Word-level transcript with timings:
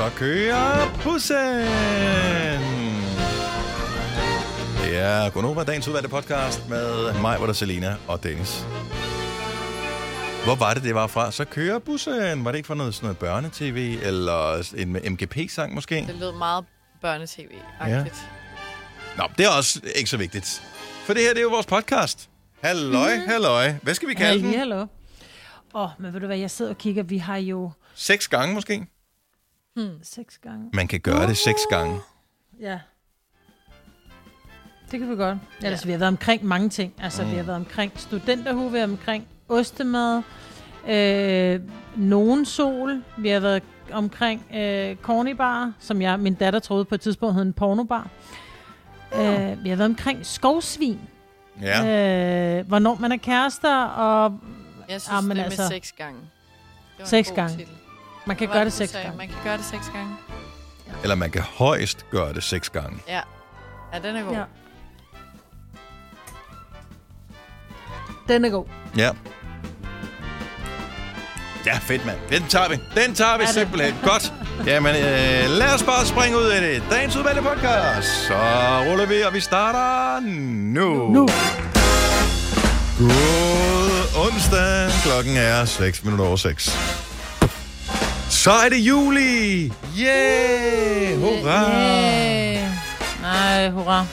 så 0.00 0.10
kører 0.16 1.00
bussen. 1.04 1.60
Det 4.84 4.98
er 4.98 5.30
Gunova, 5.30 5.64
dagens 5.64 5.88
udvalgte 5.88 6.08
podcast 6.08 6.68
med 6.68 7.20
mig, 7.20 7.36
hvor 7.36 7.46
der 7.46 7.52
Selina 7.52 7.96
og 8.08 8.22
Dennis. 8.22 8.66
Hvor 10.44 10.54
var 10.54 10.74
det, 10.74 10.82
det 10.82 10.94
var 10.94 11.06
fra? 11.06 11.32
Så 11.32 11.44
kører 11.44 11.78
bussen. 11.78 12.44
Var 12.44 12.50
det 12.50 12.58
ikke 12.58 12.66
fra 12.66 12.74
noget, 12.74 12.94
sådan 12.94 13.06
noget 13.06 13.18
børnetv, 13.18 13.98
eller 14.02 14.72
en 14.76 15.12
MGP-sang 15.12 15.74
måske? 15.74 15.94
Det 15.94 16.16
lød 16.20 16.32
meget 16.32 16.64
børnetv-agtigt. 17.04 18.28
Nå, 19.16 19.24
det 19.38 19.46
er 19.46 19.50
også 19.50 19.80
ikke 19.96 20.10
så 20.10 20.16
vigtigt. 20.16 20.62
For 21.04 21.14
det 21.14 21.22
her, 21.22 21.30
det 21.30 21.38
er 21.38 21.42
jo 21.42 21.48
vores 21.48 21.66
podcast. 21.66 22.30
Halløj, 22.62 23.16
mm. 23.16 23.22
halløj. 23.28 23.72
Hvad 23.82 23.94
skal 23.94 24.08
vi 24.08 24.14
kalde 24.14 24.40
Hallo, 24.40 24.48
den? 24.48 24.58
hallo. 24.58 24.80
Åh, 25.74 25.82
oh, 25.82 25.88
men 25.98 26.12
ved 26.12 26.20
du 26.20 26.26
hvad, 26.26 26.38
jeg 26.38 26.50
sidder 26.50 26.70
og 26.70 26.78
kigger, 26.78 27.02
vi 27.02 27.18
har 27.18 27.36
jo 27.36 27.70
Seks 27.94 28.28
gange 28.28 28.54
måske? 28.54 28.86
Seks 30.02 30.38
gange. 30.38 30.70
Man 30.74 30.88
kan 30.88 31.00
gøre 31.00 31.26
det 31.26 31.36
seks 31.36 31.60
gange. 31.70 32.00
Ja. 32.60 32.78
Det 34.90 34.98
kan 35.00 35.10
vi 35.10 35.14
godt. 35.16 35.38
Ellers, 35.62 35.82
ja. 35.84 35.86
vi 35.86 35.92
har 35.92 35.98
været 35.98 36.08
omkring 36.08 36.44
mange 36.44 36.68
ting. 36.68 36.94
Altså, 36.98 37.22
mm. 37.24 37.30
vi 37.30 37.36
har 37.36 37.42
været 37.42 37.56
omkring 37.56 37.92
studenterhue, 37.96 38.72
vi 38.72 38.78
har 38.78 38.86
været 38.86 38.98
omkring 38.98 39.26
ostemad, 39.48 40.22
øh, 40.88 41.60
nogen 41.96 42.44
sol, 42.44 43.02
vi 43.18 43.28
har 43.28 43.40
været 43.40 43.62
omkring 43.92 44.46
øh, 44.54 44.96
cornybar, 44.96 45.72
som 45.78 46.02
jeg, 46.02 46.20
min 46.20 46.34
datter 46.34 46.58
troede 46.60 46.84
på 46.84 46.94
et 46.94 47.00
tidspunkt 47.00 47.34
hed 47.34 47.42
en 47.42 47.52
pornobar. 47.52 48.08
Øh, 49.14 49.64
vi 49.64 49.68
har 49.68 49.76
været 49.76 49.90
omkring 49.90 50.26
skovsvin, 50.26 51.00
Ja. 51.62 52.58
øh, 52.58 52.66
hvornår 52.68 52.94
man 53.00 53.12
er 53.12 53.16
kærester, 53.16 53.84
og 53.84 54.38
Jeg 54.88 55.00
synes, 55.00 55.16
Ah, 55.16 55.24
men 55.24 55.36
det 55.36 55.42
altså, 55.44 55.62
med 55.62 55.68
seks 55.68 55.92
gange. 55.92 56.20
Det 56.20 56.28
var 56.98 57.04
en 57.04 57.08
seks 57.08 57.28
god 57.28 57.36
gange. 57.36 57.56
titel. 57.56 57.74
Man 58.30 58.36
kan 58.36 58.46
Hvad 58.46 58.56
gøre 58.56 58.64
det 58.64 58.72
du 58.72 58.76
seks 58.76 58.92
gange. 58.92 59.16
Man 59.16 59.28
kan 59.28 59.36
gøre 59.44 59.56
det 59.56 59.64
seks 59.64 59.86
gange. 59.94 60.16
Eller 61.02 61.14
man 61.14 61.30
kan 61.30 61.42
højst 61.42 62.06
gøre 62.10 62.32
det 62.32 62.42
seks 62.42 62.70
gange. 62.70 62.98
Ja. 63.08 63.20
Ja, 63.92 63.98
den 64.08 64.16
er 64.16 64.22
god. 64.22 64.34
Ja. 64.34 64.42
Den 68.28 68.44
er 68.44 68.48
god. 68.50 68.64
Ja. 68.96 69.10
Ja, 71.66 71.78
fedt 71.78 72.06
mand. 72.06 72.18
Den 72.30 72.42
tager 72.48 72.68
vi. 72.68 72.78
Den 72.96 73.14
tager 73.14 73.36
vi 73.38 73.42
det? 73.44 73.54
simpelthen. 73.54 73.94
Godt. 74.04 74.32
Jamen, 74.66 74.96
øh, 74.96 75.50
lad 75.50 75.74
os 75.74 75.82
bare 75.82 76.06
springe 76.06 76.38
ud 76.38 76.44
af 76.44 76.60
det. 76.60 76.82
Dagens 76.90 77.16
udvalgte 77.16 77.42
podcast. 77.42 78.08
Så 78.26 78.34
ruller 78.90 79.06
vi, 79.06 79.22
og 79.22 79.34
vi 79.34 79.40
starter 79.40 80.20
nu. 80.20 81.08
Nu. 81.08 81.28
God 82.98 84.26
onsdag. 84.26 84.90
Klokken 85.02 85.36
er 85.36 85.64
6 85.64 86.04
minutter 86.04 86.24
over 86.24 86.36
6. 86.36 87.09
Så 88.40 88.52
er 88.52 88.68
det 88.68 88.76
juli. 88.76 89.72
Yeah! 90.00 91.18
Hurra! 91.18 91.70
Yeah. 91.72 92.70
Nej, 93.22 93.70
hurra. 93.70 94.06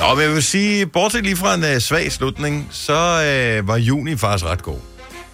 Nå, 0.00 0.14
men 0.14 0.24
jeg 0.24 0.32
vil 0.34 0.42
sige, 0.42 0.86
bortset 0.86 1.22
lige 1.24 1.36
fra 1.36 1.54
en 1.54 1.64
uh, 1.64 1.78
svag 1.78 2.12
slutning, 2.12 2.68
så 2.70 2.92
uh, 3.62 3.68
var 3.68 3.76
juni 3.76 4.16
faktisk 4.16 4.44
ret 4.44 4.62
god. 4.62 4.78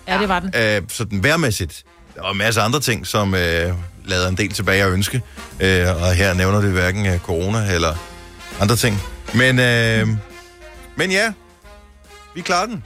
Ja, 0.09 0.19
det 0.19 0.29
var 0.29 0.41
den. 0.41 0.79
Uh, 0.83 0.89
sådan 0.89 1.23
værmæssigt. 1.23 1.85
Der 2.15 2.23
var 2.23 2.31
en 2.31 2.39
masse 2.39 2.61
andre 2.61 2.81
ting, 2.81 3.07
som 3.07 3.29
uh, 3.29 3.39
lavede 4.05 4.29
en 4.29 4.37
del 4.37 4.53
tilbage 4.53 4.83
at 4.83 4.93
ønske. 4.93 5.23
Uh, 5.53 6.03
og 6.03 6.15
her 6.15 6.35
nævner 6.35 6.61
det 6.61 6.71
hverken 6.73 7.07
uh, 7.07 7.19
corona 7.19 7.73
eller 7.73 7.95
andre 8.61 8.77
ting. 8.77 9.03
Men, 9.35 9.59
uh, 9.59 10.17
men 10.97 11.11
ja, 11.11 11.33
vi 12.35 12.41
klarer 12.41 12.67
den. 12.67 12.85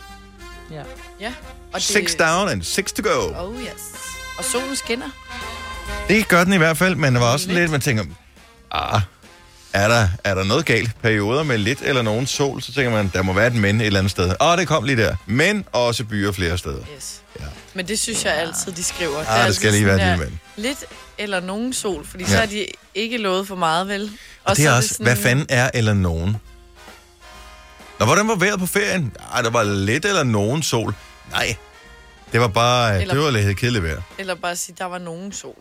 Ja. 0.71 0.83
Ja. 1.21 1.33
Og 1.73 1.83
Six 1.83 2.15
down 2.15 2.49
and 2.49 2.63
six 2.63 2.93
to 2.93 3.03
go. 3.03 3.47
Oh 3.47 3.61
yes. 3.61 3.88
Og 4.39 4.45
solen 4.45 4.77
skinner. 4.77 5.11
Det 6.09 6.29
gør 6.29 6.45
den 6.45 6.53
i 6.53 6.57
hvert 6.57 6.77
fald, 6.77 6.95
men 6.95 7.15
der 7.15 7.21
var 7.21 7.33
også 7.33 7.47
Lidt. 7.47 7.59
lidt, 7.59 7.71
man 7.71 7.81
tænker, 7.81 8.05
ah, 8.71 9.01
er 9.73 9.89
der, 9.89 10.09
er 10.25 10.35
der 10.35 10.45
noget 10.45 10.65
galt? 10.67 10.91
Perioder 11.03 11.43
med 11.43 11.59
lidt 11.59 11.79
eller 11.83 12.03
nogen 12.03 12.27
sol, 12.27 12.63
så 12.63 12.73
tænker 12.75 12.91
man, 12.91 13.11
der 13.15 13.23
må 13.23 13.33
være 13.33 13.47
et 13.47 13.55
men 13.55 13.81
et 13.81 13.87
eller 13.87 13.99
andet 14.01 14.11
sted. 14.11 14.35
Åh, 14.41 14.59
det 14.59 14.69
kom 14.69 14.85
lige 14.85 15.03
der. 15.03 15.17
Men 15.27 15.65
også 15.73 16.05
byer 16.05 16.33
flere 16.33 16.59
steder. 16.59 16.81
Yes. 16.97 17.21
Ja. 17.41 17.45
Men 17.75 17.89
det 17.89 17.99
synes 17.99 18.25
jeg 18.25 18.35
altid, 18.35 18.73
de 18.73 18.85
skriver. 18.85 19.25
Ah, 19.29 19.47
det 19.47 19.57
skal 19.57 19.67
altid 19.67 19.81
lige 19.81 19.87
være 19.87 19.99
sådan 19.99 20.13
et 20.13 20.19
lille 20.19 20.69
Lidt 20.69 20.85
eller 21.19 21.41
nogen 21.41 21.73
sol, 21.73 22.07
fordi 22.07 22.25
Ja. 22.25 22.31
så 22.31 22.37
har 22.37 22.47
de 22.47 22.67
ikke 22.95 23.19
lovet 23.19 23.49
for 23.49 23.57
meget, 23.57 23.89
vel? 23.89 24.11
Og 24.45 24.57
det 24.57 24.65
så 24.65 24.71
er 24.71 24.77
også, 24.77 24.97
hvad 25.03 25.17
fanden 25.17 25.47
er 25.49 25.71
eller 25.75 25.95
nogen? 25.95 26.37
Nå, 28.01 28.07
hvordan 28.07 28.29
var 28.29 28.35
vejret 28.35 28.59
på 28.59 28.67
ferien? 28.67 29.13
Ej, 29.35 29.43
der 29.43 29.51
var 29.51 29.63
lidt 29.63 30.05
eller 30.05 30.23
nogen 30.23 30.63
sol. 30.63 30.95
Nej, 31.31 31.57
det 32.33 32.41
var 32.41 32.49
bare, 32.49 32.89
Eller- 32.91 33.01
eller... 33.01 33.15
det 33.15 33.23
var 33.25 33.31
lidt 33.31 33.59
kedeligt 33.59 33.85
vejr. 33.85 34.01
Eller 34.19 34.35
bare 34.35 34.57
sige, 34.57 34.77
der 34.79 34.85
var 34.85 34.99
nogen 34.99 35.33
sol. 35.33 35.55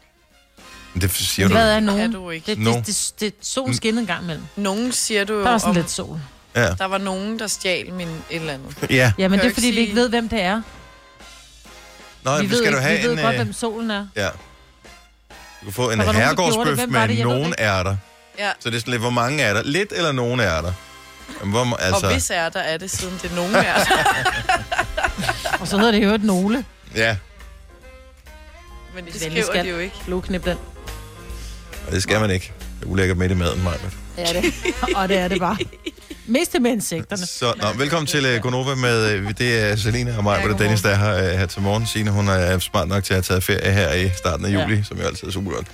Men 0.93 1.01
Det 1.01 1.11
siger 1.11 1.47
Hvad 1.47 1.61
du. 1.71 1.75
er 1.75 1.79
nogen? 1.79 2.13
Er 2.15 2.19
du 2.19 2.29
ikke? 2.29 2.45
Det, 2.45 2.59
No. 2.59 2.71
det, 2.73 2.85
det, 2.87 3.13
det, 3.19 3.33
solen 3.41 3.75
skinner 3.75 4.01
en 4.01 4.07
gang 4.07 4.23
imellem. 4.23 4.43
Nogen 4.55 4.91
siger 4.91 5.23
du 5.23 5.33
jo 5.33 5.43
Der 5.43 5.49
er 5.49 5.57
sådan 5.57 5.69
om, 5.69 5.75
lidt 5.75 5.91
sol. 5.91 6.19
Ja. 6.55 6.69
der 6.73 6.85
var 6.85 6.97
nogen, 6.97 7.39
der 7.39 7.47
stjal 7.47 7.93
min 7.93 8.07
et 8.07 8.13
eller 8.29 8.53
andet. 8.53 8.75
ja. 8.89 9.11
Ja, 9.17 9.27
men 9.27 9.39
Kan 9.39 9.39
det 9.39 9.45
jo 9.45 9.49
er 9.49 9.53
fordi, 9.53 9.67
ikke 9.67 9.75
vi 9.75 9.81
ikke 9.81 9.91
sige- 9.93 10.01
ved, 10.01 10.09
hvem 10.09 10.29
det 10.29 10.41
er. 10.41 10.61
Nå, 12.23 12.35
vi 12.37 12.41
vi 12.45 12.49
ved, 12.51 12.57
skal 12.57 12.67
ikke, 12.67 12.77
du 12.77 12.81
have 12.81 12.97
vi 12.97 13.03
ved 13.03 13.11
en... 13.11 13.17
godt, 13.19 13.33
øh, 13.35 13.41
hvem 13.41 13.53
solen 13.53 13.91
er. 13.91 14.07
Ja. 14.15 14.27
Du 14.27 14.29
kan 15.63 15.73
få 15.73 15.91
en 15.91 15.99
Der 15.99 16.05
var 16.05 16.13
nogen, 16.13 16.27
der 16.27 16.35
gjorde 16.35 16.49
det. 16.51 16.55
herregårdsbøf 16.55 16.77
Hvem 16.77 16.93
var 16.93 16.99
det? 17.07 17.09
med 17.09 17.17
Jeg 17.17 17.25
ved 17.27 17.33
det 17.33 17.39
nogen 17.41 17.47
ikke. 17.51 17.63
ærter. 17.63 17.95
Ja. 18.39 18.51
Så 18.59 18.69
det 18.69 18.75
er 18.75 18.79
sådan 18.79 18.91
lidt, 18.91 19.01
hvor 19.01 19.09
mange 19.09 19.43
er 19.43 19.53
der? 19.53 19.63
Lidt 19.63 19.91
eller 19.95 20.11
nogen 20.11 20.39
er 20.39 20.61
der? 20.61 20.73
Jamen, 21.39 21.51
Hvor, 21.51 21.75
Altså... 21.75 21.85
altså, 21.85 22.05
Og 22.07 22.13
hvis 22.13 22.29
er 22.29 22.49
der, 22.49 22.59
er 22.59 22.77
det 22.77 22.91
siden 22.91 23.19
det 23.21 23.31
er 23.31 23.35
nogen 23.35 23.55
er 23.55 23.61
der. 23.83 23.85
Og 25.59 25.67
så 25.67 25.77
hedder 25.77 25.91
det 25.91 26.03
jo 26.03 26.09
et 26.09 26.23
nogle. 26.23 26.65
Ja, 26.95 27.17
Men 28.95 29.05
det 29.05 29.13
Venlig 29.23 29.43
skriver 29.43 29.45
skat. 29.45 29.65
de 29.65 29.69
jo 29.69 29.77
ikke. 29.77 29.95
Blodknip 30.05 30.45
den. 30.45 30.57
og 31.87 31.91
det 31.91 32.03
skal 32.03 32.19
man 32.19 32.31
ikke. 32.31 32.51
Det 32.79 32.85
er 32.85 32.89
ulækkert 32.89 33.17
midt 33.17 33.31
i 33.31 33.35
maden, 33.35 33.63
Maja. 33.63 33.77
Ja, 34.17 34.33
det. 34.33 34.53
Og 34.95 35.09
det 35.09 35.17
er 35.17 35.27
det 35.27 35.39
bare. 35.39 35.57
Mest 36.25 36.51
til 36.51 36.61
med 36.61 36.71
insekterne. 36.71 37.25
Så, 37.25 37.53
nå, 37.61 37.67
velkommen 37.77 38.07
til 38.07 38.35
uh, 38.35 38.41
Gonova 38.41 38.75
med, 38.75 39.19
uh, 39.23 39.31
det 39.37 39.59
er 39.63 39.75
Selina 39.75 40.17
og 40.17 40.23
mig, 40.23 40.33
Ja, 40.35 40.39
hvor 40.39 40.47
det 40.47 40.55
er 40.55 40.63
Dennis, 40.63 40.81
der 40.81 40.89
er 40.89 40.95
her, 40.95 41.33
uh, 41.33 41.39
her 41.39 41.45
til 41.45 41.61
morgen. 41.61 41.87
Signe, 41.87 42.11
hun 42.11 42.27
er 42.27 42.59
smart 42.59 42.87
nok 42.87 43.03
til 43.03 43.13
at 43.13 43.15
have 43.15 43.21
taget 43.23 43.43
ferie 43.43 43.71
her 43.71 43.93
i 43.93 44.09
starten 44.17 44.45
af 44.45 44.51
Ja. 44.51 44.61
juli, 44.63 44.83
som 44.83 44.97
jo 44.97 45.03
altid 45.03 45.27
er 45.27 45.31
super 45.31 45.51
godt. 45.51 45.67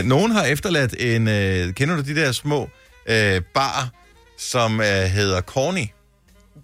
Uh, 0.00 0.04
nogen 0.08 0.32
har 0.32 0.44
efterladt 0.44 0.94
en, 0.98 1.22
uh, 1.28 1.74
kender 1.74 1.96
du 1.96 2.02
de 2.02 2.14
der 2.14 2.32
små 2.32 2.62
uh, 2.62 3.14
bar, 3.54 3.88
som 4.38 4.78
uh, 4.78 4.84
hedder 4.86 5.40
Corny? 5.40 5.86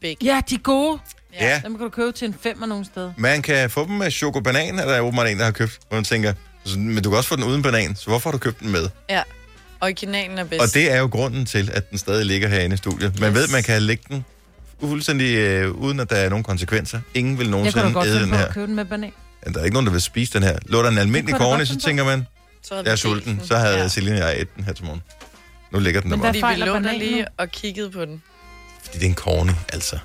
Big. 0.01 0.17
Ja, 0.23 0.41
de 0.51 0.55
er 0.55 0.59
gode. 0.59 0.99
Ja. 1.41 1.47
ja. 1.49 1.61
Dem 1.65 1.72
kan 1.77 1.84
du 1.84 1.89
købe 1.91 2.12
til 2.12 2.28
en 2.28 2.34
femmer 2.43 2.67
nogen 2.67 2.84
steder. 2.84 3.12
Man 3.17 3.43
kan 3.43 3.71
få 3.71 3.87
dem 3.87 3.95
med 3.95 4.11
chokobanan, 4.11 4.78
er 4.78 4.84
der 4.87 5.00
åbenbart 5.00 5.28
en, 5.28 5.39
der 5.39 5.45
har 5.45 5.53
købt, 5.53 5.78
hvor 5.89 5.97
man 5.97 6.05
tænker, 6.05 6.33
"Så- 6.65 6.78
men 6.78 7.03
du 7.03 7.11
kan 7.11 7.17
også 7.17 7.28
få 7.28 7.37
den 7.37 7.45
uden 7.45 7.62
banan, 7.62 7.97
så 7.97 8.06
hvorfor 8.06 8.31
har 8.31 8.33
du 8.33 8.39
købt 8.39 8.61
den 8.61 8.72
med? 8.72 8.89
Ja. 9.11 9.22
Originalen 9.81 10.39
er 10.39 10.45
bedst. 10.45 10.62
Og 10.62 10.75
det 10.75 10.93
er 10.93 10.99
jo 10.99 11.06
grunden 11.06 11.47
til, 11.47 11.71
at 11.72 11.91
den 11.91 11.99
stadig 11.99 12.27
ligger 12.27 12.49
herinde 12.49 12.75
i 12.75 12.77
studiet. 12.77 13.21
Man 13.21 13.31
Yes. 13.31 13.39
ved, 13.39 13.49
man 13.49 13.62
kan 13.62 13.83
lægge 13.83 14.05
den 14.09 14.25
fuldstændig 14.81 15.37
øh, 15.37 15.71
uden, 15.71 16.00
at 16.00 16.11
der 16.11 16.17
er 16.17 16.28
nogen 16.28 16.45
konsekvenser. 16.45 17.00
Ingen 17.15 17.39
vil 17.39 17.45
Jeg 17.45 17.53
kunne 17.53 17.59
nogensinde 17.59 17.87
da 17.87 17.93
godt 17.93 18.06
æde 18.06 18.15
finde 18.15 18.22
den 18.25 18.31
på 18.33 18.37
her. 18.39 18.47
at 18.47 18.55
købe 18.55 18.66
den 18.66 18.75
med 18.77 18.84
banan. 18.84 19.12
Ja, 19.47 19.51
Der 19.51 19.61
er 19.61 19.65
ikke 19.65 19.75
nogen, 19.75 19.87
der 19.87 19.93
vil 19.93 20.01
spise 20.03 20.33
den 20.33 20.43
her. 20.43 20.59
Lå 20.66 20.83
der 20.83 20.89
en 20.89 20.99
almindelig 20.99 21.33
jeg 21.33 21.39
godt 21.41 21.61
så 21.69 21.72
finde 21.72 21.83
tænker 21.87 22.05
man, 22.05 22.27
så 22.62 22.75
jeg 22.75 22.87
er 22.93 22.97
sulten. 22.97 23.39
den. 23.39 23.47
Så 23.47 23.56
havde 23.56 23.77
Ja. 23.78 23.89
Celine 23.89 24.16
og 24.25 24.31
jeg 24.31 24.41
et 24.41 24.56
den 24.56 24.65
her 24.65 24.72
til 24.72 24.84
morgen. 24.84 25.03
Nu 25.72 25.78
ligger 25.78 26.01
den 26.01 26.11
der 26.11 26.16
Men 26.16 26.27
Fordi 26.27 26.39
vi 26.39 26.61
lå 26.66 26.75
der 26.75 26.93
lige 26.99 27.27
og 27.39 27.49
kiggede 27.51 27.91
på 27.91 28.05
den. 28.05 28.22
Fordi 28.84 28.99
det 28.99 29.05
er 29.05 29.09
en 29.09 29.15
corny, 29.15 29.51
altså. 29.72 29.99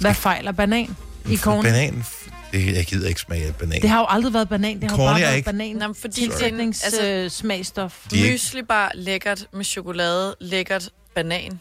Hvad 0.00 0.14
fejler 0.14 0.52
banan 0.52 0.96
i 1.30 1.36
corn? 1.36 1.62
Banan, 1.64 2.04
det, 2.52 2.76
jeg 2.76 2.84
gider 2.86 3.08
ikke 3.08 3.20
smage 3.20 3.46
af 3.46 3.54
banan. 3.54 3.82
Det 3.82 3.90
har 3.90 3.98
jo 3.98 4.06
aldrig 4.08 4.32
været 4.34 4.48
banan. 4.48 4.80
Det 4.80 4.90
har 4.90 4.96
Corny 4.96 5.08
bare 5.10 5.20
er 5.20 5.24
været 5.24 5.36
ikke- 5.36 5.46
banan. 5.46 5.76
Nå, 5.76 5.86
men 5.86 5.94
fordi 5.94 6.20
det 6.20 6.22
er 6.22 6.26
en- 6.26 6.30
Tilsætnings 6.38 6.82
altså- 6.84 7.04
øh, 7.06 7.30
smagstof. 7.30 7.94
De 8.10 8.30
Mysli 8.32 8.62
bare 8.62 8.90
lækkert 8.94 9.46
med 9.52 9.64
chokolade, 9.64 10.36
lækkert 10.40 10.88
banan. 11.14 11.60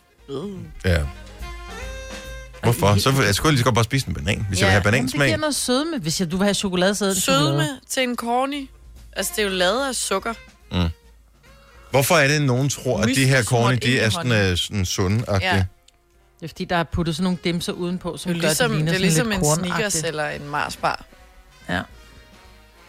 Ja. 0.86 0.98
Hvorfor? 2.64 2.96
Så 3.00 3.14
jeg 3.25 3.36
skulle 3.36 3.52
lige 3.52 3.59
så 3.59 3.64
godt 3.64 3.75
bare 3.75 3.84
spise 3.84 4.08
en 4.08 4.14
banan, 4.14 4.46
hvis 4.50 4.62
Ja, 4.62 4.66
jeg 4.68 4.68
vil 4.68 4.72
have 4.72 4.74
Jamen, 4.74 4.84
det 4.86 4.92
banansmag. 4.92 5.28
giver 5.28 5.38
noget 5.38 5.56
sødme. 5.56 5.98
Hvis 6.00 6.19
jeg, 6.19 6.31
du 6.31 6.38
vil 6.38 6.44
have 6.46 6.54
chokolade, 6.54 6.96
så 6.96 7.06
det 7.06 7.18
chokolade. 7.24 7.48
Sødme 7.50 7.68
til 7.89 8.04
en 8.04 8.16
corny. 8.16 8.69
Altså, 9.16 9.31
det 9.36 9.42
er 9.42 9.48
jo 9.50 9.54
lavet 9.54 9.88
af 9.88 9.95
sukker. 9.95 10.34
Hvorfor 11.92 12.16
er 12.16 12.28
det, 12.28 12.36
at 12.36 12.42
nogen 12.42 12.69
tror, 12.69 13.00
at 13.01 13.07
de 13.16 13.25
her 13.25 13.44
corny, 13.44 13.78
de 13.84 14.00
er 14.00 14.10
sådan, 14.10 14.51
uh, 14.51 14.57
sådan 14.57 14.86
sunde 14.86 15.25
Ja. 15.42 15.63
Det 16.39 16.44
er 16.44 16.48
fordi, 16.48 16.66
der 16.66 16.75
er 16.75 16.84
puttet 16.84 17.16
sådan 17.16 17.24
nogle 17.24 17.38
dimser 17.44 17.74
udenpå, 17.74 18.18
som 18.18 18.30
Det 18.34 18.38
er 18.38 18.42
gør, 18.42 18.48
ligesom, 18.48 18.69
det 18.72 18.78
ligner 18.78 18.92
det 18.92 18.95
er 18.95 19.00
ligesom 19.01 19.25
sådan 19.25 19.66
en 19.66 19.72
kornagtigt. 19.72 20.06
eller 20.06 20.30
en 20.30 20.48
Mars 20.50 20.75
bar. 20.78 21.06
Ja. 21.69 21.81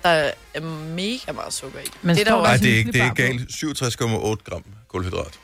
Der 0.03 0.09
er 0.55 0.61
mega 0.95 1.33
meget 1.33 1.53
sukker 1.53 1.81
i. 1.81 1.85
Men 2.03 2.17
det 2.17 2.29
er 2.29 2.35
der 2.35 2.43
Nej, 2.43 2.57
det 2.57 2.73
er 2.73 2.77
ikke, 2.77 2.93
det 2.93 3.01
er 3.01 3.05
ikke 3.05 3.17
galt. 3.17 3.51
67,8 3.51 4.51
gram 4.51 4.65
kulhydrat. 4.89 5.39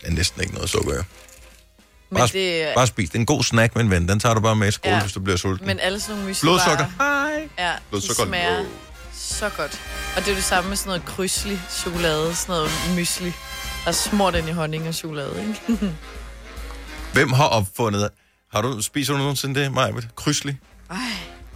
Det 0.00 0.06
er 0.08 0.10
næsten 0.10 0.40
ikke 0.42 0.54
noget 0.54 0.70
sukker, 0.70 0.94
ja. 0.94 1.00
Men, 2.10 2.16
Bare, 2.18 2.26
det, 2.28 2.62
er- 2.62 2.74
bare 2.74 2.86
spis. 2.86 3.08
Det 3.10 3.16
er 3.16 3.20
en 3.20 3.26
god 3.26 3.42
snack, 3.44 3.76
min 3.76 3.90
ven. 3.90 4.08
Den 4.08 4.20
tager 4.20 4.34
du 4.34 4.40
bare 4.40 4.56
med 4.56 4.68
i 4.68 4.70
skole, 4.70 4.94
Ja. 4.94 5.00
hvis 5.00 5.12
du 5.12 5.20
bliver 5.20 5.36
sulten. 5.36 5.66
men 5.66 5.80
alle 5.80 6.00
sådan 6.00 6.14
nogle 6.14 6.28
mysli 6.28 6.46
Blodsukker. 6.46 6.86
Hej. 6.98 7.48
Ja, 7.58 7.72
Blodsukker. 7.90 8.22
de 8.24 8.28
smager 8.28 8.56
Wow. 8.58 8.66
så 9.14 9.48
godt. 9.56 9.80
Og 10.16 10.24
det 10.24 10.30
er 10.30 10.34
det 10.34 10.44
samme 10.44 10.68
med 10.68 10.76
sådan 10.76 10.88
noget 10.88 11.04
krydsli 11.04 11.58
chokolade, 11.70 12.34
sådan 12.34 12.52
noget 12.52 12.70
mysli. 12.96 13.32
Er 13.86 13.92
smurt 13.92 14.34
ind 14.34 14.48
i 14.48 14.52
honning 14.52 14.88
og 14.88 14.94
chokolade, 14.94 15.30
ikke? 15.40 15.94
Hvem 17.14 17.32
har 17.32 17.44
opfundet... 17.46 18.08
Har 18.52 18.62
du, 18.62 18.82
spiser 18.82 19.12
du 19.12 19.18
nogensinde 19.18 19.60
det, 19.60 19.72
Maja? 19.72 19.92
Krydsli? 20.16 20.54
Ej, 20.90 20.96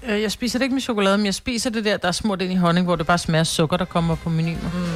Øh, 0.09 0.23
Jeg 0.23 0.33
spiser 0.33 0.59
det 0.59 0.65
ikke 0.65 0.75
med 0.75 0.83
chokolade, 0.83 1.19
men 1.19 1.27
jeg 1.27 1.35
spiser 1.35 1.71
det 1.71 1.85
der, 1.85 1.97
der 1.97 2.09
er 2.09 2.13
smurt 2.13 2.43
ind 2.43 2.53
i 2.53 2.57
honning, 2.57 2.87
hvor 2.87 2.97
det 2.97 3.07
bare 3.07 3.19
smager 3.19 3.41
af 3.41 3.47
sukker, 3.47 3.77
der 3.77 3.85
kommer 3.85 4.15
på 4.15 4.29
menuen. 4.29 4.59
Mm. 4.75 4.87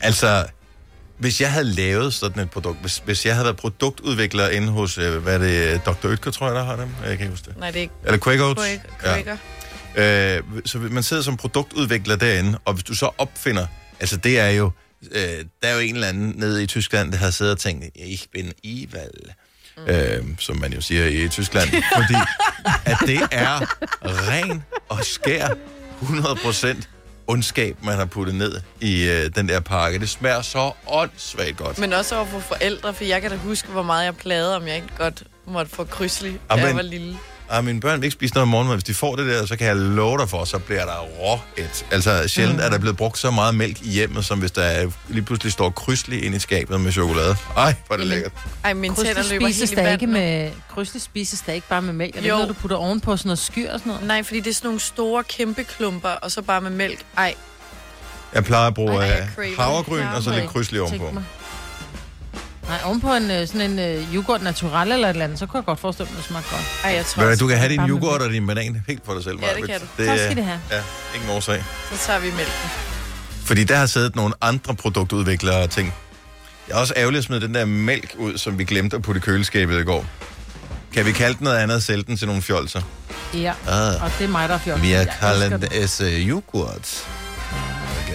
Altså, 0.00 0.46
hvis 1.18 1.40
jeg 1.40 1.52
havde 1.52 1.64
lavet 1.64 2.14
sådan 2.14 2.42
et 2.42 2.50
produkt, 2.50 2.80
hvis, 2.80 3.02
hvis 3.04 3.26
jeg 3.26 3.34
havde 3.34 3.44
været 3.44 3.56
produktudvikler 3.56 4.48
inde 4.48 4.68
hos, 4.68 4.98
øh, 4.98 5.16
hvad 5.22 5.34
er 5.34 5.38
det, 5.38 5.86
Dr. 5.86 6.08
Oetker, 6.08 6.30
tror 6.30 6.46
jeg, 6.46 6.54
der 6.54 6.64
har 6.64 6.76
dem? 6.76 6.88
Jeg 7.02 7.10
kan 7.10 7.20
ikke 7.20 7.30
huske 7.30 7.44
det. 7.50 7.58
Nej, 7.58 7.70
det 7.70 7.76
er 7.78 7.82
ikke 7.82 7.94
Eller 8.04 8.18
Quaker 8.18 8.44
Oats? 8.44 8.60
Quaker. 8.60 9.14
Quaker. 9.24 9.36
Ja. 9.96 10.36
Øh, 10.36 10.42
så 10.64 10.78
man 10.78 11.02
sidder 11.02 11.22
som 11.22 11.36
produktudvikler 11.36 12.16
derinde, 12.16 12.58
og 12.64 12.72
hvis 12.74 12.84
du 12.84 12.94
så 12.94 13.10
opfinder, 13.18 13.66
altså 14.00 14.16
det 14.16 14.38
er 14.40 14.48
jo, 14.48 14.70
øh, 15.12 15.44
der 15.62 15.68
er 15.68 15.74
jo 15.74 15.78
en 15.78 15.94
eller 15.94 16.08
anden 16.08 16.34
nede 16.36 16.62
i 16.62 16.66
Tyskland, 16.66 17.12
der 17.12 17.18
har 17.18 17.30
siddet 17.30 17.52
og 17.52 17.58
tænkt, 17.58 17.84
ich 17.94 18.26
bin 18.32 18.52
evil, 18.64 19.10
mm. 19.76 19.84
øh, 19.86 20.24
som 20.38 20.56
man 20.56 20.72
jo 20.72 20.80
siger 20.80 21.06
i 21.06 21.28
Tyskland, 21.28 21.68
fordi 21.96 22.14
at 22.84 22.96
det 23.06 23.20
er 23.30 23.60
ren 24.04 24.64
og 24.88 25.04
skær 25.04 25.48
100% 26.02 26.82
ondskab, 27.26 27.76
man 27.82 27.94
har 27.94 28.04
puttet 28.04 28.34
ned 28.34 28.60
i 28.80 29.08
øh, 29.08 29.30
den 29.34 29.48
der 29.48 29.60
pakke. 29.60 29.98
Det 29.98 30.08
smager 30.08 30.42
så 30.42 30.72
åndssvagt 30.86 31.56
godt. 31.56 31.78
Men 31.78 31.92
også 31.92 32.16
over 32.16 32.26
for 32.26 32.40
forældre, 32.40 32.94
for 32.94 33.04
jeg 33.04 33.22
kan 33.22 33.30
da 33.30 33.36
huske, 33.36 33.68
hvor 33.68 33.82
meget 33.82 34.04
jeg 34.04 34.16
plagede, 34.16 34.56
om 34.56 34.66
jeg 34.66 34.76
ikke 34.76 34.88
godt 34.98 35.22
måtte 35.46 35.70
få 35.70 35.84
krydselig, 35.84 36.40
da 36.50 36.54
jeg 36.54 36.74
var 36.76 36.82
lille. 36.82 37.18
Ah, 37.50 37.64
mine 37.64 37.80
børn 37.80 38.00
vil 38.00 38.04
ikke 38.06 38.12
spise 38.14 38.34
noget 38.34 38.48
morgenmad. 38.48 38.76
Hvis 38.76 38.84
de 38.84 38.94
får 38.94 39.16
det 39.16 39.26
der, 39.26 39.46
så 39.46 39.56
kan 39.56 39.66
jeg 39.66 39.76
love 39.76 40.18
dig 40.18 40.28
for, 40.28 40.44
så 40.44 40.58
bliver 40.58 40.84
der 40.84 40.98
rå 41.00 41.40
et. 41.56 41.86
Altså, 41.90 42.24
sjældent 42.28 42.58
mm. 42.58 42.64
er 42.64 42.68
der 42.68 42.78
blevet 42.78 42.96
brugt 42.96 43.18
så 43.18 43.30
meget 43.30 43.54
mælk 43.54 43.82
i 43.82 43.90
hjemmet, 43.90 44.24
som 44.24 44.38
hvis 44.38 44.50
der 44.50 44.62
er, 44.62 44.90
lige 45.08 45.22
pludselig 45.24 45.52
står 45.52 45.70
krydslig 45.70 46.24
ind 46.24 46.34
i 46.34 46.38
skabet 46.38 46.80
med 46.80 46.92
chokolade. 46.92 47.36
Ej, 47.56 47.74
hvor 47.86 47.94
er 47.94 47.98
det 47.98 48.06
lækkert. 48.06 48.32
Ej, 48.64 48.72
mine 48.74 48.94
tænder 48.94 49.22
løber 49.30 49.46
helt 49.46 49.72
i 49.72 49.76
vand. 49.76 49.88
ikke 50.02 50.06
med... 50.06 50.50
Krydsel 50.74 51.00
spises 51.00 51.40
der 51.40 51.52
ikke 51.52 51.68
bare 51.68 51.82
med 51.82 51.92
mælk. 51.92 52.16
Er 52.16 52.20
det 52.20 52.28
Jo. 52.28 52.34
noget, 52.34 52.48
du 52.48 52.54
putter 52.54 52.76
ovenpå 52.76 53.16
sådan 53.16 53.28
noget 53.28 53.38
skyr 53.38 53.72
og 53.72 53.78
sådan 53.78 53.90
noget? 53.92 54.06
Nej, 54.06 54.22
fordi 54.22 54.40
det 54.40 54.50
er 54.50 54.54
sådan 54.54 54.68
nogle 54.68 54.80
store, 54.80 55.24
kæmpe 55.24 55.64
klumper, 55.64 56.08
og 56.08 56.30
så 56.30 56.42
bare 56.42 56.60
med 56.60 56.70
mælk. 56.70 56.98
Ej, 57.16 57.34
Jeg 58.34 58.44
plejer 58.44 58.66
at 58.66 58.74
bruge 58.74 59.04
Ej, 59.04 59.20
øh, 59.38 59.56
havregryn 59.58 60.06
og 60.16 60.22
så 60.22 60.30
lidt 60.34 60.46
krydslig 60.50 60.80
tænk 60.88 61.02
ovenpå. 61.02 61.14
mig. 61.14 61.24
Nej, 62.68 62.78
ovenpå 62.84 63.14
en, 63.14 63.30
øh, 63.30 63.46
sådan 63.46 63.78
en 63.78 63.98
uh, 64.00 64.14
yoghurt 64.14 64.42
natural 64.42 64.92
eller 64.92 65.08
et 65.08 65.12
eller 65.12 65.24
andet, 65.24 65.38
så 65.38 65.46
kunne 65.46 65.58
jeg 65.58 65.64
godt 65.64 65.80
forestille 65.80 66.10
mig, 66.10 66.18
at 66.18 66.22
det 66.22 66.28
smager 66.28 66.44
godt. 66.50 66.64
ej, 66.84 66.90
jeg 66.90 67.06
tror 67.06 67.24
Ved 67.24 67.36
du, 67.36 67.46
kan 67.48 67.58
have 67.58 67.68
din 67.72 67.80
yoghurt 67.88 68.22
og 68.22 68.30
din 68.30 68.46
banan 68.46 68.84
helt 68.88 69.02
for 69.06 69.14
dig 69.14 69.24
selv, 69.24 69.38
Ja, 69.42 69.46
det 69.60 69.66
kan 69.70 69.80
du. 69.80 70.04
Tak 70.06 70.18
skal 70.18 70.36
det 70.36 70.44
have. 70.44 70.60
Ja, 70.70 70.80
ingen 71.14 71.30
årsag. 71.30 71.64
så 71.92 72.06
tager 72.06 72.18
vi 72.20 72.26
mælken. 72.30 72.70
Fordi 73.44 73.64
der 73.64 73.76
har 73.76 73.86
siddet 73.86 74.16
nogle 74.16 74.34
andre 74.40 74.74
produktudviklere 74.74 75.62
og 75.62 75.70
tænkt, 75.70 75.92
jeg 76.68 76.74
er 76.76 76.80
også 76.80 76.94
ærgerlig 76.96 77.18
at 77.18 77.24
smide 77.24 77.40
den 77.40 77.54
der 77.54 77.64
mælk 77.64 78.14
ud, 78.18 78.38
som 78.38 78.58
vi 78.58 78.64
glemte 78.64 78.96
at 78.96 79.02
putte 79.02 79.18
i 79.18 79.20
køleskabet 79.20 79.80
i 79.80 79.84
går. 79.84 80.06
Kan 80.94 81.06
vi 81.06 81.12
kalde 81.12 81.38
den 81.38 81.44
noget 81.44 81.56
andet 81.58 81.76
og 81.76 81.82
sælge 81.82 82.02
den 82.02 82.16
til 82.16 82.26
nogle 82.26 82.42
fjolser? 82.42 82.82
Ja, 83.34 83.52
Ah. 83.68 84.02
og 84.02 84.10
det 84.18 84.24
er 84.24 84.28
mig, 84.28 84.48
der 84.48 84.54
er 84.54 84.58
fjollet. 84.58 84.82
Vi 84.86 84.92
har 84.92 85.04
kaldt 85.04 85.50
den. 85.52 85.60
det 85.60 86.00
uh, 86.00 86.28
yoghurt. 86.28 87.04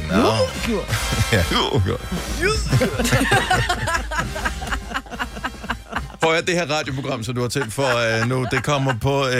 Genau. 0.02 0.34
Ja. 1.32 1.44
Prøv 6.22 6.34
at 6.36 6.48
det 6.48 6.56
her 6.56 6.66
radioprogram, 6.72 7.24
som 7.24 7.36
du 7.36 7.42
har 7.42 7.48
tændt 7.48 7.74
for 7.74 7.84
uh, 8.22 8.30
nu, 8.30 8.46
det 8.52 8.64
kommer 8.64 8.94
på 9.02 9.22
uh, 9.26 9.32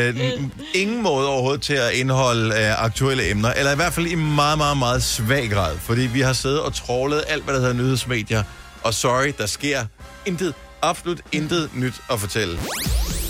ingen 0.74 1.04
måde 1.04 1.28
overhovedet 1.28 1.62
til 1.62 1.74
at 1.74 1.92
indeholde 1.94 2.48
uh, 2.50 2.84
aktuelle 2.84 3.30
emner, 3.30 3.54
eller 3.54 3.72
i 3.72 3.76
hvert 3.76 3.94
fald 3.94 4.06
i 4.08 4.16
meget, 4.16 4.58
meget, 4.58 4.78
meget 4.78 5.04
svag 5.04 5.50
grad, 5.50 5.78
fordi 5.80 6.02
vi 6.02 6.22
har 6.22 6.34
siddet 6.34 6.62
og 6.62 6.74
trålet 6.74 7.24
alt, 7.28 7.44
hvad 7.44 7.54
der 7.54 7.60
hedder 7.60 7.74
nyhedsmedier, 7.74 8.44
og 8.84 8.94
sorry, 8.94 9.34
der 9.38 9.46
sker 9.46 9.86
intet, 10.26 10.54
absolut 10.82 11.22
intet 11.32 11.70
nyt 11.74 11.94
at 12.12 12.20
fortælle. 12.20 12.60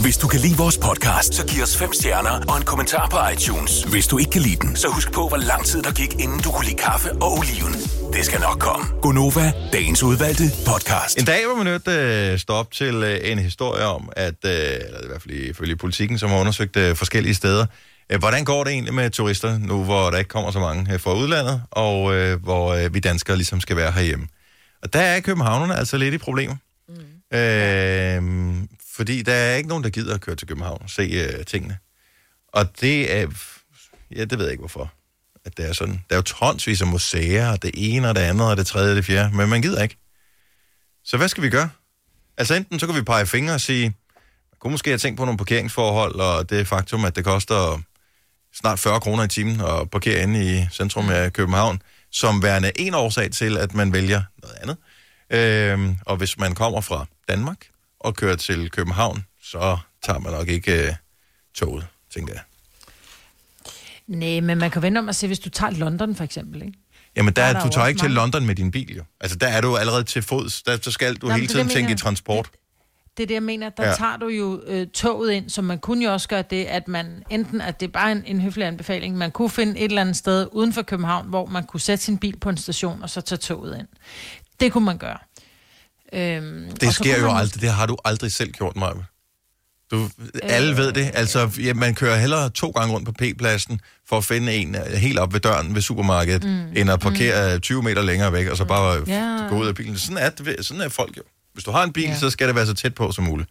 Hvis 0.04 0.18
du 0.18 0.28
kan 0.28 0.40
lide 0.40 0.58
vores 0.58 0.78
podcast, 0.78 1.34
så 1.34 1.46
giv 1.48 1.64
os 1.64 1.78
fem 1.78 1.94
stjerner 1.94 2.36
og 2.50 2.58
en 2.58 2.66
kommentar 2.66 3.08
på 3.10 3.18
iTunes. 3.34 3.84
Hvis 3.84 4.08
du 4.08 4.18
ikke 4.18 4.32
kan 4.32 4.42
lide 4.42 4.56
den, 4.56 4.76
så 4.76 4.88
husk 4.88 5.12
på, 5.14 5.28
hvor 5.28 5.38
lang 5.38 5.66
tid 5.66 5.82
der 5.82 5.92
gik, 5.92 6.14
inden 6.14 6.40
du 6.40 6.52
kunne 6.52 6.66
lide 6.66 6.78
kaffe 6.78 7.12
og 7.12 7.32
oliven. 7.38 7.74
Det 8.14 8.26
skal 8.26 8.40
nok 8.40 8.60
komme. 8.60 8.86
Gonova, 9.02 9.52
dagens 9.74 10.04
udvalgte 10.04 10.44
podcast. 10.68 11.20
En 11.20 11.26
dag 11.26 11.42
var 11.48 11.56
man 11.56 11.66
nødt 11.66 11.88
øh, 11.88 12.40
stå 12.40 12.54
op 12.54 12.72
til 12.72 12.96
øh, 12.96 13.32
en 13.32 13.40
historie 13.40 13.86
om, 13.86 14.10
at, 14.16 14.40
øh, 14.46 14.52
eller 14.52 15.04
i 15.04 15.08
hvert 15.08 15.22
fald 15.22 15.34
ifølge 15.34 15.76
politikken, 15.76 16.18
som 16.18 16.30
har 16.30 16.40
undersøgt 16.40 16.76
øh, 16.78 16.96
forskellige 16.96 17.36
steder, 17.36 17.66
øh, 18.12 18.20
hvordan 18.20 18.46
går 18.46 18.64
det 18.64 18.74
egentlig 18.74 18.94
med 18.94 19.10
turister, 19.10 19.58
nu 19.58 19.84
hvor 19.84 20.10
der 20.10 20.18
ikke 20.18 20.30
kommer 20.30 20.52
så 20.52 20.60
mange 20.60 20.94
øh, 20.94 21.00
fra 21.00 21.14
udlandet, 21.14 21.64
og 21.72 22.16
øh, 22.16 22.44
hvor 22.44 22.74
øh, 22.74 22.94
vi 22.94 23.00
danskere 23.00 23.38
ligesom 23.38 23.62
skal 23.62 23.76
være 23.76 23.92
herhjemme. 23.92 24.28
Og 24.84 24.94
der 24.94 25.02
er 25.02 25.20
københavnerne 25.20 25.76
altså 25.76 25.98
lidt 25.98 26.14
i 26.14 26.18
problemer. 26.18 26.56
Mm. 26.90 27.38
Øh, 27.38 28.64
fordi 28.96 29.22
der 29.22 29.34
er 29.34 29.56
ikke 29.56 29.70
nogen, 29.70 29.84
der 29.84 29.90
gider 29.90 30.16
at 30.16 30.22
køre 30.22 30.36
til 30.36 30.48
København 30.48 30.82
og 30.82 30.90
se 30.90 31.02
øh, 31.02 31.46
tingene. 31.46 31.78
Og 32.48 32.82
det 32.82 33.14
er, 33.14 33.28
ja, 34.16 34.26
det 34.26 34.38
ved 34.38 34.46
jeg 34.46 34.52
ikke 34.52 34.62
hvorfor, 34.62 34.94
at 35.46 35.58
det 35.58 35.70
er 35.70 35.74
sådan. 35.74 36.04
Der 36.10 36.16
er 36.16 36.18
jo 36.18 36.22
tonsvis 36.22 36.82
af 36.82 36.88
museer, 36.88 37.52
og 37.52 37.62
det 37.62 37.72
ene 37.74 38.10
og 38.10 38.16
det 38.16 38.22
andet 38.22 38.50
og 38.50 38.58
det 38.58 38.68
tredje 38.68 38.92
og 38.92 38.96
det 38.96 39.06
fjerde, 39.06 39.36
men 39.36 39.50
man 39.50 39.62
gider 39.62 39.84
ikke. 39.84 39.98
Så 41.04 41.18
hvad 41.18 41.28
skal 41.28 41.44
vi 41.44 41.50
gøre? 41.50 41.70
Altså 42.38 42.54
enten 42.54 42.80
så 42.80 42.88
kan 42.88 42.96
vi 42.96 43.02
pege 43.02 43.26
fingre 43.26 43.54
og 43.54 43.62
sige, 43.62 43.84
man 44.52 44.58
kunne 44.60 44.72
måske 44.72 44.90
have 44.90 44.98
tænkt 44.98 45.18
på 45.18 45.26
nogle 45.26 45.38
parkeringsforhold, 45.38 46.16
og 46.16 46.50
det 46.50 46.68
faktum, 46.68 47.06
at 47.06 47.16
det 47.16 47.26
koster 47.26 47.82
snart 48.54 48.80
40 48.80 49.00
kroner 49.00 49.24
i 49.24 49.28
timen 49.28 49.62
at 49.62 49.90
parkere 49.92 50.24
inde 50.24 50.60
i 50.60 50.68
centrum 50.72 51.10
af 51.10 51.34
København, 51.34 51.82
som 52.12 52.44
værende 52.44 52.72
en 52.76 52.94
årsag 52.94 53.32
til, 53.32 53.58
at 53.58 53.74
man 53.74 53.94
vælger 53.94 54.22
noget 54.44 54.56
andet. 54.62 54.78
Øhm, 55.30 55.96
og 56.06 56.18
hvis 56.18 56.38
man 56.38 56.56
kommer 56.56 56.82
fra 56.82 57.06
Danmark 57.30 57.73
og 58.04 58.16
kører 58.16 58.36
til 58.36 58.70
København, 58.70 59.26
så 59.44 59.78
tager 60.04 60.20
man 60.20 60.32
nok 60.34 60.48
ikke 60.48 60.88
øh, 60.88 60.94
toget, 61.56 61.88
tænker 62.14 62.34
jeg. 62.34 62.42
Nej, 64.08 64.40
men 64.40 64.58
man 64.58 64.72
kan 64.72 64.82
vende 64.82 65.00
om 65.00 65.10
at 65.10 65.16
se, 65.16 65.28
hvis 65.28 65.40
du 65.40 65.50
tager 65.50 65.72
London 65.72 66.16
for 66.16 66.24
eksempel, 66.24 66.62
ikke? 66.62 66.78
Jamen, 67.16 67.34
der, 67.34 67.42
Der 67.42 67.50
er 67.50 67.60
er, 67.60 67.66
du 67.66 67.70
tager 67.70 67.88
ikke 67.88 68.00
til 68.00 68.12
London 68.12 68.46
med 68.46 68.56
din 68.56 68.72
bil, 68.72 68.96
jo. 68.96 69.04
Altså, 69.22 69.38
der 69.38 69.48
er 69.48 69.62
du 69.62 69.78
allerede 69.78 70.04
til 70.04 70.22
fods. 70.22 70.64
Der, 70.64 70.78
så 70.82 70.92
skal 70.92 71.16
du 71.16 71.28
Nå, 71.28 71.34
hele 71.34 71.42
det 71.42 71.50
tiden 71.52 71.66
det, 71.66 71.74
tænke 71.76 71.92
i 71.92 71.96
transport. 71.96 72.50
Det 73.18 73.24
er 73.24 73.28
det, 73.28 73.34
jeg 73.34 73.44
mener. 73.44 73.70
Der 73.70 73.88
ja. 73.88 73.96
tager 73.96 74.18
du 74.18 74.28
jo 74.28 74.62
øh, 74.68 74.88
toget 74.88 75.32
ind, 75.32 75.50
så 75.50 75.62
man 75.62 75.80
kunne 75.80 76.06
jo 76.06 76.14
også 76.14 76.28
gøre 76.28 76.42
det, 76.42 76.66
at 76.66 76.88
man 76.88 77.24
enten, 77.30 77.62
at 77.62 77.80
det 77.80 77.88
er 77.88 77.92
bare 77.92 78.12
en, 78.12 78.24
en 78.26 78.42
høflig 78.42 78.68
anbefaling, 78.68 79.18
man 79.18 79.32
kunne 79.32 79.50
finde 79.50 79.80
et 79.80 79.84
eller 79.84 80.02
andet 80.02 80.16
sted 80.16 80.48
uden 80.52 80.74
for 80.74 80.82
København, 80.82 81.28
hvor 81.28 81.46
man 81.46 81.64
kunne 81.64 81.80
sætte 81.80 82.04
sin 82.04 82.18
bil 82.18 82.38
på 82.40 82.50
en 82.50 82.58
station, 82.58 83.04
og 83.04 83.10
så 83.10 83.22
tage 83.22 83.40
toget 83.40 83.78
ind. 83.80 83.88
Det 84.60 84.72
kunne 84.72 84.86
man 84.86 84.98
gøre. 84.98 85.18
Øhm, 86.14 86.72
Det 86.82 86.94
sker 86.94 87.20
jo 87.20 87.28
man 87.28 87.36
aldrig. 87.36 87.62
Det 87.62 87.70
har 87.70 87.86
du 87.86 87.98
aldrig 88.06 88.32
selv 88.32 88.52
gjort, 88.52 88.76
Maja. 88.76 88.94
Du, 89.92 90.10
alle 90.44 90.78
ved 90.78 90.94
det. 90.94 91.12
Altså, 91.14 91.50
ja, 91.60 91.74
man 91.74 91.96
kører 91.96 92.18
hellere 92.18 92.50
to 92.50 92.70
gange 92.70 92.94
rundt 92.94 93.06
på 93.06 93.12
P-pladsen 93.12 93.82
for 94.10 94.18
at 94.18 94.24
finde 94.26 94.54
en 94.54 94.76
øh, 94.76 94.82
helt 94.94 95.20
op 95.20 95.34
ved 95.34 95.40
døren 95.40 95.76
ved 95.76 95.82
supermarkedet, 95.82 96.44
mm. 96.44 96.68
end 96.76 96.92
at 96.92 97.00
parkere 97.00 97.56
mm. 97.56 97.62
20 97.62 97.84
meter 97.84 98.02
længere 98.02 98.34
væk, 98.34 98.48
og 98.48 98.58
så 98.58 98.66
bare 98.66 99.04
ja. 99.08 99.14
Ja. 99.14 99.48
gå 99.50 99.58
ud 99.58 99.68
af 99.68 99.76
bilen. 99.76 99.98
Sådan 99.98 100.18
er, 100.18 100.30
det, 100.30 100.66
sådan 100.66 100.82
er 100.82 100.90
folk 100.90 101.18
jo. 101.18 101.22
Hvis 101.54 101.64
du 101.64 101.72
har 101.72 101.84
en 101.84 101.94
bil. 101.94 102.04
Ja. 102.04 102.20
så 102.20 102.30
skal 102.30 102.48
det 102.48 102.56
være 102.56 102.66
så 102.66 102.74
tæt 102.74 102.96
på 102.96 103.12
som 103.12 103.24
muligt. 103.24 103.50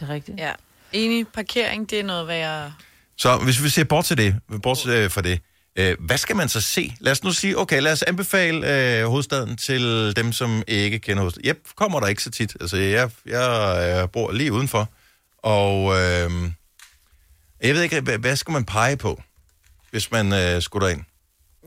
Det 0.00 0.08
er 0.08 0.14
rigtigt. 0.14 0.38
Ja. 0.38 0.52
Enig, 0.92 1.26
parkering, 1.28 1.90
det 1.90 2.00
er 2.00 2.04
noget 2.04 2.28
værre. 2.28 2.72
Så 3.16 3.36
hvis 3.36 3.62
vi 3.62 3.68
ser 3.68 3.84
bort 3.84 4.04
til 4.04 4.16
det, 4.16 4.34
bort 4.62 4.86
øh, 4.86 5.10
fra 5.10 5.20
det, 5.22 5.40
øh, 5.76 5.96
hvad 6.00 6.18
skal 6.18 6.36
man 6.36 6.48
så 6.48 6.60
se? 6.60 6.94
Lad 7.00 7.12
os 7.12 7.24
nu 7.24 7.32
sige, 7.32 7.58
okay, 7.58 7.80
lad 7.80 7.92
os 7.92 8.02
anbefale 8.02 8.98
øh, 9.00 9.06
hovedstaden 9.06 9.56
til 9.56 10.16
dem, 10.16 10.32
som 10.32 10.62
ikke 10.68 10.98
kender 10.98 11.20
hovedstaden. 11.20 11.46
Jeg 11.46 11.56
kommer 11.76 12.00
der 12.00 12.06
ikke 12.06 12.22
så 12.22 12.30
tit. 12.30 12.56
Altså, 12.60 12.76
jeg, 12.76 13.10
jeg 13.26 14.00
øh, 14.02 14.08
bor 14.08 14.32
lige 14.32 14.52
udenfor, 14.52 14.88
og 15.38 16.00
øh, 16.00 16.30
jeg 17.62 17.74
ved 17.74 17.82
ikke, 17.82 18.00
hvad, 18.00 18.18
hvad 18.18 18.36
skal 18.36 18.52
man 18.52 18.64
pege 18.64 18.96
på, 18.96 19.22
hvis 19.90 20.10
man 20.10 20.32
øh, 20.32 20.62
skulle 20.62 20.86
derind? 20.86 21.02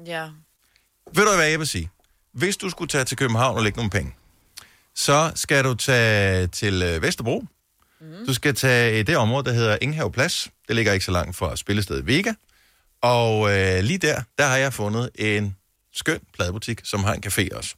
Ja. 0.06 0.28
Ved 1.14 1.26
du, 1.26 1.36
hvad 1.36 1.48
jeg 1.48 1.60
vil 1.60 1.68
sige? 1.68 1.90
Hvis 2.34 2.58
du 2.58 2.70
skulle 2.70 2.90
tage 2.90 3.04
til 3.06 3.18
København 3.18 3.58
og 3.58 3.64
lægge 3.64 3.78
nogle 3.78 3.90
penge, 3.90 4.16
så 4.96 5.32
skal 5.36 5.64
du 5.64 5.74
tage 5.74 6.48
til 6.48 6.84
øh, 6.84 7.02
Vesterbro. 7.02 7.46
Mm. 8.02 8.26
Du 8.28 8.34
skal 8.34 8.56
tage 8.56 9.00
øh, 9.00 9.08
det 9.08 9.18
område, 9.18 9.46
der 9.46 9.52
hedder 9.52 9.78
Ingenhav 9.82 10.12
Plads. 10.12 10.50
Det 10.68 10.76
ligger 10.76 10.94
ikke 10.94 11.06
så 11.06 11.12
langt 11.12 11.36
fra 11.36 11.56
spillestedet 11.56 12.08
Vega. 12.08 12.34
Og 13.06 13.58
øh, 13.58 13.84
lige 13.84 13.98
der, 13.98 14.22
der 14.38 14.46
har 14.46 14.58
jeg 14.58 14.74
fundet 14.74 15.10
en 15.16 15.56
skøn 15.94 16.20
pladebutik, 16.34 16.82
som 16.84 17.04
har 17.04 17.14
en 17.14 17.24
café 17.26 17.58
også. 17.58 17.76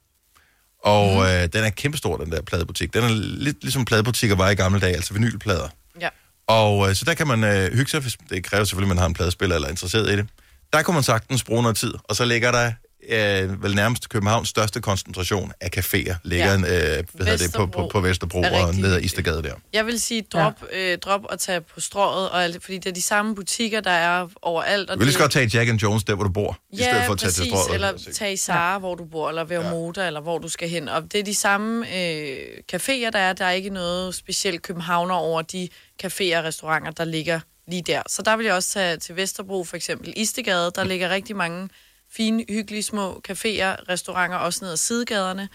Og 0.84 1.14
mm. 1.14 1.22
øh, 1.22 1.44
den 1.54 1.64
er 1.64 1.70
kæmpestor, 1.70 2.18
den 2.18 2.32
der 2.32 2.42
pladebutik. 2.42 2.94
Den 2.94 3.04
er 3.04 3.10
lidt 3.20 3.58
ligesom 3.62 3.86
pladebutikker 3.86 4.36
var 4.36 4.50
i 4.50 4.56
gamle 4.56 4.80
dage, 4.80 4.96
altså 4.96 5.14
vinylplader. 5.14 5.70
Ja. 6.02 6.10
Og 6.48 6.90
øh, 6.90 6.96
så 6.96 7.06
der 7.06 7.14
kan 7.14 7.28
man 7.28 7.44
øh, 7.44 7.74
hygge 7.74 7.92
sig, 7.92 8.00
hvis 8.00 8.18
det 8.30 8.44
kræver 8.44 8.64
selvfølgelig, 8.64 8.92
at 8.92 8.96
man 8.96 8.98
har 8.98 9.06
en 9.06 9.14
pladespiller 9.14 9.56
eller 9.56 9.68
er 9.68 9.72
interesseret 9.72 10.10
i 10.10 10.16
det. 10.18 10.28
Der 10.74 10.82
kunne 10.84 10.94
man 10.94 11.04
sagtens 11.04 11.44
bruge 11.44 11.62
noget 11.62 11.78
tid, 11.78 11.94
og 12.04 12.16
så 12.16 12.26
ligger 12.26 12.52
der 12.52 12.72
øh, 13.10 13.64
vel 13.64 13.76
nærmest 13.76 14.10
Københavns 14.10 14.50
største 14.50 14.82
koncentration 14.82 15.52
af 15.62 15.70
caféer, 15.78 16.16
ligger 16.24 16.46
Ja. 16.46 16.74
ja. 16.76 16.98
øh, 17.00 17.04
hvad 17.14 17.26
hedder 17.26 17.38
det, 17.46 17.54
på, 17.56 17.66
på, 17.66 17.72
Vesterbro 17.72 17.88
på 17.88 18.00
Vesterbro 18.02 18.42
er 18.42 18.50
og 18.62 18.68
rigtig 18.68 18.82
ned 18.82 18.90
ad 18.90 18.96
hyggeligt. 18.96 19.06
Istergade 19.06 19.44
der. 19.44 19.54
Jeg 19.74 19.86
vil 19.86 20.00
sige, 20.02 20.22
drop, 20.22 20.54
ja. 20.74 20.92
øh, 20.92 20.98
drop 20.98 21.22
og 21.30 21.40
tage 21.40 21.62
på 21.62 21.80
strået, 21.80 22.30
og 22.30 22.44
alt, 22.44 22.64
fordi 22.64 22.78
det 22.78 22.86
er 22.90 22.94
de 22.94 23.02
samme 23.02 23.36
butikker, 23.36 23.82
der 23.82 23.92
er 23.92 24.28
overalt. 24.42 24.90
Og 24.90 24.96
Du 24.96 25.00
vil 25.00 25.06
lige 25.06 25.14
så 25.14 25.20
godt 25.20 25.32
tage 25.32 25.50
Jack 25.54 25.70
and 25.70 25.80
Jones 25.80 26.04
der, 26.04 26.16
hvor 26.16 26.24
du 26.24 26.30
bor, 26.32 26.58
i 26.72 26.76
stedet 26.76 26.92
Ja, 26.92 27.08
for 27.08 27.14
at 27.14 27.20
tage 27.20 27.32
til 27.32 27.40
præcis. 27.42 27.54
strøget. 27.54 27.74
Eller 27.74 28.12
tage 28.14 28.34
i 28.34 28.38
Sara, 28.38 28.72
ja. 28.72 28.80
hvor 28.80 28.96
du 28.96 29.06
bor, 29.06 29.30
eller 29.30 29.44
ved 29.44 29.70
Moda, 29.72 30.02
ja. 30.02 30.08
eller 30.08 30.22
hvor 30.22 30.38
du 30.38 30.50
skal 30.50 30.70
hen. 30.70 30.90
Og 30.90 31.04
det 31.12 31.20
er 31.20 31.24
de 31.24 31.36
samme 31.36 31.86
øh, 31.98 32.38
caféer, 32.74 33.10
der 33.10 33.20
er. 33.20 33.34
Der 33.34 33.46
er 33.46 33.52
ikke 33.52 33.70
noget 33.70 34.16
specielt 34.16 34.62
københavner 34.62 35.16
over 35.16 35.42
de 35.42 35.70
caféer 36.04 36.38
og 36.38 36.44
restauranter, 36.44 36.92
der 36.92 37.06
ligger 37.06 37.40
lige 37.72 37.82
der. 37.82 38.02
Så 38.10 38.22
der 38.22 38.38
vil 38.38 38.46
jeg 38.46 38.56
også 38.56 38.70
tage 38.70 38.98
til 38.98 39.16
Vesterbro, 39.16 39.64
for 39.64 39.76
eksempel 39.76 40.14
Istegade. 40.16 40.72
Der 40.76 40.84
ligger 40.84 41.10
rigtig 41.10 41.36
mange 41.36 41.70
fine, 42.18 42.46
hyggelige 42.50 42.84
små 42.84 43.22
caféer, 43.30 43.90
restauranter, 43.90 44.38
også 44.38 44.60
ned 44.64 44.72
ad 44.72 44.78
sidegaderne. 44.78 45.50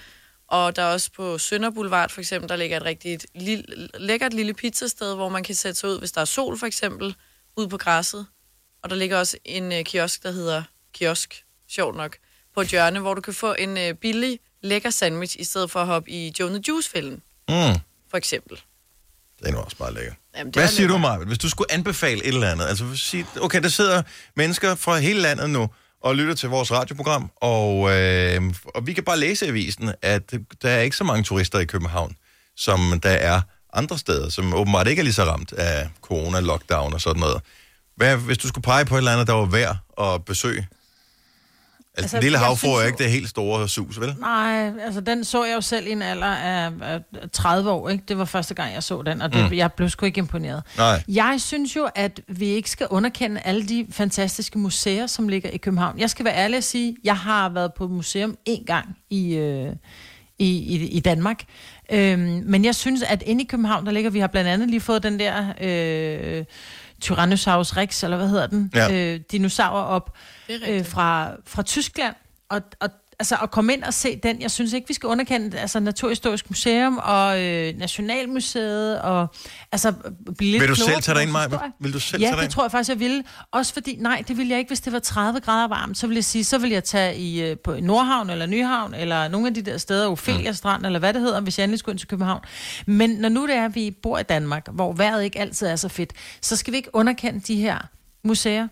Og 0.49 0.77
der 0.77 0.83
er 0.83 0.87
også 0.93 1.11
på 1.17 1.39
Sønder 1.39 1.71
Boulevard, 1.71 2.11
for 2.11 2.21
eksempel, 2.21 2.49
der 2.49 2.57
ligger 2.57 2.77
et 2.77 2.85
rigtig 2.85 3.19
lille, 3.35 3.89
lækkert 3.99 4.33
lille 4.35 4.55
pizzasted, 4.55 5.15
hvor 5.15 5.29
man 5.29 5.43
kan 5.43 5.55
sætte 5.55 5.81
sig 5.81 5.89
ud, 5.89 5.99
hvis 5.99 6.13
der 6.13 6.21
er 6.21 6.25
sol, 6.25 6.59
for 6.59 6.67
eksempel, 6.67 7.15
ud 7.57 7.67
på 7.69 7.77
græsset. 7.79 8.27
Og 8.83 8.91
der 8.91 8.97
ligger 8.97 9.19
også 9.19 9.37
en 9.45 9.73
øh, 9.73 9.85
kiosk, 9.85 10.23
der 10.23 10.31
hedder 10.33 10.63
Kiosk, 10.95 11.45
sjovt 11.69 11.97
nok, 11.97 12.17
på 12.55 12.61
et 12.61 12.69
hjørne, 12.69 13.01
hvor 13.01 13.15
du 13.15 13.21
kan 13.21 13.35
få 13.35 13.55
en 13.59 13.79
øh, 13.79 13.95
billig, 13.95 14.39
lækker 14.63 14.91
sandwich, 14.91 15.37
i 15.41 15.45
stedet 15.45 15.71
for 15.71 15.81
at 15.81 15.87
hoppe 15.87 16.11
i 16.11 16.35
Joe 16.41 16.49
the 16.49 16.63
Juice-fælden, 16.69 17.23
Mm, 17.49 17.55
for 18.11 18.17
eksempel. 18.17 18.61
det 19.41 19.49
er 19.49 19.53
nu 19.53 19.59
også 19.59 19.77
meget 19.79 19.95
lækkert. 19.95 20.15
Jamen, 20.37 20.53
Hvad 20.53 20.63
er 20.63 20.67
siger 20.69 20.87
du, 20.89 20.93
lækkert. 20.93 21.01
Marvind, 21.01 21.29
hvis 21.29 21.39
du 21.39 21.49
skulle 21.49 21.73
anbefale 21.73 22.25
et 22.25 22.29
eller 22.35 22.51
andet? 22.51 22.67
Altså, 22.67 22.97
sige, 22.97 23.27
okay, 23.41 23.63
der 23.63 23.69
sidder 23.69 24.03
mennesker 24.37 24.75
fra 24.75 24.99
hele 24.99 25.21
landet 25.21 25.51
nu 25.51 25.69
og 26.03 26.17
lytter 26.17 26.35
til 26.35 26.49
vores 26.49 26.73
radioprogram, 26.73 27.31
og, 27.37 27.91
øh, 27.91 28.43
og 28.65 28.87
vi 28.87 28.93
kan 28.93 29.05
bare 29.05 29.19
læse 29.19 29.47
i 29.47 29.49
avisen, 29.49 29.93
at 30.03 30.35
der 30.63 30.69
er 30.69 30.81
ikke 30.81 30.97
så 30.97 31.05
mange 31.05 31.25
turister 31.25 31.59
i 31.59 31.65
København, 31.65 32.17
som 32.57 33.01
der 33.03 33.11
er 33.11 33.41
andre 33.73 33.99
steder, 33.99 34.29
som 34.29 34.55
åbenbart 34.55 34.89
ikke 34.89 35.01
er 35.01 35.05
lige 35.05 35.15
så 35.15 35.25
ramt 35.25 35.53
af 35.53 35.89
corona, 36.01 36.41
lockdown 36.41 36.95
og 36.95 37.01
sådan 37.01 37.21
noget. 37.21 37.41
Hvad, 37.97 38.17
hvis 38.17 38.39
du 38.39 38.49
skulle 38.49 38.63
pege 38.63 38.85
på 38.85 38.95
et 38.95 38.99
eller 38.99 39.13
andet, 39.13 39.27
der 39.27 39.33
var 39.33 39.47
værd 39.47 39.77
at 40.01 40.25
besøge? 40.25 40.69
Altså, 41.97 42.05
Altså, 42.05 42.17
altså 42.17 42.25
lille 42.25 42.39
jeg 42.39 42.47
hav 42.47 42.57
får 42.57 42.59
synes 42.59 42.73
jo 42.75 42.81
jo- 42.81 42.87
ikke 42.87 42.99
det 43.05 43.11
helt 43.11 43.29
store 43.29 43.69
sus, 43.69 44.01
vel? 44.01 44.15
Nej, 44.21 44.73
altså 44.85 45.01
den 45.01 45.25
så 45.25 45.45
jeg 45.45 45.55
jo 45.57 45.61
selv 45.61 45.87
i 45.87 45.91
en 45.93 46.03
alder 46.03 46.27
af, 46.27 46.71
af 46.83 47.01
30 47.33 47.71
år, 47.71 47.89
ikke? 47.89 48.05
Det 48.09 48.19
var 48.19 48.25
første 48.25 48.55
gang, 48.55 48.75
jeg 48.75 48.83
så 48.83 49.03
den, 49.03 49.23
og 49.23 49.33
det, 49.33 49.51
mm. 49.51 49.57
jeg 49.57 49.73
blev 49.73 49.89
sgu 49.89 50.07
ikke 50.07 50.19
imponeret. 50.19 50.63
Nej. 50.77 51.03
Jeg 51.09 51.35
synes 51.39 51.77
jo, 51.77 51.89
at 51.95 52.21
vi 52.29 52.47
ikke 52.47 52.71
skal 52.71 52.87
underkende 52.91 53.41
alle 53.45 53.67
de 53.69 53.87
fantastiske 53.91 54.59
museer, 54.59 55.07
som 55.07 55.29
ligger 55.29 55.51
i 55.51 55.57
København. 55.57 55.99
Jeg 55.99 56.11
skal 56.11 56.25
være 56.25 56.35
ærlig 56.37 56.57
at 56.57 56.65
sige, 56.65 56.97
jeg 57.05 57.17
har 57.17 57.49
været 57.49 57.75
på 57.75 57.89
museum 57.89 58.37
en 58.45 58.65
gang 58.65 58.97
i, 59.11 59.35
øh, 59.35 59.73
i, 60.39 60.49
i, 60.49 60.87
i 60.89 61.01
Danmark. 61.01 61.43
Øhm, 61.93 62.43
men 62.47 62.65
jeg 62.65 62.75
synes, 62.75 63.03
at 63.03 63.23
inde 63.27 63.45
i 63.45 63.47
København, 63.47 63.87
der 63.87 63.93
ligger, 63.93 64.11
vi 64.11 64.19
har 64.21 64.27
blandt 64.27 64.51
andet 64.51 64.71
lige 64.71 64.81
fået 64.81 65.03
den 65.03 65.19
der 65.19 65.45
øh, 65.61 66.45
Tyrannosaurus 67.03 67.77
rex, 67.77 68.05
eller 68.05 68.17
hvad 68.17 68.29
hedder 68.29 68.47
den? 68.47 68.71
Ja. 68.75 69.15
Øh, 69.15 69.21
dinosaurer 69.33 69.83
op 69.83 70.17
øh, 70.69 70.87
fra, 70.87 71.33
fra 71.47 71.63
Tyskland. 71.63 72.15
Og, 72.49 72.61
og 72.81 72.91
altså 73.23 73.37
at 73.43 73.51
komme 73.51 73.73
ind 73.73 73.83
og 73.83 73.95
se 73.95 74.17
den, 74.23 74.43
jeg 74.43 74.51
synes 74.51 74.73
ikke, 74.73 74.89
vi 74.89 74.95
skal 74.95 75.07
underkende 75.07 75.59
altså 75.59 75.81
Naturhistorisk 75.81 76.51
Museum 76.51 76.99
og 77.03 77.43
øh, 77.43 77.79
Nationalmuseet 77.79 79.01
og 79.01 79.27
altså 79.73 79.93
blive 80.39 80.51
lidt 80.51 80.63
Vil 80.63 80.69
du 80.69 80.75
selv 80.75 81.03
tage 81.03 81.15
dig 81.15 81.23
ind, 81.23 81.31
Maja? 81.31 81.49
Vil 81.81 81.93
du 81.93 82.01
selv 82.01 82.23
Ja, 82.23 82.27
tage 82.29 82.37
det 82.37 82.43
ind? 82.43 82.53
tror 82.53 82.65
jeg 82.65 82.71
faktisk, 82.71 82.89
jeg 82.89 83.01
ville. 83.01 83.25
Også 83.53 83.73
fordi, 83.73 83.97
nej, 84.01 84.23
det 84.29 84.37
ville 84.37 84.51
jeg 84.51 84.59
ikke, 84.59 84.69
hvis 84.69 84.81
det 84.81 84.93
var 84.93 84.99
30 84.99 85.41
grader 85.41 85.69
varmt. 85.69 85.99
Så 85.99 86.07
ville 86.07 86.17
jeg 86.17 86.25
sige, 86.25 86.45
så 86.45 86.59
ville 86.59 86.75
jeg 86.75 86.85
tage 86.85 87.17
i, 87.17 87.43
øh, 87.43 87.57
på 87.65 87.77
Nordhavn 87.83 88.31
eller 88.31 88.47
Nyhavn, 88.47 88.95
eller 88.95 89.29
nogle 89.29 89.47
af 89.47 89.55
de 89.55 89.63
der 89.63 89.79
steder, 89.79 90.09
Ophelia 90.09 90.51
Mm. 90.51 90.55
Strand, 90.55 90.87
eller 90.87 90.99
hvad 90.99 91.13
det 91.13 91.21
hedder, 91.23 91.41
hvis 91.41 91.59
jeg 91.59 91.65
endelig 91.65 91.79
skulle 91.79 91.93
ind 91.93 91.99
til 91.99 92.09
København. 92.09 92.41
Men 92.87 93.11
når 93.11 93.29
nu 93.29 93.47
det 93.47 93.55
er, 93.55 93.65
at 93.65 93.75
vi 93.75 93.91
bor 94.03 94.19
i 94.19 94.23
Danmark, 94.23 94.69
hvor 94.73 94.93
vejret 94.93 95.25
ikke 95.25 95.39
altid 95.39 95.67
er 95.67 95.77
så 95.77 95.89
fedt, 95.89 96.13
så 96.41 96.57
skal 96.57 96.73
vi 96.73 96.77
ikke 96.77 96.91
underkende 96.93 97.41
de 97.41 97.57
her 97.57 97.79
museer. 98.25 98.69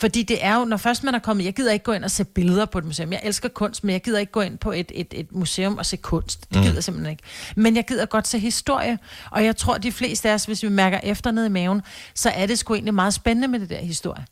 Fordi 0.00 0.22
det 0.22 0.44
er 0.44 0.58
jo, 0.58 0.64
når 0.64 0.76
først 0.76 1.04
man 1.04 1.14
er 1.14 1.18
kommet, 1.18 1.44
jeg 1.44 1.54
gider 1.54 1.72
ikke 1.72 1.84
gå 1.84 1.92
ind 1.92 2.04
og 2.04 2.10
se 2.10 2.24
billeder 2.24 2.64
på 2.64 2.78
et 2.78 2.84
museum. 2.84 3.12
Jeg 3.12 3.20
elsker 3.24 3.48
kunst, 3.48 3.84
men 3.84 3.92
jeg 3.92 4.02
gider 4.02 4.18
ikke 4.18 4.32
gå 4.32 4.40
ind 4.40 4.58
på 4.58 4.72
et, 4.72 4.92
et, 4.94 5.14
et 5.16 5.32
museum 5.32 5.78
og 5.78 5.86
se 5.86 5.96
kunst. 5.96 6.40
Det 6.54 6.62
gider 6.62 6.74
jeg 6.74 6.84
simpelthen 6.84 7.10
ikke. 7.10 7.22
Men 7.56 7.76
jeg 7.76 7.86
gider 7.86 8.06
godt 8.06 8.28
se 8.28 8.38
historie, 8.38 8.98
og 9.30 9.44
jeg 9.44 9.56
tror, 9.56 9.78
de 9.78 9.92
fleste 9.92 10.30
af 10.30 10.34
os, 10.34 10.44
hvis 10.44 10.62
vi 10.62 10.68
mærker 10.68 11.00
efter 11.02 11.30
ned 11.30 11.46
i 11.46 11.48
maven, 11.48 11.82
så 12.14 12.30
er 12.30 12.46
det 12.46 12.58
sgu 12.58 12.74
egentlig 12.74 12.94
meget 12.94 13.14
spændende 13.14 13.48
med 13.48 13.60
det 13.60 13.70
der 13.70 13.78
historie. 13.78 14.26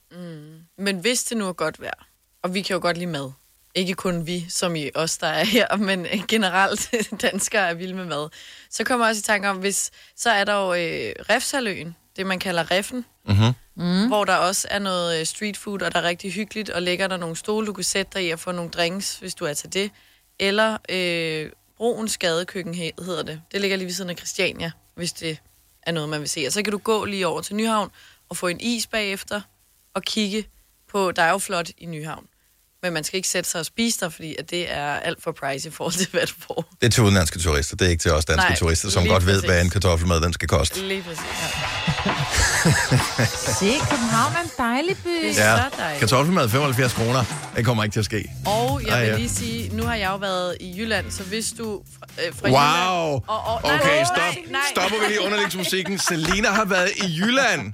Men 0.78 0.98
hvis 0.98 1.24
det 1.24 1.36
nu 1.36 1.48
er 1.48 1.52
godt 1.52 1.80
vejr, 1.80 2.06
og 2.42 2.54
vi 2.54 2.62
kan 2.62 2.74
jo 2.74 2.80
godt 2.80 2.96
lide 2.96 3.10
mad, 3.10 3.30
ikke 3.74 3.94
kun 3.94 4.26
vi, 4.26 4.46
som 4.48 4.76
i 4.76 4.90
os, 4.94 5.18
der 5.18 5.26
er 5.26 5.44
her, 5.44 5.76
men 5.88 6.06
generelt 6.28 6.94
danskere 7.22 7.70
er 7.70 7.74
vilde 7.74 7.94
med 7.94 8.04
mad, 8.04 8.28
så 8.70 8.84
kommer 8.84 9.06
jeg 9.06 9.10
også 9.10 9.20
i 9.20 9.22
tanke 9.22 9.48
om, 9.48 9.56
hvis, 9.56 9.90
så 10.16 10.30
er 10.30 10.44
der 10.44 10.54
jo 10.54 10.74
øh, 10.74 11.12
Refsaløen, 11.30 11.96
det 12.16 12.26
man 12.26 12.38
kalder 12.38 12.70
Reffen, 12.70 13.04
Mhm. 13.28 13.52
mm. 13.76 14.06
hvor 14.08 14.24
der 14.24 14.36
også 14.36 14.68
er 14.70 14.78
noget 14.78 15.20
øh, 15.20 15.26
street 15.26 15.56
food, 15.56 15.82
og 15.82 15.92
der 15.94 15.98
er 16.00 16.04
rigtig 16.04 16.32
hyggeligt, 16.32 16.70
og 16.70 16.82
ligger 16.82 17.06
der 17.06 17.16
nogle 17.16 17.36
stole, 17.36 17.66
du 17.66 17.72
kan 17.72 17.84
sætte 17.84 18.12
dig 18.18 18.26
i 18.26 18.30
og 18.30 18.38
få 18.38 18.52
nogle 18.52 18.70
drinks, 18.70 19.18
hvis 19.18 19.34
du 19.34 19.44
er 19.44 19.54
til 19.54 19.72
det. 19.72 19.90
Eller 20.38 20.76
øh, 20.88 21.50
Broens 21.76 22.18
Gadekøkken 22.18 22.74
he- 22.74 23.04
hedder 23.04 23.22
det. 23.22 23.42
Det 23.52 23.60
ligger 23.60 23.76
lige 23.76 23.86
ved 23.86 23.94
siden 23.94 24.10
af 24.10 24.16
Christiania, 24.16 24.70
hvis 24.94 25.12
det 25.12 25.38
er 25.82 25.92
noget, 25.92 26.08
man 26.08 26.20
vil 26.20 26.28
se. 26.28 26.44
Og 26.46 26.52
så 26.52 26.62
kan 26.62 26.72
du 26.72 26.78
gå 26.78 27.04
lige 27.04 27.26
over 27.26 27.40
til 27.40 27.56
Nyhavn 27.56 27.90
og 28.28 28.36
få 28.36 28.46
en 28.46 28.60
is 28.60 28.86
bagefter, 28.86 29.40
og 29.94 30.02
kigge 30.02 30.44
på, 30.88 31.12
der 31.12 31.22
er 31.22 31.30
jo 31.30 31.38
flot 31.38 31.68
i 31.78 31.86
Nyhavn. 31.86 32.26
Men 32.82 32.92
man 32.92 33.04
skal 33.04 33.16
ikke 33.16 33.28
sætte 33.28 33.50
sig 33.50 33.58
og 33.60 33.66
spise 33.66 34.00
der, 34.00 34.08
fordi 34.08 34.36
at 34.38 34.50
det 34.50 34.72
er 34.72 34.94
alt 34.94 35.22
for 35.22 35.32
price 35.32 35.68
i 35.68 35.72
forhold 35.72 35.94
til, 35.94 36.08
hvad 36.10 36.26
du 36.26 36.32
får. 36.46 36.64
Det 36.80 36.86
er 36.86 36.90
til 36.90 37.02
udenlandske 37.02 37.38
turister, 37.38 37.76
det 37.76 37.86
er 37.86 37.90
ikke 37.90 38.02
til 38.02 38.12
os 38.12 38.24
danske 38.24 38.48
Nej, 38.48 38.56
turister, 38.56 38.90
som 38.90 39.06
godt 39.06 39.26
ved, 39.26 39.34
præcis. 39.34 39.50
hvad 39.50 39.62
en 39.64 39.70
kartoffelmad 39.70 40.20
den 40.20 40.32
skal 40.32 40.48
koste. 40.48 40.88
Lige 40.88 41.02
præcis. 41.02 41.22
Se, 43.58 43.72
København 43.90 44.32
er 44.36 44.40
en 44.44 44.50
dejlig 44.58 44.96
by. 45.04 45.08
Det 45.08 45.40
er 45.40 45.50
Ja, 45.50 45.56
så 45.56 45.62
dejligt. 45.78 46.00
kartoffelmad 46.00 46.48
75 46.48 46.92
kroner, 46.92 47.24
det 47.56 47.64
kommer 47.64 47.84
ikke 47.84 47.94
til 47.94 47.98
at 48.00 48.04
ske. 48.04 48.30
Og 48.46 48.80
jeg 48.86 48.92
Ej, 48.92 49.00
vil 49.00 49.08
ja. 49.10 49.16
lige 49.16 49.28
sige, 49.28 49.76
nu 49.76 49.82
har 49.82 49.94
jeg 49.94 50.10
jo 50.10 50.16
været 50.16 50.56
i 50.60 50.74
Jylland, 50.78 51.10
så 51.10 51.22
hvis 51.22 51.52
du 51.58 51.82
fra, 51.98 52.06
øh, 52.26 52.34
fra 52.34 52.48
Wow! 52.48 53.08
Jylland... 53.08 53.22
Og, 53.28 53.44
og, 53.54 53.60
nej, 53.62 53.74
Okay, 53.80 54.04
stop. 54.04 54.16
Nej, 54.18 54.42
nej, 54.50 54.60
Stopper 54.70 54.98
vi 55.00 55.06
lige 55.06 55.20
underlægsmusikken. 55.20 55.98
Selina 55.98 56.48
har 56.48 56.64
været 56.64 56.90
i 56.96 57.18
Jylland. 57.20 57.72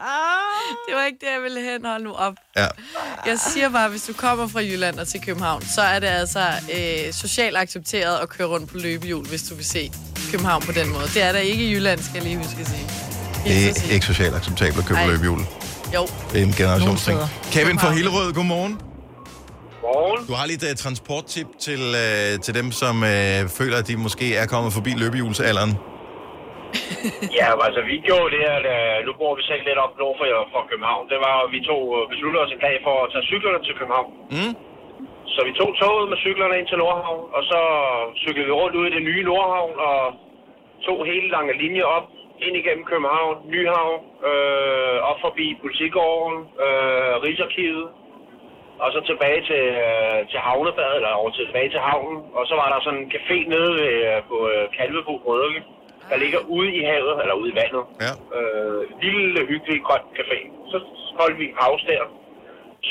Det 0.88 0.94
var 0.96 1.04
ikke 1.06 1.18
det, 1.20 1.32
jeg 1.34 1.42
ville 1.42 1.60
hen. 1.60 1.84
Hold 1.84 2.02
nu 2.02 2.12
op. 2.12 2.34
Ja. 2.56 2.66
Jeg 3.26 3.38
siger 3.52 3.68
bare, 3.68 3.88
hvis 3.88 4.02
du 4.02 4.12
kommer 4.12 4.45
fra 4.48 4.60
Jylland 4.60 4.98
og 4.98 5.08
til 5.08 5.20
København, 5.20 5.62
så 5.74 5.80
er 5.80 5.98
det 5.98 6.06
altså 6.06 6.40
øh, 6.76 7.12
socialt 7.12 7.56
accepteret 7.56 8.18
at 8.18 8.28
køre 8.28 8.48
rundt 8.48 8.70
på 8.70 8.78
løbehjul, 8.78 9.26
hvis 9.26 9.42
du 9.42 9.54
vil 9.54 9.64
se 9.64 9.92
København 10.30 10.62
på 10.62 10.72
den 10.72 10.88
måde. 10.88 11.04
Det 11.14 11.22
er 11.22 11.32
der 11.32 11.38
ikke 11.38 11.64
i 11.64 11.72
Jylland, 11.72 12.00
skal 12.00 12.14
jeg 12.14 12.22
lige 12.22 12.36
huske 12.36 12.60
at 12.60 12.66
sige. 12.68 12.86
Det 13.44 13.88
er 13.88 13.92
ikke 13.94 14.06
socialt 14.06 14.34
acceptabelt 14.34 14.78
at 14.78 14.84
købe 14.86 15.00
Ej. 15.00 15.06
løbehjul. 15.06 15.40
Jo, 15.94 16.06
Det 16.32 16.40
er 16.40 16.44
en 16.44 16.52
generationsting. 16.52 17.16
Nogle 17.16 17.30
Kevin 17.52 17.78
fra. 17.78 17.90
Hillerød, 17.92 18.32
godmorgen. 18.32 18.80
Morgen. 19.82 20.26
Du 20.26 20.32
har 20.32 20.46
lige 20.46 20.56
et 20.56 20.70
uh, 20.70 20.76
transporttip 20.76 21.46
til, 21.60 21.80
uh, 21.80 22.40
til 22.42 22.54
dem, 22.54 22.72
som 22.72 22.96
uh, 23.02 23.08
føler, 23.48 23.76
at 23.76 23.88
de 23.88 23.96
måske 23.96 24.36
er 24.36 24.46
kommet 24.46 24.72
forbi 24.72 24.90
løbehjulsalderen. 24.90 25.74
Ja, 27.38 27.48
altså 27.66 27.80
vi 27.90 27.96
gjorde 28.08 28.30
det 28.34 28.40
her, 28.46 28.58
da, 28.68 28.74
nu 29.06 29.12
bor 29.20 29.32
vi 29.38 29.42
selv 29.42 29.62
lidt 29.68 29.78
op 29.84 29.98
nord 29.98 30.14
for, 30.18 30.26
for 30.52 30.62
København. 30.70 31.08
Det 31.12 31.18
var, 31.26 31.36
at 31.44 31.52
vi 31.54 31.60
tog 31.70 31.82
øh, 31.96 32.08
besluttede 32.12 32.44
os 32.44 32.52
en 32.52 32.64
dag 32.66 32.76
for 32.86 32.94
at 33.04 33.10
tage 33.12 33.28
cyklerne 33.32 33.60
til 33.64 33.74
København. 33.78 34.10
Mm. 34.34 34.54
Så 35.34 35.40
vi 35.48 35.52
tog 35.60 35.70
toget 35.82 36.08
med 36.12 36.18
cyklerne 36.26 36.58
ind 36.58 36.68
til 36.68 36.78
Nordhavn, 36.78 37.24
og 37.36 37.42
så 37.50 37.60
cyklede 38.22 38.46
vi 38.46 38.52
rundt 38.60 38.76
ud 38.80 38.86
i 38.86 38.94
det 38.96 39.02
nye 39.10 39.22
Nordhavn, 39.30 39.74
og 39.88 40.00
tog 40.86 40.98
hele 41.06 41.28
lange 41.36 41.52
linje 41.62 41.84
op, 41.96 42.06
ind 42.46 42.56
igennem 42.56 42.84
København, 42.84 43.36
Nyhavn, 43.52 44.00
øh, 44.30 44.98
op 45.10 45.18
forbi 45.20 45.46
Politigården, 45.62 46.38
øh, 46.64 47.12
Rigsarkivet, 47.24 47.88
og 48.82 48.88
så 48.92 49.00
tilbage 49.10 49.40
til, 49.50 49.64
øh, 49.86 50.20
til 50.30 50.40
havnebadet, 50.46 50.96
eller 50.96 51.20
over 51.20 51.30
tilbage 51.30 51.70
til 51.70 51.80
havnen. 51.88 52.18
Og 52.38 52.46
så 52.48 52.54
var 52.60 52.68
der 52.72 52.80
sådan 52.80 53.02
en 53.02 53.12
café 53.16 53.38
nede 53.54 53.70
ved, 53.80 53.94
øh, 54.10 54.22
på 54.28 54.36
øh, 54.52 54.64
Kalvebo 54.76 55.14
Brødrike, 55.24 55.62
der 56.10 56.16
ligger 56.24 56.40
ude 56.56 56.70
i 56.78 56.80
havet, 56.90 57.14
eller 57.22 57.34
ude 57.40 57.50
i 57.52 57.56
vandet. 57.60 57.84
Ja. 58.04 58.12
Øh, 58.38 58.80
lille, 59.04 59.40
hyggelig, 59.50 59.78
grøn 59.88 60.04
café. 60.18 60.38
Så 60.70 60.76
holdt 61.20 61.36
vi 61.40 61.44
en 61.50 61.56
pause 61.62 61.84
der. 61.92 62.02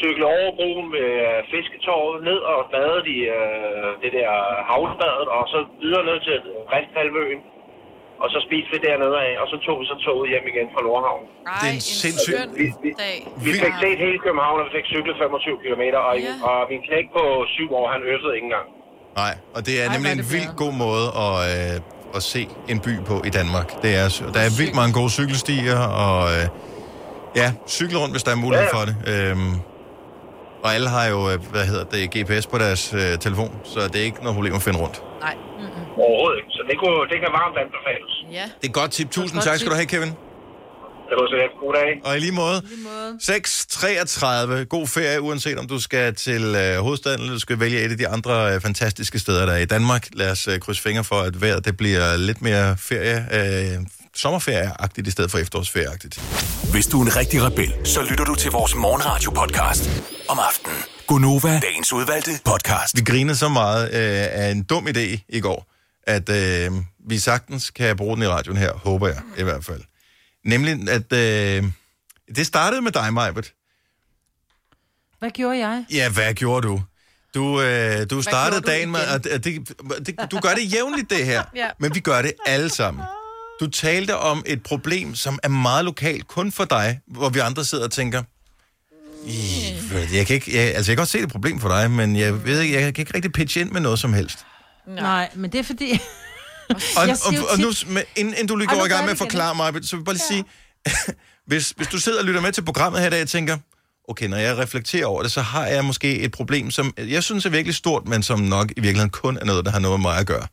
Cyklede 0.01 0.29
over 0.38 0.51
broen 0.57 0.88
ved 0.95 1.10
øh, 1.27 1.38
Fisketorvet, 1.53 2.17
ned 2.29 2.39
og 2.53 2.60
badede 2.74 3.03
i 3.15 3.19
øh, 3.38 3.89
det 4.03 4.12
der 4.17 4.29
havnebadet, 4.72 5.27
og 5.38 5.43
så 5.53 5.60
videre 5.84 6.03
ned 6.10 6.17
til 6.27 6.38
Resthalvøen. 6.74 7.41
Og 8.24 8.27
så 8.34 8.39
spiste 8.48 8.69
vi 8.74 8.79
dernede 8.88 9.17
af, 9.27 9.31
og 9.41 9.45
så 9.51 9.57
tog 9.65 9.75
vi 9.81 9.86
så 9.91 9.98
toget 10.05 10.25
hjem 10.31 10.45
igen 10.53 10.67
fra 10.74 10.81
Nordhavn. 10.88 11.24
Ej, 11.25 11.53
Det 11.62 11.67
er 11.72 11.75
en 11.79 11.86
sindssyg- 12.03 12.39
Vi- 12.62 12.74
vi- 12.86 12.95
dag. 13.05 13.17
Vi 13.45 13.51
fik 13.65 13.75
set 13.84 13.98
hele 14.05 14.17
København, 14.25 14.57
og 14.62 14.65
vi 14.67 14.72
fik 14.77 14.86
cyklet 14.93 15.15
25 15.24 15.57
km, 15.63 15.84
og, 16.10 16.13
Ja. 16.27 16.34
og 16.50 16.57
min 16.72 16.81
knæk 16.88 17.05
på 17.17 17.24
syv 17.55 17.67
år, 17.79 17.86
han 17.95 18.01
øvede 18.13 18.31
ikke 18.38 18.48
engang. 18.51 18.67
Nej, 19.22 19.34
og 19.55 19.60
det 19.67 19.74
er 19.81 19.86
Ej, 19.88 19.93
nemlig 19.95 20.12
en 20.17 20.22
det 20.24 20.29
vildt 20.36 20.51
bedre. 20.53 20.63
god 20.63 20.74
måde 20.86 21.05
at, 21.25 21.36
øh, 21.53 21.75
at 22.15 22.24
se 22.24 22.47
en 22.67 22.79
by 22.79 23.00
på 23.05 23.21
i 23.25 23.29
Danmark. 23.29 23.81
Det 23.81 23.95
er, 23.95 24.07
der 24.33 24.39
er 24.39 24.57
vildt 24.57 24.75
mange 24.75 24.93
gode 24.93 25.09
cykelstier, 25.09 25.79
og 25.79 26.31
øh, 26.35 26.45
ja, 27.35 27.53
cykle 27.67 27.97
rundt, 27.97 28.13
hvis 28.13 28.24
der 28.24 28.31
er 28.31 28.35
mulighed 28.35 28.67
Ja, 28.74 28.77
for 28.77 28.85
det. 28.85 28.95
Øhm, 29.07 29.53
og 30.63 30.74
alle 30.75 30.89
har 30.89 31.05
jo, 31.05 31.19
øh, 31.31 31.38
hvad 31.51 31.65
hedder 31.65 31.83
det, 31.83 32.01
GPS 32.15 32.47
på 32.47 32.57
deres 32.57 32.93
øh, 32.93 33.17
telefon, 33.25 33.51
så 33.63 33.79
det 33.91 33.95
er 34.01 34.05
ikke 34.09 34.21
noget 34.24 34.35
problem 34.35 34.55
at 34.55 34.62
finde 34.62 34.79
rundt. 34.79 35.03
Nej. 35.21 35.35
Overhovedet 35.97 36.38
ikke. 36.39 36.50
Så 36.57 36.62
det, 36.69 36.75
kunne, 36.79 37.00
det 37.12 37.17
kan 37.24 37.29
varmt 37.41 37.57
anbefales. 37.63 38.12
Ja. 38.39 38.45
Det 38.62 38.67
er 38.67 38.71
godt 38.81 38.91
tip. 38.91 39.09
Tusind 39.12 39.38
godt 39.39 39.45
tak 39.50 39.57
skal 39.59 39.69
du 39.71 39.75
have, 39.75 39.85
Kevin. 39.85 40.12
Det 41.09 41.15
var 41.19 41.27
så 41.31 41.35
lidt. 41.41 41.53
God 41.63 41.74
dag. 41.74 41.89
Og 42.03 42.17
i 42.17 42.19
lige 42.19 42.31
måde, 42.31 42.57
6.33. 43.21 44.63
God 44.63 44.88
ferie, 44.88 45.21
uanset 45.21 45.57
om 45.59 45.67
du 45.67 45.79
skal 45.79 46.15
til 46.15 46.43
øh, 46.55 46.77
hovedstaden, 46.77 47.19
eller 47.19 47.33
du 47.33 47.39
skal 47.39 47.59
vælge 47.59 47.85
et 47.85 47.91
af 47.91 47.97
de 47.97 48.07
andre 48.07 48.53
øh, 48.55 48.62
fantastiske 48.62 49.19
steder, 49.19 49.45
der 49.45 49.53
er 49.53 49.57
i 49.57 49.65
Danmark. 49.65 50.07
Lad 50.13 50.31
os 50.31 50.47
øh, 50.47 50.59
krydse 50.59 50.81
fingre 50.81 51.03
for, 51.03 51.15
at 51.15 51.41
vejret 51.41 51.65
det 51.65 51.77
bliver 51.77 52.17
lidt 52.17 52.41
mere 52.41 52.77
ferie. 52.77 53.17
Øh, 53.31 53.85
sommerferieagtigt 54.15 55.07
i 55.07 55.12
stedet 55.12 55.31
for 55.31 55.38
efterårsferieagtigt. 55.38 56.21
Hvis 56.71 56.88
du 56.88 57.01
er 57.01 57.05
en 57.05 57.15
rigtig 57.15 57.43
rebel, 57.43 57.74
så 57.83 58.01
lytter 58.09 58.24
du 58.25 58.35
til 58.35 58.51
vores 58.51 58.75
morgenradio-podcast 58.75 59.89
om 60.29 60.39
aftenen. 60.50 60.77
Gunova, 61.07 61.59
dagens 61.59 61.93
udvalgte 61.93 62.31
podcast. 62.45 62.97
Vi 62.97 63.01
grinede 63.03 63.35
så 63.35 63.50
meget 63.50 63.83
øh, 63.85 64.43
af 64.43 64.51
en 64.51 64.63
dum 64.63 64.88
idé 64.88 65.25
i 65.29 65.39
går, 65.39 65.71
at 66.07 66.29
øh, 66.29 66.71
vi 67.09 67.17
sagtens 67.19 67.69
kan 67.69 67.97
bruge 67.97 68.15
den 68.15 68.24
i 68.24 68.27
radioen 68.27 68.57
her, 68.57 68.74
håber 68.74 69.07
jeg 69.07 69.17
i 69.38 69.43
hvert 69.43 69.65
fald. 69.65 69.81
Nemlig, 70.45 70.89
at 70.89 71.13
øh, 71.13 71.63
det 72.35 72.47
startede 72.47 72.81
med 72.81 72.91
dig, 72.91 73.13
Majbert. 73.13 73.53
Hvad 75.19 75.31
gjorde 75.31 75.57
jeg? 75.57 75.85
Ja, 75.91 76.09
hvad 76.09 76.33
gjorde 76.33 76.67
du? 76.67 76.81
Du, 77.35 77.61
øh, 77.61 78.09
du 78.09 78.21
startede 78.21 78.61
du 78.61 78.67
dagen 78.67 78.91
med, 78.91 78.99
igen? 78.99 79.13
at 79.15 79.23
det, 79.23 79.43
det, 79.43 80.07
det, 80.07 80.31
du 80.31 80.39
gør 80.39 80.53
det 80.53 80.73
jævnligt, 80.73 81.09
det 81.09 81.25
her. 81.25 81.43
Ja. 81.55 81.69
Men 81.79 81.95
vi 81.95 81.99
gør 81.99 82.21
det 82.21 82.33
alle 82.45 82.69
sammen. 82.69 83.03
Du 83.59 83.67
talte 83.69 84.17
om 84.17 84.43
et 84.45 84.63
problem, 84.63 85.15
som 85.15 85.39
er 85.43 85.47
meget 85.47 85.85
lokalt, 85.85 86.27
kun 86.27 86.51
for 86.51 86.65
dig, 86.65 86.99
hvor 87.07 87.29
vi 87.29 87.39
andre 87.39 87.65
sidder 87.65 87.83
og 87.83 87.91
tænker, 87.91 88.23
"Ih, 89.25 90.15
jeg 90.15 90.27
kan 90.27 90.33
ikke, 90.33 90.57
jeg, 90.57 90.75
altså 90.75 90.91
jeg 90.91 90.97
kan 90.97 91.01
godt 91.01 91.09
se 91.09 91.21
det 91.21 91.29
problem 91.31 91.59
for 91.59 91.69
dig, 91.69 91.91
men 91.91 92.15
jeg 92.15 92.45
ved 92.45 92.61
ikke, 92.61 92.73
jeg 92.81 92.93
kan 92.93 93.01
ikke 93.01 93.13
rigtig 93.15 93.31
pitche 93.31 93.61
ind 93.61 93.71
med 93.71 93.81
noget 93.81 93.99
som 93.99 94.13
helst. 94.13 94.45
Nej, 94.87 94.95
Nej 95.01 95.29
men 95.35 95.51
det 95.51 95.59
er 95.59 95.63
fordi... 95.63 95.99
Og, 96.69 96.77
og, 97.25 97.36
jo 97.36 97.45
og 97.51 97.60
nu, 97.60 97.72
med, 97.88 98.03
inden, 98.15 98.34
inden 98.34 98.48
du 98.48 98.55
lige 98.55 98.67
går 98.67 98.86
i 98.86 98.89
gang 98.89 99.03
med 99.03 99.12
at 99.12 99.17
forklare 99.17 99.55
mig, 99.55 99.74
så 99.84 99.95
vil 99.95 100.01
jeg 100.01 100.05
bare 100.05 100.15
lige 100.15 100.24
sige, 100.27 100.45
hvis, 101.48 101.74
hvis 101.77 101.88
du 101.88 101.98
sidder 101.98 102.19
og 102.19 102.25
lytter 102.25 102.41
med 102.41 102.51
til 102.51 102.62
programmet 102.62 103.01
her 103.01 103.07
i 103.07 103.12
dag, 103.12 103.22
og 103.22 103.29
tænker, 103.29 103.57
okay, 104.07 104.27
når 104.27 104.38
jeg 104.38 104.57
reflekterer 104.57 105.05
over 105.05 105.22
det, 105.22 105.31
så 105.31 105.41
har 105.41 105.65
jeg 105.65 105.86
måske 105.86 106.19
et 106.19 106.31
problem, 106.31 106.72
som 106.72 106.93
jeg 106.98 107.24
synes 107.24 107.45
er 107.45 107.50
virkelig 107.50 107.75
stort, 107.75 108.07
men 108.07 108.24
som 108.24 108.39
nok 108.39 108.72
i 108.72 108.74
virkeligheden 108.81 109.10
kun 109.10 109.38
er 109.38 109.45
noget, 109.45 109.65
der 109.65 109.72
har 109.72 109.79
noget 109.79 110.00
med 110.00 110.10
mig 110.10 110.19
at 110.19 110.27
gøre. 110.27 110.48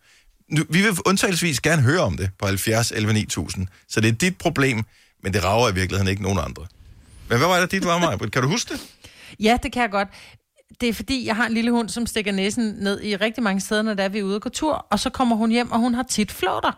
Nu, 0.51 0.65
vi 0.69 0.83
vil 0.83 0.97
undtagelsesvis 1.07 1.61
gerne 1.61 1.83
høre 1.83 2.01
om 2.01 2.17
det 2.17 2.31
på 2.39 2.47
70 2.47 2.91
11 2.91 3.13
9000, 3.13 3.67
så 3.89 4.01
det 4.01 4.09
er 4.09 4.13
dit 4.13 4.39
problem, 4.39 4.83
men 5.23 5.35
det 5.35 5.45
rager 5.45 5.69
i 5.69 5.75
virkeligheden 5.75 6.09
ikke 6.09 6.23
nogen 6.23 6.39
andre. 6.39 6.67
Men 7.29 7.39
hvad 7.39 7.49
var 7.49 7.61
det, 7.61 7.71
dit 7.71 7.85
var, 7.85 7.99
Maja? 7.99 8.17
Kan 8.17 8.43
du 8.43 8.49
huske 8.49 8.75
det? 8.75 8.81
Ja, 9.41 9.57
det 9.63 9.73
kan 9.73 9.83
jeg 9.83 9.91
godt. 9.91 10.09
Det 10.81 10.89
er 10.89 10.93
fordi, 10.93 11.27
jeg 11.27 11.37
har 11.37 11.47
en 11.47 11.55
lille 11.55 11.71
hund, 11.71 11.89
som 11.89 12.07
stikker 12.07 12.33
næsen 12.33 12.75
ned 12.79 13.03
i 13.03 13.17
rigtig 13.17 13.43
mange 13.43 13.61
steder, 13.61 13.83
når 13.83 13.95
der 13.95 14.05
er, 14.05 14.09
vi 14.09 14.19
er 14.19 14.23
ude 14.23 14.35
og 14.37 14.43
gå 14.43 14.49
tur. 14.49 14.87
Og 14.91 15.01
så 15.01 15.11
kommer 15.11 15.37
hun 15.37 15.51
hjem, 15.51 15.71
og 15.73 15.79
hun 15.79 15.95
har 15.95 16.03
tit 16.03 16.33
flåter. 16.33 16.73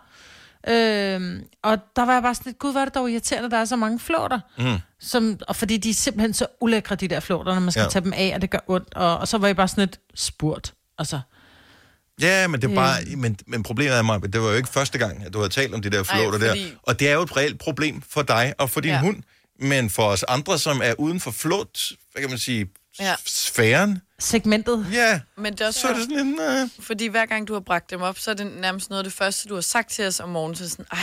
Øhm, 0.68 1.42
og 1.62 1.78
der 1.96 2.04
var 2.04 2.12
jeg 2.12 2.22
bare 2.22 2.34
sådan 2.34 2.50
lidt, 2.50 2.58
gud, 2.58 2.72
hvor 2.72 2.80
er 2.80 2.84
det 2.84 2.94
dog 2.94 3.10
irriterende, 3.10 3.44
at 3.46 3.50
der 3.50 3.58
er 3.58 3.64
så 3.64 3.76
mange 3.76 3.98
flåter. 4.00 4.40
Mm. 4.58 4.78
Som, 5.00 5.38
og 5.48 5.56
fordi 5.56 5.76
de 5.76 5.90
er 5.90 5.94
simpelthen 5.94 6.34
så 6.34 6.46
ulækre, 6.60 6.94
de 6.94 7.08
der 7.08 7.20
flåter, 7.20 7.54
når 7.54 7.60
man 7.60 7.70
skal 7.72 7.80
Ja. 7.82 7.88
tage 7.88 8.04
dem 8.04 8.12
af, 8.16 8.32
og 8.34 8.42
det 8.42 8.50
gør 8.50 8.58
ondt. 8.66 8.94
Og, 8.94 9.18
og 9.18 9.28
så 9.28 9.38
var 9.38 9.46
jeg 9.46 9.56
bare 9.56 9.68
sådan 9.68 9.82
lidt 9.82 10.00
spurgt. 10.14 10.74
Altså, 10.98 11.20
Ja, 12.20 12.48
men 12.48 12.62
det 12.62 12.70
er 12.70 12.74
bare, 12.74 13.16
men, 13.16 13.36
men 13.46 13.62
problemet 13.62 13.98
er 13.98 14.02
mig, 14.02 14.22
det 14.32 14.40
var 14.42 14.48
jo 14.48 14.54
ikke 14.56 14.68
første 14.68 14.98
gang, 14.98 15.26
at 15.26 15.32
du 15.32 15.38
havde 15.38 15.48
talt 15.50 15.74
om 15.74 15.82
de 15.82 15.90
der 15.90 16.02
flåter 16.02 16.38
der. 16.38 16.48
fordi- 16.50 16.74
Og 16.82 17.00
det 17.00 17.08
er 17.08 17.12
jo 17.14 17.22
et 17.22 17.36
reelt 17.36 17.58
problem 17.60 18.02
for 18.10 18.22
dig 18.22 18.54
og 18.58 18.70
for 18.70 18.80
din. 18.80 18.90
Ja. 18.90 19.00
hund. 19.00 19.22
Men 19.60 19.90
for 19.90 20.02
os 20.02 20.22
andre, 20.22 20.58
som 20.58 20.80
er 20.84 20.94
uden 21.00 21.20
for 21.20 21.30
flåt, 21.30 21.92
hvad 22.12 22.22
kan 22.22 22.30
man 22.30 22.38
sige, 22.38 22.66
ja. 23.00 23.14
Sfæren, 23.26 23.98
segmentet. 24.18 24.86
ja, 24.92 25.20
Men 25.36 25.52
det 25.52 25.60
er 25.60 25.66
også 25.66 25.80
så 25.80 25.88
er 25.88 25.92
det 25.94 26.02
sådan 26.02 26.18
en... 26.18 26.38
Uh... 26.62 26.68
Fordi 26.84 27.06
hver 27.06 27.26
gang 27.26 27.48
du 27.48 27.52
har 27.52 27.60
bragt 27.60 27.90
dem 27.90 28.02
op, 28.02 28.18
så 28.18 28.30
er 28.30 28.34
det 28.34 28.46
nærmest 28.46 28.90
noget 28.90 28.98
af 29.00 29.04
det 29.04 29.12
første, 29.12 29.48
du 29.48 29.54
har 29.54 29.60
sagt 29.60 29.90
til 29.90 30.06
os 30.06 30.20
om 30.20 30.28
morgenen. 30.28 30.56
Så 30.56 30.70
sådan, 30.70 30.86
ej, 30.92 30.98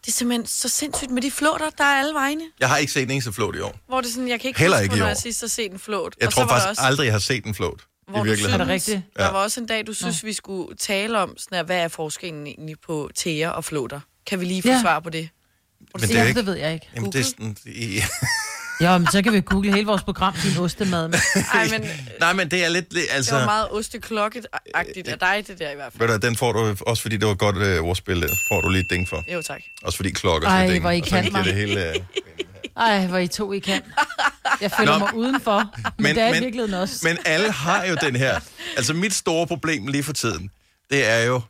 det 0.00 0.08
er 0.08 0.12
simpelthen 0.12 0.46
så 0.46 0.68
sindssygt 0.68 1.10
med 1.10 1.22
de 1.22 1.30
flåter, 1.30 1.70
der 1.78 1.84
er 1.84 1.98
alle 1.98 2.14
vegne. 2.14 2.44
Jeg 2.60 2.68
har 2.68 2.76
ikke 2.76 2.92
set 2.92 3.02
en 3.02 3.10
eneste 3.10 3.32
flåt 3.32 3.56
i 3.56 3.60
år. 3.60 3.78
Hvor 3.88 4.00
det 4.00 4.08
er 4.08 4.12
sådan, 4.12 4.28
jeg 4.28 4.40
kan 4.40 4.48
ikke 4.48 4.60
Heller 4.60 4.76
huske, 4.76 4.82
ikke 4.84 4.92
i 4.94 4.96
hvornår 4.96 5.04
år. 5.06 5.08
jeg 5.08 5.16
sidst 5.16 5.40
har 5.40 5.48
set 5.48 5.72
en 5.72 5.78
flåt. 5.78 6.14
Jeg 6.20 6.26
Og 6.26 6.32
tror 6.32 6.42
så 6.42 6.46
var 6.46 6.54
der 6.54 6.60
faktisk 6.66 6.80
aldrig, 6.84 7.04
jeg 7.04 7.14
har 7.14 7.18
set 7.18 7.44
en 7.44 7.54
flåt. 7.54 7.80
I 7.80 8.10
hvor 8.10 8.18
du 8.18 8.24
virkeligheden. 8.24 8.60
Er 8.60 8.64
det 8.64 8.82
synes, 8.82 8.96
rigtigt? 8.98 9.16
Der 9.16 9.30
var 9.30 9.38
også 9.42 9.60
en 9.60 9.66
dag, 9.66 9.86
du 9.86 9.92
synes, 9.92 10.24
vi 10.24 10.32
skulle 10.32 10.76
tale 10.76 11.18
om, 11.18 11.38
sådan 11.38 11.56
her, 11.56 11.62
hvad 11.62 11.76
er 11.78 11.88
forskellen 11.88 12.46
egentlig 12.46 12.76
på 12.86 13.10
tæer 13.16 13.48
og 13.50 13.64
flåter? 13.64 14.00
Kan 14.26 14.40
vi 14.40 14.44
lige 14.44 14.62
få 14.62 14.68
Ja. 14.68 14.80
svar 14.80 15.00
på 15.00 15.10
det? 15.10 15.28
Men 15.94 16.02
Det, 16.08 16.18
er 16.18 16.24
ikke... 16.24 16.38
det 16.38 16.46
ved 16.46 16.54
jeg 16.54 16.74
ikke. 16.74 16.88
Jamen, 16.96 17.12
det 17.12 17.20
er 17.20 17.24
sådan, 17.24 17.56
Ja, 18.80 18.98
men 18.98 19.06
så 19.12 19.22
kan 19.22 19.32
vi 19.32 19.40
google 19.40 19.72
hele 19.72 19.86
vores 19.86 20.02
program, 20.02 20.34
din 20.44 20.58
ostemad. 20.58 21.08
Men 21.08 21.20
Ej, 21.54 21.68
men 21.70 21.88
Nej, 22.20 22.32
men 22.32 22.50
det 22.50 22.64
er 22.64 22.68
lidt... 22.68 22.94
Altså, 23.10 23.34
det 23.34 23.40
var 23.40 23.46
meget 23.46 23.68
osteklokket-agtigt 23.68 25.08
af 25.08 25.18
dig, 25.18 25.44
det 25.46 25.58
der 25.58 25.70
i 25.70 25.74
hvert 25.74 25.92
fald. 25.92 26.08
ved 26.08 26.18
du, 26.18 26.26
den 26.26 26.36
får 26.36 26.52
du 26.52 26.76
også, 26.86 27.02
fordi 27.02 27.16
det 27.16 27.26
var 27.26 27.32
et 27.32 27.38
godt 27.38 27.56
øh, 27.56 27.82
ordspil, 27.82 28.22
der 28.22 28.28
får 28.48 28.60
du 28.60 28.68
lige 28.68 28.82
et 28.82 28.90
ding 28.90 29.08
for. 29.08 29.24
Jo, 29.32 29.42
tak. 29.42 29.60
Også 29.82 29.96
fordi 29.96 30.10
klokker 30.10 30.48
Ej, 30.48 30.64
skal 30.64 30.72
ding. 30.72 30.82
hvor 30.82 30.90
I 30.90 31.00
kan 31.00 31.28
mig. 31.32 31.44
det 31.44 31.54
hele... 31.54 31.88
Øh... 31.88 31.94
ej, 32.76 33.06
hvor 33.06 33.18
I 33.18 33.28
to 33.28 33.52
I 33.52 33.58
kan. 33.58 33.82
Jeg 34.60 34.70
føler 34.78 34.92
Nå. 34.92 34.98
mig 34.98 35.14
udenfor, 35.14 35.74
men, 35.76 35.92
men 35.98 36.16
det 36.16 36.22
er 36.22 36.28
i 36.28 36.32
virkeligheden 36.40 36.74
også. 36.74 37.08
Men 37.08 37.18
alle 37.24 37.50
har 37.52 37.84
jo 37.84 37.96
den 38.02 38.16
her. 38.16 38.40
Altså 38.76 38.94
mit 38.94 39.14
store 39.14 39.46
problem 39.46 39.86
lige 39.86 40.02
for 40.02 40.12
tiden, 40.12 40.50
det 40.90 41.08
er 41.10 41.18
jo, 41.24 41.40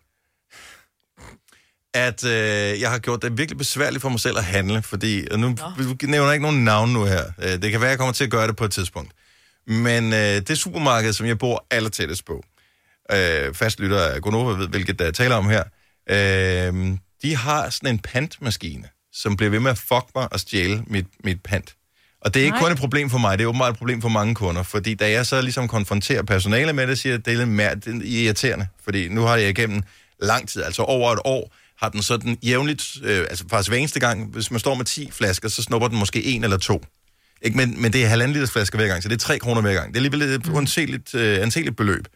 at 1.95 2.25
øh, 2.25 2.81
jeg 2.81 2.91
har 2.91 2.99
gjort 2.99 3.23
det 3.23 3.39
virkelig 3.39 3.59
besværligt 3.59 4.03
for 4.03 4.09
mig 4.09 4.21
selv 4.21 4.39
at 4.39 4.45
handle, 4.45 4.83
fordi, 4.83 5.25
nu 5.37 5.57
vi 5.79 6.07
nævner 6.07 6.27
jeg 6.27 6.35
ikke 6.35 6.43
nogen 6.43 6.65
navn 6.65 6.93
nu 6.93 7.05
her. 7.05 7.25
Øh, 7.43 7.63
Det 7.63 7.71
kan 7.71 7.81
være, 7.81 7.89
at 7.89 7.91
jeg 7.91 7.99
kommer 7.99 8.13
til 8.13 8.25
at 8.25 8.31
gøre 8.31 8.47
det 8.47 8.57
på 8.57 8.65
et 8.65 8.73
tidspunkt. 8.73 9.13
Men 9.67 10.13
øh, 10.13 10.19
det 10.19 10.59
supermarked, 10.59 11.13
som 11.13 11.27
jeg 11.27 11.39
bor 11.39 11.67
aller 11.71 11.91
tættest 11.91 12.25
på, 12.25 12.45
øh, 13.13 13.55
fastlytter 13.55 13.99
af 14.05 14.21
Gonova 14.23 14.53
ved, 14.53 14.69
hvilket 14.69 14.99
der 14.99 15.11
taler 15.11 15.37
om 15.37 15.49
her, 15.49 15.63
øh, 16.11 16.97
de 17.23 17.37
har 17.37 17.71
sådan 17.71 17.95
en 17.95 17.99
pantmaskine, 17.99 18.89
som 19.13 19.37
bliver 19.37 19.51
ved 19.51 19.61
med 19.61 19.71
at 19.71 19.79
fuck 19.79 20.05
mig 20.15 20.33
og 20.33 20.41
stjæle 20.41 20.83
mit, 20.87 21.07
mit 21.25 21.43
pant. 21.43 21.75
Og 22.21 22.35
det 22.35 22.41
er 22.41 22.45
ikke 22.45 22.55
Nej. 22.55 22.63
kun 22.63 22.73
et 22.73 22.79
problem 22.79 23.11
for 23.11 23.19
mig, 23.19 23.39
det 23.39 23.45
er 23.45 23.49
åbenbart 23.49 23.73
et 23.73 23.79
problem 23.79 24.01
for 24.03 24.09
mange 24.09 24.35
kunder, 24.35 24.63
fordi 24.63 24.95
da 24.95 25.11
jeg 25.11 25.27
så 25.27 25.41
ligesom 25.43 25.69
konfronterer 25.69 26.23
personale 26.23 26.73
med 26.73 26.87
det, 26.87 26.99
siger 26.99 27.13
jeg, 27.13 27.19
at 27.19 27.25
det 27.27 27.33
er 27.33 27.37
lidt 27.39 27.49
mere 27.49 27.75
det 27.75 27.87
er 27.87 28.01
irriterende, 28.05 28.67
fordi 28.85 29.09
nu 29.09 29.21
har 29.23 29.37
jeg 29.37 29.49
igennem 29.49 29.83
lang 30.23 30.49
tid, 30.49 30.63
altså 30.63 30.83
over 30.83 31.13
et 31.13 31.19
år, 31.25 31.55
har 31.81 31.89
den 31.89 32.03
sådan 32.03 32.39
jævnligt, 32.43 32.85
øh, 33.03 33.19
altså 33.31 33.45
faktisk 33.51 33.71
hver 33.71 33.79
eneste 33.79 34.01
gang, 34.01 34.27
hvis 34.33 34.51
man 34.51 34.61
står 34.61 34.75
med 34.75 34.85
10 34.85 35.11
flasker, 35.13 35.49
så 35.49 35.63
snupper 35.63 35.89
den 35.89 35.99
måske 35.99 36.25
en 36.25 36.45
eller 36.45 36.57
to. 36.59 36.85
Ikke, 37.43 37.57
men, 37.57 37.83
men 37.83 37.93
det 37.93 38.05
er 38.05 38.09
halvanden 38.09 38.33
liters 38.33 38.51
flasker 38.51 38.79
hver 38.79 38.87
gang, 38.89 39.03
så 39.03 39.09
det 39.09 39.15
er 39.15 39.19
3 39.19 39.39
kroner 39.39 39.61
hver 39.61 39.75
gang. 39.75 39.95
Det 39.95 40.01
er 40.01 40.05
alligevel 40.05 40.41
et 40.41 40.49
uanseligt, 40.49 41.15
øh, 41.15 41.43
anseligt 41.43 41.77
beløb. 41.77 42.07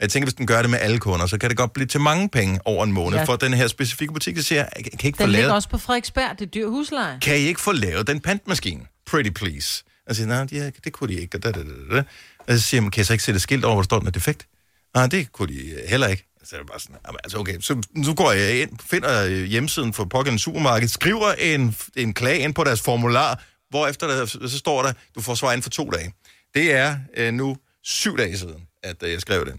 Jeg 0.00 0.10
tænker, 0.10 0.26
hvis 0.26 0.34
den 0.34 0.46
gør 0.46 0.60
det 0.62 0.70
med 0.70 0.78
alle 0.78 0.98
kunder, 0.98 1.26
så 1.26 1.38
kan 1.38 1.50
det 1.50 1.56
godt 1.56 1.72
blive 1.72 1.86
til 1.86 2.00
mange 2.00 2.28
penge 2.28 2.60
over 2.64 2.84
en 2.84 2.92
måned 2.92 3.18
Ja. 3.18 3.24
for 3.24 3.36
den 3.36 3.54
her 3.54 3.66
specifikke 3.68 4.12
butik, 4.14 4.36
der 4.36 4.42
siger, 4.42 4.64
kan 4.76 4.84
I 5.02 5.06
ikke 5.06 5.16
få 5.16 5.22
Den 5.22 5.30
ligger 5.30 5.46
lavet, 5.46 5.54
også 5.54 5.68
på 5.68 5.78
Frederiksberg, 5.78 6.38
det 6.38 6.46
er 6.46 6.50
dyr 6.50 6.66
husleje. 6.68 7.18
kan 7.22 7.36
I 7.36 7.40
ikke 7.40 7.60
få 7.60 7.72
lavet 7.72 8.06
den 8.06 8.20
pantmaskine? 8.20 8.80
Pretty 9.06 9.30
please. 9.30 9.84
Og 10.08 10.16
siger, 10.16 10.26
nej, 10.26 10.44
de, 10.44 10.72
det 10.84 10.92
kunne 10.92 11.14
de 11.14 11.20
ikke. 11.20 11.36
Og, 11.38 11.42
da, 11.42 11.52
da, 11.52 11.60
da, 11.60 11.96
da. 11.96 12.02
og 12.38 12.58
så 12.58 12.60
siger 12.60 12.80
man, 12.80 12.90
kan 12.90 12.98
jeg 12.98 13.06
så 13.06 13.12
ikke 13.12 13.24
sætte 13.24 13.40
skilt 13.40 13.64
over, 13.64 13.74
hvor 13.74 13.82
der 13.82 13.86
står, 13.86 13.98
den 13.98 14.06
er 14.08 14.12
defekt? 14.12 14.46
Nej, 14.94 15.06
det 15.06 15.32
kunne 15.32 15.48
de 15.54 15.58
øh, 15.70 15.78
heller 15.88 16.06
ikke. 16.06 16.29
Så 16.44 16.56
er 16.56 16.60
det 16.60 16.68
bare 16.68 16.80
sådan, 16.80 16.96
"Jamen, 17.06 17.18
altså 17.24 17.38
okay, 17.38 17.60
så 17.60 17.82
nu 17.94 18.14
går 18.14 18.32
jeg 18.32 18.60
ind, 18.62 18.70
finder 18.90 19.24
øh, 19.26 19.44
hjemmesiden 19.44 19.92
for 19.92 20.04
pågældende 20.04 20.42
supermarked, 20.42 20.88
skriver 20.88 21.32
en, 21.32 21.76
en 21.96 22.14
klage 22.14 22.38
ind 22.38 22.54
på 22.54 22.64
deres 22.64 22.80
formular, 22.80 23.42
hvor 23.70 23.86
efter 23.88 24.06
der, 24.06 24.26
så 24.26 24.58
står 24.58 24.82
der, 24.82 24.92
du 25.14 25.20
får 25.20 25.34
svar 25.34 25.52
inden 25.52 25.62
for 25.62 25.70
to 25.70 25.90
dage. 25.90 26.14
Det 26.54 26.72
er 26.72 26.96
øh, 27.16 27.32
nu 27.34 27.56
syv 27.84 28.18
dage 28.18 28.38
siden, 28.38 28.62
at 28.82 29.02
øh, 29.02 29.12
jeg 29.12 29.20
skrev 29.20 29.44
det. 29.46 29.54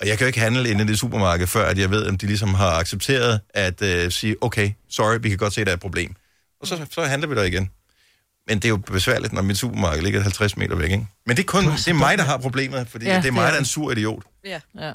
Og 0.00 0.08
jeg 0.08 0.18
kan 0.18 0.24
jo 0.24 0.26
ikke 0.26 0.40
handle 0.40 0.70
inde 0.70 0.84
i 0.84 0.86
det 0.86 0.98
supermarked, 0.98 1.46
før 1.46 1.64
at 1.66 1.78
jeg 1.78 1.90
ved, 1.90 2.06
om 2.08 2.18
de 2.18 2.26
ligesom 2.26 2.54
har 2.54 2.70
accepteret 2.70 3.40
at 3.54 3.82
øh, 3.82 4.10
sige, 4.10 4.36
okay, 4.40 4.70
sorry, 4.90 5.18
vi 5.22 5.28
kan 5.28 5.38
godt 5.38 5.52
se, 5.52 5.60
at 5.60 5.66
der 5.66 5.72
er 5.72 5.76
et 5.76 5.80
problem. 5.80 6.14
Og 6.60 6.66
så, 6.66 6.86
så 6.90 7.02
handler 7.04 7.28
vi 7.28 7.34
der 7.34 7.42
igen. 7.42 7.70
Men 8.48 8.56
det 8.58 8.64
er 8.64 8.68
jo 8.68 8.76
besværligt, 8.76 9.32
når 9.32 9.42
mit 9.42 9.58
supermarked 9.58 10.02
ligger 10.02 10.20
50 10.20 10.56
meter 10.56 10.76
væk, 10.76 10.90
ikke? 10.90 11.06
Men 11.26 11.36
det 11.36 11.42
er 11.42 11.46
kun 11.46 11.64
det 11.64 11.88
er 11.88 11.92
mig, 11.94 12.18
der 12.18 12.24
har 12.24 12.36
problemet, 12.36 12.88
fordi 12.88 13.04
ja, 13.06 13.16
det 13.16 13.26
er 13.26 13.32
mig, 13.32 13.42
er 13.42 13.46
der 13.46 13.54
er 13.54 13.58
en 13.58 13.64
sur 13.64 13.92
idiot. 13.92 14.22
Ja. 14.44 14.60
Ja. 14.78 14.92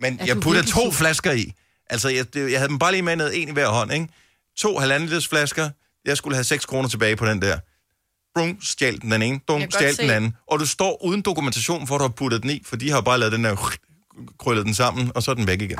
Men 0.00 0.20
jeg 0.26 0.36
virkelig 0.36 0.66
to 0.66 0.90
flasker 0.90 1.32
i. 1.32 1.52
Altså, 1.90 2.08
jeg, 2.08 2.34
det, 2.34 2.52
jeg 2.52 2.58
havde 2.58 2.68
dem 2.68 2.78
bare 2.78 2.92
lige 2.92 3.02
med 3.02 3.16
ned, 3.16 3.30
en 3.34 3.48
i 3.48 3.52
hver 3.52 3.68
hånd, 3.68 3.92
ikke? 3.92 4.08
To 4.56 4.78
halvanden 4.78 5.08
liters 5.08 5.28
flasker. 5.28 5.70
Jeg 6.04 6.16
skulle 6.16 6.36
have 6.36 6.44
6 6.44 6.66
kroner 6.66 6.88
tilbage 6.88 7.16
på 7.16 7.26
den 7.26 7.42
der. 7.42 7.58
Brum, 8.34 8.58
stjal 8.62 9.00
den, 9.00 9.10
den 9.10 9.22
ene. 9.22 9.40
Brum, 9.46 9.60
Jeg 9.60 9.68
kan 9.68 9.72
stjal 9.72 9.88
godt 9.90 10.00
den 10.00 10.08
se. 10.08 10.14
anden. 10.14 10.34
Og 10.46 10.58
du 10.58 10.66
står 10.66 11.04
uden 11.04 11.22
dokumentation 11.22 11.86
for, 11.86 11.94
at 11.94 11.98
du 11.98 12.04
har 12.04 12.08
puttet 12.08 12.42
den 12.42 12.50
i, 12.50 12.62
for 12.66 12.76
de 12.76 12.90
har 12.90 13.00
bare 13.00 13.18
lavet 13.18 13.32
den 13.32 13.44
der 13.44 13.56
krøllet 14.38 14.66
den 14.66 14.74
sammen, 14.74 15.12
og 15.14 15.22
så 15.22 15.30
er 15.30 15.34
den 15.34 15.46
væk 15.46 15.62
igen. 15.62 15.78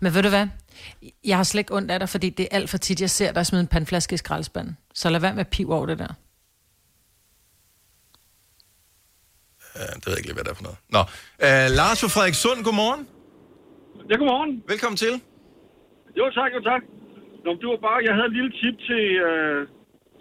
Men 0.00 0.14
ved 0.14 0.22
du 0.22 0.28
hvad? 0.28 0.46
Jeg 1.24 1.36
har 1.36 1.44
slet 1.44 1.60
ikke 1.60 1.74
ondt 1.74 1.90
af 1.90 1.98
dig, 1.98 2.08
fordi 2.08 2.30
det 2.30 2.42
er 2.50 2.56
alt 2.56 2.70
for 2.70 2.78
tit, 2.78 3.00
jeg 3.00 3.10
ser 3.10 3.32
dig 3.32 3.46
smide 3.46 3.60
en 3.60 3.66
pandflaske 3.66 4.14
i 4.14 4.16
skraldespanden. 4.16 4.76
Så 4.94 5.10
lad 5.10 5.20
være 5.20 5.32
med 5.34 5.40
at 5.40 5.48
pive 5.48 5.74
over 5.74 5.86
det 5.86 5.98
der. 5.98 6.14
Uh, 9.78 9.92
det 9.98 10.02
ved 10.06 10.12
jeg 10.14 10.18
ikke 10.20 10.28
lige, 10.30 10.38
hvad 10.38 10.44
det 10.46 10.52
er 10.54 10.58
for 10.60 10.66
noget. 10.68 10.78
Nå. 10.96 11.02
Uh, 11.46 11.66
Lars 11.78 11.98
fra 12.02 12.08
Frederikssund, 12.14 12.58
godmorgen. 12.68 13.02
Ja, 14.10 14.14
godmorgen. 14.20 14.52
Velkommen 14.72 14.96
til. 15.04 15.14
Jo, 16.18 16.24
tak, 16.38 16.50
jo, 16.56 16.60
tak. 16.70 16.82
Nå, 17.44 17.50
det 17.60 17.66
var 17.72 17.80
bare, 17.88 17.98
jeg 18.08 18.14
havde 18.18 18.28
et 18.32 18.36
lille 18.38 18.52
tip 18.60 18.76
til, 18.88 19.04
øh, 19.28 19.58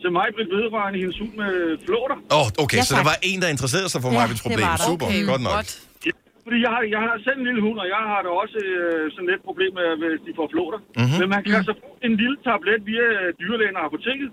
til 0.02 0.10
mig, 0.18 0.28
Britt 0.36 0.50
Vedvarende, 0.58 0.98
hendes 1.04 1.18
hund 1.22 1.34
med 1.44 1.54
flåter. 1.86 2.18
Åh, 2.36 2.38
oh, 2.40 2.48
okay, 2.64 2.80
Ja, 2.80 2.86
så 2.90 2.94
der 3.02 3.08
var 3.12 3.18
en, 3.30 3.38
der 3.44 3.50
interesserede 3.56 3.90
sig 3.94 4.00
for 4.06 4.12
Ja, 4.12 4.18
mig, 4.18 4.26
det 4.32 4.38
problem. 4.46 4.66
var 4.72 4.78
der. 4.82 4.88
Super, 4.90 5.06
Okay, 5.10 5.22
godt 5.32 5.44
nok. 5.48 5.56
what? 5.58 5.70
Ja, 6.08 6.14
fordi 6.46 6.58
jeg 6.66 6.72
har, 6.76 6.82
jeg 6.96 7.02
har 7.08 7.14
selv 7.28 7.38
en 7.42 7.46
lille 7.50 7.62
hund, 7.68 7.78
og 7.84 7.88
jeg 7.96 8.02
har 8.12 8.20
da 8.26 8.30
også 8.44 8.58
øh, 8.72 9.04
sådan 9.14 9.30
lidt 9.34 9.44
problem 9.50 9.72
med, 9.80 9.88
hvis 10.02 10.22
de 10.28 10.32
får 10.40 10.48
flåter. 10.54 10.80
Mhm. 10.84 10.90
Mm-hmm. 11.02 11.18
Men 11.22 11.28
man 11.36 11.42
kan 11.46 11.54
så 11.70 11.74
få 11.84 11.88
en 12.08 12.14
lille 12.22 12.38
tablet 12.48 12.80
via 12.90 13.06
øh, 13.22 13.28
dyrlægen 13.42 13.76
og 13.80 13.84
apoteket. 13.90 14.30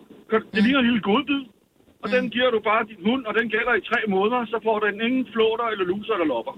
Det 0.55 0.61
ligner 0.67 0.81
en 0.83 0.89
lille 0.91 1.03
godbid. 1.11 1.43
Og 2.03 2.09
mm. 2.09 2.15
den 2.17 2.25
giver 2.31 2.51
du 2.51 2.61
bare 2.71 2.83
din 2.91 3.01
hund, 3.09 3.23
og 3.29 3.33
den 3.39 3.47
gælder 3.55 3.75
i 3.75 3.81
tre 3.91 4.01
måneder, 4.09 4.41
så 4.53 4.57
får 4.67 4.77
den 4.87 4.95
ingen 5.07 5.27
flåter 5.33 5.65
eller 5.73 5.85
luser 5.85 6.13
eller 6.17 6.27
lopper. 6.35 6.55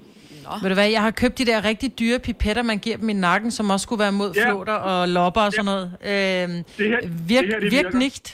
Ved 0.62 0.68
du 0.72 0.74
hvad, 0.80 0.90
jeg 0.96 1.02
har 1.02 1.10
købt 1.22 1.38
de 1.38 1.44
der 1.50 1.64
rigtig 1.70 1.98
dyre 1.98 2.18
pipetter, 2.18 2.62
man 2.62 2.78
giver 2.78 2.96
dem 2.96 3.08
i 3.08 3.12
nakken, 3.12 3.50
som 3.50 3.70
også 3.70 3.84
skulle 3.86 4.00
være 4.06 4.12
mod 4.12 4.30
Ja. 4.36 4.50
flåter 4.50 4.72
og 4.92 5.08
lopper 5.08 5.40
og 5.48 5.52
sådan 5.52 5.64
noget. 5.72 5.86
Øhm, 6.10 6.56
Det 6.78 6.86
her- 6.92 7.00
virk, 7.32 7.44
det 7.44 7.52
her, 7.52 7.60
det 7.60 7.72
virk 7.76 7.84
virker. 7.84 7.98
nicht. 8.04 8.26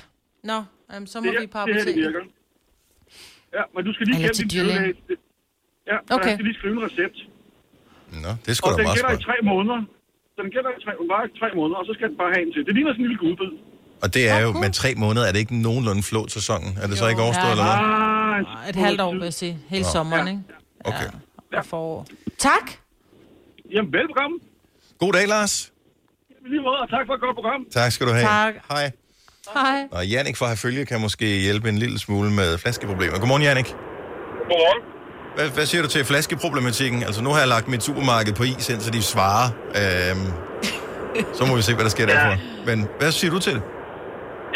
Nå, 0.51 0.59
øhm, 0.95 1.07
så 1.13 1.17
må 1.21 1.27
Det, 1.27 1.41
vi 1.43 1.47
på 1.47 1.59
her, 1.59 1.65
det 1.67 1.75
her, 1.75 1.83
det 1.85 1.91
apoteket. 1.91 2.07
virker. 2.07 2.23
Ja, 3.57 3.63
men 3.75 3.81
du 3.87 3.93
skal 3.95 4.05
lige 4.07 4.19
kende 4.23 4.37
din 4.43 4.49
dyrlæge. 4.55 4.95
Ja, 5.91 5.97
okay. 6.17 6.27
Jeg 6.29 6.35
skal 6.37 6.45
lige 6.51 6.59
skrive 6.61 6.75
en 6.79 6.83
recept. 6.89 7.19
Nå, 8.25 8.31
det 8.45 8.51
er 8.53 8.57
sgu 8.59 8.65
Og 8.67 8.73
da 8.73 8.77
den 8.77 8.85
meget 8.89 8.97
gælder 8.99 9.13
i 9.21 9.23
tre 9.29 9.37
måneder. 9.53 9.81
Så 10.35 10.39
den 10.45 10.51
gælder 10.57 10.71
i 10.79 10.81
tre, 10.85 10.93
bare 11.15 11.25
i 11.31 11.33
tre 11.41 11.49
måneder, 11.59 11.79
og 11.83 11.87
så 11.89 11.93
skal 11.97 12.07
den 12.11 12.17
bare 12.23 12.31
have 12.35 12.43
en 12.47 12.53
til. 12.55 12.61
Det 12.69 12.75
ligner 12.77 12.91
sådan 12.93 13.05
en 13.05 13.09
lille 13.11 13.23
gudbid. 13.25 13.51
Og 14.03 14.15
det 14.15 14.29
er 14.29 14.39
jo, 14.41 14.51
cool. 14.53 14.61
med 14.65 14.71
tre 14.73 14.95
måneder 14.95 15.27
er 15.27 15.33
det 15.33 15.39
ikke 15.39 15.57
nogenlunde 15.57 16.03
flåt-sæsonen. 16.03 16.79
Er 16.83 16.87
det 16.87 16.99
så 16.99 17.05
Jo. 17.05 17.11
ikke 17.11 17.23
overstået, 17.23 17.45
Ja, 17.47 17.51
eller 17.51 17.65
hvad? 17.65 18.55
Ah, 18.63 18.69
Et 18.69 18.77
halvt 18.77 19.01
år, 19.01 19.13
vil 19.13 19.23
jeg 19.23 19.35
sige. 19.35 19.59
Hele 19.69 19.83
Nå. 19.83 19.89
sommeren, 19.93 20.27
Ja. 20.27 20.33
ikke? 20.33 20.43
Okay. 20.85 21.05
Ja, 21.53 21.59
og 21.59 21.65
forår. 21.67 22.07
Tak! 22.39 22.71
Jamen, 23.75 23.93
velbekomme. 23.93 24.39
God 24.99 25.13
dag, 25.13 25.29
Lars. 25.29 25.73
I 26.31 26.49
lige 26.49 26.61
måde, 26.63 26.77
og 26.83 26.91
tak 26.91 27.07
for 27.07 27.15
et 27.15 27.21
godt 27.21 27.37
program. 27.37 27.61
Tak 27.73 27.93
skal 27.93 28.07
du 28.07 28.13
have. 28.13 28.27
Tak. 28.27 28.55
Hej. 28.71 28.91
Hej. 29.55 29.89
Og 29.91 30.07
Jannik 30.07 30.37
fra 30.37 30.49
Herfølge 30.49 30.87
kan 30.87 31.01
måske 31.01 31.27
hjælpe 31.41 31.69
en 31.69 31.79
lille 31.79 31.99
smule 31.99 32.31
med 32.31 32.59
flaskeproblemer. 32.59 33.19
Godmorgen, 33.19 33.43
Jannik. 33.43 33.67
Godmorgen. 33.67 34.83
Hvad, 35.37 35.49
hvad 35.49 35.67
siger 35.67 35.83
du 35.83 35.89
til 35.89 36.05
flaskeproblematikken? 36.05 37.03
Altså, 37.03 37.23
nu 37.23 37.31
har 37.31 37.39
jeg 37.39 37.49
lagt 37.49 37.69
mit 37.69 37.83
supermarked 37.83 38.33
på 38.35 38.43
is, 38.43 38.69
indtil 38.69 38.93
de 38.93 39.03
svarer. 39.03 39.51
Øhm, 39.69 40.33
så 41.35 41.47
må 41.47 41.57
vi 41.57 41.63
se, 41.63 41.75
hvad 41.75 41.85
der 41.85 41.91
sker 41.91 42.07
Ja. 42.09 42.15
derfra. 42.15 42.37
Men 42.67 42.89
hvad 42.99 43.13
siger 43.13 43.31
du 43.31 43.39
til 43.39 43.55
det? 43.55 43.63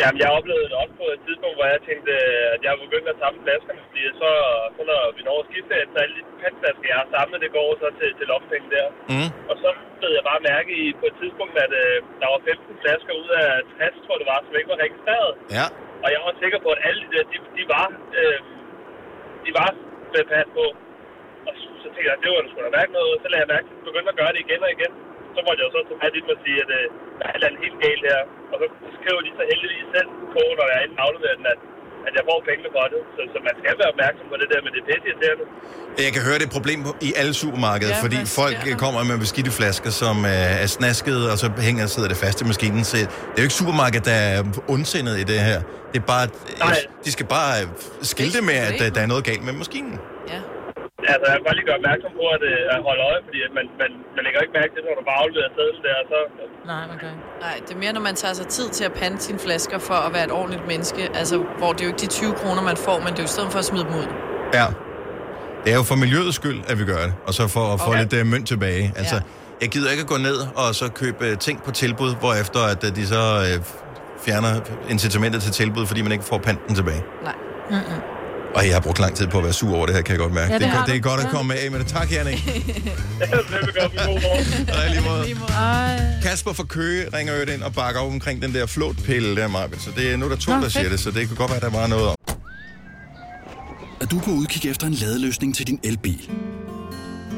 Jamen, 0.00 0.18
jeg 0.22 0.30
oplevede 0.38 0.68
det 0.70 0.76
også 0.83 0.94
på 1.02 1.07
et 1.14 1.20
tidspunkt, 1.26 1.57
hvor 1.59 1.68
jeg 1.74 1.80
tænkte, 1.88 2.12
at 2.54 2.61
jeg 2.66 2.72
begyndte 2.87 3.11
at 3.14 3.20
samle 3.22 3.40
flaskerne, 3.46 3.80
fordi 3.87 4.02
så, 4.22 4.30
så 4.76 4.80
når 4.90 5.00
vi 5.16 5.22
når 5.28 5.37
at 5.42 5.46
skifte, 5.48 5.74
så 5.92 5.96
alle 6.04 6.14
de 6.18 6.22
pantflasker, 6.42 6.87
jeg 6.92 6.98
har 7.02 7.09
samlet, 7.16 7.44
det 7.44 7.57
går 7.59 7.68
så 7.83 7.88
til, 7.98 8.11
til 8.18 8.26
lommepenge 8.30 8.68
der. 8.74 8.87
Mm. 9.12 9.30
Og 9.50 9.54
så 9.62 9.68
blev 9.98 10.11
jeg 10.18 10.24
bare 10.30 10.46
mærke 10.52 10.70
i 10.83 10.85
på 11.00 11.04
et 11.11 11.16
tidspunkt, 11.20 11.54
at 11.64 11.72
øh, 11.83 11.96
der 12.20 12.28
var 12.33 12.40
15 12.48 12.83
flasker 12.83 13.14
ud 13.22 13.30
af 13.42 13.48
60, 13.78 14.04
tror 14.04 14.14
jeg 14.14 14.20
det 14.22 14.28
var, 14.33 14.40
som 14.46 14.54
ikke 14.59 14.72
var 14.74 14.80
registreret. 14.87 15.33
Ja. 15.57 15.66
Og 16.04 16.09
jeg 16.14 16.20
var 16.26 16.35
sikker 16.42 16.59
på, 16.64 16.68
at 16.76 16.80
alle 16.88 17.00
de 17.04 17.11
der, 17.14 17.24
de, 17.33 17.37
de 17.59 17.64
var, 17.74 17.87
øh, 18.20 18.38
de 19.44 19.50
var 19.61 19.70
med 20.14 20.24
pant 20.33 20.50
på. 20.59 20.66
Og 21.46 21.52
så, 21.61 21.66
så 21.83 21.87
tænkte 21.92 22.09
jeg, 22.09 22.16
at 22.16 22.22
det 22.22 22.28
var 22.30 22.40
der 22.42 22.50
sgu 22.50 22.59
da 22.66 22.72
mærke 22.80 22.92
noget. 22.98 23.14
Så 23.22 23.26
lagde 23.28 23.44
jeg 23.44 23.52
mærke 23.54 23.66
til, 23.68 23.76
at 23.80 23.87
begyndte 23.88 24.12
at 24.14 24.20
gøre 24.20 24.33
det 24.35 24.40
igen 24.46 24.61
og 24.66 24.70
igen. 24.76 24.92
Så 25.35 25.38
måtte 25.44 25.59
jeg 25.61 25.66
jo 25.68 25.72
så 25.74 25.80
tage 25.88 26.00
fat 26.02 26.14
i 26.18 26.20
dem 26.22 26.35
og 26.35 26.40
sige, 26.44 26.59
at 26.64 26.70
øh, 26.80 26.87
der 27.18 27.27
er 27.31 27.48
et 27.55 27.59
helt 27.64 27.79
galt 27.85 28.03
her. 28.11 28.20
Og 28.53 28.57
så 28.61 28.66
skriver 28.98 29.20
de 29.27 29.31
så 29.38 29.42
heldigvis 29.50 29.87
selv 29.96 30.09
på, 30.35 30.42
når 30.59 30.66
jeg 30.70 30.77
er 30.81 30.85
inde 30.87 30.96
og 31.00 31.05
afleverer 31.07 31.37
den, 31.40 31.46
at, 31.55 31.61
at 32.09 32.12
jeg 32.18 32.24
får 32.31 32.38
pengene 32.48 32.70
for 32.77 32.85
det. 32.92 33.00
Så, 33.14 33.20
så 33.33 33.38
man 33.48 33.55
skal 33.61 33.74
være 33.83 33.90
opmærksom 33.94 34.24
på 34.33 34.37
det 34.42 34.48
der 34.53 34.61
med 34.66 34.70
det 34.77 34.83
pisse 34.88 35.05
irriterende. 35.11 35.44
Jeg 36.07 36.12
kan 36.16 36.22
høre, 36.27 36.37
det 36.40 36.44
er 36.46 36.50
et 36.53 36.57
problem 36.59 36.79
på- 36.87 36.96
i 37.09 37.11
alle 37.20 37.35
supermarkeder, 37.42 37.94
Ja, 37.98 38.05
fordi 38.07 38.18
folk 38.40 38.59
øh, 38.70 38.74
kommer 38.85 39.00
med 39.11 39.16
beskidte 39.27 39.50
flasker, 39.61 39.90
som 40.03 40.16
øh, 40.33 40.62
er 40.64 40.68
snasket, 40.79 41.18
og 41.33 41.37
så 41.42 41.46
hænger 41.68 41.83
sidder 41.94 42.09
det 42.12 42.18
fast 42.24 42.38
i 42.42 42.44
maskinen. 42.53 42.83
Så 42.90 42.94
det 42.96 43.37
er 43.38 43.42
jo 43.44 43.48
ikke 43.50 43.59
supermarkedet, 43.62 44.05
der 44.12 44.18
er 44.35 44.38
ondsindet 44.74 45.14
i 45.22 45.24
det 45.33 45.38
her. 45.50 45.59
Det 45.92 45.98
er 46.05 46.07
bare, 46.14 46.27
Nej. 46.59 46.77
de 47.05 47.11
skal 47.16 47.27
bare 47.38 47.53
øh, 47.62 47.68
skilte 48.12 48.40
med, 48.50 48.59
at 48.70 48.79
øh, 48.85 48.88
der 48.94 49.00
er 49.07 49.09
noget 49.12 49.24
galt 49.31 49.42
med 49.48 49.53
maskinen. 49.62 49.94
Ja. 50.33 50.40
Altså, 51.12 51.25
jeg 51.31 51.37
vil 51.38 51.45
bare 51.49 51.57
lige 51.59 51.67
gøre 51.71 51.79
opmærksom 51.83 52.11
på 52.21 52.25
at, 52.37 52.43
øh, 52.53 52.75
at 52.75 52.79
holde 52.88 53.03
øje, 53.11 53.21
fordi 53.27 53.38
at 53.47 53.53
man, 53.59 53.67
man, 53.83 53.90
man 54.17 54.23
lægger 54.27 54.38
ikke 54.45 54.55
mærke 54.61 54.71
til, 54.75 54.81
når 54.88 54.95
du 55.01 55.05
bare 55.11 55.19
afleverer 55.25 55.51
sædlen 55.57 55.81
der, 55.87 55.95
og 56.03 56.07
så... 56.12 56.19
Nej, 56.73 56.83
man 56.90 56.97
kan 57.03 57.09
ikke. 57.14 57.25
Nej, 57.47 57.55
det 57.64 57.71
er 57.77 57.81
mere, 57.85 57.93
når 57.99 58.05
man 58.11 58.14
tager 58.23 58.35
sig 58.40 58.47
tid 58.57 58.67
til 58.77 58.85
at 58.90 58.93
pande 59.01 59.17
sine 59.27 59.38
flasker 59.47 59.79
for 59.88 59.99
at 60.07 60.11
være 60.17 60.25
et 60.31 60.35
ordentligt 60.40 60.64
menneske. 60.73 61.03
Altså, 61.21 61.35
hvor 61.61 61.71
det 61.75 61.81
er 61.83 61.87
jo 61.88 61.90
ikke 61.93 62.03
de 62.07 62.11
20 62.21 62.33
kroner, 62.40 62.62
man 62.71 62.77
får, 62.87 62.97
men 63.05 63.11
det 63.14 63.19
er 63.21 63.25
jo 63.27 63.31
i 63.33 63.35
stedet 63.37 63.51
for 63.55 63.61
at 63.64 63.69
smide 63.71 63.85
dem 63.88 63.95
ud. 64.03 64.07
Ja. 64.59 64.67
Det 65.64 65.71
er 65.75 65.79
jo 65.83 65.85
for 65.93 65.99
miljøets 66.05 66.37
skyld, 66.40 66.59
at 66.71 66.77
vi 66.81 66.85
gør 66.93 67.03
det, 67.09 67.14
og 67.27 67.33
så 67.38 67.43
for 67.57 67.64
at 67.75 67.79
få 67.87 67.90
Okay. 67.90 68.01
lidt 68.03 68.12
uh, 68.21 68.27
mønt 68.33 68.47
tilbage. 68.53 68.85
Altså, 69.01 69.17
Ja. 69.19 69.21
jeg 69.62 69.69
gider 69.75 69.88
ikke 69.95 70.05
at 70.07 70.11
gå 70.14 70.19
ned 70.29 70.38
og 70.61 70.67
så 70.81 70.87
købe 71.03 71.23
uh, 71.33 71.38
ting 71.47 71.57
på 71.67 71.71
tilbud, 71.83 72.11
hvorefter 72.23 72.61
at 72.73 72.81
uh, 72.87 72.90
de 72.99 73.05
så 73.14 73.23
uh, 73.40 73.64
fjerner 74.25 74.53
incitamentet 74.95 75.43
til 75.43 75.53
tilbud, 75.53 75.87
fordi 75.87 76.01
man 76.07 76.12
ikke 76.17 76.25
får 76.33 76.38
panten 76.38 76.75
tilbage. 76.75 77.03
Nej. 77.23 77.35
Og 78.55 78.67
jeg 78.67 78.73
har 78.75 78.81
brugt 78.81 78.99
lang 78.99 79.14
tid 79.17 79.27
på 79.27 79.38
at 79.38 79.45
være 79.45 79.53
sur 79.53 79.77
over 79.77 79.87
det 79.87 79.95
her, 79.95 80.03
kan 80.03 80.12
jeg 80.12 80.19
godt 80.19 80.33
mærke. 80.33 80.53
Ja, 80.53 80.59
det 80.59 80.67
det, 80.67 80.75
er, 80.75 80.85
det 80.85 80.97
er 80.97 81.01
godt 81.01 81.21
at 81.21 81.29
komme 81.31 81.55
af 81.55 81.71
med 81.71 81.79
det. 81.79 81.87
Tak, 81.87 82.12
Jannik. 82.12 82.45
Kasper 86.23 86.53
fra 86.53 86.64
Køge 86.64 87.07
ringer 87.17 87.35
jo 87.37 87.40
ind 87.53 87.62
og 87.62 87.73
bakker 87.75 88.01
op 88.01 88.12
omkring 88.12 88.43
den 88.43 88.55
der 88.55 88.67
flåtpille 88.67 89.37
der, 89.37 89.49
Marvind. 89.49 89.81
Så 89.81 89.90
det 89.97 90.12
er 90.12 90.17
nu 90.17 90.27
der 90.29 90.33
er 90.33 90.37
to, 90.37 90.51
Nå, 90.51 90.57
der 90.57 90.62
fedt. 90.62 90.73
siger 90.73 90.88
det, 90.88 91.01
så 91.01 91.11
det 91.11 91.27
kan 91.29 91.37
godt 91.37 91.51
være, 91.51 91.61
der 91.61 91.71
var 91.71 91.87
noget 91.87 92.07
om. 92.09 92.14
at 94.01 94.11
du 94.11 94.19
er 94.19 94.23
på 94.23 94.31
udkig 94.31 94.71
efter 94.71 94.87
en 94.87 94.93
ladeløsning 94.93 95.55
til 95.55 95.67
din 95.67 95.81
elbil. 95.85 96.31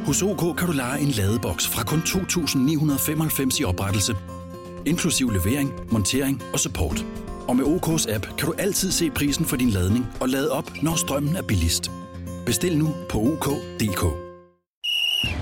Hos 0.06 0.22
OK 0.22 0.56
kan 0.58 0.66
du 0.66 0.72
lege 0.72 1.00
en 1.00 1.08
ladeboks 1.10 1.66
fra 1.68 1.82
kun 1.82 1.98
2.995 2.06 3.60
i 3.60 3.64
oprettelse, 3.64 4.14
inklusiv 4.86 5.30
levering, 5.30 5.72
montering 5.90 6.42
og 6.52 6.60
support. 6.60 7.04
Og 7.48 7.56
med 7.56 7.64
OK's 7.64 8.14
app 8.14 8.26
kan 8.38 8.46
du 8.46 8.54
altid 8.58 8.92
se 8.92 9.10
prisen 9.10 9.44
for 9.44 9.56
din 9.56 9.70
ladning 9.70 10.06
og 10.20 10.28
lade 10.28 10.52
op, 10.52 10.70
når 10.82 10.96
strømmen 10.96 11.36
er 11.36 11.42
billigst. 11.42 11.90
Bestil 12.46 12.78
nu 12.78 12.94
på 13.10 13.18
OK.dk. 13.18 14.26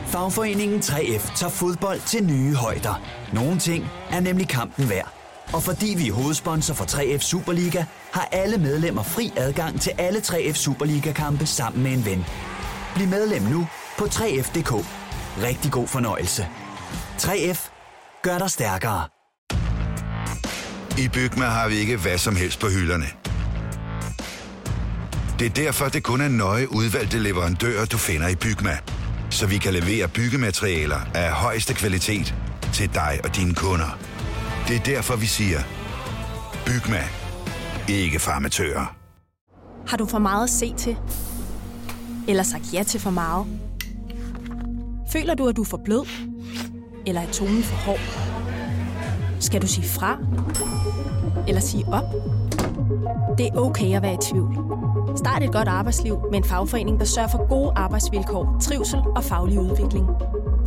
Fagforeningen 0.06 0.80
3F 0.80 1.36
tager 1.36 1.50
fodbold 1.50 2.00
til 2.06 2.24
nye 2.24 2.54
højder. 2.54 3.02
Nogle 3.32 3.58
ting 3.58 3.84
er 4.10 4.20
nemlig 4.20 4.48
kampen 4.48 4.90
værd. 4.90 5.12
Og 5.52 5.62
fordi 5.62 5.94
vi 5.98 6.08
er 6.08 6.12
hovedsponsor 6.12 6.74
for 6.74 6.84
3F 6.84 7.18
Superliga, 7.18 7.84
har 8.12 8.28
alle 8.32 8.58
medlemmer 8.58 9.02
fri 9.02 9.32
adgang 9.36 9.80
til 9.80 9.92
alle 9.98 10.18
3F 10.18 10.52
Superliga-kampe 10.54 11.46
sammen 11.46 11.82
med 11.82 11.92
en 11.92 12.04
ven. 12.04 12.24
Bliv 12.94 13.08
medlem 13.08 13.42
nu 13.42 13.66
på 13.98 14.04
3F.dk. 14.04 14.72
Rigtig 15.42 15.72
god 15.72 15.86
fornøjelse. 15.86 16.46
3F 17.18 17.70
gør 18.22 18.38
dig 18.38 18.50
stærkere. 18.50 19.13
I 20.98 21.08
Bygma 21.08 21.44
har 21.44 21.68
vi 21.68 21.74
ikke 21.74 21.96
hvad 21.96 22.18
som 22.18 22.36
helst 22.36 22.60
på 22.60 22.68
hylderne. 22.68 23.06
Det 25.38 25.46
er 25.46 25.50
derfor, 25.50 25.88
det 25.88 26.02
kun 26.02 26.20
er 26.20 26.28
nøje 26.28 26.72
udvalgte 26.72 27.18
leverandører, 27.18 27.84
du 27.84 27.96
finder 27.96 28.28
i 28.28 28.34
Bygma. 28.34 28.78
Så 29.30 29.46
vi 29.46 29.58
kan 29.58 29.72
levere 29.72 30.08
byggematerialer 30.08 31.00
af 31.14 31.32
højeste 31.32 31.74
kvalitet 31.74 32.34
til 32.72 32.94
dig 32.94 33.20
og 33.24 33.36
dine 33.36 33.54
kunder. 33.54 33.98
Det 34.68 34.76
er 34.76 34.80
derfor, 34.80 35.16
vi 35.16 35.26
siger, 35.26 35.60
Bygma. 36.66 37.02
Ikke 37.88 38.18
farmatører. 38.18 38.96
Har 39.86 39.96
du 39.96 40.06
for 40.06 40.18
meget 40.18 40.44
at 40.44 40.50
se 40.50 40.74
til? 40.78 40.96
Eller 42.28 42.42
sagt 42.42 42.64
ja 42.72 42.82
til 42.82 43.00
for 43.00 43.10
meget? 43.10 43.46
Føler 45.12 45.34
du, 45.34 45.48
at 45.48 45.56
du 45.56 45.62
er 45.62 45.66
for 45.66 45.80
blød? 45.84 46.06
Eller 47.06 47.20
er 47.20 47.32
tonen 47.32 47.62
for 47.62 47.76
hård? 47.76 48.00
Skal 49.40 49.62
du 49.62 49.66
sige 49.66 49.88
fra? 49.88 50.18
Eller 51.48 51.60
sige 51.60 51.84
op? 51.92 52.04
Det 53.38 53.46
er 53.46 53.56
okay 53.56 53.96
at 53.96 54.02
være 54.02 54.14
i 54.14 54.18
tvivl. 54.30 54.58
Start 55.16 55.42
et 55.42 55.52
godt 55.52 55.68
arbejdsliv 55.68 56.18
med 56.30 56.38
en 56.38 56.44
fagforening, 56.44 56.98
der 57.00 57.04
sørger 57.04 57.28
for 57.28 57.48
gode 57.48 57.72
arbejdsvilkår, 57.76 58.56
trivsel 58.62 58.98
og 59.16 59.24
faglig 59.24 59.60
udvikling. 59.60 60.06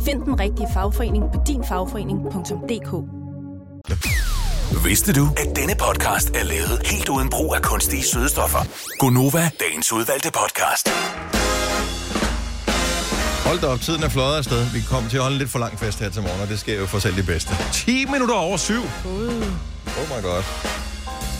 Find 0.02 0.22
den 0.22 0.40
rigtige 0.40 0.68
fagforening 0.74 1.24
på 1.34 1.40
dinfagforening.dk. 1.46 2.92
Vidste 4.84 5.12
du, 5.12 5.28
at 5.36 5.56
denne 5.56 5.74
podcast 5.80 6.30
er 6.30 6.44
lavet 6.44 6.80
helt 6.84 7.08
uden 7.08 7.30
brug 7.30 7.54
af 7.54 7.62
kunstige 7.62 8.02
sødestoffer? 8.02 8.58
Gonova, 8.98 9.50
dagens 9.60 9.92
udvalgte 9.92 10.30
podcast. 10.32 10.88
Hold 13.48 13.60
da 13.60 13.66
op, 13.66 13.80
tiden 13.80 14.02
er 14.02 14.08
fløjet 14.08 14.38
afsted. 14.38 14.70
Vi 14.72 14.80
kommer 14.80 15.10
til 15.10 15.16
at 15.16 15.22
holde 15.22 15.38
lidt 15.38 15.50
for 15.50 15.58
lang 15.58 15.78
fest 15.78 16.00
her 16.00 16.10
til 16.10 16.22
morgen, 16.22 16.40
og 16.40 16.48
det 16.48 16.58
sker 16.58 16.78
jo 16.78 16.86
for 16.86 16.98
selv 16.98 17.16
det 17.16 17.26
bedste. 17.26 17.50
10 17.72 18.04
minutter 18.04 18.34
over 18.34 18.56
syv. 18.56 18.82
Oh 19.06 20.16
my 20.16 20.22
god. 20.22 20.42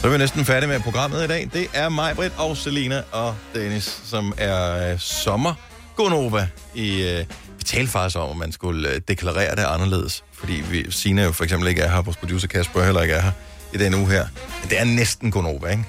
Så 0.01 0.07
er 0.07 0.11
vi 0.11 0.19
næsten 0.19 0.45
færdige 0.45 0.69
med 0.69 0.81
programmet 0.81 1.25
i 1.25 1.27
dag. 1.27 1.51
Det 1.53 1.67
er 1.73 1.89
mig, 1.89 2.17
Britt 2.17 2.35
og 2.39 2.57
Selina 2.57 3.03
og 3.13 3.35
Dennis, 3.55 4.03
som 4.05 4.33
er 4.39 4.93
øh, 4.93 4.99
sommer 4.99 5.55
Gonova 5.97 6.49
i... 6.75 7.03
Øh, 7.03 7.25
vi 7.59 7.65
talte 7.65 7.91
faktisk 7.91 8.17
om, 8.17 8.31
at 8.31 8.37
man 8.37 8.53
skulle 8.53 8.91
øh, 8.91 9.01
deklarere 9.09 9.57
det 9.57 9.65
anderledes. 9.65 10.25
Fordi 10.33 10.63
vi, 10.71 10.87
Sina 10.91 11.25
jo 11.25 11.33
for 11.33 11.45
eksempel 11.45 11.69
ikke 11.69 11.83
er 11.83 11.91
her, 11.91 12.03
vores 12.03 12.17
producer 12.17 12.49
Kasper 12.49 12.85
heller 12.85 13.03
ikke 13.03 13.15
er 13.15 13.21
her 13.21 13.33
i 13.75 13.79
den 13.79 13.95
uge 13.95 14.07
her. 14.07 14.27
Men 14.61 14.71
det 14.71 14.81
er 14.81 14.85
næsten 14.85 15.31
Gonova, 15.31 15.71
ikke? 15.71 15.85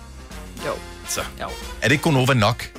Jo. 0.65 0.73
Så. 1.07 1.21
Jo. 1.41 1.47
Er 1.81 1.87
det 1.87 1.91
ikke 1.91 2.03
Gonova 2.03 2.33
nok? 2.33 2.71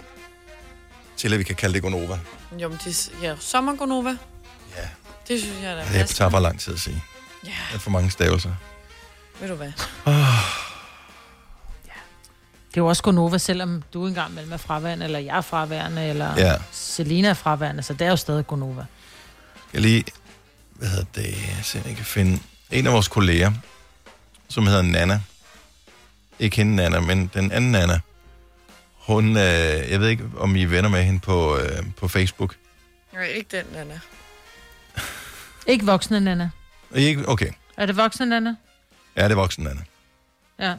Til 1.16 1.32
at 1.32 1.38
vi 1.38 1.44
kan 1.44 1.56
kalde 1.56 1.74
det 1.74 1.82
Gonova? 1.82 2.18
Jo, 2.58 2.68
men 2.68 2.78
de, 2.84 2.94
s- 2.94 3.10
ja, 3.22 3.34
sommergonova. 3.40 4.16
Ja. 4.76 4.88
Det 5.28 5.40
synes 5.40 5.62
jeg, 5.62 5.76
der 5.76 5.84
Det 5.92 6.08
tager 6.08 6.30
bare 6.30 6.42
lang 6.42 6.60
tid 6.60 6.74
at 6.74 6.80
sige. 6.80 7.02
Ja, 7.44 7.50
Det 7.68 7.74
er 7.74 7.78
for 7.78 7.90
mange 7.90 8.10
stavelser. 8.10 8.50
ved 9.40 9.48
du 9.48 9.54
hvad? 9.54 9.72
Det 12.70 12.76
er 12.76 12.80
jo 12.80 12.86
også 12.86 13.02
Gonova, 13.02 13.38
selvom 13.38 13.82
du 13.94 14.06
engang 14.06 14.34
mellem 14.34 14.52
er 14.52 14.56
fraværende, 14.56 15.04
eller 15.04 15.18
jeg 15.18 15.36
er 15.36 15.40
fraværende, 15.40 16.08
eller 16.08 16.34
Ja. 16.36 16.56
Selina 16.72 17.28
er 17.28 17.34
fraværende, 17.34 17.82
så 17.82 17.92
det 17.94 18.06
er 18.06 18.10
jo 18.10 18.16
stadig 18.16 18.46
Gonova. 18.46 18.84
Jeg 19.72 19.80
lige, 19.80 20.04
hvad 20.74 20.88
hedder 20.88 21.04
det, 21.14 21.34
se 21.62 21.78
om 21.80 21.84
jeg 21.88 21.96
kan 21.96 22.04
finde 22.04 22.38
en 22.70 22.86
af 22.86 22.92
vores 22.92 23.08
kolleger, 23.08 23.52
som 24.48 24.66
hedder 24.66 24.82
Nana. 24.82 25.20
Ikke 26.38 26.56
hende 26.56 26.76
Nana, 26.76 27.00
men 27.00 27.30
den 27.34 27.52
anden 27.52 27.72
Nana. 27.72 28.00
Hun, 29.10 29.36
øh, 29.36 29.42
jeg 29.90 30.00
ved 30.00 30.08
ikke, 30.08 30.24
om 30.38 30.56
I 30.56 30.62
er 30.62 30.66
venner 30.66 30.88
med 30.88 31.02
hende 31.02 31.20
på, 31.20 31.56
øh, 31.56 31.82
på 31.96 32.08
Facebook. 32.08 32.56
Nej, 33.12 33.26
ikke 33.26 33.56
den, 33.56 33.64
Nana. 33.74 34.00
Ikke 35.66 35.86
voksne, 35.86 36.20
Nana. 36.20 36.50
Ikke? 36.94 37.28
Okay. 37.28 37.50
Er 37.76 37.86
det 37.86 37.96
voksne, 37.96 38.26
Nana? 38.26 38.54
Ja, 39.16 39.24
det 39.24 39.30
er 39.30 39.36
voksen, 39.36 39.66
Anna. 39.66 39.82
Ja. 40.58 40.74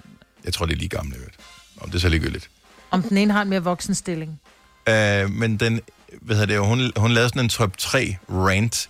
Jeg 0.45 0.53
tror, 0.53 0.65
det 0.65 0.73
er 0.73 0.77
lige 0.77 0.89
gamle, 0.89 1.15
øvrigt. 1.15 1.35
Om 1.81 1.89
det 1.89 1.95
er 1.95 1.99
så 1.99 2.09
ligegyldigt. 2.09 2.49
Om 2.91 3.03
den 3.03 3.17
ene 3.17 3.33
har 3.33 3.41
en 3.41 3.49
mere 3.49 3.63
voksen 3.63 3.95
stilling. 3.95 4.41
Øh, 4.89 5.29
men 5.29 5.57
den, 5.57 5.81
hvad 6.21 6.35
hedder 6.35 6.53
det, 6.53 6.67
hun, 6.67 6.91
hun 6.97 7.11
lavede 7.11 7.29
sådan 7.29 7.41
en 7.41 7.49
top 7.49 7.77
3 7.77 8.17
rant 8.29 8.89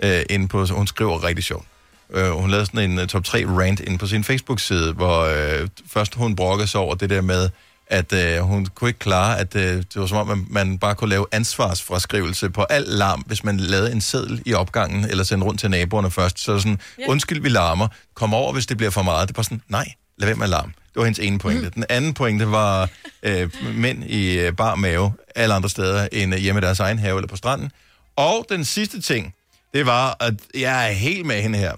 øh, 0.00 0.22
inde 0.30 0.48
på, 0.48 0.66
hun 0.66 0.86
skriver 0.86 1.24
rigtig 1.24 1.44
sjovt. 1.44 1.66
Øh, 2.10 2.30
hun 2.30 2.50
lavede 2.50 2.66
sådan 2.66 2.90
en 2.90 2.98
uh, 2.98 3.06
top 3.06 3.24
3 3.24 3.46
rant 3.46 3.80
inde 3.80 3.98
på 3.98 4.06
sin 4.06 4.24
Facebook-side, 4.24 4.92
hvor 4.92 5.20
øh, 5.20 5.68
først 5.86 6.14
hun 6.14 6.36
brokkede 6.36 6.68
sig 6.68 6.80
over 6.80 6.94
det 6.94 7.10
der 7.10 7.20
med, 7.20 7.50
at 7.90 8.12
øh, 8.12 8.38
hun 8.38 8.66
kunne 8.66 8.90
ikke 8.90 8.98
klare, 8.98 9.38
at 9.38 9.56
øh, 9.56 9.76
det 9.76 9.96
var 9.96 10.06
som 10.06 10.18
om, 10.18 10.26
man, 10.28 10.46
man 10.50 10.78
bare 10.78 10.94
kunne 10.94 11.10
lave 11.10 11.26
ansvarsfraskrivelse 11.32 12.50
på 12.50 12.62
al 12.62 12.82
larm, 12.82 13.20
hvis 13.26 13.44
man 13.44 13.56
lavede 13.56 13.92
en 13.92 14.00
seddel 14.00 14.42
i 14.46 14.54
opgangen, 14.54 15.04
eller 15.04 15.24
sendte 15.24 15.46
rundt 15.46 15.60
til 15.60 15.70
naboerne 15.70 16.10
først. 16.10 16.38
Så 16.40 16.58
sådan, 16.58 16.80
Ja. 16.98 17.04
undskyld, 17.08 17.42
vi 17.42 17.48
larmer, 17.48 17.88
kom 18.14 18.34
over, 18.34 18.52
hvis 18.52 18.66
det 18.66 18.76
bliver 18.76 18.90
for 18.90 19.02
meget. 19.02 19.28
Det 19.28 19.36
var 19.36 19.42
sådan, 19.42 19.62
nej, 19.68 19.92
lad 20.18 20.26
være 20.26 20.36
med 20.36 20.44
at 20.44 20.50
larme. 20.50 20.72
Det 20.88 20.96
var 20.96 21.04
hendes 21.04 21.18
ene 21.18 21.38
pointe. 21.38 21.64
Mm. 21.66 21.70
Den 21.72 21.84
anden 21.88 22.14
pointe 22.14 22.50
var 22.50 22.88
øh, 23.22 23.50
mænd 23.74 24.04
i 24.04 24.38
øh, 24.38 24.52
bar 24.52 24.74
mave, 24.74 25.12
alle 25.36 25.54
andre 25.54 25.68
steder 25.68 26.08
end 26.12 26.34
øh, 26.34 26.40
hjemme 26.40 26.60
i 26.60 26.62
deres 26.64 26.80
egen 26.80 26.98
have 26.98 27.16
eller 27.16 27.28
på 27.28 27.36
stranden. 27.36 27.70
Og 28.16 28.46
den 28.48 28.64
sidste 28.64 29.00
ting, 29.00 29.34
det 29.74 29.86
var, 29.86 30.16
at 30.20 30.34
jeg 30.54 30.88
er 30.88 30.92
helt 30.92 31.26
med 31.26 31.42
hende 31.42 31.58
her. 31.58 31.72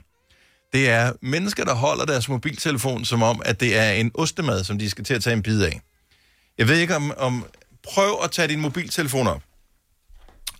Det 0.72 0.90
er 0.90 1.12
mennesker, 1.22 1.64
der 1.64 1.74
holder 1.74 2.04
deres 2.04 2.28
mobiltelefon 2.28 3.04
som 3.04 3.22
om, 3.22 3.42
at 3.44 3.60
det 3.60 3.78
er 3.78 3.90
en 3.92 4.10
ostemad, 4.14 4.64
som 4.64 4.78
de 4.78 4.90
skal 4.90 5.04
til 5.04 5.14
at 5.14 5.22
tage 5.22 5.34
en 5.36 5.42
bid 5.42 5.62
af. 5.62 5.80
Jeg 6.58 6.68
ved 6.68 6.78
ikke 6.78 6.96
om... 6.96 7.12
om 7.16 7.46
prøv 7.82 8.18
at 8.24 8.30
tage 8.30 8.48
din 8.48 8.60
mobiltelefon 8.60 9.26
op. 9.26 9.42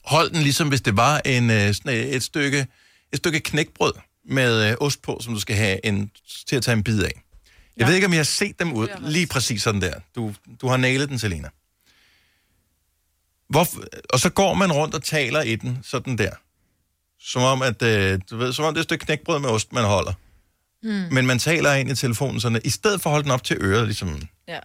Hold 0.05 0.31
den 0.31 0.43
ligesom, 0.43 0.69
hvis 0.69 0.81
det 0.81 0.97
var 0.97 1.21
en, 1.25 1.51
øh, 1.51 1.75
sådan 1.75 1.93
et, 1.93 2.17
et, 2.17 2.23
stykke, 2.23 2.67
et 3.13 3.19
stykke 3.19 3.41
knækbrød 3.41 3.93
med 4.25 4.71
øh, 4.71 4.77
ost 4.81 5.03
på, 5.03 5.19
som 5.21 5.35
du 5.35 5.41
skal 5.41 5.57
have 5.57 5.87
en, 5.87 6.11
til 6.47 6.57
at 6.57 6.63
tage 6.63 6.77
en 6.77 6.85
bid 6.85 7.03
af. 7.03 7.23
Jeg 7.77 7.83
ja. 7.83 7.87
ved 7.87 7.95
ikke, 7.95 8.07
om 8.07 8.13
jeg 8.13 8.19
har 8.19 8.25
set 8.25 8.59
dem 8.59 8.73
ud 8.73 8.89
lige 9.01 9.27
præcis 9.27 9.63
sådan 9.63 9.81
der. 9.81 9.95
Du, 10.15 10.35
du 10.61 10.69
har 10.69 10.77
nailet 10.77 11.09
den, 11.09 11.19
Selena. 11.19 11.49
Hvorfor, 13.49 13.85
og 14.11 14.21
så 14.21 14.31
går 14.31 14.55
man 14.55 14.73
rundt 14.73 14.95
og 14.95 15.03
taler 15.03 15.43
i 15.43 15.57
den, 15.57 15.79
sådan 15.83 16.19
der. 16.19 16.31
Som 17.21 17.43
om, 17.43 17.63
at, 17.63 17.83
øh, 17.83 18.21
du 18.31 18.37
ved, 18.37 18.53
som 18.53 18.65
om 18.65 18.75
det 18.75 18.79
er 18.79 18.83
et 18.83 18.85
stykke 18.85 19.05
knækbrød 19.05 19.39
med 19.39 19.49
ost, 19.49 19.73
man 19.73 19.85
holder. 19.85 20.13
Mm. 20.83 21.15
Men 21.15 21.27
man 21.27 21.39
taler 21.39 21.75
ind 21.75 21.91
i 21.91 21.95
telefonen 21.95 22.41
sådan, 22.41 22.57
at 22.57 22.67
i 22.67 22.71
stedet 22.71 23.01
for 23.01 23.11
at 23.11 23.13
holde 23.13 23.25
den 23.25 23.33
op 23.33 23.45
til 23.45 23.57
øret, 23.61 23.85
ligesom 23.85 24.29
Ja. 24.49 24.59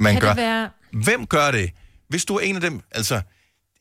Man 0.00 0.12
kan 0.12 0.20
gør. 0.20 0.28
det 0.28 0.36
være... 0.36 0.70
Hvem 1.04 1.26
gør 1.26 1.50
det? 1.50 1.70
Hvis 2.08 2.24
du 2.24 2.36
er 2.36 2.40
en 2.40 2.54
af 2.54 2.60
dem, 2.60 2.80
altså, 2.90 3.22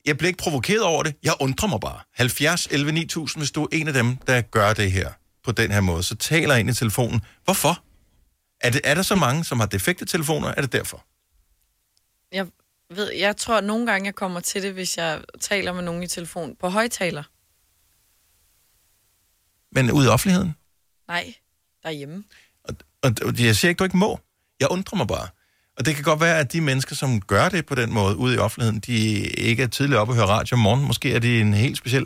jeg 0.05 0.17
bliver 0.17 0.27
ikke 0.27 0.37
provokeret 0.37 0.83
over 0.83 1.03
det, 1.03 1.15
jeg 1.23 1.33
undrer 1.39 1.69
mig 1.69 1.79
bare. 1.79 1.99
70 2.13 2.67
11 2.71 2.91
9000, 2.91 3.41
hvis 3.41 3.51
du 3.51 3.63
er 3.63 3.67
en 3.71 3.87
af 3.87 3.93
dem, 3.93 4.17
der 4.17 4.41
gør 4.41 4.73
det 4.73 4.91
her 4.91 5.11
på 5.43 5.51
den 5.51 5.71
her 5.71 5.81
måde, 5.81 6.03
så 6.03 6.15
taler 6.15 6.55
ind 6.55 6.69
i 6.69 6.73
telefonen. 6.73 7.21
Hvorfor? 7.43 7.83
Er, 8.61 8.69
det, 8.69 8.81
er 8.83 8.95
der 8.95 9.01
så 9.01 9.15
mange, 9.15 9.43
som 9.43 9.59
har 9.59 9.67
defekte 9.67 10.05
telefoner? 10.05 10.47
Er 10.47 10.61
det 10.61 10.73
derfor? 10.73 11.05
Jeg 12.31 12.47
ved, 12.89 13.11
jeg 13.13 13.37
tror, 13.37 13.57
at 13.57 13.63
nogle 13.63 13.91
gange, 13.91 14.05
jeg 14.05 14.15
kommer 14.15 14.39
til 14.39 14.63
det, 14.63 14.73
hvis 14.73 14.97
jeg 14.97 15.21
taler 15.39 15.73
med 15.73 15.83
nogen 15.83 16.03
i 16.03 16.07
telefon 16.07 16.55
på 16.55 16.69
højtaler. 16.69 17.23
Men 19.71 19.91
ude 19.91 20.05
i 20.05 20.09
offentligheden? 20.09 20.55
Nej, 21.07 21.33
derhjemme. 21.83 22.23
Og 22.63 22.75
og 23.03 23.39
jeg 23.39 23.55
siger 23.55 23.69
ikke, 23.69 23.79
du 23.79 23.83
ikke 23.83 23.97
må. 23.97 24.19
Jeg 24.59 24.71
undrer 24.71 24.97
mig 24.97 25.07
bare. 25.07 25.27
Og 25.79 25.85
det 25.85 25.95
kan 25.95 26.03
godt 26.03 26.21
være, 26.21 26.39
at 26.39 26.53
de 26.53 26.61
mennesker, 26.61 26.95
som 26.95 27.21
gør 27.21 27.49
det 27.49 27.65
på 27.65 27.75
den 27.75 27.93
måde 27.93 28.15
ude 28.15 28.35
i 28.35 28.37
offentligheden, 28.37 28.79
de 28.79 28.97
ikke 29.27 29.63
er 29.63 29.67
tidligere 29.67 30.01
oppe 30.01 30.11
og 30.11 30.15
hører 30.15 30.27
radio 30.27 30.55
om 30.55 30.59
morgenen. 30.59 30.87
Måske 30.87 31.13
er 31.13 31.19
de 31.19 31.41
en 31.41 31.53
helt 31.53 31.77
speciel 31.77 32.05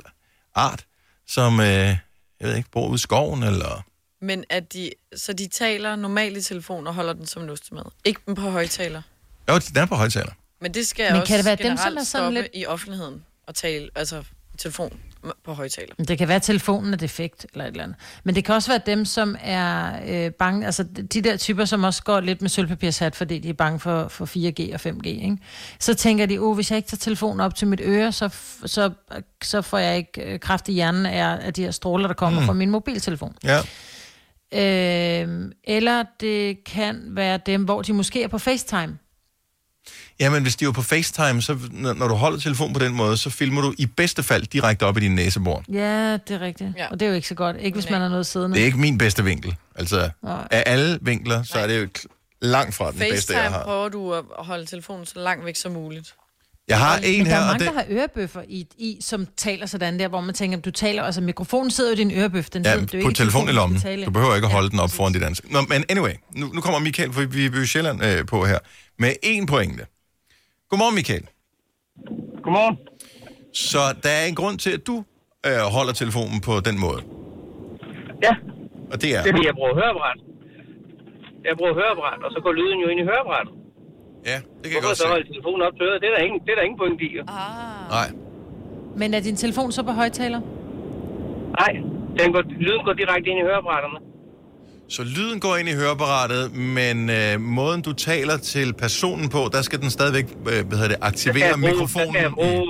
art, 0.56 0.86
som, 1.28 1.60
øh, 1.60 1.68
jeg 1.68 1.98
ved 2.40 2.56
ikke, 2.56 2.70
bor 2.72 2.88
ude 2.88 2.96
i 2.96 2.98
skoven, 2.98 3.44
eller... 3.44 3.86
Men 4.22 4.44
at 4.50 4.74
de, 4.74 4.90
så 5.16 5.34
de 5.34 5.48
taler 5.48 5.96
normalt 5.96 6.38
i 6.38 6.42
telefon 6.42 6.88
og 6.88 6.94
holder 6.94 7.14
den 7.14 7.26
som 7.26 7.44
en 7.44 7.50
ostemad. 7.50 7.84
Ikke 8.06 8.22
den 8.26 8.36
på 8.36 8.42
højtaler. 8.42 9.02
Jo, 9.50 9.58
de 9.58 9.80
er 9.80 9.86
på 9.86 9.96
højtaler. 9.96 10.32
Men 10.62 10.74
det 10.74 10.88
skal 10.88 11.12
Men 11.12 11.22
også 11.22 11.28
kan 11.28 11.38
det 11.38 11.46
være 11.46 11.56
dem, 11.56 11.64
generelt 11.64 11.82
som 11.84 11.98
er 11.98 12.04
sådan 12.04 12.06
stoppe 12.06 12.42
lidt- 12.42 12.48
i 12.54 12.66
offentligheden 12.66 13.24
og 13.48 13.56
tale, 13.56 13.90
altså 13.96 14.24
i 14.54 14.58
telefon 14.58 15.00
på 15.44 15.54
højtaler. 15.54 15.96
Det 16.08 16.18
kan 16.18 16.28
være, 16.28 16.36
at 16.36 16.42
telefonen 16.42 16.94
er 16.94 16.98
defekt 16.98 17.46
eller 17.54 17.66
et 17.66 17.72
eller 17.72 17.84
andet. 17.84 17.98
Men 18.24 18.36
det 18.36 18.46
kan 18.46 18.56
også 18.56 18.72
være 18.72 18.82
dem, 18.86 19.06
som 19.06 19.36
er 19.42 20.00
øh, 20.08 20.32
bange, 20.32 20.66
altså 20.66 20.84
de 20.84 21.22
der 21.22 21.38
typer, 21.38 21.66
som 21.66 21.84
også 21.84 22.04
går 22.04 22.20
lidt 22.20 22.42
med 22.42 22.50
sølvpapirshat, 22.50 23.16
fordi 23.16 23.40
de 23.40 23.50
er 23.50 23.54
bange 23.54 23.80
for, 23.80 24.08
for 24.08 24.26
4G 24.26 24.74
og 24.74 24.94
5G. 24.94 25.08
Ikke? 25.08 25.38
Så 25.80 25.94
tænker 25.94 26.26
de, 26.26 26.38
oh, 26.40 26.56
hvis 26.56 26.72
jeg 26.72 26.78
ikke 26.78 26.88
tager 26.88 27.00
telefonen 27.00 27.40
op 27.40 27.56
til 27.56 27.68
mit 27.68 27.82
øre, 27.84 28.12
så, 28.12 28.30
så, 28.66 28.92
så 29.44 29.62
får 29.62 29.78
jeg 29.78 29.98
ikke 29.98 30.34
øh, 30.34 30.40
kraft 30.40 30.70
i 30.70 30.72
hjernen 30.72 31.06
af, 31.06 31.46
af 31.46 31.54
de 31.54 31.64
her 31.64 31.72
stråler, 31.72 32.08
der 32.08 32.16
kommer 32.16 32.40
mm. 32.40 32.46
fra 32.46 32.54
min 32.54 32.70
mobiltelefon. 32.70 33.36
Ja. 33.44 33.60
Øh, 34.54 35.52
eller 35.64 36.04
det 36.20 36.64
kan 36.64 37.02
være 37.08 37.40
dem, 37.46 37.64
hvor 37.64 37.82
de 37.82 37.94
måske 37.94 38.24
er 38.24 38.28
på 38.28 38.38
FaceTime. 38.38 38.98
Jamen, 40.20 40.44
hvis 40.44 40.56
de 40.56 40.66
er 40.66 40.68
jo 40.68 40.72
på 40.72 40.82
FaceTime, 40.82 41.42
så 41.42 41.58
når, 41.72 42.08
du 42.08 42.14
holder 42.16 42.40
telefonen 42.40 42.74
på 42.74 42.80
den 42.80 42.94
måde, 42.94 43.18
så 43.18 43.30
filmer 43.30 43.62
du 43.62 43.74
i 43.78 43.86
bedste 43.86 44.24
fald 44.24 44.44
direkte 44.44 44.84
op 44.86 44.98
i 44.98 45.00
din 45.00 45.16
næsebor. 45.16 45.64
Ja, 45.74 46.14
det 46.14 46.32
er 46.32 46.40
rigtigt. 46.42 46.70
Ja. 46.78 46.88
Og 46.88 47.00
det 47.00 47.06
er 47.06 47.10
jo 47.10 47.16
ikke 47.16 47.28
så 47.28 47.36
godt. 47.36 47.56
Ikke 47.60 47.76
hvis 47.80 47.90
man 47.90 48.02
har 48.02 48.10
noget 48.10 48.26
siddende. 48.26 48.56
Det 48.56 48.62
er 48.62 48.66
ikke 48.66 48.80
min 48.80 48.98
bedste 48.98 49.24
vinkel. 49.24 49.56
Altså, 49.76 50.10
Nej. 50.24 50.48
af 50.52 50.64
alle 50.66 51.00
vinkler, 51.02 51.44
så 51.44 51.60
er 51.60 51.68
det 51.68 51.82
jo 51.82 51.88
langt 52.42 52.76
fra 52.76 52.92
den 52.92 53.00
bedste, 53.00 53.34
jeg 53.34 53.42
FaceTime 53.42 53.56
har. 53.58 53.64
prøver 53.64 53.90
du 53.90 54.14
at 54.14 54.24
holde 54.38 54.66
telefonen 54.66 55.06
så 55.06 55.14
langt 55.20 55.46
væk 55.46 55.56
som 55.56 55.72
muligt. 55.72 56.14
Jeg 56.68 56.80
har 56.80 56.96
Men 57.00 57.10
en 57.10 57.26
der 57.26 57.32
her, 57.32 57.38
er 57.38 57.42
og 57.42 57.48
mange, 57.48 57.60
det... 57.66 57.68
der 57.68 57.74
har 57.74 57.86
ørebøffer 57.90 58.42
i, 58.48 58.68
i, 58.78 58.98
som 59.02 59.28
taler 59.38 59.66
sådan 59.66 60.00
der, 60.00 60.08
hvor 60.08 60.22
man 60.22 60.36
tænker, 60.36 60.58
du 60.60 60.72
taler, 60.72 61.04
altså 61.04 61.22
mikrofonen 61.22 61.72
sidder 61.72 61.90
jo 61.90 61.94
i 61.96 61.98
din 61.98 62.12
ørebøf, 62.12 62.50
den 62.50 62.64
Ja, 62.66 62.70
er 62.72 62.80
jo 62.80 62.86
på 62.92 62.98
ikke 62.98 63.14
telefonen 63.14 63.48
i 63.50 63.52
du 63.52 63.56
lommen. 63.56 63.80
skal 63.80 63.92
tale 63.92 64.06
Du 64.06 64.12
behøver 64.12 64.36
ikke 64.36 64.46
at 64.46 64.52
holde 64.52 64.70
den 64.70 64.80
op 64.80 64.92
foran 64.92 65.14
dit 65.14 65.24
ansigt. 65.24 65.52
Nå, 65.52 65.62
men 65.62 65.84
anyway, 65.90 66.12
nu, 66.36 66.48
nu 66.54 66.62
kommer 66.62 66.80
Michael, 66.80 67.14
for 67.14 67.22
vi 67.22 67.46
er 67.46 67.62
i 67.62 67.66
Sjælland 67.66 68.06
øh, 68.06 68.26
på 68.26 68.46
her, 68.46 68.60
med 69.00 69.14
en 69.24 69.46
pointe. 69.46 69.86
Godmorgen, 70.74 70.98
Michael. 71.00 71.26
Godmorgen. 72.44 72.76
Så 73.68 73.82
der 74.04 74.14
er 74.22 74.26
en 74.32 74.38
grund 74.42 74.58
til, 74.66 74.72
at 74.78 74.84
du 74.90 74.96
øh, 75.48 75.64
holder 75.78 75.94
telefonen 76.02 76.40
på 76.48 76.54
den 76.68 76.76
måde. 76.86 77.02
Ja. 78.26 78.34
Og 78.92 78.96
det 79.02 79.10
er... 79.16 79.20
Det 79.24 79.30
er, 79.30 79.36
fordi 79.36 79.46
jeg 79.50 79.56
bruger 79.60 79.74
høreapparat. 79.80 80.20
Jeg 81.48 81.54
bruger 81.60 81.74
høreapparat, 81.80 82.20
og 82.26 82.30
så 82.36 82.40
går 82.46 82.52
lyden 82.60 82.80
jo 82.84 82.88
ind 82.92 83.00
i 83.04 83.06
høreapparatet. 83.10 83.54
Ja, 84.32 84.38
det 84.60 84.66
kan 84.70 84.76
jeg 84.78 84.84
godt 84.90 84.98
så 85.04 85.08
holde 85.14 85.26
telefonen 85.34 85.62
op 85.68 85.74
til 85.78 85.84
øret? 85.88 86.02
Det 86.02 86.08
er 86.10 86.14
der 86.18 86.24
ingen, 86.28 86.40
det 86.46 86.50
er 86.54 86.58
der 86.60 86.66
ingen 86.68 86.80
point 86.84 87.02
i. 87.08 87.10
Ah. 87.18 87.26
Nej. 87.98 88.08
Men 89.00 89.08
er 89.18 89.22
din 89.28 89.38
telefon 89.44 89.72
så 89.78 89.82
på 89.90 89.94
højtaler? 90.02 90.42
Nej, 91.62 91.74
den 92.20 92.28
går, 92.34 92.44
lyden 92.66 92.84
går 92.88 92.94
direkte 93.02 93.28
ind 93.32 93.40
i 93.40 93.46
høreapparaterne. 93.50 94.00
Så 94.90 95.02
lyden 95.16 95.40
går 95.40 95.56
ind 95.60 95.68
i 95.70 95.76
høreapparatet, 95.82 96.44
men 96.80 96.98
øh, 97.20 97.34
måden 97.58 97.82
du 97.88 97.94
taler 98.10 98.38
til 98.54 98.68
personen 98.86 99.28
på, 99.36 99.42
der 99.56 99.62
skal 99.68 99.78
den 99.84 99.90
stadigvæk 99.98 100.28
øh, 100.52 100.60
hvad 100.68 100.78
hedder 100.80 100.92
det, 100.96 101.00
Der 101.02 101.08
aktivere 101.12 101.48
jeg 101.54 101.60
bruge, 101.60 101.72
mikrofonen. 101.72 102.14
Der 102.14 102.20
skal 102.20 102.28
jeg 102.30 102.36
bruge, 102.42 102.66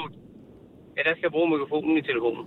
ja, 0.98 1.02
der 1.08 1.14
skal 1.16 1.26
jeg 1.28 1.34
bruge 1.38 1.48
mikrofonen 1.56 1.94
i 2.02 2.04
telefonen. 2.12 2.44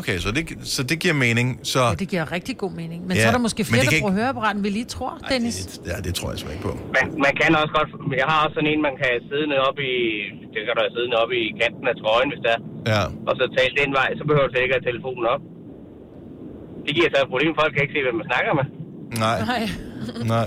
Okay, 0.00 0.16
så 0.24 0.28
det, 0.36 0.42
så 0.74 0.80
det 0.90 0.96
giver 1.04 1.16
mening. 1.26 1.48
Så, 1.72 1.80
Ja, 1.88 1.94
det 2.02 2.08
giver 2.12 2.24
rigtig 2.36 2.54
god 2.64 2.72
mening. 2.82 3.00
Men 3.08 3.14
Ja, 3.16 3.22
så 3.22 3.28
er 3.30 3.34
der 3.38 3.44
måske 3.48 3.62
flere, 3.70 3.84
det 3.84 3.90
der 3.94 4.00
bruger 4.04 4.16
høreapparat, 4.20 4.52
end 4.56 4.62
vi 4.68 4.70
lige 4.78 4.88
tror, 4.96 5.12
Dennis. 5.32 5.56
ja, 5.90 5.96
det 6.06 6.12
tror 6.18 6.28
jeg 6.32 6.38
sgu 6.40 6.48
ikke 6.56 6.66
på. 6.70 6.74
Man, 6.96 7.06
man 7.26 7.32
kan 7.40 7.48
også 7.62 7.72
godt, 7.78 7.88
jeg 8.22 8.26
har 8.32 8.38
også 8.44 8.54
sådan 8.58 8.70
en, 8.72 8.80
man 8.88 8.94
kan 8.98 9.06
have 9.12 9.22
siddende 9.30 9.56
op 9.68 9.76
i, 9.90 9.92
det 10.54 10.60
kan 10.66 10.72
du 10.76 10.80
have 10.84 10.92
siddende 10.96 11.16
op 11.22 11.30
i 11.40 11.42
kanten 11.60 11.84
af 11.92 11.96
trøjen, 12.02 12.28
hvis 12.32 12.42
der 12.48 12.56
Ja. 12.92 13.02
og 13.28 13.32
så 13.40 13.44
tale 13.58 13.72
den 13.82 13.90
vej, 14.00 14.08
så 14.18 14.22
behøver 14.28 14.46
du 14.52 14.56
ikke 14.64 14.76
have 14.78 14.86
telefonen 14.90 15.24
op. 15.34 15.42
Det 16.86 16.92
giver 16.96 17.08
så 17.14 17.18
et 17.24 17.30
problem, 17.32 17.52
folk 17.60 17.70
kan 17.74 17.82
ikke 17.84 17.94
se, 17.96 18.02
hvem 18.06 18.16
man 18.20 18.26
snakker 18.32 18.52
med. 18.60 18.66
Nej. 19.18 19.44
Nej. 19.44 19.68
Nej. 20.24 20.46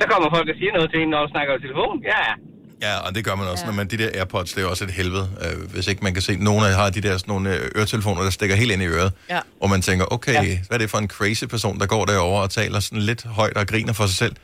Så 0.00 0.06
kommer 0.10 0.28
folk 0.36 0.48
og 0.48 0.54
siger 0.58 0.72
noget 0.74 0.90
til 0.90 1.02
en, 1.02 1.08
når 1.08 1.20
du 1.26 1.30
snakker 1.30 1.54
i 1.54 1.60
telefon. 1.60 2.02
Ja, 2.02 2.18
ja. 2.28 2.34
Ja, 2.82 2.98
og 3.06 3.14
det 3.14 3.24
gør 3.24 3.34
man 3.34 3.46
også, 3.48 3.64
ja. 3.64 3.70
når 3.70 3.76
man 3.76 3.86
de 3.88 3.98
der 3.98 4.08
AirPods, 4.14 4.52
det 4.52 4.62
er 4.64 4.66
også 4.68 4.84
et 4.84 4.90
helvede. 4.90 5.28
Øh, 5.44 5.70
hvis 5.74 5.86
ikke 5.88 6.04
man 6.04 6.12
kan 6.12 6.22
se, 6.22 6.36
nogen 6.36 6.62
har 6.62 6.90
de 6.90 7.00
der 7.00 7.16
sådan 7.18 7.32
nogle 7.32 7.54
øh, 7.56 7.70
øretelefoner, 7.76 8.22
der 8.22 8.30
stikker 8.30 8.56
helt 8.56 8.72
ind 8.72 8.82
i 8.82 8.86
øret. 8.86 9.12
Ja. 9.30 9.38
Og 9.60 9.70
man 9.70 9.82
tænker, 9.82 10.12
okay, 10.12 10.32
ja. 10.32 10.58
hvad 10.68 10.76
er 10.76 10.78
det 10.78 10.90
for 10.90 10.98
en 10.98 11.08
crazy 11.08 11.44
person, 11.44 11.78
der 11.78 11.86
går 11.86 12.04
derovre 12.04 12.42
og 12.42 12.50
taler 12.50 12.80
sådan 12.80 12.98
lidt 13.02 13.24
højt 13.24 13.56
og 13.56 13.66
griner 13.66 13.92
for 13.92 14.06
sig 14.06 14.16
selv? 14.16 14.34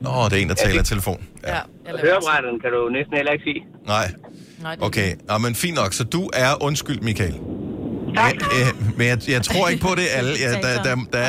Nå, 0.00 0.10
det 0.24 0.32
er 0.32 0.36
en, 0.42 0.48
der 0.48 0.54
Ja, 0.58 0.64
taler 0.64 0.74
i 0.74 0.78
det- 0.78 0.86
telefon. 0.86 1.22
Ja. 1.46 1.56
Høreapparaten 2.02 2.60
kan 2.60 2.70
du 2.70 2.88
næsten 2.88 3.16
heller 3.16 3.32
ikke 3.32 3.44
sige. 3.44 3.60
Nej. 3.86 4.12
Nej, 4.62 4.76
Okay, 4.80 5.14
ja, 5.30 5.38
men 5.38 5.54
fint 5.54 5.74
nok. 5.76 5.92
Så 5.92 6.04
du 6.04 6.30
er 6.34 6.62
undskyld, 6.62 7.00
Michael. 7.00 7.34
Tak. 8.16 8.34
Men, 8.34 8.42
øh, 8.42 8.96
men 8.98 9.06
jeg, 9.06 9.18
jeg 9.28 9.42
tror 9.42 9.68
ikke 9.68 9.82
på 9.82 9.94
det 9.96 10.06
alle. 10.14 10.30
Ja, 10.44 10.50
der, 10.52 10.82
der, 10.82 10.94
der, 11.12 11.28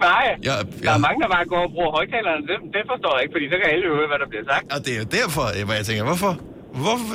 Nej, 0.00 0.26
ja, 0.48 0.54
der 0.84 0.92
er 0.98 1.02
mange, 1.06 1.18
der 1.24 1.28
bare 1.36 1.44
går 1.52 1.62
og 1.66 1.70
bruger 1.74 1.90
højtalerne. 1.98 2.42
Det, 2.50 2.56
det 2.76 2.82
forstår 2.92 3.12
jeg 3.16 3.22
ikke, 3.24 3.34
fordi 3.36 3.46
så 3.52 3.56
kan 3.62 3.68
alle 3.74 3.86
høre, 3.96 4.08
hvad 4.12 4.18
der 4.22 4.28
bliver 4.32 4.44
sagt. 4.52 4.64
Og 4.74 4.78
det 4.84 4.90
er 4.96 4.98
jo 5.04 5.08
derfor, 5.20 5.44
øh, 5.56 5.60
hvor 5.66 5.74
jeg 5.80 5.86
tænker, 5.88 6.04
hvorfor? 6.10 6.32
Hvorfor? 6.84 7.06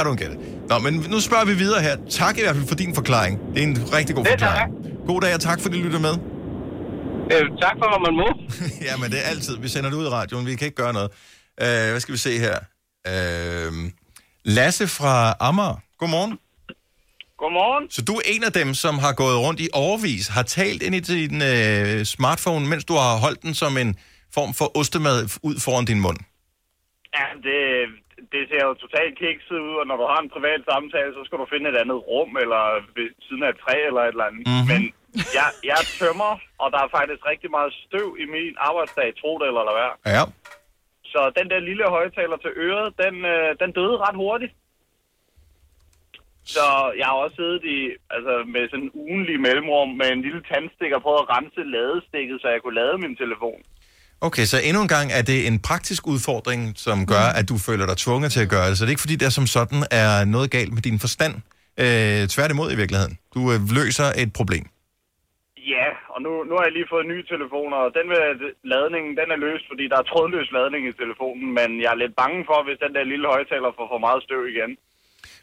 I 0.00 0.02
don't 0.06 0.18
get 0.22 0.30
it. 0.34 0.38
Nå, 0.70 0.76
men 0.86 0.92
nu 1.14 1.18
spørger 1.28 1.46
vi 1.52 1.54
videre 1.64 1.80
her. 1.88 1.94
Tak 2.20 2.34
i 2.38 2.42
hvert 2.44 2.56
fald 2.58 2.68
for 2.72 2.78
din 2.82 2.92
forklaring. 3.00 3.34
Det 3.54 3.58
er 3.62 3.66
en 3.72 3.76
rigtig 3.98 4.12
god 4.16 4.24
Det 4.24 4.32
forklaring. 4.32 4.68
God 5.10 5.20
dag, 5.24 5.32
og 5.38 5.40
tak 5.48 5.58
fordi 5.64 5.74
du 5.78 5.84
lytter 5.88 6.02
med. 6.08 6.14
Øh, 7.34 7.44
tak 7.64 7.74
for, 7.80 7.86
hvad 7.92 8.00
man 8.08 8.14
må. 8.22 8.28
ja, 8.88 8.94
men 9.00 9.06
det 9.12 9.18
er 9.24 9.26
altid. 9.34 9.54
Vi 9.64 9.68
sender 9.74 9.90
det 9.90 9.96
ud 9.96 10.06
i 10.06 10.12
radioen. 10.18 10.46
Vi 10.46 10.54
kan 10.56 10.66
ikke 10.70 10.80
gøre 10.84 10.92
noget. 10.98 11.10
Uh, 11.62 11.90
hvad 11.92 12.00
skal 12.00 12.12
vi 12.12 12.18
se 12.18 12.32
her? 12.46 12.56
Uh, 13.12 13.74
Lasse 14.44 14.86
fra 14.98 15.34
Amager. 15.40 15.76
Godmorgen. 15.98 16.38
Godmorgen. 17.44 17.84
Så 17.96 18.00
du 18.08 18.14
er 18.20 18.24
en 18.34 18.42
af 18.48 18.52
dem, 18.60 18.68
som 18.84 18.94
har 19.04 19.12
gået 19.22 19.38
rundt 19.44 19.60
i 19.66 19.68
overvis, 19.84 20.24
har 20.36 20.44
talt 20.58 20.80
ind 20.86 20.94
i 21.00 21.02
din 21.12 21.36
uh, 21.52 21.96
smartphone, 22.14 22.64
mens 22.72 22.84
du 22.90 22.94
har 23.04 23.12
holdt 23.24 23.40
den 23.46 23.54
som 23.62 23.72
en 23.82 23.90
form 24.36 24.52
for 24.58 24.68
ostemad 24.80 25.18
ud 25.48 25.56
foran 25.64 25.86
din 25.90 26.00
mund. 26.06 26.20
Ja, 27.18 27.26
det, 27.46 27.60
det 28.32 28.42
ser 28.50 28.62
jo 28.68 28.72
totalt 28.84 29.14
kikset 29.22 29.58
ud, 29.68 29.74
og 29.80 29.86
når 29.90 29.96
du 30.02 30.06
har 30.12 30.20
en 30.24 30.30
privat 30.36 30.60
samtale, 30.70 31.10
så 31.16 31.22
skal 31.26 31.38
du 31.42 31.46
finde 31.52 31.66
et 31.72 31.78
andet 31.82 31.98
rum, 32.10 32.30
eller 32.44 32.62
ved 32.96 33.08
siden 33.26 33.42
af 33.46 33.50
et 33.54 33.58
træ, 33.64 33.76
eller 33.90 34.02
et 34.04 34.14
eller 34.14 34.28
andet. 34.28 34.42
Mhm. 34.46 34.54
Mm-hmm. 34.54 34.68
Men 34.72 34.82
jeg, 35.38 35.48
jeg 35.72 35.80
tømmer, 36.00 36.32
og 36.62 36.68
der 36.74 36.80
er 36.84 36.90
faktisk 36.98 37.22
rigtig 37.32 37.50
meget 37.56 37.72
støv 37.84 38.08
i 38.24 38.26
min 38.34 38.54
arbejdsdag, 38.68 39.08
tro 39.20 39.30
det 39.40 39.46
eller 39.50 39.62
lad 39.68 39.76
være. 39.82 39.94
Ja. 40.16 40.24
Så 41.12 41.20
den 41.38 41.46
der 41.52 41.60
lille 41.70 41.86
højtaler 41.96 42.38
til 42.44 42.52
øret, 42.66 42.88
den, 43.02 43.14
øh, 43.34 43.48
den 43.62 43.70
døde 43.78 43.96
ret 44.06 44.18
hurtigt. 44.22 44.52
Så 46.44 46.64
jeg 46.98 47.06
har 47.10 47.16
også 47.24 47.36
siddet 47.40 47.62
i, 47.76 47.78
altså 48.16 48.34
med 48.54 48.62
sådan 48.70 48.84
en 48.86 48.90
ugenlig 49.02 49.36
mellemrum 49.46 49.88
med 50.00 50.08
en 50.14 50.22
lille 50.26 50.42
tandstik 50.52 50.90
og 50.96 51.02
prøvet 51.06 51.20
at 51.24 51.30
rense 51.34 51.62
ladestikket, 51.76 52.36
så 52.42 52.46
jeg 52.54 52.60
kunne 52.62 52.78
lade 52.82 52.96
min 53.04 53.16
telefon. 53.22 53.60
Okay, 54.28 54.44
så 54.52 54.56
endnu 54.68 54.80
en 54.82 54.92
gang 54.96 55.08
er 55.18 55.24
det 55.30 55.38
en 55.50 55.58
praktisk 55.68 56.02
udfordring, 56.12 56.60
som 56.86 57.06
gør, 57.12 57.26
at 57.38 57.48
du 57.50 57.56
føler 57.66 57.86
dig 57.90 57.96
tvunget 58.04 58.30
til 58.32 58.42
at 58.46 58.50
gøre 58.56 58.68
det. 58.68 58.74
Så 58.76 58.80
det 58.82 58.88
er 58.90 58.96
ikke 58.96 59.06
fordi, 59.06 59.18
der 59.24 59.30
som 59.38 59.46
sådan 59.56 59.80
er 60.02 60.10
noget 60.34 60.48
galt 60.56 60.72
med 60.76 60.82
din 60.88 60.98
forstand. 61.04 61.34
Øh, 61.82 62.20
tværtimod 62.34 62.68
i 62.74 62.76
virkeligheden. 62.82 63.14
Du 63.34 63.40
øh, 63.52 63.58
løser 63.78 64.08
et 64.22 64.30
problem. 64.40 64.64
Ja, 65.74 65.88
og 66.14 66.18
nu, 66.26 66.32
nu 66.48 66.52
har 66.56 66.64
jeg 66.66 66.76
lige 66.76 66.92
fået 66.94 67.10
nye 67.12 67.24
telefoner, 67.32 67.78
og 67.84 67.90
den 67.96 68.06
med 68.12 68.22
ladningen, 68.72 69.12
den 69.20 69.28
er 69.34 69.42
løst, 69.46 69.64
fordi 69.70 69.84
der 69.92 69.98
er 69.98 70.08
trådløs 70.10 70.50
ladning 70.58 70.82
i 70.88 70.98
telefonen, 71.02 71.46
men 71.58 71.68
jeg 71.82 71.90
er 71.92 72.02
lidt 72.02 72.14
bange 72.22 72.40
for, 72.50 72.58
hvis 72.66 72.82
den 72.84 72.92
der 72.96 73.10
lille 73.12 73.26
højtaler 73.34 73.70
får 73.78 73.86
for 73.92 74.00
meget 74.06 74.20
støv 74.26 74.42
igen. 74.54 74.72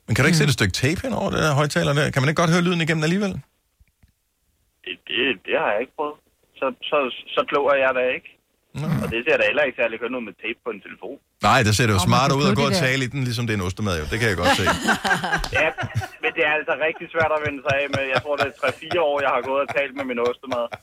Men 0.05 0.15
kan 0.15 0.23
du 0.23 0.27
ikke 0.27 0.37
sætte 0.37 0.51
et 0.51 0.59
stykke 0.59 0.77
tape 0.83 1.01
hen 1.05 1.13
over 1.13 1.29
det 1.29 1.39
der 1.45 1.53
højtaler 1.61 1.93
der? 1.93 2.11
Kan 2.11 2.21
man 2.21 2.29
ikke 2.29 2.41
godt 2.41 2.53
høre 2.55 2.65
lyden 2.67 2.81
igennem 2.81 3.03
alligevel? 3.03 3.33
Det, 4.85 4.95
det, 5.07 5.23
det 5.45 5.55
har 5.61 5.69
jeg 5.73 5.81
ikke 5.83 5.95
prøvet. 5.99 6.17
Så, 6.59 6.73
så, 6.89 6.97
så 7.35 7.45
klog 7.49 7.65
er 7.73 7.79
jeg 7.85 7.91
da 7.95 8.03
ikke. 8.17 8.29
Og 9.03 9.07
det 9.13 9.19
ser 9.25 9.35
da 9.39 9.43
heller 9.49 9.63
ikke 9.67 9.77
særlig 9.81 9.95
kønt 10.01 10.15
ud 10.17 10.23
med 10.29 10.35
tape 10.43 10.59
på 10.65 10.69
en 10.75 10.81
telefon. 10.87 11.17
Nej, 11.49 11.59
det 11.65 11.71
ser 11.77 11.85
det 11.87 11.93
jo 11.97 11.99
kan 11.99 12.37
ud 12.41 12.45
at 12.51 12.57
gå 12.61 12.65
og 12.71 12.77
tale 12.85 13.01
i 13.07 13.09
den, 13.13 13.21
ligesom 13.27 13.43
det 13.47 13.53
er 13.53 13.59
en 13.61 13.65
ostemad 13.69 13.95
jo. 14.01 14.05
Det 14.11 14.17
kan 14.19 14.27
jeg 14.31 14.37
godt 14.43 14.53
se. 14.61 14.65
Ja, 15.59 15.67
men 16.21 16.29
det 16.35 16.43
er 16.49 16.53
altså 16.59 16.73
rigtig 16.87 17.05
svært 17.13 17.31
at 17.37 17.41
vende 17.45 17.59
sig 17.65 17.73
af 17.81 17.87
med. 17.95 18.03
Jeg 18.13 18.19
tror, 18.23 18.35
det 18.39 18.45
er 18.47 18.53
3-4 18.97 18.99
år, 19.09 19.15
jeg 19.25 19.31
har 19.35 19.41
gået 19.49 19.61
og 19.65 19.69
talt 19.77 19.93
med 19.99 20.05
min 20.11 20.19
ostemad. 20.27 20.65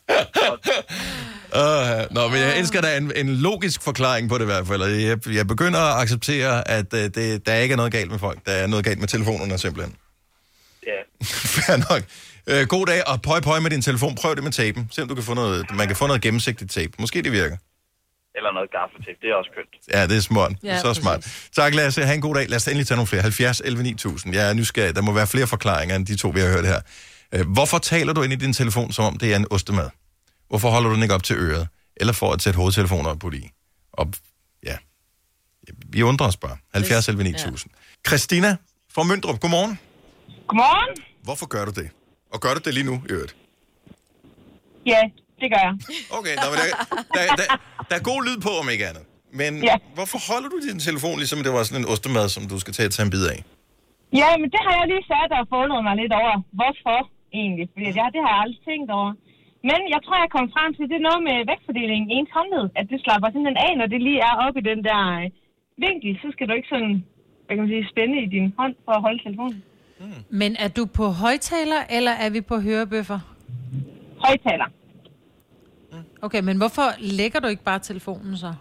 Uh, 1.63 2.15
nå, 2.15 2.29
men 2.29 2.39
jeg 2.41 2.59
elsker 2.59 2.81
der 2.81 2.97
en, 2.97 3.13
en 3.17 3.29
logisk 3.29 3.83
forklaring 3.83 4.29
på 4.29 4.39
det 4.39 4.43
i 4.43 4.51
hvert 4.53 4.67
fald. 4.67 4.83
og 4.83 5.03
Jeg, 5.03 5.19
jeg 5.35 5.47
begynder 5.47 5.81
at 5.81 6.03
acceptere, 6.03 6.69
at 6.69 6.93
uh, 6.93 6.99
det, 6.99 7.47
der 7.47 7.55
ikke 7.55 7.73
er 7.73 7.77
noget 7.77 7.93
galt 7.93 8.11
med 8.11 8.19
folk. 8.19 8.39
Der 8.47 8.53
er 8.53 8.67
noget 8.67 8.85
galt 8.85 8.99
med 8.99 9.09
telefonerne 9.09 9.59
simpelthen. 9.59 9.95
Ja. 10.87 11.01
Fair 11.55 11.77
nok. 11.77 12.03
Uh, 12.53 12.69
god 12.69 12.87
dag, 12.87 13.09
og 13.09 13.23
pøj 13.23 13.41
pøj 13.41 13.61
med 13.61 13.71
din 13.71 13.83
telefon. 13.83 14.15
Prøv 14.15 14.35
det 14.35 14.45
med 14.45 14.53
tapen. 14.53 14.89
Se 14.93 15.03
om 15.03 15.09
du 15.09 15.15
kan 15.15 15.25
få 15.25 15.35
noget, 15.35 15.67
man 15.75 15.87
kan 15.87 15.97
få 15.97 16.07
noget 16.07 16.23
gennemsigtigt 16.23 16.71
tape. 16.71 16.93
Måske 16.99 17.23
det 17.23 17.33
virker. 17.33 17.57
Eller 18.39 18.53
noget 18.57 18.71
gaffetape, 18.77 19.19
det 19.23 19.29
er 19.33 19.35
også 19.41 19.51
kønt. 19.57 19.73
Ja, 19.95 20.01
det 20.11 20.17
er 20.17 20.21
smart. 20.21 20.53
Ja, 20.63 20.69
Ja, 20.69 20.79
så 20.79 20.87
præcis. 20.87 21.03
smart. 21.03 21.21
Tak, 21.57 21.75
Lasse. 21.75 22.05
Ha' 22.05 22.15
en 22.15 22.21
god 22.21 22.35
dag. 22.35 22.49
Lad 22.49 22.57
os 22.57 22.67
endelig 22.69 22.87
tage 22.87 22.97
nogle 22.97 23.07
flere. 23.07 23.23
70 23.23 23.61
11 23.65 23.83
9000. 23.83 24.35
Jeg 24.35 24.49
er 24.51 24.55
nysgerrig. 24.55 24.95
Der 24.97 25.03
må 25.03 25.13
være 25.13 25.27
flere 25.27 25.47
forklaringer 25.47 25.97
end 25.97 26.07
de 26.07 26.17
to, 26.17 26.29
vi 26.29 26.41
har 26.41 26.49
hørt 26.49 26.67
her. 26.67 26.81
Øh, 27.35 27.51
Hvorfor 27.53 27.79
taler 27.79 28.13
du 28.13 28.23
ind 28.23 28.33
i 28.33 28.37
din 28.37 28.53
telefon, 28.53 28.93
som 28.93 29.05
om 29.05 29.19
det 29.19 29.33
er 29.33 29.37
en 29.37 29.47
ostemad? 29.51 29.89
Hvorfor 30.49 30.71
holder 30.71 30.89
du 30.89 30.95
den 30.95 31.03
ikke 31.03 31.15
op 31.15 31.23
til 31.23 31.37
øret? 31.37 31.69
Eller 31.97 32.13
for 32.13 32.33
at 32.33 32.43
sætte 32.43 32.57
hovedtelefoner 32.57 33.11
op 33.11 33.19
på 33.19 33.31
i? 33.31 33.51
Og 33.93 34.13
ja, 34.65 34.77
vi 35.89 36.03
undrer 36.03 36.27
os 36.27 36.37
bare. 36.37 36.57
70 36.75 37.09
11 37.09 37.25
9000. 37.25 37.73
Christina 38.09 38.57
fra 38.95 39.03
Møndrup, 39.03 39.41
godmorgen. 39.41 39.79
Godmorgen. 40.47 40.97
Hvorfor 41.23 41.47
gør 41.47 41.65
du 41.65 41.71
det? 41.71 41.91
Og 42.33 42.41
gør 42.41 42.55
du 42.55 42.61
det 42.65 42.75
lige 42.75 42.85
nu, 42.85 43.03
i 43.09 43.13
øvrigt? 43.13 43.37
Ja, 44.87 45.01
det 45.41 45.49
gør 45.53 45.63
jeg. 45.67 45.75
Okay, 46.19 46.35
nå, 46.43 46.47
men 46.53 46.59
der, 46.65 46.69
der, 47.17 47.23
der, 47.41 47.47
der 47.89 47.95
er 48.01 48.05
god 48.11 48.21
lyd 48.29 48.39
på, 48.47 48.53
om 48.63 48.67
ikke 48.75 48.85
andet. 48.91 49.05
Men 49.41 49.53
Ja. 49.71 49.77
hvorfor 49.99 50.19
holder 50.31 50.49
du 50.55 50.59
din 50.69 50.79
telefon, 50.89 51.17
ligesom 51.23 51.39
det 51.47 51.53
var 51.57 51.63
sådan 51.69 51.81
en 51.83 51.89
ostemad, 51.93 52.27
som 52.37 52.43
du 52.53 52.57
skal 52.63 52.73
tage 52.79 52.89
tage 52.95 53.05
en 53.09 53.13
bid 53.15 53.25
af? 53.35 53.39
Ja, 54.21 54.31
men 54.41 54.49
det 54.55 54.61
har 54.67 54.75
jeg 54.81 54.87
lige 54.93 55.05
sat 55.13 55.31
og 55.39 55.45
fundet 55.55 55.79
mig 55.87 55.95
lidt 56.03 56.15
over. 56.21 56.35
Hvorfor 56.59 56.99
egentlig? 57.41 57.67
Fordi 57.75 57.87
ja, 58.01 58.07
det 58.15 58.21
har 58.25 58.31
jeg 58.35 58.41
aldrig 58.45 58.63
tænkt 58.71 58.91
over. 58.99 59.11
Men 59.71 59.81
jeg 59.95 60.01
tror, 60.05 60.17
jeg 60.25 60.31
kom 60.37 60.47
frem 60.57 60.71
til, 60.77 60.85
det 60.91 60.97
er 61.01 61.07
noget 61.11 61.23
med 61.29 61.37
vægtfordelingen 61.51 62.07
i 62.11 62.15
ens 62.19 62.33
håndled. 62.37 62.67
At 62.81 62.85
det 62.93 62.99
slapper 63.05 63.29
simpelthen 63.35 63.59
af, 63.69 63.73
når 63.81 63.87
det 63.93 64.01
lige 64.09 64.21
er 64.31 64.35
oppe 64.45 64.57
i 64.63 64.65
den 64.71 64.81
der 64.89 65.01
øh, 65.19 65.25
vinkel. 65.85 66.13
Så 66.23 66.27
skal 66.35 66.45
du 66.49 66.53
ikke 66.59 66.71
sådan, 66.75 66.95
hvad 67.45 67.53
kan 67.57 67.63
man 67.65 67.71
sige, 67.75 67.85
spænde 67.93 68.17
i 68.27 68.29
din 68.37 68.47
hånd 68.59 68.75
for 68.85 68.93
at 68.99 69.03
holde 69.07 69.21
telefonen. 69.27 69.59
Men 70.41 70.51
er 70.65 70.71
du 70.79 70.83
på 70.99 71.05
højtaler, 71.25 71.81
eller 71.97 72.15
er 72.25 72.31
vi 72.37 72.41
på 72.51 72.57
hørebøffer? 72.67 73.21
Højtaler. 74.27 74.69
Okay, 76.23 76.41
men 76.49 76.57
hvorfor 76.63 76.87
lægger 76.99 77.39
du 77.41 77.49
ikke 77.49 77.65
bare 77.71 77.79
telefonen 77.79 78.37
så? 78.45 78.53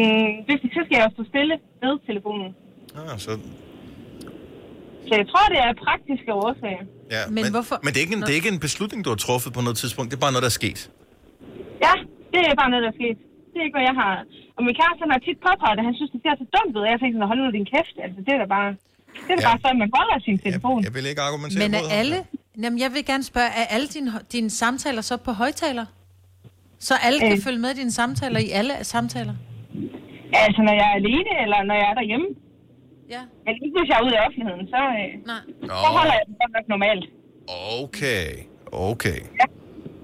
Mm, 0.00 0.32
det, 0.46 0.54
så 0.76 0.80
skal 0.86 0.94
jeg 0.98 1.04
jo 1.06 1.10
stå 1.16 1.22
stille 1.32 1.54
ved 1.82 1.94
telefonen. 2.08 2.48
Ah, 2.98 3.18
så, 3.24 3.30
Så 5.08 5.12
jeg 5.20 5.26
tror, 5.32 5.44
det 5.52 5.58
er 5.66 5.70
praktiske 5.86 6.30
årsager. 6.44 6.84
ja. 7.14 7.22
Men 7.36 7.44
hvorfor- 7.56 7.80
Men 7.84 7.90
det 7.92 7.98
er, 8.00 8.04
ikke 8.06 8.16
en, 8.18 8.22
det 8.26 8.32
er 8.34 8.38
ikke 8.42 8.52
en 8.56 8.62
beslutning, 8.68 8.98
du 9.06 9.10
har 9.14 9.20
truffet 9.26 9.50
på 9.56 9.60
noget 9.66 9.76
tidspunkt. 9.82 10.06
Det 10.10 10.16
er 10.20 10.24
bare 10.26 10.32
noget, 10.34 10.44
der 10.46 10.52
er 10.54 10.58
sket. 10.62 10.80
Ja, 11.86 11.94
det 12.32 12.40
er 12.50 12.54
bare 12.62 12.70
noget, 12.72 12.82
der 12.86 12.90
er 12.94 12.98
sket. 13.00 13.16
Det 13.50 13.56
er 13.60 13.64
ikke, 13.68 13.76
hvad 13.78 13.86
jeg 13.90 13.96
har... 14.02 14.12
Og 14.56 14.60
min 14.66 14.74
kæreste 14.80 15.00
han 15.04 15.10
har 15.16 15.20
tit 15.28 15.38
påpeget 15.48 15.74
det. 15.78 15.82
Han 15.88 15.94
synes, 15.98 16.10
det 16.14 16.20
ser 16.24 16.34
så 16.42 16.46
dumt 16.56 16.72
ud. 16.78 16.82
Og 16.86 16.90
jeg 16.92 16.98
tænkte 17.00 17.14
sådan, 17.16 17.30
hold 17.32 17.38
nu 17.44 17.48
din 17.58 17.66
kæft. 17.74 17.94
Altså, 18.04 18.18
det 18.26 18.32
er 18.36 18.40
da 18.44 18.48
bare... 18.58 18.70
Det 19.26 19.30
er 19.34 19.36
da 19.38 19.42
Ja. 19.44 19.48
bare 19.50 19.58
sådan, 19.64 19.78
man 19.84 19.90
holder 19.98 20.16
sin 20.28 20.36
telefon. 20.46 20.78
Jeg 20.88 20.92
vil 20.96 21.04
ikke 21.12 21.22
argumentere 21.28 21.60
Men 21.64 21.72
er 21.80 21.84
alle... 22.00 22.18
Jamen, 22.56 22.78
jeg 22.78 22.92
vil 22.94 23.04
gerne 23.04 23.22
spørge, 23.22 23.46
er 23.46 23.64
alle 23.64 23.86
dine, 23.86 24.12
dine 24.32 24.50
samtaler 24.50 25.02
så 25.02 25.16
på 25.16 25.32
højtaler? 25.32 25.86
Så 26.78 26.94
alle 27.02 27.20
kan 27.20 27.32
Øh. 27.32 27.38
følge 27.42 27.58
med 27.58 27.74
dine 27.74 27.92
samtaler 27.92 28.38
i 28.40 28.50
alle 28.50 28.74
samtaler? 28.82 29.34
Altså, 30.32 30.62
når 30.62 30.72
jeg 30.72 30.86
er 30.90 30.94
alene, 30.94 31.30
eller 31.42 31.62
når 31.62 31.74
jeg 31.74 31.90
er 31.90 31.94
derhjemme. 31.94 32.26
Ja. 33.10 33.20
Men 33.44 33.54
ikke 33.64 33.76
hvis 33.80 33.88
jeg 33.88 33.96
er 34.00 34.04
ude 34.06 34.14
i 34.14 34.18
offentligheden, 34.26 34.66
så, 34.68 34.76
øh, 35.00 35.26
Nej. 35.26 35.40
så 35.82 35.88
holder 35.96 36.12
jeg 36.12 36.22
den 36.26 36.34
godt 36.40 36.52
nok 36.52 36.68
normalt. 36.68 37.04
Okay, 37.82 38.26
okay. 38.72 39.18
Ja. 39.40 39.46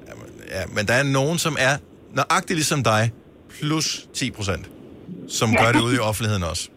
Jamen, 0.08 0.26
ja, 0.48 0.62
men 0.74 0.86
der 0.86 0.94
er 0.94 1.02
nogen, 1.02 1.38
som 1.38 1.56
er 1.60 1.74
nøjagtigt 2.14 2.56
ligesom 2.56 2.82
dig, 2.82 3.12
plus 3.48 4.08
10 4.14 4.30
procent, 4.30 4.70
som 5.28 5.50
Ja. 5.52 5.62
gør 5.64 5.72
det 5.72 5.80
ude 5.80 5.96
i 5.96 5.98
offentligheden 5.98 6.42
også. 6.44 6.68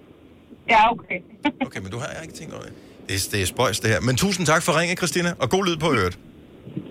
Ja, 0.69 0.91
okay. 0.91 1.19
Okay, 1.65 1.79
men 1.79 1.91
du 1.91 1.97
har 1.99 2.21
ikke 2.21 2.33
tænkt 2.33 2.53
over 2.53 2.63
det. 2.63 2.73
Det 3.09 3.15
er, 3.19 3.29
det 3.33 3.41
er 3.41 3.47
spøjs, 3.53 3.79
det 3.83 3.89
her. 3.93 4.01
Men 4.07 4.15
tusind 4.23 4.45
tak 4.51 4.61
for 4.65 4.71
ringe, 4.79 4.95
Christina, 5.01 5.29
og 5.43 5.47
god 5.55 5.63
lyd 5.67 5.77
på 5.85 5.89
øret. 5.99 6.15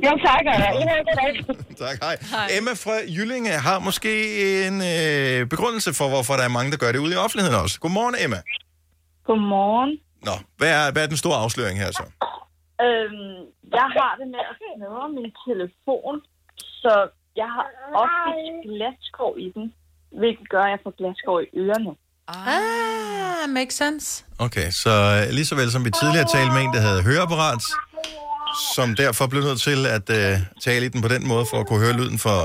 Jo, 0.06 0.12
tak. 0.28 0.42
Tak, 1.84 1.96
hej. 2.06 2.16
hej. 2.34 2.46
Emma 2.58 2.72
fra 2.84 2.96
Jyllinge 3.16 3.52
har 3.68 3.78
måske 3.88 4.12
en 4.66 4.76
øh, 4.92 5.38
begrundelse 5.54 5.90
for, 5.98 6.06
hvorfor 6.14 6.34
der 6.38 6.44
er 6.48 6.54
mange, 6.58 6.70
der 6.72 6.78
gør 6.84 6.90
det 6.94 7.00
ude 7.04 7.12
i 7.16 7.18
offentligheden 7.24 7.56
også. 7.62 7.74
Godmorgen, 7.84 8.16
Emma. 8.24 8.38
Godmorgen. 9.28 9.92
Nå, 10.28 10.34
hvad 10.58 10.70
er, 10.78 10.84
hvad 10.92 11.02
er 11.04 11.10
den 11.14 11.20
store 11.24 11.38
afsløring 11.44 11.76
her 11.82 11.90
så? 12.00 12.04
Øhm, 12.86 13.38
jeg 13.78 13.88
har 13.98 14.12
det 14.20 14.26
med 14.34 14.42
at 14.50 14.54
smadre 14.58 15.08
min 15.18 15.30
telefon, 15.46 16.16
så 16.82 16.92
jeg 17.40 17.48
har 17.56 17.66
ofte 18.04 18.40
glasskår 18.66 19.34
i 19.46 19.48
den, 19.56 19.66
hvilket 20.20 20.46
gør, 20.54 20.64
at 20.68 20.70
jeg 20.74 20.80
får 20.84 20.94
glasskår 21.00 21.38
i 21.40 21.48
ørerne. 21.62 21.92
Ah, 22.28 23.48
makes 23.48 23.74
sense. 23.76 24.24
Okay, 24.38 24.70
så 24.70 24.90
øh, 24.90 25.32
lige 25.34 25.46
så 25.46 25.54
vel 25.54 25.70
som 25.70 25.84
vi 25.84 25.90
tidligere 25.90 26.28
talte 26.34 26.52
med 26.52 26.62
en, 26.62 26.72
der 26.76 26.80
havde 26.80 27.02
høreapparat, 27.02 27.62
som 28.76 28.94
derfor 28.96 29.26
blev 29.26 29.42
nødt 29.42 29.60
til 29.60 29.86
at 29.96 30.06
øh, 30.20 30.34
tale 30.66 30.86
i 30.86 30.88
den 30.88 31.00
på 31.02 31.08
den 31.08 31.28
måde, 31.28 31.44
for 31.50 31.56
at 31.60 31.66
kunne 31.66 31.80
høre 31.84 31.96
lyden 32.00 32.18
for... 32.18 32.38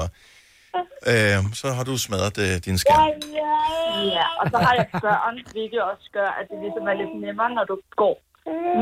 Øh, 1.11 1.39
så 1.61 1.67
har 1.77 1.83
du 1.89 1.93
smadret 1.97 2.37
øh, 2.45 2.55
din 2.65 2.77
skærm. 2.83 3.07
Ja, 4.17 4.27
og 4.39 4.45
så 4.51 4.57
har 4.65 4.73
jeg 4.79 4.87
børn, 5.05 5.35
hvilket 5.51 5.81
også 5.91 6.07
gør, 6.17 6.29
at 6.39 6.45
det 6.51 6.57
ligesom 6.65 6.83
er 6.91 6.95
lidt 7.01 7.13
nemmere, 7.25 7.49
når 7.57 7.65
du 7.71 7.75
går 8.01 8.15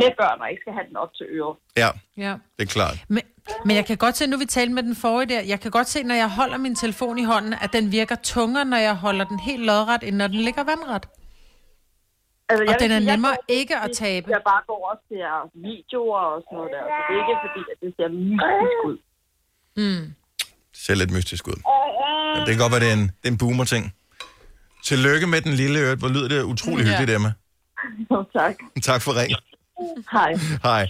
med 0.01 0.09
børn 0.19 0.41
og 0.41 0.49
ikke 0.51 0.61
skal 0.61 0.73
have 0.73 0.87
den 0.89 0.95
op 0.97 1.13
til 1.17 1.25
øret. 1.29 1.55
Ja, 1.77 1.89
Ja. 2.17 2.33
det 2.57 2.63
er 2.67 2.71
klart. 2.77 2.97
Men, 3.07 3.21
men 3.65 3.75
jeg 3.75 3.85
kan 3.85 3.97
godt 3.97 4.17
se, 4.17 4.27
nu 4.27 4.37
vi 4.37 4.45
talte 4.45 4.73
med 4.73 4.83
den 4.83 4.95
forrige 4.95 5.29
der, 5.35 5.41
jeg 5.41 5.59
kan 5.59 5.71
godt 5.71 5.87
se, 5.87 6.03
når 6.03 6.15
jeg 6.15 6.29
holder 6.29 6.57
min 6.57 6.75
telefon 6.75 7.19
i 7.19 7.23
hånden, 7.23 7.53
at 7.61 7.73
den 7.73 7.91
virker 7.91 8.15
tungere, 8.23 8.65
når 8.65 8.77
jeg 8.77 8.95
holder 8.95 9.25
den 9.25 9.39
helt 9.39 9.65
lodret, 9.65 10.03
end 10.03 10.15
når 10.15 10.27
den 10.27 10.35
ligger 10.47 10.63
vandret. 10.63 11.05
Altså, 12.49 12.63
Og 12.63 12.71
jeg 12.71 12.79
den 12.79 12.91
er 12.91 12.97
sige, 12.99 13.05
jeg 13.07 13.15
nemmere 13.15 13.31
går- 13.35 13.45
ikke 13.59 13.75
at 13.77 13.89
tabe. 13.93 14.25
Jeg 14.31 14.41
bare 14.51 14.61
går 14.67 14.79
også 14.91 15.03
til 15.09 15.19
videoer 15.67 16.19
og 16.19 16.43
sådan 16.45 16.55
noget 16.57 16.71
der, 16.75 16.83
så 16.95 16.99
det 17.07 17.13
er 17.17 17.21
ikke 17.31 17.41
fordi, 17.47 17.61
at 17.73 17.77
det 17.83 17.89
ser 17.97 18.09
mystisk 18.29 18.77
ud. 18.89 18.97
Mm. 19.81 20.05
Det 20.71 20.79
ser 20.85 20.95
lidt 20.95 21.11
mystisk 21.17 21.47
ud. 21.47 21.59
Men 22.35 22.39
det 22.45 22.49
kan 22.53 22.61
godt 22.65 22.71
være, 22.73 22.83
det 22.85 22.89
er 22.93 22.97
en, 23.01 23.07
det 23.19 23.27
er 23.29 23.33
en 23.35 23.37
boomer-ting. 23.43 23.83
Tillykke 24.89 25.27
med 25.27 25.41
den 25.41 25.53
lille 25.61 25.79
øret. 25.79 25.99
Hvor 25.99 26.07
lyder 26.15 26.27
det 26.33 26.43
utrolig 26.43 26.83
Ja. 26.85 26.89
hyggeligt, 26.89 27.15
Emma. 27.17 27.31
Jo, 28.11 28.17
tak. 28.37 28.55
Tak 28.89 29.01
for 29.05 29.11
ringen. 29.21 29.37
Hej. 30.11 30.31
Hej. 30.63 30.83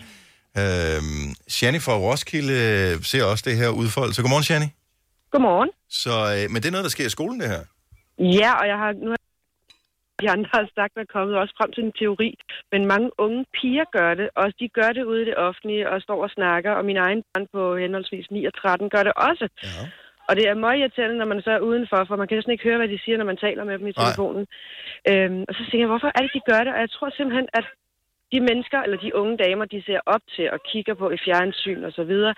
Øhm, 0.57 1.27
Shani 1.47 1.79
fra 1.79 1.95
Roskilde 1.97 2.57
ser 3.03 3.23
også 3.23 3.43
det 3.47 3.57
her 3.57 3.69
udfolde. 3.69 4.13
Så 4.13 4.21
godmorgen, 4.21 4.43
Shani. 4.43 4.69
Godmorgen. 5.31 5.69
Så, 5.89 6.13
øh, 6.35 6.43
men 6.51 6.57
det 6.61 6.67
er 6.67 6.75
noget, 6.75 6.87
der 6.87 6.95
sker 6.95 7.05
i 7.05 7.15
skolen, 7.17 7.39
det 7.39 7.49
her? 7.49 7.63
Ja, 8.39 8.51
og 8.59 8.67
jeg 8.67 8.77
har 8.77 8.91
nu 8.93 9.09
har 9.09 9.21
de 10.21 10.29
andre 10.35 10.49
har 10.53 10.67
sagt, 10.77 10.93
er 10.97 11.13
kommet 11.15 11.35
også 11.41 11.53
frem 11.59 11.71
til 11.73 11.83
en 11.83 11.97
teori, 11.99 12.29
men 12.71 12.81
mange 12.93 13.09
unge 13.25 13.45
piger 13.57 13.85
gør 13.97 14.11
det, 14.21 14.29
og 14.35 14.45
de 14.59 14.67
gør 14.77 14.89
det 14.97 15.03
ude 15.11 15.21
i 15.21 15.29
det 15.29 15.37
offentlige 15.47 15.89
og 15.91 16.01
står 16.01 16.19
og 16.25 16.29
snakker, 16.29 16.71
og 16.71 16.85
min 16.85 16.97
egen 17.05 17.21
barn 17.27 17.47
på 17.55 17.77
henholdsvis 17.83 18.31
9 18.31 18.45
og 18.49 18.53
13 18.53 18.89
gør 18.89 19.03
det 19.07 19.13
også. 19.29 19.47
Ja. 19.63 19.83
Og 20.29 20.35
det 20.37 20.45
er 20.47 20.63
meget 20.65 20.79
irriterende, 20.79 21.17
når 21.17 21.29
man 21.33 21.41
så 21.41 21.51
er 21.51 21.67
udenfor, 21.69 21.99
for 22.07 22.15
man 22.15 22.27
kan 22.27 22.37
næsten 22.37 22.51
ikke 22.55 22.67
høre, 22.69 22.77
hvad 22.81 22.91
de 22.93 22.99
siger, 23.03 23.17
når 23.17 23.29
man 23.31 23.43
taler 23.45 23.63
med 23.63 23.75
dem 23.79 23.87
i 23.87 23.97
telefonen. 24.01 24.43
Øhm, 25.09 25.41
og 25.49 25.53
så 25.55 25.61
tænker 25.63 25.83
jeg, 25.85 25.93
hvorfor 25.93 26.11
er 26.15 26.21
det, 26.23 26.31
de 26.37 26.47
gør 26.51 26.61
det? 26.65 26.71
Og 26.75 26.79
jeg 26.85 26.91
tror 26.95 27.09
simpelthen, 27.09 27.47
at 27.59 27.65
de 28.31 28.39
mennesker, 28.39 28.79
eller 28.81 28.97
de 28.97 29.15
unge 29.15 29.37
damer, 29.37 29.65
de 29.65 29.83
ser 29.85 29.99
op 30.05 30.23
til 30.35 30.51
og 30.51 30.59
kigger 30.71 30.93
på 30.93 31.09
i 31.09 31.17
fjernsyn 31.25 31.83
og 31.83 31.91
så 31.91 32.03
videre, 32.03 32.33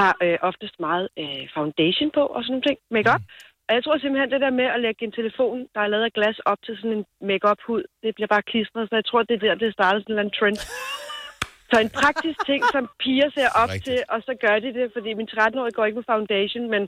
har 0.00 0.12
øh, 0.22 0.38
oftest 0.42 0.76
meget 0.80 1.08
øh, 1.22 1.44
foundation 1.54 2.10
på 2.16 2.22
og 2.34 2.40
sådan 2.42 2.52
nogle 2.52 2.66
ting, 2.68 2.78
make-up. 2.90 3.22
Og 3.68 3.74
jeg 3.74 3.82
tror 3.84 3.98
simpelthen, 3.98 4.30
det 4.30 4.40
der 4.40 4.58
med 4.60 4.68
at 4.74 4.80
lægge 4.80 5.04
en 5.04 5.18
telefon, 5.20 5.58
der 5.74 5.80
er 5.80 5.92
lavet 5.92 6.04
af 6.04 6.12
glas 6.18 6.38
op 6.50 6.60
til 6.64 6.74
sådan 6.76 6.96
en 6.98 7.04
make-up-hud, 7.30 7.82
det 8.02 8.14
bliver 8.14 8.30
bare 8.34 8.48
klistret. 8.50 8.88
Så 8.88 8.94
jeg 9.00 9.04
tror, 9.04 9.22
det 9.22 9.34
er 9.34 9.44
der, 9.46 9.54
det 9.54 9.72
startede 9.72 10.02
sådan 10.02 10.12
en 10.12 10.18
eller 10.18 10.24
anden 10.24 10.38
trend. 10.38 10.58
Så 11.70 11.76
en 11.80 11.92
praktisk 12.00 12.38
ting, 12.50 12.62
som 12.74 12.84
piger 13.02 13.28
ser 13.36 13.50
op 13.62 13.68
Rigtigt. 13.68 13.84
til, 13.84 13.98
og 14.14 14.18
så 14.26 14.32
gør 14.44 14.56
de 14.64 14.70
det, 14.78 14.86
fordi 14.96 15.10
min 15.14 15.28
13-årige 15.32 15.76
går 15.76 15.84
ikke 15.84 16.00
på 16.00 16.10
foundation, 16.12 16.70
men 16.74 16.82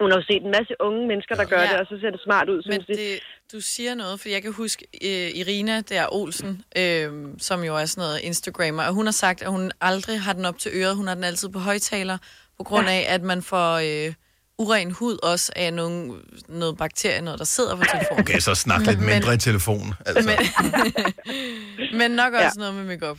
hun 0.00 0.10
har 0.10 0.18
jo 0.18 0.24
set 0.30 0.42
en 0.42 0.50
masse 0.58 0.74
unge 0.80 1.06
mennesker, 1.10 1.34
der 1.34 1.44
gør 1.44 1.60
Ja. 1.62 1.68
det, 1.72 1.76
og 1.80 1.86
så 1.86 1.98
ser 2.00 2.10
det 2.10 2.20
smart 2.24 2.48
ud, 2.48 2.56
Men 2.56 2.62
synes 2.72 2.86
de. 2.86 2.92
det, 2.92 3.20
du 3.52 3.60
siger 3.60 3.94
noget, 3.94 4.20
for 4.20 4.28
jeg 4.28 4.42
kan 4.42 4.52
huske 4.52 4.86
øh, 5.04 5.30
Irina 5.40 5.80
der 5.80 6.06
Olsen, 6.12 6.62
øh, 6.78 7.12
som 7.38 7.64
jo 7.64 7.76
er 7.76 7.84
sådan 7.84 8.02
noget 8.02 8.20
Instagrammer, 8.20 8.82
og 8.82 8.92
hun 8.94 9.04
har 9.06 9.12
sagt, 9.12 9.42
at 9.42 9.50
hun 9.50 9.72
aldrig 9.80 10.20
har 10.20 10.32
den 10.32 10.44
op 10.44 10.58
til 10.58 10.70
øret, 10.74 10.96
hun 10.96 11.06
har 11.06 11.14
den 11.14 11.24
altid 11.24 11.48
på 11.48 11.58
højtaler, 11.58 12.18
på 12.58 12.64
grund 12.64 12.86
Ja. 12.86 12.92
af, 12.94 13.06
at 13.14 13.22
man 13.22 13.42
får 13.42 13.74
øh, 14.08 14.14
uren 14.58 14.90
hud 14.90 15.18
også 15.22 15.52
af 15.56 15.74
nogle, 15.74 16.12
noget 16.48 16.76
bakterie, 16.78 17.20
noget, 17.20 17.38
der 17.38 17.44
sidder 17.44 17.76
på 17.76 17.82
telefonen. 17.92 18.20
Okay, 18.20 18.38
så 18.38 18.54
snak 18.54 18.80
lidt 18.86 18.98
Men- 18.98 19.06
mindre 19.08 19.34
i 19.34 19.38
telefon. 19.38 19.94
Altså. 20.06 20.30
Men, 20.30 21.98
men 22.00 22.10
nok 22.10 22.32
også 22.32 22.44
Ja. 22.44 22.50
noget 22.56 22.74
med 22.74 22.84
makeup. 22.84 23.18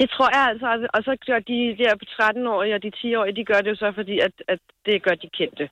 Det 0.00 0.06
tror 0.14 0.28
jeg 0.36 0.44
altså, 0.52 0.68
og 0.96 1.00
så 1.06 1.12
gør 1.28 1.40
de 1.52 1.58
der 1.82 1.92
på 2.00 2.04
13-årige 2.16 2.74
og 2.76 2.80
de 2.86 2.90
10-årige, 3.00 3.34
de 3.40 3.44
gør 3.50 3.60
det 3.64 3.70
jo 3.74 3.78
så, 3.84 3.88
fordi 3.98 4.14
at, 4.26 4.34
at 4.52 4.60
det 4.86 4.96
gør 5.06 5.14
de 5.22 5.28
kendte. 5.38 5.64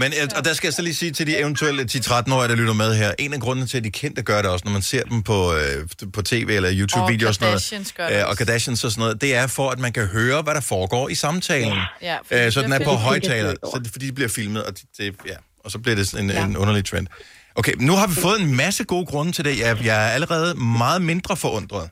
Men, 0.00 0.10
øh, 0.18 0.38
og 0.38 0.44
der 0.44 0.52
skal 0.52 0.66
jeg 0.68 0.74
så 0.74 0.82
lige 0.82 0.94
sige 0.94 1.12
til 1.12 1.26
de 1.26 1.36
eventuelle 1.38 1.82
10-13-årige, 1.82 2.48
der 2.48 2.54
lytter 2.54 2.72
med 2.84 2.94
her, 2.94 3.10
en 3.18 3.32
af 3.32 3.40
grundene 3.40 3.66
til, 3.66 3.78
at 3.78 3.84
de 3.84 3.90
kendte 3.90 4.22
gør 4.22 4.42
det 4.42 4.50
også, 4.50 4.64
når 4.64 4.72
man 4.72 4.82
ser 4.82 5.02
dem 5.02 5.22
på, 5.22 5.38
øh, 5.54 6.10
på 6.12 6.22
tv 6.22 6.48
eller 6.50 6.70
YouTube-videoer 6.80 7.28
og 7.28 7.34
sådan 7.34 7.48
Kardashians 7.48 7.92
gør 7.92 8.02
noget, 8.02 8.16
det 8.16 8.22
øh, 8.22 8.28
og. 8.28 8.36
Kardashians 8.36 8.84
og 8.84 8.90
sådan 8.90 9.02
noget, 9.02 9.20
det 9.20 9.34
er 9.34 9.46
for, 9.46 9.70
at 9.70 9.78
man 9.78 9.92
kan 9.92 10.06
høre, 10.06 10.42
hvad 10.42 10.54
der 10.54 10.60
foregår 10.60 11.08
i 11.08 11.14
samtalen. 11.14 11.78
Ja, 12.02 12.16
fordi 12.24 12.44
øh, 12.44 12.52
så 12.52 12.60
det 12.60 12.64
den 12.64 12.72
er 12.72 12.84
på 12.84 12.90
højtaler, 12.90 13.52
så 13.72 13.80
det, 13.84 13.92
fordi 13.92 14.06
de 14.06 14.12
bliver 14.12 14.28
filmet, 14.28 14.64
og, 14.64 14.72
de, 14.78 14.82
det, 14.98 15.14
ja, 15.26 15.36
og 15.64 15.70
så 15.70 15.78
bliver 15.78 15.96
det 15.96 16.08
sådan 16.08 16.24
en, 16.24 16.30
ja. 16.30 16.44
en 16.44 16.56
underlig 16.56 16.84
trend. 16.84 17.06
Okay, 17.54 17.72
nu 17.78 17.92
har 17.92 18.06
vi 18.06 18.14
fået 18.14 18.40
en 18.40 18.56
masse 18.56 18.84
gode 18.84 19.06
grunde 19.06 19.32
til 19.32 19.44
det. 19.44 19.60
Jeg, 19.60 19.84
jeg 19.84 20.06
er 20.06 20.10
allerede 20.10 20.54
meget 20.54 21.02
mindre 21.02 21.36
forundret. 21.36 21.90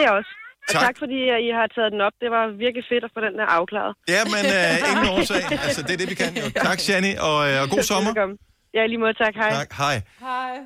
Ja, 0.00 0.04
det 0.04 0.10
er 0.10 0.16
også. 0.20 0.32
Og 0.68 0.72
Tak. 0.74 0.82
tak, 0.86 0.94
fordi 1.02 1.18
at 1.34 1.40
I 1.46 1.50
har 1.58 1.66
taget 1.76 1.90
den 1.94 2.00
op. 2.08 2.12
Det 2.22 2.30
var 2.36 2.44
virkelig 2.66 2.84
fedt 2.92 3.04
at 3.08 3.10
få 3.16 3.20
den 3.26 3.34
der 3.40 3.46
afklaret. 3.58 3.92
Ja, 4.14 4.20
men 4.34 4.44
øh, 4.58 4.74
ingen 4.90 5.06
årsag. 5.14 5.42
Altså, 5.66 5.82
det 5.86 5.92
er 5.96 6.00
det, 6.02 6.08
vi 6.10 6.14
kan 6.22 6.30
jo. 6.42 6.46
Tak, 6.68 6.78
Shani, 6.86 7.12
og, 7.28 7.38
øh, 7.50 7.62
og 7.62 7.66
god 7.74 7.82
sommer. 7.92 8.10
Velkommen. 8.10 8.38
Ja, 8.74 8.86
lige 8.86 8.98
måde. 8.98 9.14
Tak. 9.24 9.34
Hej. 9.34 9.50
Tak, 9.50 9.72
hej. 9.82 9.96
Hej. 10.20 10.58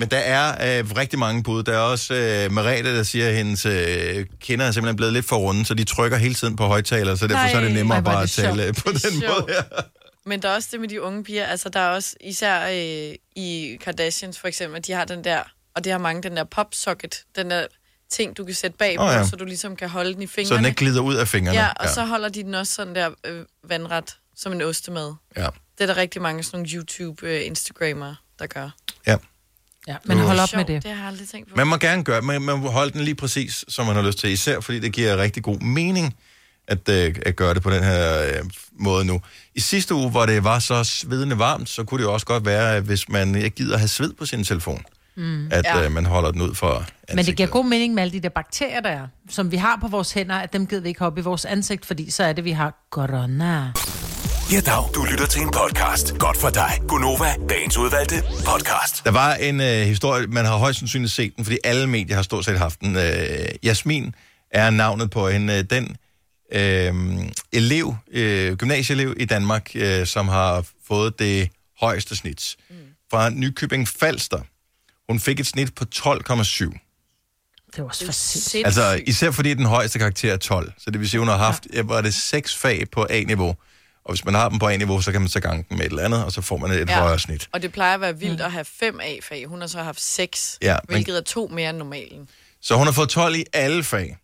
Men 0.00 0.08
der 0.14 0.22
er 0.36 0.46
øh, 0.66 0.84
rigtig 1.00 1.18
mange 1.18 1.42
bud. 1.42 1.62
Der 1.62 1.72
er 1.72 1.84
også 1.94 2.14
øh, 2.14 2.52
Merete, 2.56 2.96
der 2.96 3.02
siger, 3.02 3.28
at 3.28 3.34
hendes 3.34 3.66
øh, 3.66 3.72
kinder 4.40 4.64
er 4.66 4.70
simpelthen 4.70 4.96
blevet 4.96 5.12
lidt 5.12 5.26
for 5.28 5.36
runde, 5.36 5.64
så 5.66 5.74
de 5.74 5.84
trykker 5.84 6.16
hele 6.18 6.34
tiden 6.34 6.56
på 6.56 6.64
højtaler, 6.64 7.14
så 7.14 7.26
derfor 7.26 7.48
så 7.48 7.56
er 7.56 7.60
det 7.60 7.72
nemmere 7.74 7.98
Ej, 7.98 8.04
bare 8.04 8.22
at 8.22 8.28
det 8.28 8.30
tale 8.30 8.62
sjovt. 8.64 8.76
på 8.84 8.90
Det 8.92 9.02
den 9.02 9.20
sjovt. 9.20 9.40
måde 9.40 9.54
her. 9.56 9.82
Men 10.26 10.42
der 10.42 10.48
er 10.48 10.54
også 10.54 10.68
det 10.72 10.80
med 10.80 10.88
de 10.88 11.02
unge 11.02 11.24
piger, 11.24 11.46
altså 11.46 11.68
der 11.68 11.80
er 11.80 11.88
også, 11.90 12.16
især 12.20 12.66
øh, 12.68 13.14
i 13.36 13.78
Kardashians 13.84 14.40
for 14.40 14.48
eksempel, 14.48 14.86
de 14.86 14.92
har 14.92 15.04
den 15.04 15.24
der, 15.24 15.40
og 15.76 15.84
det 15.84 15.92
har 15.92 15.98
mange, 15.98 16.22
den 16.22 16.36
der 16.36 16.44
popsocket, 16.44 17.14
den 17.36 17.50
der 17.50 17.66
ting, 18.10 18.36
du 18.36 18.44
kan 18.44 18.54
sætte 18.54 18.76
bag 18.76 18.96
på, 18.96 19.02
Åh, 19.02 19.08
oh, 19.08 19.14
ja. 19.14 19.26
så 19.26 19.36
du 19.36 19.44
ligesom 19.44 19.76
kan 19.76 19.88
holde 19.88 20.14
den 20.14 20.22
i 20.22 20.26
fingrene. 20.26 20.48
Så 20.48 20.56
den 20.56 20.64
ikke 20.64 20.76
glider 20.76 21.00
ud 21.00 21.14
af 21.14 21.28
fingrene. 21.28 21.58
Ja, 21.58 21.68
og 21.68 21.84
ja. 21.84 21.92
så 21.92 22.04
holder 22.04 22.28
de 22.28 22.42
den 22.42 22.54
også 22.54 22.72
sådan 22.72 22.94
der 22.94 23.10
øh, 23.24 23.44
vandret, 23.68 24.16
som 24.36 24.52
en 24.52 24.62
ostemad. 24.62 25.14
Ja. 25.36 25.48
Det 25.78 25.82
er 25.82 25.86
der 25.86 25.96
rigtig 25.96 26.22
mange 26.22 26.42
sådan 26.42 26.58
nogle 26.58 26.70
YouTube-instagrammer, 26.74 28.14
der 28.38 28.46
gør. 28.46 28.70
Ja. 29.06 29.16
Ja, 29.88 29.96
men 30.04 30.18
hold 30.18 30.38
op 30.38 30.48
med 30.54 30.64
det. 30.64 30.82
Det 30.82 30.90
har 30.90 30.98
jeg 30.98 31.08
aldrig 31.08 31.28
tænkt 31.28 31.48
på. 31.48 31.56
Man 31.56 31.66
må 31.66 31.76
gerne 31.76 32.04
gøre, 32.04 32.22
man, 32.22 32.42
man 32.42 32.58
må 32.58 32.70
holde 32.70 32.92
den 32.92 33.00
lige 33.00 33.14
præcis, 33.14 33.64
som 33.68 33.86
man 33.86 33.96
har 33.96 34.02
lyst 34.02 34.18
til, 34.18 34.30
især 34.30 34.60
fordi 34.60 34.78
det 34.78 34.92
giver 34.92 35.16
rigtig 35.16 35.42
god 35.42 35.60
mening 35.60 36.16
at, 36.68 36.88
øh, 36.88 37.14
at 37.26 37.36
gøre 37.36 37.54
det 37.54 37.62
på 37.62 37.70
den 37.70 37.82
her 37.82 38.22
øh, 38.22 38.44
måde 38.72 39.04
nu. 39.04 39.20
I 39.54 39.60
sidste 39.60 39.94
uge, 39.94 40.10
hvor 40.10 40.26
det 40.26 40.44
var 40.44 40.58
så 40.58 40.84
svedende 40.84 41.38
varmt, 41.38 41.68
så 41.68 41.84
kunne 41.84 41.98
det 41.98 42.04
jo 42.04 42.12
også 42.12 42.26
godt 42.26 42.46
være, 42.46 42.76
at 42.76 42.82
hvis 42.82 43.08
man 43.08 43.34
ikke 43.34 43.50
gider 43.50 43.78
have 43.78 43.88
sved 43.88 44.12
på 44.12 44.26
sin 44.26 44.44
telefon, 44.44 44.84
Mm. 45.16 45.46
at 45.52 45.64
Ja. 45.64 45.84
øh, 45.84 45.92
man 45.92 46.06
holder 46.06 46.30
den 46.30 46.42
ud 46.42 46.54
for 46.54 46.84
Men 47.14 47.24
det 47.26 47.36
giver 47.36 47.48
god 47.48 47.64
mening 47.64 47.94
med 47.94 48.02
alle 48.02 48.12
de 48.12 48.20
der 48.20 48.28
bakterier, 48.28 48.80
der 48.80 48.90
er, 48.90 49.06
som 49.28 49.50
vi 49.50 49.56
har 49.56 49.78
på 49.80 49.88
vores 49.88 50.12
hænder, 50.12 50.36
at 50.36 50.52
dem 50.52 50.66
gider 50.66 50.82
vi 50.82 50.88
ikke 50.88 51.04
op 51.04 51.18
i 51.18 51.20
vores 51.20 51.44
ansigt, 51.44 51.86
fordi 51.86 52.10
så 52.10 52.24
er 52.24 52.32
det, 52.32 52.44
vi 52.44 52.50
har 52.50 52.86
corona. 52.90 53.72
Ja, 54.52 54.60
dag. 54.60 54.94
Du 54.94 55.04
lytter 55.10 55.26
til 55.26 55.42
en 55.42 55.50
podcast. 55.50 56.18
Godt 56.18 56.36
for 56.36 56.50
dig. 56.50 56.70
Gunova, 56.88 57.34
dagens 57.48 57.78
udvalgte 57.78 58.14
podcast. 58.46 59.04
Der 59.04 59.10
var 59.10 59.34
en 59.34 59.60
øh, 59.60 59.66
historie, 59.66 60.26
man 60.26 60.44
har 60.44 60.56
højst 60.56 60.78
sandsynligt 60.78 61.12
set 61.12 61.36
den, 61.36 61.44
fordi 61.44 61.58
alle 61.64 61.86
medier 61.86 62.16
har 62.16 62.22
stort 62.22 62.44
set 62.44 62.58
haft 62.58 62.80
den. 62.80 62.96
Øh, 62.96 63.02
Jasmin 63.64 64.14
er 64.50 64.70
navnet 64.70 65.10
på 65.10 65.28
hende. 65.28 65.62
Den 65.62 65.96
øh, 66.52 66.94
elev, 67.52 67.94
øh, 68.12 68.56
gymnasieelev 68.56 69.14
i 69.16 69.24
Danmark, 69.24 69.70
øh, 69.74 70.06
som 70.06 70.28
har 70.28 70.64
fået 70.88 71.18
det 71.18 71.48
højeste 71.80 72.16
snit. 72.16 72.56
Mm. 72.70 72.76
Fra 73.10 73.30
Nykøbing 73.30 73.88
Falster. 73.88 74.40
Hun 75.08 75.20
fik 75.20 75.40
et 75.40 75.46
snit 75.46 75.74
på 75.74 75.84
12,7. 75.94 76.02
Det 77.76 77.82
var 77.82 77.88
også 77.88 78.04
for 78.04 78.12
sindssygt. 78.12 78.66
Altså, 78.66 79.00
især 79.06 79.30
fordi 79.30 79.54
den 79.54 79.66
højeste 79.66 79.98
karakter 79.98 80.32
er 80.32 80.36
12. 80.36 80.72
Så 80.78 80.90
det 80.90 81.00
vil 81.00 81.10
sige, 81.10 81.18
hun 81.20 81.28
har 81.28 81.36
haft, 81.36 81.66
ja. 81.72 81.82
var 81.82 82.00
det 82.00 82.14
seks 82.14 82.56
fag 82.56 82.90
på 82.92 83.06
A-niveau. 83.10 83.56
Og 84.04 84.12
hvis 84.12 84.24
man 84.24 84.34
har 84.34 84.48
dem 84.48 84.58
på 84.58 84.66
A-niveau, 84.68 85.00
så 85.00 85.12
kan 85.12 85.20
man 85.20 85.28
så 85.30 85.40
gange 85.40 85.64
dem 85.70 85.78
med 85.78 85.86
et 85.86 85.90
eller 85.90 86.04
andet, 86.04 86.24
og 86.24 86.32
så 86.32 86.40
får 86.42 86.56
man 86.56 86.70
et 86.70 86.88
ja. 86.88 87.00
højere 87.00 87.18
snit. 87.18 87.48
Og 87.52 87.62
det 87.62 87.72
plejer 87.72 87.94
at 87.94 88.00
være 88.00 88.18
vildt 88.18 88.40
at 88.40 88.52
have 88.52 88.64
fem 88.64 89.00
A-fag. 89.02 89.46
Hun 89.46 89.60
har 89.60 89.68
så 89.68 89.82
haft 89.82 90.00
seks, 90.00 90.58
Ja, 90.62 90.76
men- 90.88 90.94
hvilket 90.94 91.16
er 91.16 91.20
to 91.20 91.48
mere 91.52 91.70
end 91.70 91.78
normalen. 91.78 92.28
Så 92.62 92.76
hun 92.76 92.86
har 92.86 92.92
fået 92.92 93.08
12 93.08 93.34
i 93.34 93.44
alle 93.52 93.84
fag. 93.84 94.16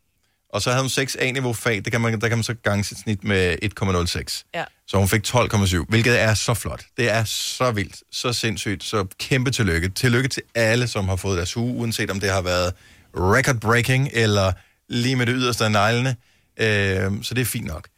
Og 0.52 0.62
så 0.62 0.70
havde 0.70 0.82
hun 0.82 0.90
6 0.90 1.16
A-niveau 1.20 1.52
fag, 1.52 1.76
det 1.76 1.92
kan 1.92 2.00
man, 2.00 2.20
der 2.20 2.28
kan 2.28 2.38
man 2.38 2.44
så 2.44 2.54
gange 2.54 2.84
sit 2.84 2.98
snit 2.98 3.24
med 3.24 3.56
1,06. 3.80 4.42
Ja. 4.54 4.64
Så 4.86 4.96
hun 4.96 5.08
fik 5.08 5.26
12,7, 5.26 5.84
hvilket 5.88 6.20
er 6.20 6.34
så 6.34 6.54
flot. 6.54 6.84
Det 6.96 7.10
er 7.10 7.24
så 7.24 7.70
vildt, 7.70 8.02
så 8.12 8.32
sindssygt, 8.32 8.84
så 8.84 9.06
kæmpe 9.18 9.50
tillykke. 9.50 9.88
Tillykke 9.88 10.28
til 10.28 10.42
alle, 10.54 10.88
som 10.88 11.08
har 11.08 11.16
fået 11.16 11.36
deres 11.36 11.56
uge, 11.56 11.74
uanset 11.74 12.10
om 12.10 12.20
det 12.20 12.30
har 12.30 12.42
været 12.42 12.72
record-breaking, 13.16 14.10
eller 14.12 14.52
lige 14.88 15.16
med 15.16 15.26
det 15.26 15.34
yderste 15.38 15.64
af 15.64 15.70
neglene. 15.70 16.16
Øh, 16.56 17.12
så 17.22 17.34
det 17.34 17.40
er 17.40 17.44
fint 17.44 17.66
nok. 17.66 17.88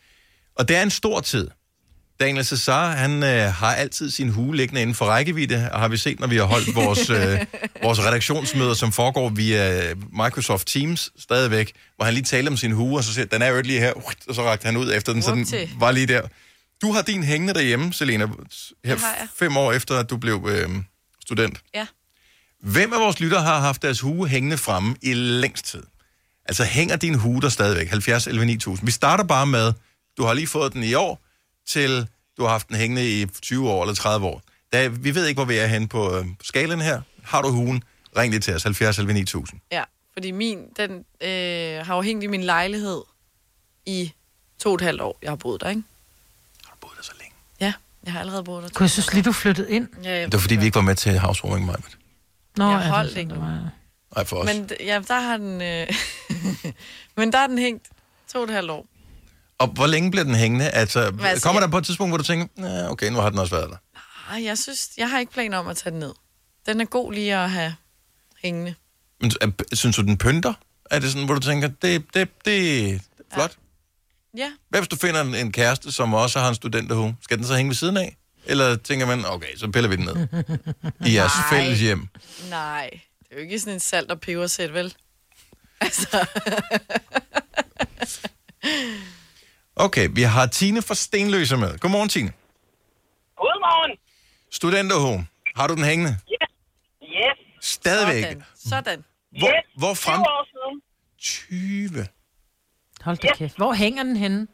Og 0.56 0.68
det 0.68 0.76
er 0.76 0.82
en 0.82 0.90
stor 0.90 1.20
tid. 1.20 1.50
Daniel 2.20 2.44
Cesar, 2.44 2.90
han 2.90 3.22
øh, 3.22 3.52
har 3.52 3.74
altid 3.74 4.10
sin 4.10 4.28
hue 4.28 4.56
liggende 4.56 4.82
inden 4.82 4.94
for 4.94 5.04
rækkevidde, 5.04 5.68
og 5.72 5.80
har 5.80 5.88
vi 5.88 5.96
set, 5.96 6.20
når 6.20 6.26
vi 6.26 6.36
har 6.36 6.44
holdt 6.44 6.74
vores, 6.74 7.10
øh, 7.10 7.40
vores 7.82 8.00
redaktionsmøder, 8.00 8.74
som 8.74 8.92
foregår 8.92 9.28
via 9.28 9.94
Microsoft 9.94 10.66
Teams 10.66 11.12
stadigvæk, 11.18 11.72
hvor 11.96 12.04
han 12.04 12.14
lige 12.14 12.24
taler 12.24 12.50
om 12.50 12.56
sin 12.56 12.72
hue, 12.72 12.98
og 12.98 13.04
så 13.04 13.14
siger, 13.14 13.24
den 13.24 13.42
er 13.42 13.48
jo 13.48 13.62
lige 13.62 13.80
her, 13.80 13.92
og 14.28 14.34
så 14.34 14.42
rakte 14.42 14.66
han 14.66 14.76
ud 14.76 14.92
efter 14.92 15.12
den, 15.12 15.22
så 15.22 15.30
den 15.30 15.46
var 15.78 15.90
lige 15.90 16.06
der. 16.06 16.22
Du 16.82 16.92
har 16.92 17.02
din 17.02 17.24
hængende 17.24 17.54
derhjemme, 17.54 17.92
Selena, 17.92 18.26
her 18.84 18.96
fem 19.36 19.56
år 19.56 19.72
efter, 19.72 19.98
at 19.98 20.10
du 20.10 20.16
blev 20.16 20.48
øh, 20.50 20.68
student. 21.20 21.60
Ja. 21.74 21.86
Hvem 22.60 22.92
af 22.92 23.00
vores 23.00 23.20
lyttere 23.20 23.42
har 23.42 23.60
haft 23.60 23.82
deres 23.82 24.00
hue 24.00 24.28
hængende 24.28 24.58
fremme 24.58 24.96
i 25.02 25.12
længst 25.14 25.64
tid? 25.64 25.82
Altså 26.46 26.64
hænger 26.64 26.96
din 26.96 27.14
hue 27.14 27.40
der 27.40 27.48
stadigvæk? 27.48 27.88
70 27.88 28.26
11 28.26 28.46
9000. 28.46 28.86
Vi 28.86 28.92
starter 28.92 29.24
bare 29.24 29.46
med, 29.46 29.72
du 30.16 30.24
har 30.24 30.34
lige 30.34 30.46
fået 30.46 30.72
den 30.72 30.82
i 30.82 30.94
år, 30.94 31.23
til 31.66 32.08
du 32.36 32.42
har 32.42 32.50
haft 32.50 32.68
den 32.68 32.76
hængende 32.76 33.20
i 33.20 33.26
20 33.26 33.70
år 33.70 33.82
eller 33.82 33.94
30 33.94 34.26
år. 34.26 34.42
Da, 34.72 34.86
vi 34.86 35.14
ved 35.14 35.26
ikke, 35.26 35.38
hvor 35.38 35.44
vi 35.44 35.56
er 35.56 35.66
henne 35.66 35.88
på 35.88 36.16
øh, 36.16 36.26
skalen 36.42 36.80
her. 36.80 37.00
Har 37.22 37.42
du 37.42 37.48
huen? 37.48 37.82
Ring 38.16 38.30
lige 38.30 38.40
til 38.40 38.54
os, 38.54 38.62
70 38.62 38.98
11 38.98 39.12
9000. 39.12 39.60
Ja, 39.72 39.84
fordi 40.12 40.30
min, 40.30 40.58
den 40.76 40.90
øh, 41.20 41.86
har 41.86 41.96
jo 41.96 42.02
hængt 42.02 42.24
i 42.24 42.26
min 42.26 42.42
lejlighed 42.42 43.02
i 43.86 44.12
to 44.58 44.68
og 44.68 44.74
et 44.74 44.80
halvt 44.80 45.00
år, 45.00 45.18
jeg 45.22 45.30
har 45.30 45.36
boet 45.36 45.60
der, 45.60 45.68
ikke? 45.68 45.82
Har 46.64 46.72
du 46.74 46.78
boet 46.80 46.96
der 46.96 47.02
så 47.02 47.12
længe? 47.20 47.34
Ja, 47.60 47.72
jeg 48.04 48.12
har 48.12 48.20
allerede 48.20 48.44
boet 48.44 48.62
der. 48.62 48.68
Kunne 48.68 48.84
jeg 48.84 48.90
synes 48.90 49.12
lige, 49.12 49.22
du 49.22 49.32
flyttede 49.32 49.70
ind? 49.70 49.88
Ja, 50.04 50.18
ja. 50.18 50.24
Det 50.24 50.32
var 50.32 50.38
fordi, 50.38 50.56
vi 50.56 50.64
ikke 50.64 50.74
var 50.74 50.82
med 50.82 50.94
til 50.94 51.18
housewarming, 51.18 51.66
Maja. 51.66 51.78
Nå, 52.56 52.70
jeg 52.70 52.88
holdt 52.88 53.10
det 53.10 53.20
ikke. 53.20 53.34
Nej, 54.16 54.24
for 54.24 54.36
os. 54.36 54.46
Men 54.46 54.70
ja, 54.80 55.00
der 55.08 55.20
har 55.20 55.36
den... 55.36 55.62
Øh, 55.62 55.86
men 57.16 57.32
der 57.32 57.38
er 57.38 57.46
den 57.46 57.58
hængt 57.58 57.88
to 58.32 58.38
og 58.38 58.44
et 58.44 58.50
halvt 58.50 58.70
år. 58.70 58.86
Og 59.58 59.66
hvor 59.68 59.86
længe 59.86 60.10
bliver 60.10 60.24
den 60.24 60.34
hængende? 60.34 60.70
Altså, 60.70 61.12
altså, 61.22 61.46
kommer 61.46 61.60
der 61.60 61.68
på 61.68 61.78
et 61.78 61.84
tidspunkt, 61.84 62.10
hvor 62.10 62.16
du 62.18 62.24
tænker, 62.24 62.46
"Nå, 62.56 62.88
okay, 62.90 63.10
nu 63.10 63.18
har 63.18 63.30
den 63.30 63.38
også 63.38 63.54
været 63.56 63.70
der. 63.70 63.76
Ej, 64.34 64.44
jeg 64.44 64.58
synes, 64.58 64.88
jeg 64.96 65.10
har 65.10 65.18
ikke 65.18 65.32
planer 65.32 65.58
om 65.58 65.66
at 65.68 65.76
tage 65.76 65.90
den 65.90 66.00
ned. 66.00 66.14
Den 66.66 66.80
er 66.80 66.84
god 66.84 67.12
lige 67.12 67.36
at 67.36 67.50
have 67.50 67.74
hængende. 68.42 68.74
Men 69.20 69.32
synes 69.72 69.96
du, 69.96 70.02
den 70.02 70.18
pynter? 70.18 70.52
Er 70.90 70.98
det 70.98 71.10
sådan, 71.12 71.24
hvor 71.26 71.34
du 71.34 71.40
tænker, 71.40 71.68
det, 71.68 72.04
det, 72.14 72.28
det 72.44 72.90
er 72.94 72.98
flot? 73.34 73.56
Ja. 74.36 74.52
Hvad 74.68 74.80
hvis 74.80 74.88
du 74.88 74.96
finder 74.96 75.20
en, 75.20 75.34
en 75.34 75.52
kæreste, 75.52 75.92
som 75.92 76.14
også 76.14 76.38
har 76.40 76.48
en 76.48 76.54
studenterhue? 76.54 77.16
Skal 77.22 77.38
den 77.38 77.46
så 77.46 77.54
hænge 77.56 77.68
ved 77.68 77.76
siden 77.76 77.96
af? 77.96 78.16
Eller 78.46 78.76
tænker 78.76 79.06
man, 79.06 79.24
okay, 79.26 79.56
så 79.56 79.68
piller 79.70 79.88
vi 79.90 79.96
den 79.96 80.04
ned 80.04 80.16
i 81.06 81.14
jeres 81.16 81.32
Nej. 81.50 81.50
fælles 81.60 81.80
hjem? 81.80 82.08
Nej, 82.50 82.90
det 83.18 83.26
er 83.30 83.36
jo 83.36 83.42
ikke 83.42 83.58
sådan 83.60 83.74
en 83.74 83.80
salt- 83.80 84.10
og 84.10 84.20
pebersæt, 84.20 84.74
vel? 84.74 84.94
Altså, 85.80 86.26
Okay, 89.76 90.08
vi 90.12 90.22
har 90.22 90.46
Tine 90.46 90.82
fra 90.82 90.94
Stenløse 90.94 91.56
med. 91.56 91.78
Godmorgen, 91.78 92.08
Tine. 92.08 92.32
Godmorgen. 93.36 93.98
Studenterhue. 94.50 95.26
Har 95.56 95.66
du 95.66 95.74
den 95.74 95.84
hængende? 95.84 96.12
Yes. 96.32 96.48
Yes. 97.02 97.66
Stadigvæk. 97.66 98.24
sådan. 98.24 98.44
sådan. 98.54 99.04
Hvor, 99.38 99.48
yes. 99.48 99.64
hvor 99.78 99.94
frem... 99.94 100.20
20 100.20 100.32
år 100.36 100.46
siden. 100.54 100.82
20. 101.90 102.06
Hold 103.00 103.16
da 103.16 103.28
kæft. 103.34 103.56
Hvor 103.56 103.72
hænger 103.72 104.02
den 104.02 104.16
henne? 104.16 104.46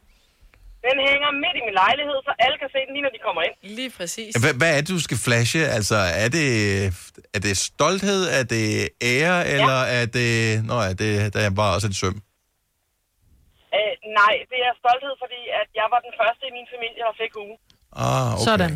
Den 0.87 0.97
hænger 1.09 1.29
midt 1.43 1.55
i 1.59 1.61
min 1.67 1.73
lejlighed, 1.73 2.17
så 2.27 2.31
alle 2.39 2.57
kan 2.61 2.69
se 2.75 2.79
den 2.85 2.93
lige, 2.95 3.03
når 3.07 3.09
de 3.09 3.21
kommer 3.25 3.41
ind. 3.41 3.75
Lige 3.75 3.89
præcis. 3.89 4.35
Hvad, 4.35 4.53
hvad 4.53 4.77
er 4.77 4.81
det, 4.81 4.89
du 4.89 4.99
skal 4.99 5.17
flashe? 5.17 5.67
Altså, 5.67 5.95
er 5.95 6.29
det, 6.29 6.47
er 7.33 7.39
det 7.39 7.57
stolthed? 7.57 8.23
Er 8.39 8.43
det 8.43 8.89
ære? 9.01 9.37
Ja. 9.37 9.53
Eller 9.53 9.79
er 9.99 10.05
det... 10.05 10.65
Nå 10.65 10.81
ja, 10.81 10.93
det, 10.93 11.33
der 11.33 11.39
er 11.39 11.49
bare 11.49 11.75
også 11.75 11.87
et 11.87 11.95
søm. 11.95 12.21
Øh, 13.77 13.93
nej, 14.19 14.33
det 14.51 14.59
er 14.67 14.73
stolthed, 14.81 15.13
fordi 15.23 15.41
at 15.59 15.67
jeg 15.79 15.87
var 15.93 15.99
den 16.07 16.13
første 16.21 16.43
i 16.49 16.51
min 16.57 16.67
familie, 16.73 17.01
der 17.07 17.15
fik 17.23 17.33
ugen. 17.43 17.57
Ah, 18.05 18.33
okay. 18.33 18.45
Sådan. 18.47 18.73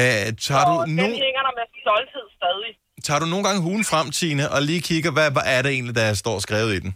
Uh, 0.00 0.26
tager, 0.46 0.64
du 0.70 0.74
Og 0.82 0.86
den 0.86 1.12
hænger 1.26 1.42
der 1.46 1.54
med 1.58 1.66
stolthed 1.84 2.26
stadig. 2.38 2.72
tager 3.06 3.20
du 3.22 3.26
nogle 3.32 3.44
gange 3.46 3.60
hugen 3.68 3.84
frem, 3.90 4.06
Tine, 4.18 4.44
og 4.54 4.60
lige 4.68 4.82
kigger, 4.90 5.10
hvad, 5.16 5.28
hvad 5.36 5.46
er 5.54 5.60
det 5.64 5.70
egentlig, 5.76 5.94
der 6.02 6.08
står 6.22 6.36
skrevet 6.46 6.72
i 6.78 6.80
den? 6.84 6.92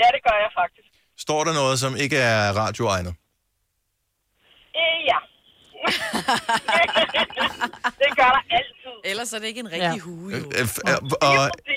Ja, 0.00 0.06
det 0.14 0.20
gør 0.26 0.36
jeg 0.44 0.50
faktisk. 0.60 0.88
Står 1.26 1.40
der 1.44 1.52
noget, 1.60 1.76
som 1.84 1.92
ikke 2.04 2.18
er 2.32 2.40
radioegnet? 2.62 3.14
Øh, 4.80 4.98
ja. 5.10 5.18
det 8.02 8.10
gør 8.20 8.30
der 8.36 8.42
altid. 8.58 8.94
Ellers 9.10 9.32
er 9.32 9.38
det 9.38 9.46
ikke 9.46 9.60
en 9.60 9.72
rigtig 9.72 9.98
ja. 10.00 10.06
hue, 10.06 10.30
jo. 10.32 10.36
Øh, 10.36 10.42
øh, 10.58 10.66
øh, 10.90 10.98
og, 11.28 11.34
øh, 11.44 11.74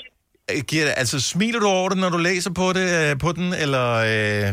giver 0.70 0.84
det, 0.88 0.94
altså, 1.02 1.16
smiler 1.32 1.60
du 1.60 1.68
over 1.78 1.88
det, 1.88 1.98
når 2.04 2.10
du 2.16 2.20
læser 2.30 2.52
på, 2.60 2.66
det, 2.78 2.86
øh, 2.98 3.12
på 3.24 3.30
den, 3.38 3.48
eller... 3.64 3.86
Øh, 4.10 4.48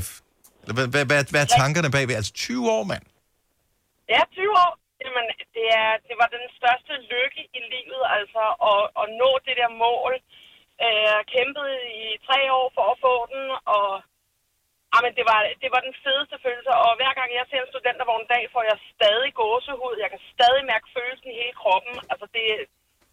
hvad, 0.76 0.88
hvad, 0.93 1.04
hvad, 1.10 1.20
hvad 1.34 1.41
er 1.46 1.52
tankerne 1.62 1.89
bagved? 1.96 2.16
Altså 2.20 2.34
20 2.34 2.72
år, 2.76 2.84
mand. 2.91 3.04
Ja, 4.14 4.22
20 4.32 4.64
år. 4.66 4.72
Jamen, 5.04 5.26
det, 5.56 5.68
er, 5.82 5.91
det 6.08 6.16
var 6.22 6.30
den 6.38 6.46
største 6.60 6.93
lykke 7.14 7.41
i 7.60 7.62
livet, 7.74 8.04
altså 8.18 8.43
at, 8.72 8.84
at 9.02 9.08
nå 9.22 9.30
det 9.48 9.56
der 9.62 9.72
mål. 9.86 10.14
Øh, 10.86 11.20
kæmpede 11.34 11.76
i 12.04 12.06
tre 12.28 12.39
år 12.60 12.68
for 12.76 12.86
at 12.93 13.02
få 13.06 13.16
den, 13.34 13.43
og 13.76 13.89
jamen, 14.93 15.12
det, 15.18 15.26
var, 15.32 15.39
det 15.64 15.70
var 15.76 15.82
den 15.88 15.96
fedeste 16.04 16.38
følelse. 16.46 16.72
Og 16.84 16.91
hver 17.00 17.14
gang 17.20 17.30
jeg 17.39 17.46
ser 17.48 17.62
en 17.62 17.72
studentervogn 17.74 18.24
en 18.26 18.32
dag, 18.34 18.43
får 18.54 18.64
jeg 18.72 18.78
stadig 18.96 19.32
gåsehud. 19.41 19.96
Jeg 20.04 20.10
kan 20.14 20.22
stadig 20.36 20.64
mærke 20.72 20.88
følelsen 20.98 21.30
i 21.32 21.39
hele 21.41 21.56
kroppen. 21.62 21.96
Altså, 22.12 22.26
det, 22.36 22.46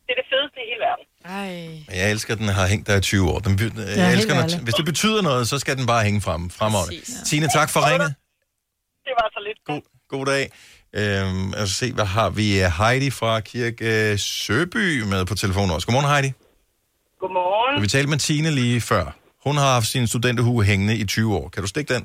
det 0.06 0.10
er 0.14 0.18
det 0.22 0.26
fedeste 0.32 0.58
i 0.64 0.66
hele 0.70 0.82
verden. 0.88 1.04
Ej. 1.24 2.00
Jeg 2.00 2.10
elsker, 2.10 2.32
at 2.34 2.38
den 2.38 2.48
har 2.48 2.66
hængt 2.66 2.86
der 2.88 2.96
i 2.96 3.00
20 3.00 3.30
år. 3.30 3.38
Den, 3.38 3.52
jeg 3.76 4.08
helt 4.08 4.16
elsker, 4.16 4.34
når, 4.34 4.62
hvis 4.64 4.74
det 4.74 4.84
betyder 4.84 5.22
noget, 5.22 5.48
så 5.48 5.58
skal 5.58 5.76
den 5.76 5.86
bare 5.86 6.04
hænge 6.04 6.20
frem, 6.20 6.50
fremover. 6.50 6.86
Tine, 7.26 7.48
tak 7.48 7.70
for 7.70 7.80
ringet. 7.90 8.14
Det 9.06 9.12
var 9.20 9.28
så 9.32 9.40
lidt. 9.46 9.58
God, 9.64 9.82
god 10.08 10.26
dag. 10.26 10.44
Øhm, 10.94 11.50
jeg 11.58 11.68
skal 11.68 11.88
se, 11.88 11.92
hvad 11.92 12.04
har 12.04 12.30
vi? 12.30 12.46
Heidi 12.78 13.10
fra 13.10 13.40
Kirke 13.40 14.18
Søby 14.18 15.02
med 15.02 15.24
på 15.26 15.34
telefonen 15.34 15.70
også. 15.70 15.86
Godmorgen, 15.86 16.08
Heidi. 16.10 16.32
Godmorgen. 17.20 17.82
Vi 17.82 17.88
talte 17.88 18.10
med 18.10 18.18
Tine 18.18 18.50
lige 18.50 18.80
før. 18.80 19.16
Hun 19.46 19.56
har 19.56 19.72
haft 19.72 19.86
sin 19.86 20.06
studenterhue 20.06 20.64
hængende 20.64 20.96
i 20.96 21.04
20 21.04 21.36
år. 21.36 21.48
Kan 21.48 21.62
du 21.62 21.68
stikke 21.68 21.94
den? 21.94 22.04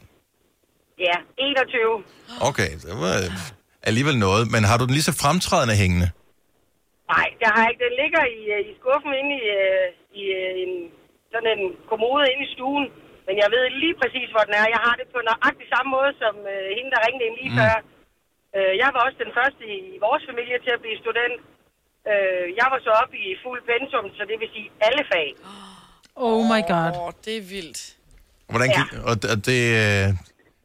Ja, 0.99 1.15
21. 1.37 2.03
Okay, 2.41 2.71
det 2.71 2.93
var 3.05 3.17
øh, 3.17 3.31
alligevel 3.83 4.17
noget. 4.17 4.51
Men 4.51 4.63
har 4.63 4.77
du 4.77 4.85
den 4.85 4.93
lige 4.93 5.03
så 5.03 5.11
fremtrædende 5.13 5.75
hængende? 5.75 6.09
Nej, 7.14 7.28
det 7.39 7.47
har 7.51 7.60
jeg 7.62 7.70
ikke. 7.72 7.86
Den 7.88 7.95
ligger 8.01 8.24
i, 8.39 8.41
øh, 8.55 8.62
i 8.70 8.72
skuffen 8.80 9.14
inde 9.22 9.34
i, 9.41 9.43
øh, 9.62 9.88
i 10.20 10.22
øh, 10.39 10.64
en, 10.64 10.74
sådan 11.32 11.49
en 11.55 11.64
kommode 11.91 12.24
inde 12.32 12.45
i 12.47 12.53
stuen. 12.55 12.86
Men 13.28 13.36
jeg 13.41 13.49
ved 13.53 13.64
lige 13.84 13.97
præcis, 14.01 14.28
hvor 14.34 14.43
den 14.47 14.55
er. 14.62 14.66
Jeg 14.76 14.82
har 14.88 14.95
det 14.99 15.08
på 15.14 15.20
nøjagtig 15.30 15.68
samme 15.74 15.89
måde, 15.97 16.12
som 16.22 16.36
øh, 16.53 16.68
hende, 16.78 16.89
der 16.93 17.05
ringede 17.05 17.26
ind 17.28 17.38
lige 17.41 17.53
mm. 17.53 17.60
før. 17.62 17.76
Øh, 18.58 18.74
jeg 18.82 18.89
var 18.93 19.01
også 19.08 19.20
den 19.26 19.34
første 19.39 19.64
i 19.78 19.97
vores 20.05 20.24
familie 20.30 20.58
til 20.66 20.72
at 20.76 20.82
blive 20.84 20.97
student. 21.03 21.36
Øh, 22.12 22.45
jeg 22.60 22.68
var 22.74 22.80
så 22.86 22.91
oppe 23.01 23.16
i 23.28 23.30
fuld 23.43 23.62
pensum, 23.70 24.05
så 24.18 24.22
det 24.30 24.38
vil 24.41 24.49
sige 24.55 24.68
alle 24.88 25.03
fag. 25.12 25.28
Oh 26.26 26.41
my 26.53 26.62
god. 26.74 26.91
Åh, 27.01 27.12
det 27.26 27.36
er 27.41 27.45
vildt. 27.55 27.82
Hvordan 28.53 28.70
gik, 28.78 28.89
og, 29.10 29.16
og 29.34 29.38
det, 29.47 29.62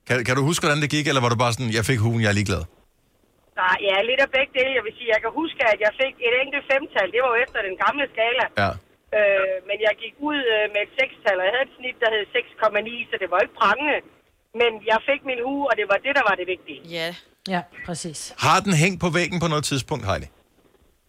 kan, 0.07 0.17
kan 0.27 0.35
du 0.39 0.43
huske, 0.51 0.63
hvordan 0.65 0.83
det 0.85 0.91
gik, 0.97 1.07
eller 1.09 1.23
var 1.25 1.31
du 1.33 1.39
bare 1.45 1.53
sådan, 1.53 1.73
jeg 1.79 1.85
fik 1.91 1.99
hugen, 2.07 2.23
jeg 2.23 2.31
er 2.33 2.39
ligeglad? 2.41 2.63
Der 3.57 3.67
ja, 3.89 3.97
lidt 4.11 4.21
af 4.27 4.31
begge 4.37 4.53
dele. 4.59 4.73
Jeg 4.79 4.85
vil 4.87 4.95
sige, 4.99 5.09
jeg 5.15 5.21
kan 5.25 5.33
huske, 5.43 5.61
at 5.73 5.79
jeg 5.87 5.93
fik 6.03 6.15
et 6.29 6.35
enkelt 6.43 6.65
femtal. 6.73 7.09
Det 7.15 7.21
var 7.25 7.31
jo 7.35 7.39
efter 7.45 7.61
den 7.69 7.77
gamle 7.85 8.05
skala. 8.15 8.45
Ja. 8.63 8.71
Øh, 9.17 9.57
men 9.69 9.77
jeg 9.87 9.95
gik 10.03 10.15
ud 10.31 10.41
øh, 10.55 10.65
med 10.75 10.81
et 10.87 10.93
sekstal, 10.99 11.37
og 11.41 11.45
jeg 11.47 11.53
havde 11.55 11.67
et 11.71 11.75
snit, 11.79 11.97
der 12.03 12.09
hed 12.15 12.25
6,9, 12.37 13.11
så 13.11 13.15
det 13.23 13.29
var 13.33 13.39
ikke 13.45 13.57
prangende. 13.63 13.99
Men 14.61 14.71
jeg 14.91 14.99
fik 15.09 15.21
min 15.31 15.41
hue, 15.47 15.63
og 15.71 15.75
det 15.81 15.87
var 15.93 15.99
det, 16.07 16.13
der 16.19 16.25
var 16.29 16.35
det 16.41 16.47
vigtige. 16.55 16.81
Ja. 16.99 17.09
Ja, 17.49 17.61
præcis. 17.87 18.35
Har 18.39 18.61
den 18.61 18.75
hængt 18.83 19.01
på 19.01 19.09
væggen 19.19 19.41
på 19.41 19.49
noget 19.49 19.65
tidspunkt, 19.65 20.05
Heidi? 20.07 20.27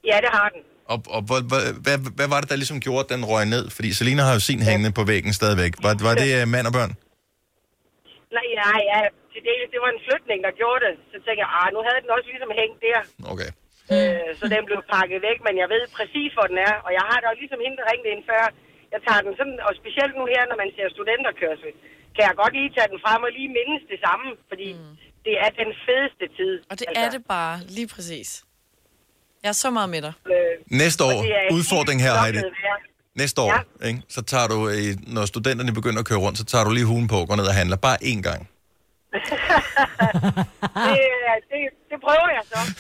Ja, 0.10 0.18
det 0.26 0.32
har 0.38 0.50
den. 0.50 0.62
Og, 0.94 1.00
og 1.16 1.22
hvad, 1.22 1.41
hvad, 1.86 1.98
hvad, 2.18 2.28
var 2.34 2.39
det, 2.41 2.50
der 2.50 2.56
ligesom 2.56 2.80
gjorde, 2.80 3.04
at 3.06 3.10
den 3.16 3.26
røg 3.26 3.46
ned? 3.46 3.70
Fordi 3.70 3.94
Selina 3.94 4.22
har 4.28 4.34
jo 4.34 4.39
sin 4.39 4.62
hængende 4.70 4.91
på 5.00 5.04
væggen 5.04 5.34
stadigvæk. 5.34 5.74
Var, 5.86 5.94
var 6.08 6.16
det 6.22 6.30
øh, 6.41 6.48
mand 6.48 6.68
og 6.70 6.74
børn? 6.80 6.91
Nej, 8.38 8.48
nej, 8.64 8.80
ja, 8.91 9.00
til 9.34 9.42
dels, 9.50 9.68
det 9.74 9.80
var 9.84 9.92
en 9.96 10.04
flytning, 10.08 10.40
der 10.46 10.52
gjorde 10.62 10.82
det. 10.88 10.94
Så 11.12 11.18
tænkte 11.26 11.42
jeg, 11.44 11.50
ah, 11.60 11.68
nu 11.76 11.80
havde 11.88 12.02
den 12.04 12.12
også 12.16 12.28
ligesom 12.34 12.52
hængt 12.62 12.80
der. 12.88 13.00
Okay. 13.34 13.50
Øh, 13.94 14.30
så 14.40 14.46
den 14.56 14.64
blev 14.70 14.80
pakket 14.96 15.20
væk, 15.28 15.40
men 15.48 15.56
jeg 15.62 15.68
ved 15.74 15.84
præcis, 15.98 16.30
hvor 16.36 16.48
den 16.52 16.60
er. 16.70 16.76
Og 16.86 16.92
jeg 16.98 17.04
har 17.10 17.18
da 17.22 17.26
jo 17.32 17.36
ligesom 17.42 17.60
hende, 17.66 17.78
der 17.80 17.86
ringede 17.92 18.12
ind 18.16 18.24
før. 18.32 18.44
Jeg 18.94 19.00
tager 19.06 19.22
den 19.26 19.34
sådan, 19.40 19.58
og 19.68 19.72
specielt 19.82 20.14
nu 20.20 20.24
her, 20.34 20.42
når 20.52 20.58
man 20.64 20.70
ser 20.76 20.86
studenterkørsel, 20.96 21.72
kan 22.16 22.24
jeg 22.28 22.34
godt 22.42 22.54
lige 22.60 22.72
tage 22.78 22.90
den 22.94 23.00
frem 23.06 23.22
og 23.28 23.32
lige 23.38 23.50
mindes 23.58 23.84
det 23.92 24.00
samme, 24.06 24.28
fordi 24.52 24.68
mm. 24.74 24.94
det 25.26 25.34
er 25.44 25.50
den 25.62 25.70
fedeste 25.86 26.26
tid. 26.38 26.54
Og 26.72 26.76
det 26.82 26.88
er 27.02 27.08
det 27.16 27.22
bare, 27.36 27.56
lige 27.78 27.90
præcis. 27.96 28.30
Jeg 29.44 29.50
er 29.56 29.60
så 29.66 29.70
meget 29.78 29.90
med 29.96 30.02
dig. 30.08 30.14
Øh, 30.34 30.54
Næste 30.84 31.02
år, 31.04 31.20
det 31.28 31.34
er 31.42 31.48
udfordring 31.58 32.00
her, 32.06 32.14
Heidi. 32.24 32.38
vejr. 32.38 32.78
Næste 33.22 33.42
år, 33.42 33.50
ja. 33.54 33.88
ikke? 33.88 34.02
så 34.16 34.22
tager 34.32 34.48
du, 34.48 34.58
øh, 34.70 34.92
når 35.16 35.26
studenterne 35.26 35.74
begynder 35.74 36.00
at 36.00 36.06
køre 36.06 36.20
rundt, 36.26 36.38
så 36.38 36.46
tager 36.46 36.64
du 36.64 36.72
lige 36.72 36.86
hugen 36.86 37.08
på 37.08 37.16
og 37.16 37.28
går 37.28 37.36
ned 37.36 37.48
og 37.48 37.54
handler. 37.54 37.78
Bare 37.78 37.98
én 38.04 38.22
gang. 38.22 38.50
det, 40.88 41.01
det, 41.51 41.59
det 41.91 41.97
prøver 42.05 42.30
jeg 42.38 42.43
så. 42.53 42.59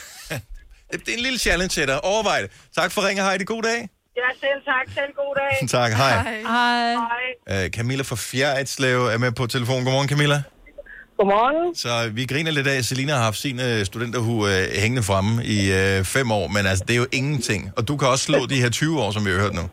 Det 0.91 1.09
er 1.13 1.17
en 1.17 1.25
lille 1.29 1.39
challenge 1.39 1.69
til 1.77 1.87
dig. 1.87 1.97
Overvej 2.13 2.39
det. 2.43 2.49
Tak 2.79 2.89
for 2.91 3.01
ringen, 3.07 3.25
Heidi. 3.25 3.43
God 3.53 3.63
dag. 3.71 3.79
Ja, 4.21 4.27
selv 4.43 4.59
tak. 4.71 4.85
Selv 4.97 5.11
god 5.21 5.33
dag. 5.41 5.53
Tak, 5.77 5.91
hej. 6.01 6.15
Hej. 6.55 6.91
Hej. 7.05 7.25
Uh, 7.65 7.65
Camilla 7.75 8.03
fra 8.09 8.17
Fjerritslev 8.27 8.99
er 9.13 9.17
med 9.25 9.31
på 9.39 9.43
telefon. 9.55 9.79
Godmorgen, 9.83 10.09
Camilla. 10.13 10.39
Godmorgen. 11.17 11.75
Så 11.83 11.93
vi 12.17 12.23
griner 12.31 12.51
lidt 12.51 12.67
af, 12.73 12.77
at 12.81 12.85
Selina 12.85 13.11
har 13.17 13.23
haft 13.29 13.39
sin 13.45 13.57
uh, 13.67 13.79
studenterhue 13.89 14.41
uh, 14.53 14.63
hængende 14.81 15.03
fremme 15.09 15.31
i 15.55 15.59
uh, 15.79 16.05
fem 16.15 16.27
år, 16.39 16.45
men 16.55 16.63
altså, 16.71 16.83
det 16.87 16.93
er 16.97 17.01
jo 17.05 17.09
ingenting. 17.19 17.61
Og 17.77 17.81
du 17.87 17.93
kan 17.99 18.07
også 18.13 18.25
slå 18.29 18.39
de 18.53 18.61
her 18.63 18.69
20 18.69 19.01
år, 19.03 19.09
som 19.15 19.21
vi 19.25 19.31
har 19.33 19.39
hørt 19.45 19.55
nu. 19.61 19.65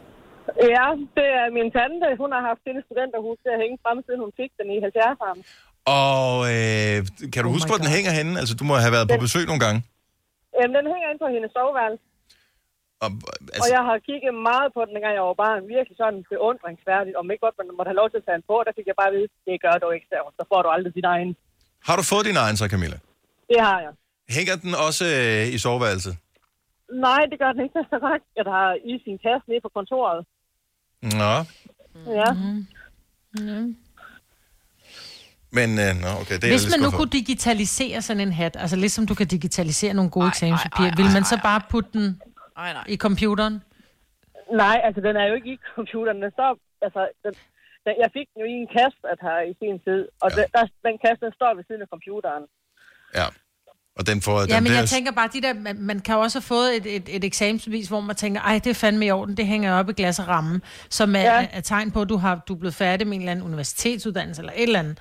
Ja, 0.76 0.86
det 1.18 1.28
er 1.40 1.46
min 1.58 1.68
tante. 1.78 2.06
Hun 2.22 2.30
har 2.34 2.42
haft 2.50 2.62
sin 2.66 2.78
studenterhus 2.86 3.38
til 3.44 3.50
at 3.56 3.60
hænge 3.64 3.76
frem, 3.84 3.96
siden 4.06 4.20
hun 4.24 4.32
fik 4.40 4.50
den 4.60 4.66
i 4.74 4.78
70'erne. 4.86 5.40
Og 5.86 6.32
øh, 6.54 6.96
kan 7.32 7.40
du 7.42 7.48
oh 7.48 7.54
huske, 7.56 7.68
hvor 7.70 7.80
den 7.84 7.90
hænger 7.96 8.12
henne? 8.18 8.32
Altså, 8.40 8.54
du 8.60 8.64
må 8.70 8.74
have 8.84 8.94
været 8.96 9.06
på 9.12 9.18
besøg 9.26 9.44
nogle 9.50 9.62
gange. 9.66 9.80
Øhm, 10.56 10.72
den 10.76 10.84
hænger 10.92 11.06
inde 11.10 11.20
på 11.24 11.28
hendes 11.34 11.50
soveværelse. 11.58 12.04
Og, 13.04 13.10
Altså... 13.54 13.62
Og 13.62 13.66
jeg 13.76 13.82
har 13.88 13.96
kigget 14.08 14.32
meget 14.50 14.68
på 14.76 14.80
den, 14.86 14.92
dengang 14.96 15.14
jeg 15.18 15.26
var 15.30 15.38
barn. 15.44 15.60
Virkelig 15.76 15.96
sådan 16.02 16.20
beundringsværdigt. 16.32 17.14
Om 17.20 17.24
ikke 17.32 17.44
godt, 17.46 17.56
man 17.60 17.66
måtte 17.78 17.90
have 17.92 18.00
lov 18.02 18.08
til 18.10 18.18
at 18.20 18.26
tage 18.26 18.38
den 18.38 18.46
på, 18.50 18.56
der 18.66 18.72
fik 18.78 18.86
jeg 18.90 18.96
bare 19.00 19.10
at 19.12 19.16
vide, 19.18 19.28
det 19.48 19.54
gør 19.66 19.76
du 19.82 19.86
ikke, 19.96 20.06
så, 20.10 20.16
så 20.38 20.42
får 20.50 20.60
du 20.64 20.68
aldrig 20.76 20.92
din 20.98 21.08
egen. 21.14 21.30
har 21.88 21.96
du 21.98 22.04
fået 22.12 22.24
din 22.30 22.38
egen 22.44 22.56
så, 22.60 22.66
Camilla? 22.72 22.98
Det 23.50 23.60
har 23.68 23.78
jeg. 23.86 23.92
Hænger 24.36 24.54
den 24.64 24.72
også 24.86 25.04
øh, 25.20 25.54
i 25.54 25.58
soveværelset? 25.64 26.14
Nej, 27.06 27.22
det 27.30 27.36
gør 27.42 27.50
den 27.54 27.62
ikke. 27.66 27.78
Jeg 28.38 28.44
har 28.56 28.68
i 28.92 28.94
sin 29.04 29.16
kasse 29.24 29.44
nede 29.50 29.62
på 29.66 29.70
kontoret. 29.78 30.20
Nå, 31.20 31.34
Ja. 32.20 32.30
Mm. 33.34 33.76
Men 35.58 35.68
øh, 35.84 35.90
nå, 36.04 36.10
okay, 36.22 36.36
det 36.38 36.44
er 36.44 36.52
Hvis 36.56 36.68
man 36.74 36.80
nu 36.86 36.90
kunne 36.98 37.12
digitalisere 37.20 38.02
sådan 38.02 38.20
en 38.26 38.32
hat, 38.40 38.54
altså 38.64 38.76
ligesom 38.76 39.06
du 39.10 39.14
kan 39.20 39.26
digitalisere 39.26 39.94
nogle 39.94 40.10
gode 40.10 40.28
eksamenspapirer, 40.32 40.92
vil 41.00 41.10
man 41.16 41.24
så 41.32 41.36
bare 41.48 41.60
putte 41.70 41.90
den 41.98 42.06
Ej, 42.56 42.72
nej. 42.72 42.84
i 42.94 42.96
computeren? 42.96 43.54
Nej, 44.62 44.76
altså 44.86 45.00
den 45.06 45.14
er 45.20 45.26
jo 45.30 45.34
ikke 45.38 45.50
i 45.52 45.58
computeren. 45.76 46.18
Den 46.22 46.30
står, 46.36 46.50
altså, 46.86 47.02
den, 47.24 47.32
den, 47.84 47.94
jeg 48.02 48.10
fik 48.16 48.26
den 48.32 48.38
jo 48.42 48.46
i 48.52 48.56
en 48.62 48.68
kasse 48.78 49.00
at 49.12 49.18
have 49.26 49.42
i 49.50 49.54
sin 49.60 49.76
tid, 49.86 50.02
og 50.22 50.28
ja. 50.30 50.36
den, 50.38 50.46
der, 50.54 50.64
den 50.86 50.96
kasse, 51.04 51.20
den 51.26 51.32
står 51.38 51.52
ved 51.56 51.64
siden 51.68 51.82
af 51.86 51.90
computeren. 51.94 52.44
Ja. 53.18 53.26
Og 53.98 54.06
den 54.06 54.22
får... 54.22 54.40
Ja, 54.40 54.54
den, 54.54 54.62
men 54.62 54.72
der- 54.72 54.78
jeg 54.78 54.88
tænker 54.88 55.12
bare, 55.12 55.28
de 55.32 55.40
der, 55.42 55.54
man, 55.54 55.76
man 55.78 56.00
kan 56.00 56.14
jo 56.14 56.20
også 56.20 56.38
have 56.38 56.42
fået 56.42 56.76
et, 56.76 56.96
et, 56.96 57.16
et 57.16 57.24
eksamensbevis, 57.24 57.88
hvor 57.88 58.00
man 58.00 58.16
tænker, 58.16 58.40
ej, 58.40 58.58
det 58.64 58.70
er 58.70 58.74
fandme 58.74 59.06
i 59.06 59.10
orden, 59.10 59.36
det 59.36 59.46
hænger 59.46 59.72
op 59.74 59.90
i 59.90 59.92
glas 59.92 60.18
og 60.18 60.28
ramme, 60.28 60.60
som 60.90 61.16
er, 61.16 61.20
ja. 61.20 61.46
er 61.52 61.60
tegn 61.60 61.90
på, 61.90 62.02
at 62.02 62.08
du, 62.08 62.16
har, 62.16 62.44
du 62.48 62.54
er 62.54 62.58
blevet 62.58 62.74
færdig 62.74 63.06
med 63.06 63.14
en 63.14 63.20
eller 63.20 63.32
anden 63.32 63.44
universitetsuddannelse 63.46 64.42
eller 64.42 64.52
et 64.56 64.62
eller 64.62 64.78
andet. 64.78 64.98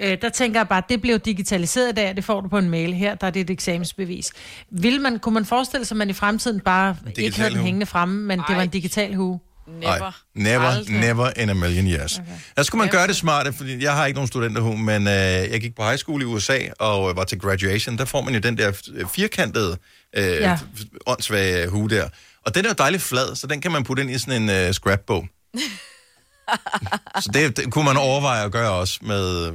Øh, 0.00 0.18
der 0.22 0.28
tænker 0.28 0.60
jeg 0.60 0.68
bare, 0.68 0.78
at 0.78 0.88
det 0.88 1.00
bliver 1.00 1.14
jo 1.14 1.20
digitaliseret 1.24 1.88
i 1.88 1.92
dag, 1.92 2.10
og 2.10 2.16
det 2.16 2.24
får 2.24 2.40
du 2.40 2.48
på 2.48 2.58
en 2.58 2.70
mail 2.70 2.94
her, 2.94 3.14
der 3.14 3.26
er 3.26 3.30
det 3.30 3.40
et 3.40 3.50
eksamensbevis. 3.50 4.32
Vil 4.70 5.00
man, 5.00 5.18
kunne 5.18 5.34
man 5.34 5.44
forestille 5.44 5.84
sig, 5.86 5.94
at 5.94 5.98
man 5.98 6.10
i 6.10 6.12
fremtiden 6.12 6.60
bare 6.60 6.96
ikke 7.18 7.36
havde 7.40 7.50
den 7.54 7.60
hængende 7.60 7.86
fremme, 7.86 8.22
men 8.26 8.38
det 8.48 8.56
var 8.56 8.62
en 8.62 8.68
digital 8.68 9.14
hue? 9.14 9.40
Nej, 9.80 10.12
never, 10.34 10.90
never 11.00 11.30
in 11.36 11.48
a 11.50 11.54
million 11.54 11.86
years. 11.86 12.18
Okay. 12.18 12.30
Der 12.56 12.62
skulle 12.62 12.78
man 12.78 12.88
gøre 12.88 13.06
det 13.06 13.16
smarte, 13.16 13.52
fordi 13.52 13.82
jeg 13.84 13.94
har 13.94 14.06
ikke 14.06 14.14
nogen 14.16 14.28
studenterhue, 14.28 14.78
men 14.78 15.06
øh, 15.06 15.12
jeg 15.12 15.60
gik 15.60 15.74
på 15.76 15.82
high 15.84 15.98
school 15.98 16.22
i 16.22 16.24
USA 16.24 16.58
og 16.78 17.10
øh, 17.10 17.16
var 17.16 17.24
til 17.24 17.38
graduation. 17.40 17.98
Der 17.98 18.04
får 18.04 18.20
man 18.22 18.34
jo 18.34 18.40
den 18.40 18.58
der 18.58 18.72
f- 18.72 19.06
firkantede, 19.14 19.76
øh, 20.16 20.24
Ja. 20.24 20.58
åndssvage 21.06 21.68
hue 21.68 21.88
der. 21.88 22.08
Og 22.46 22.54
den 22.54 22.64
er 22.64 22.68
jo 22.68 22.74
dejligt 22.78 23.02
flad, 23.02 23.36
så 23.36 23.46
den 23.46 23.60
kan 23.60 23.72
man 23.72 23.84
putte 23.84 24.02
ind 24.02 24.10
i 24.10 24.18
sådan 24.18 24.42
en 24.42 24.50
øh, 24.50 24.72
scrapbog. 24.74 25.28
så 27.22 27.30
det, 27.34 27.56
det 27.56 27.72
kunne 27.72 27.84
man 27.84 27.96
overveje 27.96 28.44
at 28.44 28.52
gøre 28.52 28.70
også 28.70 28.98
med, 29.02 29.46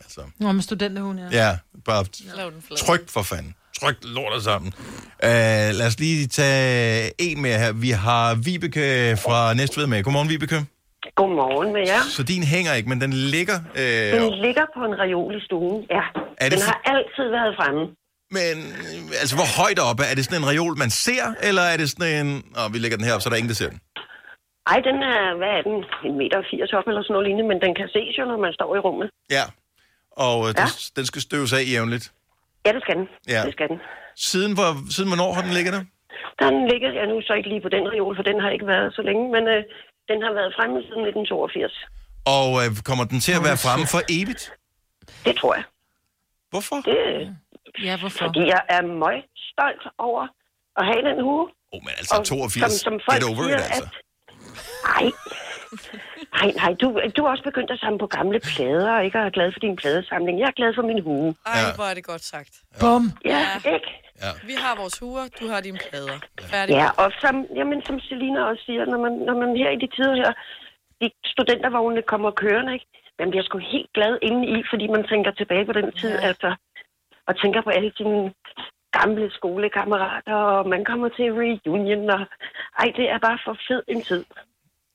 altså, 0.00 0.20
Nå, 0.38 0.52
med 0.52 0.62
studenterhuen, 0.62 1.18
ja. 1.18 1.48
ja, 1.48 1.56
bare 1.84 2.04
tryk 2.78 3.08
for 3.10 3.22
fanden. 3.22 3.54
Tryk 3.80 3.96
lortet 4.16 4.42
sammen. 4.44 4.72
Uh, 5.22 5.70
lad 5.78 5.86
os 5.86 5.98
lige 6.00 6.26
tage 6.26 7.10
en 7.18 7.42
mere 7.42 7.58
her. 7.58 7.72
Vi 7.72 7.90
har 7.90 8.34
Vibeke 8.44 9.16
fra 9.24 9.54
Næstved 9.54 9.86
med. 9.86 10.02
Godmorgen, 10.02 10.28
Vibeke. 10.28 10.58
Godmorgen 11.20 11.72
med 11.76 11.82
jer. 11.92 12.02
Så 12.16 12.22
din 12.32 12.42
hænger 12.54 12.72
ikke, 12.78 12.88
men 12.88 13.00
den 13.00 13.12
ligger... 13.12 13.58
Øh, 13.82 14.20
Den 14.20 14.32
ligger 14.46 14.64
på 14.76 14.80
en 14.88 14.94
reol 15.04 15.32
i 15.40 15.40
stuen, 15.46 15.78
ja. 15.96 16.04
Er 16.42 16.48
det 16.48 16.58
den 16.58 16.66
har 16.70 16.78
altid 16.92 17.26
været 17.38 17.52
fremme. 17.58 17.82
Men 18.38 18.54
altså, 19.22 19.34
hvor 19.38 19.48
højt 19.62 19.80
oppe? 19.90 20.02
Er 20.10 20.14
det 20.16 20.24
sådan 20.24 20.40
en 20.42 20.48
reol, 20.52 20.74
man 20.84 20.90
ser, 20.90 21.24
eller 21.48 21.62
er 21.72 21.76
det 21.80 21.86
sådan 21.90 22.12
en... 22.20 22.28
Åh, 22.58 22.66
vi 22.72 22.78
lægger 22.78 22.96
den 22.98 23.06
her 23.06 23.14
op, 23.14 23.20
så 23.22 23.28
der 23.28 23.34
er 23.36 23.42
ingen, 23.42 23.54
der 23.54 23.60
ser 23.62 23.70
den. 23.74 23.80
Ej, 24.72 24.78
den 24.88 24.96
er, 25.12 25.20
hvad 25.40 25.52
er 25.58 25.62
den? 25.68 25.76
En 26.08 26.14
meter 26.20 26.36
og 26.42 26.44
80 26.50 26.72
op 26.78 26.86
eller 26.90 27.02
sådan 27.02 27.12
noget 27.14 27.26
lignende, 27.28 27.46
men 27.52 27.58
den 27.64 27.72
kan 27.78 27.88
ses 27.96 28.12
jo, 28.18 28.24
når 28.30 28.38
man 28.46 28.52
står 28.58 28.70
i 28.78 28.80
rummet. 28.86 29.08
Ja. 29.36 29.44
Og 30.26 30.38
øh, 30.48 30.50
ja. 30.58 30.64
Den, 30.64 30.68
den 30.96 31.04
skal 31.10 31.20
støves 31.28 31.52
af 31.58 31.62
jævnligt. 31.72 32.06
Ja, 32.66 32.70
det 32.76 32.82
skal 32.84 32.96
den. 33.00 33.08
Ja. 33.34 33.40
Det 33.46 33.52
skal 33.56 33.68
den. 33.72 33.78
Siden, 34.30 34.52
hvor, 34.58 34.70
siden 34.94 35.08
hvornår 35.10 35.30
har 35.36 35.42
den 35.46 35.52
ligget 35.58 35.72
der? 35.76 35.84
Den 36.44 36.54
ligger, 36.72 36.88
ja 36.98 37.04
nu 37.06 37.16
så 37.28 37.32
ikke 37.38 37.48
lige 37.48 37.62
på 37.66 37.72
den 37.76 37.84
reol, 37.94 38.16
for 38.18 38.22
den 38.30 38.40
har 38.40 38.50
ikke 38.50 38.66
været 38.66 38.94
så 38.94 39.02
længe, 39.08 39.24
men 39.34 39.42
øh, 39.54 39.60
den 40.10 40.18
har 40.26 40.32
været 40.38 40.50
fremme 40.56 40.76
siden 40.88 41.02
1982. 41.06 41.86
Og 42.36 42.48
øh, 42.60 42.68
kommer 42.88 43.04
den 43.12 43.20
til 43.26 43.32
at 43.38 43.42
være 43.48 43.58
fremme 43.66 43.86
for 43.94 44.00
evigt? 44.18 44.42
Det 45.26 45.34
tror 45.40 45.54
jeg. 45.58 45.64
Hvorfor? 46.52 46.76
Det, 46.90 46.98
ja, 47.88 47.94
hvorfor? 48.00 48.24
Fordi 48.26 48.40
jeg 48.54 48.62
er 48.76 48.82
meget 49.04 49.24
stolt 49.50 49.84
over 49.98 50.22
at 50.80 50.84
have 50.90 51.02
den 51.08 51.18
hue. 51.26 51.44
Oh, 51.72 51.80
men 51.86 51.92
altså 52.00 52.22
82, 52.24 52.84
get 53.12 53.24
over 53.30 53.42
it, 53.48 53.54
altså. 53.68 53.86
Ej, 54.96 55.06
nej, 56.38 56.52
nej, 56.62 56.72
du, 56.80 56.86
du 57.16 57.24
er 57.24 57.30
også 57.30 57.44
begyndt 57.50 57.70
at 57.70 57.78
samle 57.78 57.98
på 57.98 58.06
gamle 58.06 58.40
plader, 58.40 58.92
og 58.96 59.04
ikke 59.04 59.18
er 59.18 59.30
glad 59.30 59.52
for 59.52 59.60
din 59.60 59.76
pladesamling. 59.76 60.38
Jeg 60.40 60.46
er 60.46 60.56
glad 60.60 60.74
for 60.74 60.82
min 60.82 61.02
hue. 61.02 61.34
Ej, 61.46 61.60
hvor 61.76 61.84
er 61.90 61.94
det 61.94 62.04
godt 62.04 62.24
sagt. 62.34 62.52
Bum. 62.80 63.04
Ja, 63.24 63.44
ikke? 63.74 63.90
Ja. 64.24 64.32
Vi 64.50 64.54
har 64.64 64.72
vores 64.82 64.98
huer, 64.98 65.26
du 65.40 65.46
har 65.52 65.60
dine 65.60 65.78
plader. 65.88 66.18
Færdig. 66.40 66.74
Ja, 66.74 66.88
og 67.02 67.12
som, 67.20 67.34
jamen, 67.58 67.82
som 67.86 68.00
Selina 68.00 68.40
også 68.50 68.62
siger, 68.66 68.84
når 68.84 68.98
man, 68.98 69.12
når 69.12 69.36
man 69.42 69.56
her 69.56 69.70
i 69.70 69.78
de 69.84 69.88
tider 69.96 70.14
her, 70.14 70.32
de 71.00 71.10
studentervognene 71.24 72.02
kommer 72.02 72.30
kørende, 72.30 72.72
ikke? 72.72 72.86
Man 73.18 73.30
bliver 73.30 73.44
sgu 73.44 73.58
helt 73.58 73.92
glad 73.94 74.18
inde 74.22 74.42
i, 74.54 74.64
fordi 74.70 74.86
man 74.86 75.04
tænker 75.04 75.30
tilbage 75.30 75.64
på 75.66 75.72
den 75.72 75.92
tid, 75.92 76.14
ja. 76.14 76.26
altså, 76.28 76.54
og 77.28 77.40
tænker 77.42 77.60
på 77.62 77.70
alle 77.70 77.92
sine 77.96 78.32
gamle 78.98 79.30
skolekammerater, 79.30 80.34
og 80.34 80.68
man 80.68 80.84
kommer 80.84 81.08
til 81.08 81.26
reunion, 81.42 82.10
og 82.10 82.20
ej, 82.78 82.88
det 82.96 83.10
er 83.10 83.18
bare 83.18 83.38
for 83.44 83.56
fed 83.68 83.82
en 83.88 84.02
tid. 84.02 84.24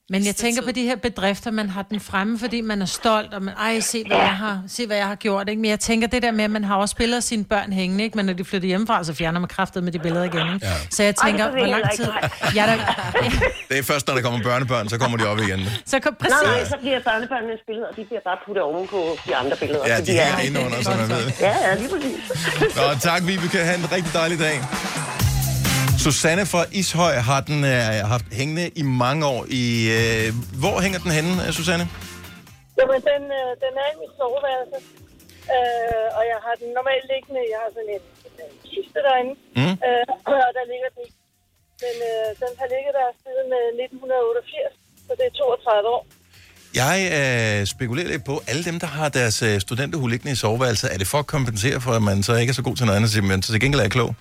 Men 0.09 0.25
jeg 0.25 0.35
tænker 0.35 0.61
på 0.61 0.71
de 0.71 0.83
her 0.83 0.95
bedrifter, 0.95 1.51
man 1.51 1.69
har 1.69 1.81
den 1.81 1.99
fremme, 1.99 2.39
fordi 2.39 2.61
man 2.61 2.81
er 2.81 2.85
stolt, 2.85 3.33
og 3.33 3.41
man, 3.43 3.53
ej, 3.57 3.79
se 3.79 4.03
hvad, 4.07 4.17
jeg 4.17 4.29
har, 4.37 4.61
se 4.67 4.87
hvad 4.87 4.97
jeg 4.97 5.07
har 5.07 5.15
gjort, 5.15 5.49
ikke? 5.49 5.61
Men 5.61 5.69
jeg 5.69 5.79
tænker 5.79 6.07
det 6.07 6.21
der 6.23 6.31
med, 6.31 6.43
at 6.43 6.51
man 6.51 6.63
har 6.63 6.75
også 6.75 6.95
billeder 6.95 7.17
af 7.17 7.23
sine 7.23 7.43
børn 7.43 7.73
hængende, 7.73 8.03
ikke? 8.03 8.15
Men 8.17 8.25
når 8.25 8.33
de 8.33 8.45
flytter 8.45 8.67
hjemmefra, 8.67 9.03
så 9.03 9.13
fjerner 9.13 9.39
man 9.39 9.47
kraftet 9.47 9.83
med 9.83 9.91
de 9.91 9.99
billeder 9.99 10.23
igen, 10.23 10.53
ikke? 10.53 10.65
Ja. 10.67 10.73
Så 10.91 11.03
jeg 11.03 11.15
tænker, 11.25 11.51
hvor 11.51 11.65
lang 11.65 11.83
tid... 11.95 12.07
Ja, 12.55 12.63
der, 12.65 12.75
Det 13.69 13.77
er 13.79 13.83
først, 13.83 14.07
når 14.07 14.15
der 14.15 14.21
kommer 14.21 14.43
børnebørn, 14.43 14.89
så 14.89 14.97
kommer 14.97 15.17
de 15.17 15.27
op 15.27 15.39
igen. 15.39 15.59
så 15.85 15.99
kom, 15.99 16.15
Nej, 16.21 16.29
nej, 16.43 16.65
så 16.65 16.75
bliver 16.81 16.99
børnebørnenes 16.99 17.59
billeder, 17.67 17.87
de 17.97 18.05
bliver 18.05 18.21
bare 18.25 18.37
puttet 18.45 18.63
oven 18.63 18.87
på 18.87 19.17
de 19.27 19.35
andre 19.35 19.55
billeder. 19.57 19.83
Ja, 19.87 19.97
så 19.97 20.05
de 20.05 20.17
er- 20.17 20.39
inde 20.39 20.59
under, 20.65 20.81
så 20.83 20.89
man 20.89 21.09
ved. 21.09 21.31
Ja, 21.39 21.53
ja, 21.69 21.75
lige 21.75 21.89
præcis. 21.89 22.75
Nå, 22.75 22.83
tak, 23.01 23.21
Vibeke. 23.27 23.57
Ha' 23.57 23.75
en 23.75 23.91
rigtig 23.91 24.13
dejlig 24.13 24.39
dag. 24.39 24.55
Susanne 26.05 26.45
fra 26.53 26.61
Ishøj 26.79 27.15
har 27.29 27.41
den 27.49 27.59
øh, 27.75 27.89
haft 28.13 28.27
hængende 28.39 28.65
i 28.81 28.83
mange 29.03 29.21
år. 29.33 29.41
I, 29.61 29.63
øh, 29.99 30.27
hvor 30.61 30.75
hænger 30.85 30.99
den 31.05 31.11
henne, 31.17 31.31
øh, 31.43 31.49
Susanne? 31.57 31.85
Jamen, 32.79 32.99
den, 33.11 33.23
øh, 33.39 33.49
den 33.63 33.73
er 33.83 33.87
i 33.93 33.95
mit 34.01 34.13
soveværelse. 34.19 34.77
Øh, 35.55 36.07
og 36.17 36.23
jeg 36.31 36.39
har 36.45 36.55
den 36.61 36.69
normalt 36.79 37.05
liggende. 37.13 37.41
Jeg 37.53 37.59
har 37.63 37.69
sådan 37.75 37.91
en, 37.97 38.03
en 38.43 38.53
kiste 38.69 38.99
derinde. 39.07 39.33
Mm. 39.59 39.75
Øh, 39.87 40.05
og 40.31 40.49
der 40.57 40.63
ligger 40.71 40.89
den 40.95 41.01
i. 41.07 41.09
Men 41.83 41.95
øh, 42.11 42.27
den 42.41 42.51
har 42.59 42.67
ligget 42.73 42.93
der 42.99 43.07
siden 43.23 43.49
øh, 43.61 43.69
1988. 43.85 44.73
Så 45.07 45.11
det 45.19 45.25
er 45.29 45.33
32 45.39 45.89
år. 45.95 46.03
Jeg 46.81 46.97
øh, 47.19 47.59
spekulerer 47.73 48.09
lidt 48.13 48.25
på, 48.31 48.35
alle 48.49 48.63
dem, 48.69 48.77
der 48.83 48.89
har 48.97 49.07
deres 49.19 49.37
øh, 49.47 49.55
studenterhue 49.65 50.09
liggende 50.13 50.33
i 50.35 50.39
soveværelset, 50.43 50.87
er 50.93 50.97
det 51.01 51.07
for 51.13 51.19
at 51.23 51.27
kompensere 51.35 51.77
for, 51.85 51.91
at 51.99 52.03
man 52.09 52.17
så 52.27 52.33
ikke 52.41 52.51
er 52.53 52.59
så 52.61 52.65
god 52.69 52.75
til 52.77 52.85
noget 52.85 52.97
andet, 52.99 53.23
men 53.31 53.37
så 53.43 53.49
til 53.51 53.61
gengæld 53.63 53.81
er 53.83 53.89
jeg 53.89 53.97
klog? 53.99 54.11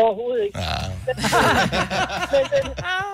Overhovedet 0.00 0.42
ikke. 0.46 0.58
Ja. 0.66 0.78
Men 1.06 2.44
den, 2.54 2.64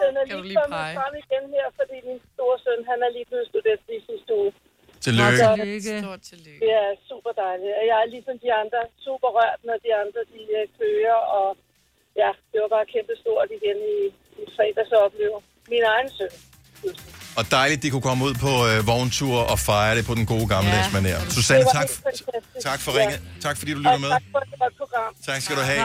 den 0.02 0.12
er 0.20 0.24
du 0.24 0.36
lige 0.36 0.48
lige 0.50 0.58
kommet 0.60 0.80
pege? 0.84 0.94
frem 0.98 1.14
igen 1.24 1.44
her, 1.56 1.66
fordi 1.78 1.96
min 2.08 2.20
store 2.34 2.56
søn, 2.64 2.80
han 2.90 2.98
er 3.06 3.10
lige 3.16 3.26
blevet 3.30 3.46
student 3.52 3.82
i 3.96 3.98
sidste 4.08 4.30
uge. 4.40 4.50
Tillykke. 5.06 5.38
Så 5.38 5.46
Stort 6.06 6.22
tillykke. 6.32 6.60
Det 6.64 6.72
er 6.82 6.90
super 7.10 7.32
dejligt. 7.44 7.72
Og 7.80 7.84
jeg 7.90 7.96
er 8.04 8.08
ligesom 8.14 8.34
de 8.44 8.50
andre 8.62 8.80
super 9.06 9.30
rørt, 9.38 9.60
når 9.68 9.76
de 9.84 9.90
andre 10.02 10.20
de 10.32 10.40
øh, 10.58 10.64
kører. 10.78 11.18
Og 11.38 11.48
ja, 12.22 12.30
det 12.50 12.58
var 12.64 12.70
bare 12.76 12.86
kæmpe 12.94 13.14
stort 13.22 13.48
igen 13.58 13.78
i, 13.96 13.98
i 14.40 14.42
fredags 14.56 14.90
at 14.96 15.00
opleve 15.06 15.36
min 15.72 15.84
egen 15.94 16.08
søn. 16.18 16.32
Og 17.38 17.44
dejligt, 17.58 17.80
de 17.84 17.88
kunne 17.92 18.06
komme 18.10 18.22
ud 18.28 18.34
på 18.46 18.52
øh, 18.70 18.78
vogntur 18.92 19.36
og 19.52 19.58
fejre 19.68 19.94
det 19.98 20.04
på 20.10 20.14
den 20.18 20.26
gode 20.32 20.46
gamle 20.54 20.70
ja. 20.78 20.84
manér. 20.96 21.18
Susanne, 21.36 21.66
tak, 21.78 21.88
tak 22.68 22.80
for 22.84 22.90
Ja. 22.92 22.98
ringet. 22.98 23.18
Tak 23.46 23.54
fordi 23.60 23.70
du 23.76 23.78
lytter 23.84 23.92
Og 23.98 24.00
med. 24.04 24.10
tak 24.16 24.22
for 24.32 24.38
et 24.46 24.48
godt 24.62 24.74
program. 24.82 25.10
Tak 25.28 25.38
skal 25.44 25.56
du 25.60 25.64
have. 25.72 25.84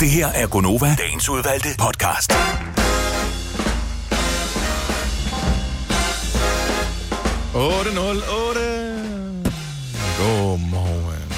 Det 0.00 0.10
her 0.10 0.26
er 0.26 0.46
Gonova, 0.46 0.96
dagens 0.98 1.28
udvalgte 1.28 1.68
podcast. 1.78 2.32
Otte 7.54 7.94
nul 7.94 8.16
otte. 8.16 8.66
Godmorgen. 10.18 11.28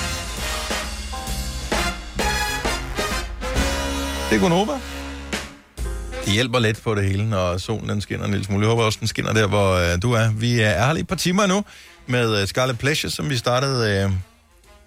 Det 4.30 4.36
er 4.36 4.40
Gonova. 4.40 4.80
Det 6.24 6.32
hjælper 6.32 6.58
lidt 6.58 6.82
på 6.82 6.94
det 6.94 7.04
hele, 7.04 7.28
når 7.28 7.58
solen 7.58 7.88
den 7.88 8.00
skinner 8.00 8.24
en 8.24 8.30
lille 8.30 8.46
smule. 8.46 8.60
Jeg 8.60 8.68
håber 8.70 8.84
også, 8.84 8.98
den 9.00 9.08
skinner 9.08 9.32
der, 9.32 9.46
hvor 9.46 9.74
øh, 9.74 10.02
du 10.02 10.12
er. 10.12 10.30
Vi 10.32 10.52
øh, 10.52 10.60
er 10.60 10.86
her 10.86 10.92
lige 10.92 11.02
et 11.02 11.08
par 11.08 11.16
timer 11.16 11.46
nu 11.46 11.64
med 12.06 12.40
øh, 12.40 12.46
Scarlet 12.46 12.78
Pleasure, 12.78 13.10
som 13.10 13.30
vi 13.30 13.36
startede 13.36 14.02
øh, 14.04 14.10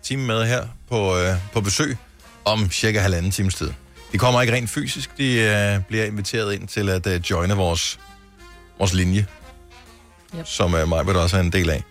time 0.04 0.24
med 0.24 0.46
her 0.46 0.66
på, 0.90 1.18
øh, 1.18 1.36
på 1.54 1.62
besøg 1.62 1.98
om 2.46 2.72
cirka 2.72 3.00
halvanden 3.00 3.32
times 3.32 3.56
tid. 3.56 3.72
De 4.12 4.18
kommer 4.18 4.42
ikke 4.42 4.54
rent 4.54 4.70
fysisk, 4.70 5.18
de 5.18 5.34
øh, 5.34 5.80
bliver 5.88 6.06
inviteret 6.06 6.54
ind 6.54 6.68
til 6.68 6.90
at 6.90 7.08
øh, 7.08 7.22
joine 7.30 7.54
vores, 7.54 8.00
vores 8.80 8.94
linje, 8.94 9.26
Yep. 10.40 10.48
som 10.48 10.76
øh, 10.76 10.88
mig 10.88 11.16
også 11.16 11.38
er 11.38 11.42
en 11.42 11.52
del 11.52 11.70
af. 11.70 11.84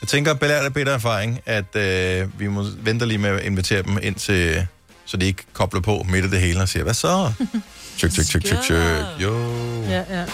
Jeg 0.00 0.08
tænker, 0.08 0.34
belært 0.34 0.64
af 0.64 0.74
bedre 0.74 0.92
erfaring, 0.94 1.40
at 1.46 1.76
øh, 1.76 2.40
vi 2.40 2.46
må 2.48 2.66
vente 2.78 3.06
lige 3.06 3.18
med 3.18 3.30
at 3.30 3.44
invitere 3.44 3.82
dem 3.82 3.98
ind 4.02 4.14
til, 4.14 4.66
så 5.04 5.16
de 5.16 5.26
ikke 5.26 5.42
kobler 5.52 5.80
på 5.80 6.06
midt 6.08 6.24
i 6.24 6.30
det 6.30 6.40
hele 6.40 6.60
og 6.60 6.68
siger, 6.68 6.82
hvad 6.82 6.94
så? 6.94 7.32
Tjek, 7.98 8.12
tjek, 8.12 8.26
tjek, 8.26 8.44
tjek, 8.44 8.58
tjek. 8.66 9.04
Jo. 9.22 9.52
Ja, 9.82 10.04
ja. 10.10 10.24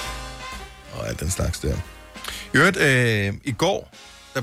Og 0.93 1.09
alt 1.09 1.21
den 1.21 1.31
slags 1.31 1.59
der. 1.59 1.77
I 2.55 2.57
øvrigt, 2.57 2.77
øh, 2.77 3.35
i 3.45 3.53
går, 3.53 3.95
der 4.35 4.43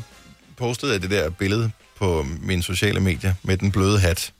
postede 0.58 0.92
jeg 0.94 1.02
det 1.02 1.12
der 1.12 1.30
billede 1.30 1.72
på 2.00 2.26
mine 2.42 2.64
sociale 2.64 3.00
medier 3.00 3.34
med 3.44 3.58
den 3.58 3.72
bløde 3.72 4.00
hat. 4.00 4.34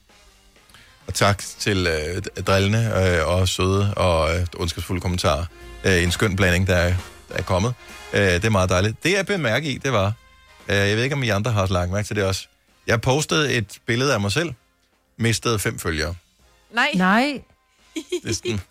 Og 1.12 1.16
tak 1.16 1.44
til 1.60 1.88
øh, 1.88 2.44
drillende 2.44 3.18
øh, 3.20 3.28
og 3.28 3.48
søde 3.48 3.94
og 3.94 4.36
øh, 4.36 4.48
ondskabsfulde 4.58 5.02
kommentarer. 5.02 5.46
Øh, 5.84 6.04
en 6.04 6.12
skøn 6.12 6.36
blanding, 6.36 6.68
der 6.68 6.76
er, 6.76 6.94
der 7.30 7.36
er 7.36 7.42
kommet. 7.42 7.74
Øh, 8.14 8.22
det 8.22 8.46
er 8.46 8.50
meget 8.50 8.70
dejligt. 8.70 9.04
Det, 9.04 9.14
jeg 9.14 9.26
blev 9.26 9.40
mærke 9.40 9.72
i, 9.72 9.78
det 9.78 9.94
var, 9.94 10.14
øh, 10.68 10.76
jeg 10.76 10.96
ved 10.96 11.04
ikke, 11.04 11.16
om 11.16 11.24
I 11.24 11.30
andre 11.30 11.52
har 11.52 11.68
lagt 11.68 11.92
mærke 11.92 12.08
til 12.08 12.16
det 12.16 12.24
også. 12.24 12.48
Jeg 12.88 13.02
postede 13.02 13.54
et 13.54 13.78
billede 13.86 14.14
af 14.14 14.20
mig 14.22 14.32
selv, 14.32 14.54
mistede 15.18 15.60
fem 15.60 15.80
følgere. 15.80 16.16
Nej. 16.74 16.92
Nej. 16.96 17.42
Det 18.24 18.30
er 18.30 18.34
sådan, 18.34 18.62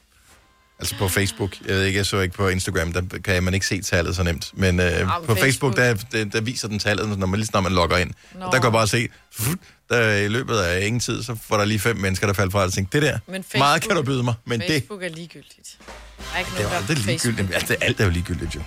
altså 0.80 0.94
på 0.98 1.08
Facebook. 1.08 1.56
Jeg 1.66 1.74
ved 1.74 1.84
ikke, 1.84 1.96
jeg 1.96 2.06
så 2.06 2.20
ikke 2.20 2.34
på 2.34 2.48
Instagram, 2.48 2.92
der 2.92 3.02
kan 3.24 3.42
man 3.42 3.54
ikke 3.54 3.66
se 3.66 3.82
tallet 3.82 4.16
så 4.16 4.22
nemt. 4.22 4.50
Men 4.54 4.80
øh, 4.80 5.00
på 5.00 5.06
på 5.26 5.34
Facebook, 5.34 5.76
Facebook. 5.76 6.12
der, 6.12 6.18
der, 6.18 6.30
der 6.30 6.40
viser 6.40 6.68
den 6.68 6.78
tallet, 6.78 7.18
når 7.18 7.26
man, 7.26 7.38
lige 7.38 7.46
snart 7.46 7.62
man 7.62 7.72
logger 7.72 7.96
ind. 7.96 8.10
Nå. 8.34 8.44
Og 8.44 8.52
der 8.52 8.58
kan 8.58 8.64
jeg 8.64 8.72
bare 8.72 8.86
se, 8.86 9.08
der 9.90 10.16
i 10.16 10.28
løbet 10.28 10.56
af 10.56 10.86
ingen 10.86 11.00
tid, 11.00 11.22
så 11.22 11.36
får 11.48 11.56
der 11.56 11.64
lige 11.64 11.78
fem 11.78 11.96
mennesker, 11.96 12.26
der 12.26 12.34
falder 12.34 12.50
fra. 12.50 12.64
Og 12.64 12.72
tænker, 12.72 13.00
det 13.00 13.02
der, 13.02 13.18
Men 13.28 13.44
meget 13.54 13.82
kan 13.82 13.96
du 13.96 14.02
byde 14.02 14.22
mig, 14.22 14.34
men 14.46 14.60
det, 14.60 14.68
Facebook 14.68 15.02
er 15.02 15.08
ligegyldigt. 15.08 15.78
Der 15.78 16.24
er 16.34 16.38
ikke 16.38 16.50
det 16.58 16.64
er 16.64 16.70
aldrig 16.70 16.96
Facebook. 16.98 17.24
ligegyldigt. 17.24 17.54
Altså, 17.54 17.76
alt 17.80 18.00
er 18.00 18.04
jo 18.04 18.10
ligegyldigt, 18.10 18.54
jo. 18.54 18.60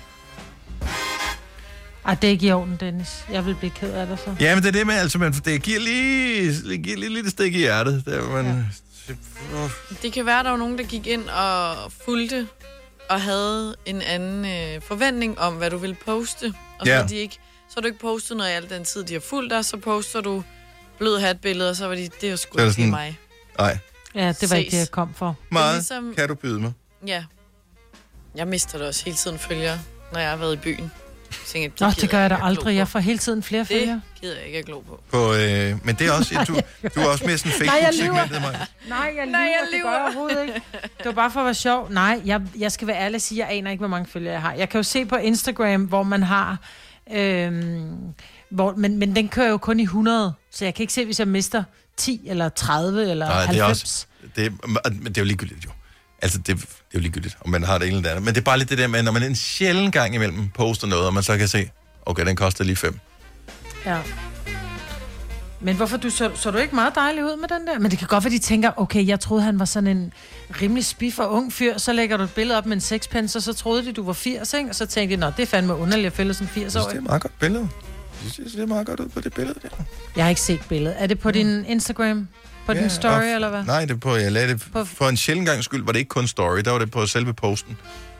Ej, 2.06 2.14
det 2.14 2.28
er 2.28 2.32
ikke 2.32 2.46
i 2.46 2.52
orden, 2.52 2.76
Dennis. 2.80 3.24
Jeg 3.32 3.46
vil 3.46 3.54
blive 3.54 3.70
ked 3.70 3.92
af 3.92 4.06
det 4.06 4.18
så. 4.24 4.34
Ja, 4.40 4.54
men 4.54 4.62
det 4.62 4.68
er 4.68 4.72
det 4.72 4.86
med, 4.86 4.94
altså, 4.94 5.18
man, 5.18 5.32
det 5.32 5.62
giver 5.62 5.80
lige, 5.80 6.52
det 6.68 6.82
giver 6.82 6.96
lige 6.96 7.14
lidt 7.14 7.30
stik 7.30 7.54
i 7.54 7.58
hjertet. 7.58 8.02
Der, 8.06 8.28
man, 8.28 8.46
ja. 8.46 8.52
Det 10.02 10.12
kan 10.12 10.26
være, 10.26 10.42
der 10.44 10.50
var 10.50 10.56
nogen, 10.56 10.78
der 10.78 10.84
gik 10.84 11.06
ind 11.06 11.28
og 11.28 11.92
fulgte 12.04 12.48
og 13.10 13.20
havde 13.20 13.76
en 13.86 14.02
anden 14.02 14.44
øh, 14.44 14.82
forventning 14.82 15.38
om, 15.38 15.54
hvad 15.54 15.70
du 15.70 15.76
ville 15.76 15.96
poste. 16.06 16.54
Og 16.78 16.86
så, 16.86 16.92
Ja. 16.92 16.98
ja. 17.00 17.06
de 17.06 17.16
ikke, 17.16 17.34
så 17.68 17.74
har 17.76 17.80
du 17.80 17.86
ikke 17.86 17.98
postet 17.98 18.36
noget 18.36 18.50
i 18.50 18.52
al 18.52 18.70
den 18.70 18.84
tid, 18.84 19.04
de 19.04 19.12
har 19.12 19.20
fulgt 19.20 19.50
dig. 19.50 19.64
Så 19.64 19.76
poster 19.76 20.20
du 20.20 20.42
blød 20.98 21.18
hatbilleder, 21.20 21.70
og 21.70 21.76
så 21.76 21.86
var 21.88 21.94
de, 21.94 22.08
det 22.20 22.24
er 22.26 22.30
jo 22.30 22.36
sgu 22.36 22.58
Så 22.58 22.64
det 22.64 22.78
ikke 22.78 22.90
mig. 22.90 23.18
Nej, 23.58 23.78
Ja, 24.14 24.28
det 24.40 24.50
var 24.50 24.56
ikke 24.56 24.70
det, 24.70 24.72
Ses. 24.72 24.80
jeg 24.80 24.90
kom 24.90 25.14
for. 25.14 25.36
meget 25.50 25.74
ligesom- 25.74 26.14
kan 26.14 26.28
du 26.28 26.34
byde 26.34 26.60
mig. 26.60 26.72
Ja. 27.06 27.24
Jeg 28.34 28.48
mister 28.48 28.78
det 28.78 28.86
også 28.86 29.04
hele 29.04 29.16
tiden 29.16 29.38
følger, 29.38 29.78
når 30.12 30.20
jeg 30.20 30.30
har 30.30 30.36
været 30.36 30.52
i 30.54 30.56
byen. 30.56 30.92
Tænker, 31.46 31.70
jeg, 31.80 31.88
Nå, 31.88 31.92
det 32.00 32.10
gør 32.10 32.18
jeg 32.20 32.30
da 32.30 32.38
aldrig. 32.42 32.76
Jeg 32.76 32.88
får 32.88 32.98
hele 32.98 33.18
tiden 33.18 33.42
flere 33.42 33.64
følgere. 33.64 33.86
Det 34.14 34.20
gider 34.20 34.36
jeg 34.36 34.46
ikke 34.46 34.58
at 34.58 34.64
glo 34.64 34.80
på. 34.80 35.02
På, 35.10 35.34
øh, 35.34 35.86
men 35.86 35.94
det 35.94 36.06
er 36.06 36.12
også, 36.12 36.44
du, 36.48 36.54
du 36.94 37.00
er 37.00 37.06
også 37.08 37.24
mere 37.26 37.38
sådan 37.38 37.66
Nej, 37.66 37.76
jeg 37.80 37.90
Facebook-segmentet, 37.94 38.40
mig. 38.40 38.66
Nej, 38.88 38.98
jeg 39.16 39.26
lyver. 39.26 39.32
Nej, 39.32 39.40
jeg 39.40 39.54
Det 39.72 39.82
gør 39.82 39.90
jeg 39.92 40.02
overhovedet 40.04 40.42
ikke. 40.42 40.62
Det 40.98 41.06
var 41.06 41.12
bare 41.12 41.30
for 41.30 41.40
at 41.40 41.44
være 41.46 41.54
sjov. 41.54 41.90
Nej, 41.92 42.20
jeg, 42.24 42.40
jeg 42.58 42.72
skal 42.72 42.86
være 42.88 42.96
ærlig 42.96 43.14
og 43.16 43.20
sige, 43.22 43.38
jeg 43.38 43.48
aner 43.56 43.70
ikke, 43.70 43.80
hvor 43.80 43.88
mange 43.88 44.06
følgere 44.10 44.32
jeg 44.32 44.42
har. 44.42 44.52
Jeg 44.52 44.68
kan 44.68 44.78
jo 44.78 44.82
se 44.82 45.04
på 45.04 45.16
Instagram, 45.16 45.82
hvor 45.84 46.02
man 46.02 46.22
har... 46.22 46.58
Øhm, 47.12 47.96
hvor, 48.50 48.74
men, 48.76 48.98
men 48.98 49.16
den 49.16 49.28
kører 49.28 49.48
jo 49.48 49.56
kun 49.58 49.80
i 49.80 49.82
100, 49.82 50.32
så 50.50 50.64
jeg 50.64 50.74
kan 50.74 50.82
ikke 50.82 50.92
se, 50.92 51.04
hvis 51.04 51.18
jeg 51.18 51.28
mister 51.28 51.64
10 51.96 52.20
eller 52.26 52.48
30 52.48 53.10
eller 53.10 53.26
Nej, 53.26 53.44
90. 53.44 53.54
det 53.56 53.60
er 53.60 53.64
også... 53.70 54.06
Det, 54.36 54.46
er- 54.46 54.90
men 54.90 55.04
det 55.04 55.18
er 55.18 55.22
jo 55.22 55.26
ligegyldigt, 55.26 55.64
jo. 55.64 55.70
Altså, 56.24 56.38
det, 56.38 56.46
det 56.46 56.62
er 56.62 56.66
jo 56.94 57.00
ligegyldigt, 57.00 57.36
om 57.44 57.50
man 57.50 57.62
har 57.64 57.78
det 57.78 57.88
ene 57.88 57.96
eller 57.96 58.02
det 58.02 58.08
andet. 58.10 58.24
Men 58.24 58.34
det 58.34 58.40
er 58.40 58.44
bare 58.44 58.58
lidt 58.58 58.70
det 58.70 58.78
der 58.78 58.86
med, 58.86 59.02
når 59.02 59.12
man 59.12 59.22
en 59.22 59.36
sjælden 59.36 59.90
gang 59.90 60.14
imellem 60.14 60.48
poster 60.54 60.86
noget, 60.86 61.06
og 61.06 61.14
man 61.14 61.22
så 61.22 61.38
kan 61.38 61.48
se, 61.48 61.70
okay, 62.06 62.26
den 62.26 62.36
koster 62.36 62.64
lige 62.64 62.76
fem. 62.76 62.98
Ja. 63.86 63.98
Men 65.60 65.76
hvorfor 65.76 65.96
du 65.96 66.10
så, 66.10 66.30
så 66.34 66.50
du 66.50 66.58
ikke 66.58 66.74
meget 66.74 66.94
dejlig 66.94 67.24
ud 67.24 67.36
med 67.40 67.48
den 67.58 67.66
der? 67.66 67.78
Men 67.78 67.90
det 67.90 67.98
kan 67.98 68.08
godt 68.08 68.24
være, 68.24 68.32
de 68.32 68.38
tænker, 68.38 68.70
okay, 68.76 69.06
jeg 69.06 69.20
troede, 69.20 69.42
han 69.42 69.58
var 69.58 69.64
sådan 69.64 69.96
en 69.96 70.12
rimelig 70.62 70.84
spiff 70.84 71.18
og 71.18 71.32
ung 71.32 71.52
fyr. 71.52 71.78
Så 71.78 71.92
lægger 71.92 72.16
du 72.16 72.22
et 72.24 72.30
billede 72.34 72.58
op 72.58 72.66
med 72.66 72.76
en 72.76 72.80
sexpence, 72.80 73.38
og 73.38 73.42
så 73.42 73.52
troede 73.52 73.84
de, 73.84 73.92
du 73.92 74.02
var 74.02 74.12
80, 74.12 74.54
ikke? 74.54 74.70
Og 74.70 74.74
så 74.74 74.86
tænkte 74.86 75.16
de, 75.16 75.20
nå, 75.20 75.26
det 75.36 75.42
er 75.42 75.46
fandme 75.46 75.74
underligt 75.76 76.06
at 76.06 76.12
følge 76.12 76.34
sådan 76.34 76.48
80 76.48 76.62
Jeg 76.64 76.70
synes, 76.70 76.84
år. 76.84 76.88
det 76.88 76.94
er 76.96 77.00
et 77.00 77.04
meget 77.06 77.22
godt 77.22 77.38
billede. 77.40 77.68
Jeg 78.24 78.32
synes, 78.32 78.52
det 78.52 78.62
er 78.62 78.66
meget 78.66 78.86
godt 78.86 79.00
ud 79.00 79.08
på 79.08 79.20
det 79.20 79.34
billede 79.34 79.58
der. 79.62 79.68
Jeg 80.16 80.24
har 80.24 80.28
ikke 80.28 80.40
set 80.40 80.60
billedet. 80.68 80.96
Er 81.02 81.06
det 81.06 81.18
på 81.20 81.30
din 81.30 81.64
Instagram? 81.64 82.28
På 82.66 82.72
din 82.74 82.90
story, 82.90 83.12
og- 83.12 83.26
eller 83.34 83.50
hvad? 83.50 83.64
Nej, 83.64 83.80
det 83.80 83.90
er 83.90 83.96
på, 83.98 84.16
jeg 84.16 84.32
lagde 84.32 84.48
det 84.48 84.62
På- 84.72 84.84
for 84.84 85.08
en 85.08 85.16
sjældent 85.16 85.48
gang 85.48 85.64
skyld, 85.64 85.84
var 85.84 85.92
det 85.92 85.98
ikke 85.98 86.08
kun 86.08 86.26
story, 86.26 86.58
der 86.58 86.70
var 86.70 86.78
det 86.78 86.90
på 86.90 87.06
selve 87.06 87.34
posten. 87.34 87.76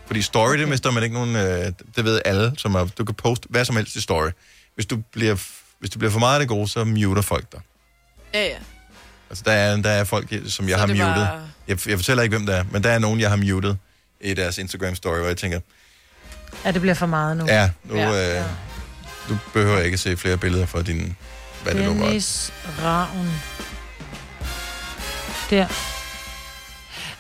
Fordi 0.06 0.22
story, 0.22 0.48
okay. 0.48 0.58
det 0.60 0.68
mister 0.68 0.90
man 0.90 1.02
ikke 1.02 1.14
nogen, 1.14 1.36
øh, 1.36 1.72
det 1.96 2.04
ved 2.04 2.20
alle, 2.24 2.52
som 2.58 2.74
er, 2.74 2.84
du 2.98 3.04
kan 3.04 3.14
poste 3.14 3.46
hvad 3.50 3.64
som 3.64 3.76
helst 3.76 3.96
i 3.96 4.00
story. 4.00 4.28
Hvis 4.74 4.86
du 4.86 4.96
bliver, 5.12 5.36
hvis 5.80 5.90
du 5.90 5.98
bliver 5.98 6.12
for 6.12 6.18
meget 6.18 6.34
af 6.34 6.40
det 6.40 6.48
gode, 6.48 6.68
så 6.68 6.84
muter 6.84 7.22
folk 7.22 7.52
dig. 7.52 7.60
Ja, 8.34 8.44
ja. 8.44 8.56
Altså, 9.30 9.42
der 9.46 9.52
er, 9.52 9.76
der 9.76 9.90
er 9.90 10.04
folk, 10.04 10.28
som 10.48 10.68
jeg 10.68 10.74
Så 10.74 10.80
har 10.80 10.86
muted. 10.86 11.04
var- 11.04 11.40
Jeg, 11.68 11.88
jeg 11.88 11.98
fortæller 11.98 12.22
ikke, 12.22 12.36
hvem 12.36 12.46
det 12.46 12.56
er, 12.56 12.64
men 12.70 12.82
der 12.84 12.90
er 12.90 12.98
nogen, 12.98 13.20
jeg 13.20 13.30
har 13.30 13.36
muted 13.36 13.74
i 14.20 14.34
deres 14.34 14.58
Instagram-story, 14.58 15.18
hvor 15.18 15.26
jeg 15.26 15.36
tænker, 15.36 15.60
Ja, 16.64 16.70
det 16.72 16.80
bliver 16.80 16.94
for 16.94 17.06
meget 17.06 17.36
nu. 17.36 17.46
ja, 17.46 17.70
nu, 17.84 17.96
Ja, 17.96 18.10
ja, 18.10 18.38
øh, 18.40 18.44
du 19.28 19.38
behøver 19.52 19.80
ikke 19.80 19.98
se 19.98 20.16
flere 20.16 20.36
billeder 20.36 20.66
fra 20.66 20.82
din... 20.82 21.16
Hvad 21.62 21.74
det 21.74 21.84
nu 21.84 21.94
var. 21.98 22.04
Dennis 22.04 22.52
Ravn. 22.82 23.30
Der. 25.50 25.66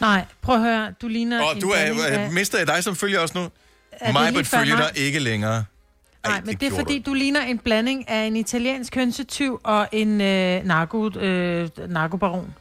Nej, 0.00 0.24
prøv 0.42 0.54
at 0.54 0.60
høre. 0.62 0.92
Du 1.02 1.08
ligner 1.08 1.42
Og 1.42 1.54
du 1.62 1.68
er, 1.70 1.76
af- 1.76 2.26
øh, 2.26 2.32
mister 2.32 2.58
jeg 2.58 2.66
dig 2.66 2.84
som 2.84 2.96
følger 2.96 3.20
også 3.20 3.38
nu? 3.38 3.42
det 4.06 4.12
Mig 4.12 4.46
fair? 4.46 4.58
følger 4.60 4.76
dig 4.76 4.90
ikke 4.94 5.18
længere. 5.18 5.64
Nej, 6.26 6.40
men 6.40 6.46
det 6.46 6.54
er 6.54 6.58
gjorde 6.70 6.74
fordi, 6.74 6.98
du 6.98 7.14
ligner 7.14 7.40
en 7.42 7.58
blanding 7.58 8.08
af 8.08 8.24
en 8.26 8.36
italiensk 8.36 8.94
hønsetyv 8.94 9.60
og 9.64 9.88
en 9.92 10.20
øh, 10.20 10.64
narko, 10.64 11.18
øh, 11.18 11.68
narkobaron. 11.88 12.54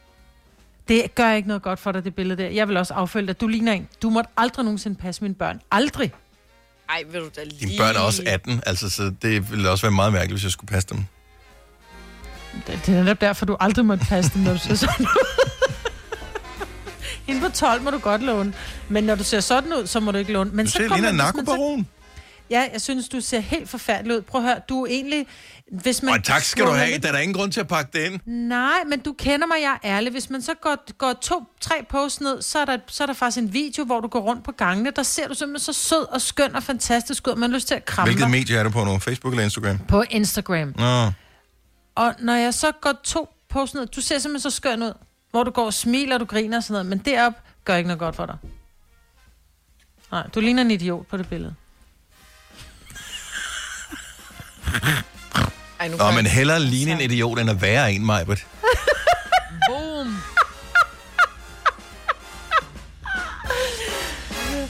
Det 0.88 1.16
gør 1.16 1.32
ikke 1.32 1.48
noget 1.48 1.64
godt 1.64 1.80
for 1.80 1.92
dig, 1.92 2.04
det 2.06 2.16
billede 2.16 2.44
der. 2.44 2.50
Jeg 2.50 2.68
vil 2.68 2.78
også 2.78 2.94
affølge 2.94 3.28
dig. 3.28 3.42
Du 3.42 3.48
ligner 3.48 3.74
en. 3.74 3.88
Du 4.02 4.10
måtte 4.10 4.30
aldrig 4.38 4.66
nogensinde 4.66 4.96
passe 4.96 5.22
mine 5.24 5.36
børn. 5.36 5.62
Aldrig. 5.72 6.12
Ej, 6.90 7.04
vil 7.12 7.22
du 7.22 7.30
da 7.36 7.44
lige... 7.44 7.60
Dine 7.60 7.78
børn 7.78 7.96
er 7.96 8.00
også 8.00 8.24
18, 8.28 8.62
altså, 8.66 8.90
så 8.90 9.14
det 9.22 9.52
ville 9.52 9.70
også 9.70 9.82
være 9.86 9.92
meget 9.92 10.14
mærkeligt, 10.14 10.34
hvis 10.34 10.44
jeg 10.44 10.52
skulle 10.52 10.68
passe 10.68 10.90
dem. 10.90 11.04
Det, 12.68 12.80
det 12.86 12.96
er 12.96 13.04
netop 13.04 13.22
derfor, 13.22 13.46
du 13.46 13.58
aldrig 13.60 13.86
måtte 13.86 14.06
passe 14.06 14.32
dem, 14.34 14.42
når 14.42 14.54
du 14.54 14.60
ser 14.60 14.76
sådan. 14.76 15.06
Hende 17.28 17.42
på 17.42 17.50
12 17.50 17.82
må 17.82 17.90
du 17.92 17.98
godt 17.98 18.22
låne. 18.24 18.54
Men 18.90 19.04
når 19.04 19.16
du 19.16 19.24
ser 19.24 19.40
sådan 19.40 19.74
ud, 19.74 19.88
så 19.88 20.00
må 20.00 20.12
du 20.12 20.18
ikke 20.18 20.34
låne. 20.34 20.50
Men 20.54 20.66
Du 20.66 20.72
så 20.72 20.78
ser 20.78 20.96
lige 20.96 21.10
en 21.10 21.16
narkobaron. 21.16 21.88
Ja, 22.50 22.68
jeg 22.74 22.82
synes, 22.82 23.10
du 23.10 23.22
ser 23.22 23.40
helt 23.40 23.70
forfærdelig 23.70 24.18
ud. 24.18 24.22
Prøv 24.22 24.42
at 24.42 24.48
høre, 24.48 24.60
du 24.70 24.84
er 24.84 24.88
egentlig... 24.90 25.28
Hvis 25.82 26.04
man 26.04 26.14
Og 26.14 26.24
tak 26.24 26.42
skal 26.42 26.66
du 26.66 26.72
have. 26.72 26.92
lidt- 26.92 27.04
Der 27.04 27.14
er 27.14 27.18
ingen 27.20 27.34
grund 27.34 27.52
til 27.52 27.60
at 27.60 27.68
pakke 27.68 27.90
det 27.94 28.12
ind. 28.12 28.20
Nej, 28.48 28.84
men 28.88 29.00
du 29.00 29.14
kender 29.14 29.48
mig, 29.48 29.56
jeg 29.62 29.78
er 29.84 29.96
ærlig. 29.98 30.12
Hvis 30.12 30.30
man 30.30 30.42
så 30.42 30.54
går, 30.62 30.94
går 30.98 31.14
to, 31.22 31.44
tre 31.62 31.76
posts 31.90 32.22
ned, 32.22 32.42
så 32.42 32.60
er, 32.60 32.66
der, 32.66 32.78
så 32.88 33.04
er 33.04 33.08
der 33.08 33.14
faktisk 33.14 33.38
en 33.44 33.54
video, 33.54 33.84
hvor 33.84 34.00
du 34.00 34.08
går 34.08 34.20
rundt 34.20 34.44
på 34.44 34.52
gangene. 34.52 34.92
Der 34.96 35.04
ser 35.04 35.28
du 35.28 35.34
simpelthen 35.34 35.74
så 35.74 35.80
sød 35.90 36.08
og 36.14 36.22
skøn 36.22 36.56
og 36.56 36.64
fantastisk 36.64 37.28
ud. 37.28 37.36
Man 37.36 37.50
har 37.50 37.56
lyst 37.56 37.68
til 37.68 37.76
at 37.76 37.86
kramme 37.86 38.14
Hvilket 38.14 38.32
medie 38.32 38.58
er 38.58 38.64
du 38.64 38.70
på 38.70 38.84
nu? 38.84 39.00
Facebook 39.00 39.34
eller 39.34 39.44
Instagram? 39.44 39.78
på 39.88 40.04
Instagram. 40.10 40.74
Nå. 40.78 41.12
Og 41.96 42.14
når 42.20 42.34
jeg 42.36 42.54
så 42.54 42.72
går 42.82 42.94
to 43.04 43.30
posts 43.50 43.76
ned, 43.76 43.86
du 43.88 44.02
ser 44.02 44.20
simpelthen 44.20 44.52
så 44.52 44.56
skøn 44.56 44.84
ud. 44.84 44.94
Hvor 45.34 45.44
du 45.44 45.52
går 45.52 45.66
og 45.66 45.74
smiler, 45.74 46.14
og 46.16 46.20
du 46.20 46.26
griner 46.26 46.58
og 46.58 46.64
sådan 46.64 46.74
noget. 46.74 46.86
Men 46.86 46.98
derop 46.98 47.34
gør 47.66 47.76
ikke 47.76 47.88
noget 47.88 48.00
godt 48.00 48.16
for 48.16 48.26
dig. 48.26 48.38
Nej, 50.12 50.28
du 50.28 50.40
ligner 50.40 50.62
en 50.62 50.72
idiot 50.72 51.08
på 51.08 51.18
det 51.18 51.30
billede. 51.30 51.56
Ej, 55.80 55.88
nu 55.88 55.98
Nå, 55.98 56.12
men 56.12 56.26
hellere 56.26 56.60
ligne 56.60 56.92
en 56.92 57.02
idiot, 57.02 57.40
end 57.40 57.50
at 57.50 57.62
være 57.62 57.94
en, 57.94 58.06
Majbert. 58.06 58.48
Boom. 59.70 60.18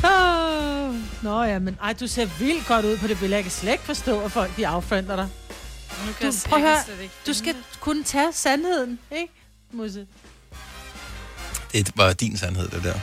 Oh. 0.03 0.95
Nå 1.24 1.43
ja, 1.43 1.59
men 1.59 1.78
ej, 1.82 1.93
du 1.93 2.07
ser 2.07 2.26
vildt 2.39 2.68
godt 2.68 2.86
ud 2.86 2.97
på 2.97 3.07
det 3.07 3.20
billede. 3.20 3.36
Jeg 3.36 3.43
kan 3.43 3.51
slet 3.51 3.72
ikke 3.72 3.84
forstå, 3.84 4.22
at 4.26 4.32
folk 4.32 4.57
de 4.57 4.68
affrinder 4.68 5.16
dig. 5.16 5.30
Nu 6.05 6.14
kan 6.14 6.32
Du, 6.32 6.38
jeg 6.43 6.49
prøv 6.49 6.64
at 6.64 6.70
høre, 6.70 7.07
du 7.28 7.34
skal 7.34 7.55
kunne 7.80 8.03
tage 8.03 8.34
sandheden, 8.34 8.99
ikke, 9.11 9.34
Musse? 9.72 10.07
Det 11.74 11.92
var 11.96 12.14
din 12.14 12.38
sandhed, 12.38 12.68
det 12.70 12.84
der. 12.84 12.94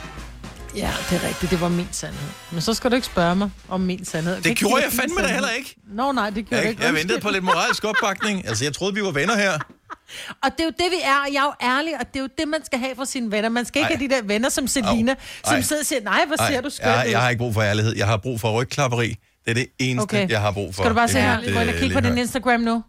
Ja, 0.75 0.93
det 1.09 1.23
er 1.23 1.27
rigtigt. 1.27 1.51
Det 1.51 1.61
var 1.61 1.69
min 1.69 1.87
sandhed. 1.91 2.29
Men 2.51 2.61
så 2.61 2.73
skal 2.73 2.91
du 2.91 2.95
ikke 2.95 3.05
spørge 3.07 3.35
mig 3.35 3.49
om 3.69 3.81
min 3.81 4.05
sandhed. 4.05 4.35
Det 4.35 4.43
kan 4.43 4.55
gjorde 4.55 4.83
jeg 4.83 4.91
fandme 4.91 5.21
da 5.21 5.27
heller 5.27 5.49
ikke. 5.49 5.75
Nå, 5.87 6.11
nej, 6.11 6.29
det 6.29 6.45
gjorde 6.45 6.55
Jeg, 6.55 6.63
jeg 6.63 6.69
ikke. 6.71 6.83
jeg 6.85 6.93
ventede 6.93 7.19
på 7.19 7.29
lidt 7.29 7.43
moralsk 7.43 7.83
opbakning. 7.83 8.47
Altså, 8.47 8.63
jeg 8.63 8.73
troede, 8.73 8.93
vi 8.93 9.01
var 9.03 9.11
venner 9.11 9.37
her. 9.37 9.51
Og 10.43 10.51
det 10.51 10.59
er 10.59 10.63
jo 10.63 10.69
det, 10.79 10.91
vi 10.91 10.97
er, 11.03 11.15
og 11.27 11.33
jeg 11.33 11.39
er 11.39 11.43
jo 11.43 11.53
ærlig, 11.77 11.93
og 11.99 12.05
det 12.13 12.15
er 12.15 12.19
jo 12.23 12.29
det, 12.37 12.47
man 12.47 12.65
skal 12.65 12.79
have 12.79 12.95
fra 12.95 13.05
sine 13.05 13.31
venner. 13.31 13.49
Man 13.49 13.65
skal 13.65 13.79
ikke 13.79 13.93
Ej. 13.93 13.97
have 13.97 14.09
de 14.09 14.15
der 14.15 14.21
venner 14.21 14.49
som 14.49 14.67
Selina, 14.67 15.15
som 15.45 15.55
Ej. 15.55 15.61
sidder 15.61 15.81
og 15.81 15.85
siger, 15.85 16.01
nej, 16.01 16.25
hvor 16.27 16.35
ser 16.47 16.61
du 16.61 16.69
skønt 16.69 16.87
jeg, 16.87 17.07
jeg 17.11 17.21
har 17.21 17.29
ikke 17.29 17.37
brug 17.39 17.53
for 17.53 17.61
ærlighed. 17.61 17.95
Jeg 17.97 18.07
har 18.07 18.17
brug 18.17 18.39
for 18.41 18.61
rygklapperi. 18.61 19.07
Det 19.09 19.17
er 19.45 19.53
det 19.53 19.67
eneste, 19.79 20.03
Okay. 20.03 20.29
jeg 20.29 20.41
har 20.41 20.51
brug 20.51 20.75
for. 20.75 20.83
Skal 20.83 20.89
du 20.89 20.95
bare 20.95 21.07
se 21.07 21.21
her? 21.21 21.37
Gå 21.53 21.59
ind 21.59 21.69
og 21.69 21.75
kigge 21.75 21.95
på 21.95 21.99
din. 22.01 22.17
Instagram 22.17 22.59
nu. 22.59 22.83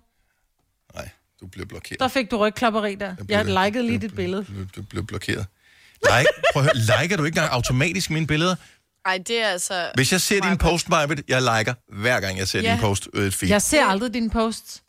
Du 1.41 1.47
bliver 1.47 1.67
blokeret. 1.67 2.01
Der 2.01 2.09
fik 2.09 2.31
du 2.31 2.37
rygklapperi 2.37 2.95
der. 2.95 3.15
Jeg 3.29 3.45
likede 3.45 3.87
lige 3.87 3.99
dit 3.99 4.15
billede. 4.17 4.45
Du, 4.45 4.81
du 4.81 4.83
bliver 4.83 5.05
blokeret. 5.05 5.47
Like, 6.05 6.29
prøv 6.53 6.63
at 6.63 6.71
høre, 6.89 7.01
liker 7.03 7.17
du 7.17 7.25
ikke 7.25 7.37
engang 7.39 7.53
automatisk 7.55 8.11
mine 8.11 8.27
billeder? 8.27 8.55
Ej, 9.07 9.19
det 9.19 9.43
er 9.43 9.47
altså... 9.49 9.91
Hvis 9.95 10.13
jeg 10.13 10.21
ser 10.21 10.41
din 10.41 10.59
post, 10.59 10.89
Majbet, 10.89 11.23
jeg 11.29 11.43
liker 11.43 11.75
hver 12.01 12.21
gang, 12.21 12.39
jeg 12.39 12.49
ser 12.49 12.61
Ja. 12.61 12.73
din 12.73 12.81
post 12.81 13.09
øh, 13.15 13.27
et 13.27 13.35
feed. 13.35 13.51
Jeg 13.51 13.63
ser 13.63 13.85
aldrig 13.87 14.15
dine 14.15 14.31
posts. 14.31 14.83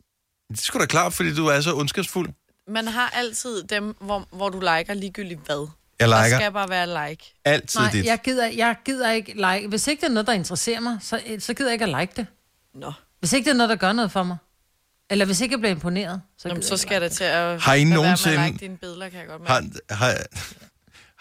Det 0.50 0.58
er 0.58 0.62
sgu 0.62 0.78
da 0.78 0.86
klart, 0.86 1.12
fordi 1.12 1.34
du 1.34 1.46
er 1.46 1.60
så 1.60 1.74
ondskabsfuld. 1.74 2.28
Man 2.68 2.88
har 2.88 3.10
altid 3.10 3.62
dem, 3.62 3.96
hvor, 4.00 4.28
hvor 4.32 4.48
du 4.48 4.60
liker 4.60 4.94
ligegyldigt 4.94 5.40
hvad. 5.46 5.68
Jeg 6.00 6.08
Der 6.08 6.24
liker 6.24 6.38
skal 6.38 6.52
bare 6.52 6.68
være 6.68 7.08
like. 7.10 7.34
altid 7.44 7.80
Nej, 7.80 7.90
dit. 7.90 8.04
jeg 8.04 8.18
gider, 8.24 8.46
jeg 8.46 8.76
gider 8.84 9.10
ikke 9.10 9.32
like. 9.34 9.68
Hvis 9.68 9.86
ikke 9.86 10.00
det 10.00 10.06
er 10.06 10.12
noget, 10.12 10.26
der 10.26 10.32
interesserer 10.32 10.80
mig, 10.80 10.98
så, 11.02 11.20
så 11.38 11.54
gider 11.54 11.70
jeg 11.70 11.72
ikke 11.72 11.84
at 11.96 12.00
like 12.00 12.12
det. 12.16 12.26
Nå. 12.74 12.92
Hvis 13.20 13.32
ikke 13.32 13.44
det 13.44 13.50
er 13.50 13.56
noget, 13.56 13.70
der 13.70 13.76
gør 13.76 13.92
noget 13.92 14.12
for 14.12 14.22
mig. 14.22 14.36
Eller 15.10 15.24
hvis 15.24 15.40
ikke 15.40 15.52
jeg 15.52 15.58
bliver 15.60 15.74
imponeret, 15.74 16.20
så, 16.38 16.48
Jamen, 16.48 16.60
gider 16.60 16.68
så 16.68 16.74
jeg 16.74 16.78
skal 16.78 17.02
det 17.02 17.12
til 17.12 17.24
at... 17.24 17.60
Har 17.62 17.74
I 17.74 17.78
lade 17.84 17.90
være 17.90 17.98
med 18.00 18.04
at 18.12 18.18
nogensinde- 18.18 18.46
like 18.46 18.58
dine 18.58 18.76
billeder, 18.76 19.08
kan 19.08 19.18
jeg 19.20 19.28
godt 19.28 19.42
mærke. 19.48 19.70
Har, 19.90 19.94
har, 19.96 20.14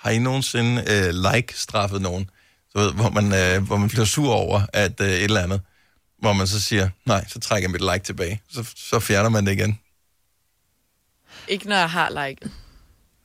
har 0.04 0.10
I 0.10 0.20
nogensinde 0.20 0.84
øh, 0.88 1.34
like-straffet 1.34 2.02
nogen, 2.02 2.30
du 2.76 2.80
ved, 2.80 2.94
hvor, 2.94 3.10
man, 3.10 3.34
øh, 3.34 3.64
hvor 3.68 3.78
man 3.78 3.90
bliver 3.90 4.06
sur 4.06 4.34
over, 4.34 4.62
at 4.74 5.02
øh, 5.02 5.08
et 5.08 5.24
eller 5.24 5.42
andet, 5.42 5.62
hvor 6.20 6.34
man 6.34 6.48
så 6.48 6.62
siger, 6.62 6.90
nej, 7.06 7.26
så 7.28 7.40
trækker 7.40 7.70
jeg 7.70 7.72
mit 7.72 7.94
like 7.94 8.06
tilbage. 8.06 8.42
Så, 8.50 8.74
så 8.76 9.00
fjerner 9.00 9.30
man 9.30 9.46
det 9.46 9.52
igen. 9.52 9.80
Ikke 11.48 11.68
når 11.68 11.76
jeg 11.76 11.90
har 11.90 12.28
liket. 12.28 12.52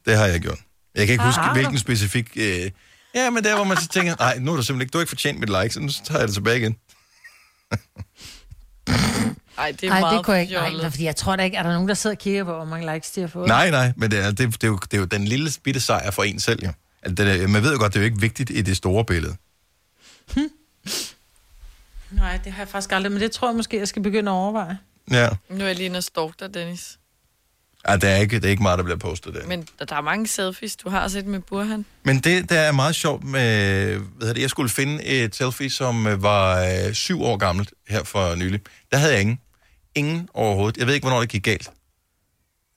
Det 0.06 0.16
har 0.16 0.26
jeg 0.26 0.40
gjort. 0.40 0.58
Jeg 0.94 1.06
kan 1.06 1.12
ikke 1.12 1.24
huske, 1.24 1.40
Har 1.40 1.48
du? 1.48 1.54
hvilken 1.54 1.78
specifik... 1.78 2.28
Øh, 2.36 2.70
ja, 3.14 3.30
men 3.30 3.44
der, 3.44 3.54
hvor 3.54 3.64
man 3.64 3.76
så 3.76 3.88
tænker, 3.88 4.14
nej, 4.18 4.38
nu 4.38 4.52
er 4.52 4.56
du 4.56 4.62
simpelthen 4.62 4.80
ikke, 4.82 4.92
du 4.92 4.98
har 4.98 5.02
ikke 5.02 5.08
fortjent 5.10 5.40
mit 5.40 5.48
like, 5.48 5.70
så 5.74 5.80
nu 5.80 5.88
tager 5.88 6.18
jeg 6.18 6.28
det 6.28 6.34
tilbage 6.34 6.58
igen. 6.58 6.76
Ej, 9.58 9.72
det 9.80 9.84
er 9.84 9.92
Ej, 9.92 10.00
meget 10.00 10.16
det 10.16 10.24
kunne 10.24 10.36
jeg 10.36 10.42
ikke. 10.42 10.54
Nej, 10.54 10.90
fordi 10.90 11.04
jeg 11.04 11.16
tror 11.16 11.36
da 11.36 11.42
ikke, 11.42 11.56
er 11.56 11.62
der 11.62 11.72
nogen, 11.72 11.88
der 11.88 11.94
sidder 11.94 12.16
og 12.16 12.20
kigger 12.20 12.44
på, 12.44 12.54
hvor 12.54 12.64
mange 12.64 12.94
likes 12.94 13.10
de 13.10 13.20
har 13.20 13.28
fået? 13.28 13.48
Nej, 13.48 13.70
nej, 13.70 13.92
men 13.96 14.10
det 14.10 14.24
er, 14.24 14.30
det, 14.30 14.38
det, 14.38 14.64
er 14.64 14.68
jo, 14.68 14.78
det 14.82 14.94
er 14.94 14.98
jo 14.98 15.04
den 15.04 15.24
lille 15.24 15.50
bitte 15.64 15.80
sejr 15.80 16.10
for 16.10 16.22
en 16.22 16.40
selv, 16.40 16.64
jo. 16.64 16.72
Altså, 17.02 17.24
det 17.24 17.42
er, 17.42 17.48
man 17.48 17.62
ved 17.62 17.72
jo 17.72 17.78
godt, 17.78 17.92
det 17.92 17.98
er 17.98 18.02
jo 18.02 18.04
ikke 18.04 18.20
vigtigt 18.20 18.50
i 18.50 18.62
det 18.62 18.76
store 18.76 19.04
billede. 19.04 19.36
Nej, 22.10 22.38
det 22.44 22.52
har 22.52 22.62
jeg 22.62 22.68
faktisk 22.68 22.92
aldrig, 22.92 23.12
men 23.12 23.20
det 23.20 23.30
tror 23.30 23.48
jeg 23.48 23.56
måske, 23.56 23.78
jeg 23.78 23.88
skal 23.88 24.02
begynde 24.02 24.30
at 24.30 24.34
overveje. 24.34 24.78
Ja. 25.10 25.28
Nu 25.50 25.64
er 25.64 25.66
jeg 25.66 25.76
lige 25.76 25.86
inde 25.86 25.96
og 25.96 26.02
stalk 26.04 26.40
dig, 26.40 26.54
Dennis. 26.54 26.98
Ej, 27.84 27.96
det 27.96 28.10
er 28.10 28.16
ikke, 28.16 28.36
det 28.36 28.44
er 28.44 28.50
ikke 28.50 28.62
meget, 28.62 28.78
der 28.78 28.84
bliver 28.84 28.98
postet 28.98 29.34
der. 29.34 29.46
Men 29.46 29.66
der, 29.78 29.84
der 29.84 29.96
er 29.96 30.00
mange 30.00 30.26
selfies, 30.26 30.76
du 30.76 30.90
har 30.90 31.08
set 31.08 31.26
med 31.26 31.40
Burhan. 31.40 31.84
Men 32.02 32.18
det, 32.18 32.50
der 32.50 32.60
er 32.60 32.72
meget 32.72 32.94
sjovt 32.94 33.24
med, 33.24 33.86
hvad 33.96 34.00
hedder 34.20 34.34
det, 34.34 34.42
jeg 34.42 34.50
skulle 34.50 34.70
finde 34.70 35.04
et 35.04 35.36
selfie, 35.36 35.70
som 35.70 36.06
øh, 36.06 36.22
var 36.22 36.64
øh, 36.64 36.92
syv 36.94 37.22
år 37.22 37.36
gammelt 37.36 37.70
her 37.88 38.04
for 38.04 38.34
nylig. 38.34 38.60
Der 38.90 38.96
havde 38.96 39.12
jeg 39.12 39.20
ingen. 39.20 39.38
Ingen 39.98 40.28
overhovedet. 40.34 40.76
Jeg 40.76 40.86
ved 40.86 40.94
ikke, 40.94 41.04
hvornår 41.04 41.20
det 41.20 41.28
gik 41.28 41.42
galt. 41.44 41.70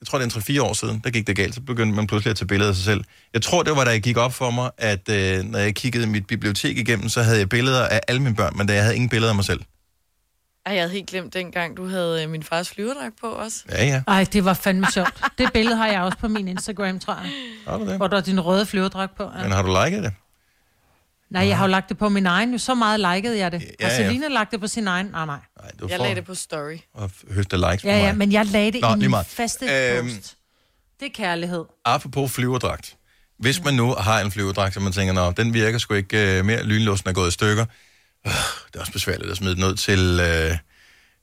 Jeg 0.00 0.06
tror, 0.06 0.18
det 0.18 0.34
er 0.34 0.36
en 0.36 0.56
3-4 0.58 0.62
år 0.62 0.72
siden, 0.72 1.00
der 1.04 1.10
gik 1.10 1.26
det 1.26 1.36
galt. 1.36 1.54
Så 1.54 1.60
begyndte 1.60 1.96
man 1.96 2.06
pludselig 2.06 2.30
at 2.30 2.36
tage 2.36 2.46
billeder 2.46 2.70
af 2.70 2.76
sig 2.76 2.84
selv. 2.84 3.04
Jeg 3.34 3.42
tror, 3.42 3.62
det 3.62 3.76
var, 3.76 3.84
da 3.84 3.90
jeg 3.90 4.02
gik 4.02 4.16
op 4.16 4.32
for 4.32 4.50
mig, 4.50 4.70
at 4.78 5.08
øh, 5.08 5.44
når 5.44 5.58
jeg 5.58 5.74
kiggede 5.74 6.06
mit 6.06 6.26
bibliotek 6.26 6.78
igennem, 6.78 7.08
så 7.08 7.22
havde 7.22 7.38
jeg 7.38 7.48
billeder 7.48 7.86
af 7.88 8.00
alle 8.08 8.22
mine 8.22 8.36
børn, 8.36 8.56
men 8.56 8.66
da 8.66 8.74
jeg 8.74 8.82
havde 8.82 8.94
ingen 8.94 9.08
billeder 9.08 9.30
af 9.30 9.36
mig 9.36 9.44
selv. 9.44 9.60
Ej, 10.66 10.72
jeg 10.72 10.82
havde 10.82 10.92
helt 10.92 11.10
glemt 11.10 11.34
dengang, 11.34 11.76
du 11.76 11.88
havde 11.88 12.22
øh, 12.22 12.30
min 12.30 12.42
fars 12.42 12.70
flyverdragt 12.70 13.14
på 13.20 13.26
også. 13.26 13.64
Ja, 13.70 13.86
ja. 13.86 14.02
Ej, 14.08 14.26
det 14.32 14.44
var 14.44 14.54
fandme 14.54 14.86
sjovt. 14.92 15.22
Det 15.38 15.52
billede 15.52 15.76
har 15.76 15.86
jeg 15.86 16.00
også 16.00 16.18
på 16.18 16.28
min 16.28 16.48
Instagram, 16.48 17.00
tror 17.00 17.14
jeg. 17.14 17.30
Har 17.68 17.78
du 17.78 17.86
det? 17.86 17.96
Hvor 17.96 18.06
der 18.06 18.16
er 18.16 18.20
din 18.20 18.40
røde 18.40 18.66
flyverdragt 18.66 19.16
på. 19.16 19.22
Ja. 19.22 19.42
Men 19.42 19.52
har 19.52 19.62
du 19.62 19.76
liket 19.84 20.02
det? 20.02 20.12
Nej, 21.32 21.46
jeg 21.48 21.56
har 21.56 21.64
jo 21.64 21.70
lagt 21.70 21.88
det 21.88 21.98
på 21.98 22.08
min 22.08 22.26
egen. 22.26 22.58
Så 22.58 22.74
meget 22.74 23.00
likede 23.14 23.38
jeg 23.38 23.52
det. 23.52 23.62
Ja, 23.80 23.86
Har 23.86 23.90
ja. 23.92 23.96
Selina 24.08 24.28
lagt 24.28 24.50
det 24.52 24.60
på 24.60 24.66
sin 24.66 24.86
egen? 24.88 25.06
Nej, 25.06 25.26
nej. 25.26 25.38
Du 25.80 25.86
Jeg 25.90 25.98
lagde 25.98 26.14
det 26.14 26.24
på 26.24 26.34
story. 26.34 26.78
at 27.02 27.10
høste 27.34 27.56
likes 27.56 27.84
Ja, 27.84 27.96
ja, 27.98 28.04
mig. 28.06 28.16
men 28.18 28.32
jeg 28.32 28.46
lagde 28.46 28.72
det 28.72 28.80
Nå, 28.80 28.94
i 28.94 28.98
min 28.98 29.10
meget. 29.10 29.26
faste 29.26 29.66
Øhm, 29.96 30.06
post. 30.08 30.36
Det 31.00 31.06
er 31.06 31.12
kærlighed. 31.14 31.64
Apropos 31.84 32.32
flyverdragt. 32.32 32.96
Hvis 33.38 33.64
man 33.64 33.74
nu 33.74 33.94
har 33.94 34.20
en 34.20 34.30
flyverdragt, 34.32 34.76
og 34.76 34.82
man 34.82 34.92
tænker, 34.92 35.12
Nå, 35.12 35.30
den 35.30 35.54
virker 35.54 35.78
sgu 35.78 35.94
ikke 35.94 36.38
øh, 36.38 36.44
mere, 36.44 36.62
lynlåsen 36.62 37.08
er 37.08 37.12
gået 37.12 37.28
i 37.28 37.30
stykker. 37.30 37.64
Øh, 38.26 38.32
det 38.66 38.76
er 38.76 38.80
også 38.80 38.92
besværligt 38.92 39.30
at 39.30 39.36
smide 39.36 39.54
den 39.54 39.64
ud 39.64 39.74
til, 39.74 40.20
øh, 40.22 40.58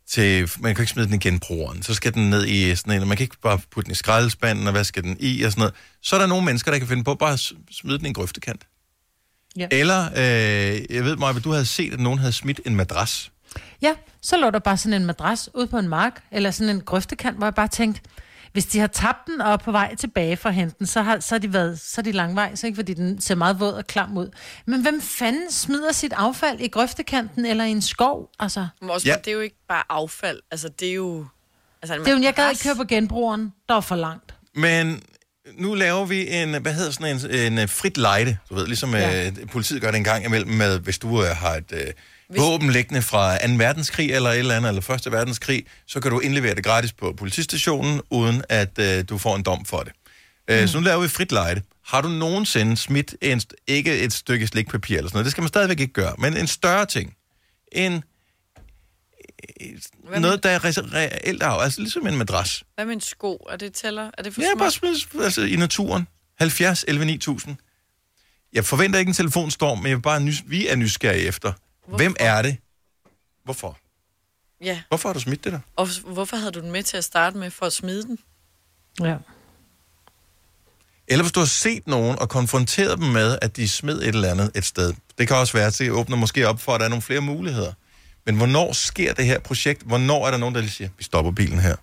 til... 0.10 0.49
Man 0.60 0.76
kan 0.76 0.82
ikke 0.84 0.91
smide 0.91 1.07
den 1.07 1.16
i 1.16 1.18
genbrugeren. 1.20 1.84
Så 1.84 1.93
skal 1.93 2.14
den 2.14 2.30
ned 2.30 2.45
i 2.47 2.76
sådan 2.76 2.93
en, 2.93 3.01
og 3.01 3.07
man 3.07 3.18
kan 3.18 3.24
ikke 3.24 3.38
bare 3.41 3.60
putte 3.72 3.86
den 3.86 3.91
i 3.91 3.95
skraldespanden, 3.95 4.66
og 4.68 4.72
hvad 4.72 4.84
skal 4.84 5.03
den 5.03 5.18
i, 5.20 5.41
og 5.43 5.51
sådan 5.51 5.60
noget. 5.62 5.74
Så 6.03 6.16
er 6.16 6.20
der 6.20 6.28
nogle 6.28 6.45
mennesker, 6.45 6.72
der 6.72 6.78
kan 6.80 6.88
finde 6.88 7.03
på 7.03 7.16
bare 7.16 7.34
at 7.34 7.39
smide 7.72 7.97
den 7.97 8.05
i 8.05 8.10
en 8.10 8.14
grøftekant. 8.14 8.62
Ja. 9.58 9.68
Eller, 9.72 10.06
øh, 10.06 10.95
jeg 10.95 11.04
ved 11.06 11.16
mig, 11.16 11.43
du 11.43 11.52
havde 11.52 11.66
set, 11.66 11.93
at 11.93 12.00
nogen 12.00 12.20
havde 12.20 12.34
smidt 12.34 12.62
en 12.66 12.76
madras. 12.76 13.32
Ja, 13.82 13.93
så 14.22 14.38
lå 14.38 14.50
der 14.50 14.60
bare 14.60 14.78
sådan 14.78 15.02
en 15.02 15.06
madras 15.06 15.50
ud 15.54 15.68
på 15.68 15.78
en 15.78 15.88
mark, 15.88 16.24
eller 16.32 16.52
sådan 16.52 16.76
en 16.76 16.82
grøftekant, 16.82 17.38
hvor 17.38 17.45
jeg 17.45 17.56
bare 17.56 17.68
tænkte, 17.68 18.02
hvis 18.54 18.66
de 18.66 18.80
har 18.80 18.88
tabt 18.88 19.28
den 19.28 19.41
og 19.41 19.52
er 19.54 19.58
på 19.58 19.72
vej 19.72 19.95
tilbage 19.95 20.38
fra 20.38 20.50
henten, 20.50 20.86
så 20.88 21.02
har, 21.02 21.20
så 21.20 21.36
har 21.36 21.39
de 21.39 21.54
været, 21.54 21.80
så 21.80 22.02
er 22.02 22.04
de 22.04 22.12
langvejs, 22.12 22.64
ikke? 22.64 22.76
fordi 22.76 22.93
den 22.93 23.22
ser 23.22 23.36
meget 23.36 23.60
våd 23.60 23.74
og 23.74 23.88
klam 23.88 24.18
ud. 24.18 24.30
Men 24.66 24.82
hvem 24.82 25.02
fanden 25.02 25.52
smider 25.52 25.91
sit 25.91 26.14
affald 26.14 26.60
i 26.60 26.68
grøftekanten 26.68 27.45
eller 27.45 27.64
i 27.64 27.72
en 27.72 27.82
skov? 27.82 28.30
Altså, 28.39 28.68
Men 28.82 28.89
også, 28.89 29.08
Ja. 29.08 29.16
det 29.16 29.28
er 29.28 29.32
jo 29.36 29.39
ikke 29.39 29.56
bare 29.68 29.84
affald. 29.89 30.39
Altså, 30.52 30.70
det 30.80 30.89
er 30.89 30.93
jo... 30.93 31.26
Altså, 31.82 31.97
det 31.97 32.08
er 32.08 32.12
jo, 32.18 32.22
jeg 32.24 32.34
gad 32.34 32.50
ikke 32.50 32.64
køre 32.64 32.76
på 32.76 32.84
genbrugeren, 32.84 33.54
der 33.68 33.74
var 33.74 33.82
for 33.82 33.95
langt. 33.95 34.34
Men 34.56 35.04
nu 35.58 35.74
laver 35.74 36.06
vi 36.06 36.30
en, 36.30 36.62
hvad 36.62 36.74
hedder 36.74 36.91
sådan 36.91 37.32
en, 37.32 37.32
en 37.54 37.58
øh, 37.60 37.70
frit 37.70 37.97
lejde, 37.97 38.38
du 38.50 38.56
ved, 38.56 38.68
ligesom 38.68 38.95
ja. 38.95 39.28
øh, 39.28 39.34
politiet 39.52 39.82
gør 39.82 39.91
det 39.91 39.97
en 39.97 40.04
gang 40.04 40.26
imellem 40.26 40.52
med, 40.52 40.80
hvis 40.80 41.00
du 41.00 41.24
øh, 41.24 41.30
har 41.30 41.56
et 41.56 41.72
øh, 41.72 41.88
våben 42.38 42.70
liggende 42.72 43.02
fra 43.02 43.47
2. 43.47 43.54
verdenskrig 43.58 44.12
eller 44.12 44.30
et 44.30 44.39
eller 44.39 44.56
andet, 44.56 44.70
eller 44.70 44.89
1. 45.06 45.12
verdenskrig, 45.12 45.66
så 45.88 46.00
kan 46.00 46.12
du 46.12 46.20
indlevere 46.20 46.56
det 46.56 46.64
gratis 46.64 46.93
på 46.93 47.14
politistationen, 47.18 48.02
uden 48.10 48.41
at 48.50 48.80
øh, 48.80 49.04
du 49.10 49.18
får 49.18 49.36
en 49.36 49.43
dom 49.43 49.66
for 49.66 49.80
det. 49.80 49.91
Øh, 50.50 50.68
Så 50.68 50.78
nu 50.78 50.84
laver 50.84 51.02
vi 51.02 51.08
frit 51.08 51.32
lejde. 51.32 51.62
Har 51.86 52.02
du 52.02 52.08
nogensinde 52.08 52.78
smidt 52.78 53.16
en, 53.22 53.41
ikke 53.68 54.00
et 54.00 54.14
stykke 54.14 54.47
slikpapir 54.47 54.97
eller 54.97 55.10
sådan 55.10 55.16
noget, 55.16 55.26
det 55.26 55.32
skal 55.32 55.41
man 55.41 55.47
stadigvæk 55.47 55.80
ikke 55.80 55.93
gøre, 55.93 56.14
men 56.18 56.38
en 56.38 56.47
større 56.47 56.86
ting. 56.86 57.14
En, 57.72 58.04
Hvad 60.03 60.19
noget, 60.19 60.43
der 60.43 60.49
er 60.49 60.59
re- 60.59 60.93
reelt 60.95 61.43
af, 61.43 61.59
altså 61.63 61.81
ligesom 61.81 62.07
en 62.07 62.17
madras. 62.17 62.63
Hvad 62.75 62.85
med 62.85 62.93
en 62.93 63.01
sko? 63.01 63.47
Er 63.49 63.55
det 63.57 63.73
tæller? 63.73 64.11
Er 64.17 64.23
det 64.23 64.33
for 64.33 64.41
Ja, 64.41 64.47
småt? 64.51 64.59
bare 64.59 64.71
smid 64.71 65.21
altså, 65.23 65.41
i 65.41 65.55
naturen. 65.55 66.07
70 66.39 66.85
11 66.87 67.05
9000. 67.05 67.55
Jeg 68.53 68.65
forventer 68.65 68.99
ikke 68.99 69.09
en 69.09 69.13
telefonstorm, 69.15 69.77
men 69.77 69.87
jeg 69.87 69.95
er 69.95 69.99
bare 69.99 70.19
nys- 70.19 70.43
vi 70.45 70.67
er 70.67 70.75
nysgerrige 70.75 71.23
efter. 71.27 71.53
Hvorfor? 71.87 71.97
Hvem 71.97 72.15
er 72.19 72.41
det? 72.41 72.57
Hvorfor? 73.43 73.77
Ja, 74.61 74.81
Hvorfor 74.87 75.09
har 75.09 75.13
du 75.13 75.19
smidt 75.19 75.43
det 75.43 75.51
der? 75.53 75.59
og 75.75 75.87
hvorfor 76.05 76.37
havde 76.37 76.51
du 76.51 76.59
den 76.59 76.71
med 76.71 76.83
til 76.83 76.97
at 76.97 77.03
starte 77.03 77.37
med 77.37 77.51
for 77.51 77.65
at 77.65 77.73
smide 77.73 78.03
den? 78.03 78.19
Ja. 79.01 79.15
Eller 81.07 81.23
hvis 81.23 81.31
du 81.31 81.39
har 81.39 81.47
set 81.47 81.87
nogen 81.87 82.19
og 82.19 82.29
konfronteret 82.29 82.97
dem 82.99 83.07
med, 83.07 83.37
at 83.41 83.55
de 83.55 83.67
smed 83.69 84.01
et 84.01 84.07
eller 84.07 84.31
andet 84.31 84.51
et 84.55 84.65
sted. 84.65 84.93
Det 85.17 85.27
kan 85.27 85.37
også 85.37 85.53
være, 85.53 85.67
at 85.67 85.77
det 85.79 85.91
åbner 85.91 86.17
måske 86.17 86.47
op 86.47 86.59
for, 86.61 86.73
at 86.73 86.79
der 86.79 86.85
er 86.85 86.89
nogle 86.89 87.01
flere 87.01 87.21
muligheder. 87.21 87.73
Men 88.30 88.38
hvornår 88.38 88.67
sker 88.73 89.11
det 89.13 89.25
her 89.25 89.39
projekt? 89.39 89.82
Hvornår 89.91 90.27
er 90.27 90.32
der 90.32 90.38
nogen, 90.43 90.55
der 90.55 90.61
lige 90.61 90.71
siger, 90.80 90.89
vi 90.97 91.03
stopper 91.03 91.32
bilen 91.32 91.59
her? 91.67 91.75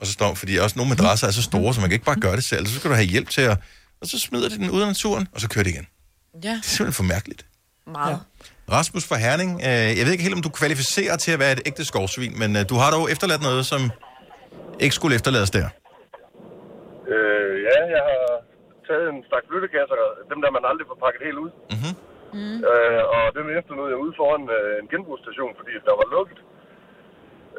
Og 0.00 0.06
så 0.06 0.12
står, 0.12 0.34
fordi 0.34 0.56
også 0.64 0.76
nogle 0.78 0.88
madrasser 0.94 1.26
er 1.26 1.30
så 1.40 1.42
store, 1.50 1.74
så 1.74 1.80
man 1.80 1.88
kan 1.90 1.94
ikke 1.98 2.04
bare 2.12 2.20
gøre 2.26 2.36
det 2.36 2.44
selv. 2.52 2.66
Så 2.66 2.74
skal 2.78 2.90
du 2.90 2.94
have 2.94 3.06
hjælp 3.14 3.28
til 3.36 3.42
at... 3.50 3.58
Og 4.00 4.06
så 4.12 4.18
smider 4.18 4.48
de 4.48 4.56
den 4.58 4.70
ud 4.70 4.80
af 4.80 4.86
naturen, 4.86 5.28
og 5.34 5.40
så 5.40 5.48
kører 5.48 5.64
det 5.64 5.70
igen. 5.70 5.86
Ja, 6.34 6.38
Det 6.38 6.48
er 6.48 6.60
simpelthen 6.62 6.92
for 6.92 7.02
mærkeligt. 7.14 7.42
meget. 7.86 8.10
Ja. 8.68 8.74
Rasmus 8.76 9.04
fra 9.10 9.16
Herning, 9.24 9.50
øh, 9.68 9.68
jeg 9.98 10.02
ved 10.04 10.12
ikke 10.12 10.24
helt, 10.26 10.34
om 10.38 10.42
du 10.48 10.52
kvalificerer 10.60 11.16
til 11.24 11.32
at 11.36 11.38
være 11.38 11.52
et 11.52 11.62
ægte 11.66 11.84
skovsvin, 11.84 12.38
men 12.38 12.50
øh, 12.56 12.62
du 12.68 12.74
har 12.82 12.90
dog 12.96 13.04
efterladt 13.12 13.42
noget, 13.42 13.66
som 13.72 13.80
ikke 14.84 14.94
skulle 14.94 15.14
efterlades 15.18 15.50
der. 15.58 15.66
Øh, 17.12 17.54
ja, 17.68 17.78
jeg 17.96 18.02
har 18.10 18.20
taget 18.88 19.06
en 19.12 19.18
stak 19.28 19.44
flyttekasser, 19.50 19.96
dem 20.32 20.38
der 20.44 20.50
man 20.56 20.62
aldrig 20.70 20.86
får 20.90 20.98
pakket 21.06 21.20
helt 21.28 21.38
ud. 21.44 21.50
Mm-hmm. 21.74 21.94
Mm. 22.36 22.58
Øh, 22.70 23.00
og 23.14 23.22
dem 23.36 23.46
efterlod 23.58 23.88
jeg 23.92 23.98
ude 24.04 24.14
foran 24.20 24.42
øh, 24.56 24.74
en 24.82 24.88
genbrugsstation, 24.92 25.52
fordi 25.58 25.72
der 25.88 25.94
var 26.00 26.06
lukket. 26.16 26.40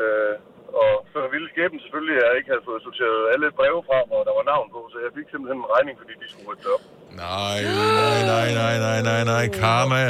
Øh, 0.02 0.36
og 0.82 0.94
så 1.14 1.20
ville 1.34 1.48
skæben 1.54 1.80
selvfølgelig, 1.84 2.16
at 2.20 2.24
jeg 2.28 2.34
ikke 2.40 2.52
havde 2.54 2.66
fået 2.70 2.82
sorteret 2.88 3.20
alle 3.34 3.48
breve 3.60 3.82
frem, 3.90 4.08
og 4.16 4.22
der 4.28 4.34
var 4.40 4.46
navn 4.54 4.68
på, 4.76 4.80
så 4.94 4.98
jeg 5.06 5.12
fik 5.18 5.28
simpelthen 5.32 5.60
en 5.64 5.70
regning, 5.76 5.96
fordi 6.02 6.14
de 6.22 6.28
skulle 6.32 6.48
rydde 6.50 6.64
det 6.66 6.72
op. 6.76 6.84
Nej, 7.26 7.58
nej, 7.84 8.20
nej, 8.34 8.50
nej, 8.64 8.76
nej, 8.88 9.00
nej, 9.10 9.22
nej, 9.34 9.44
karma. 9.62 10.02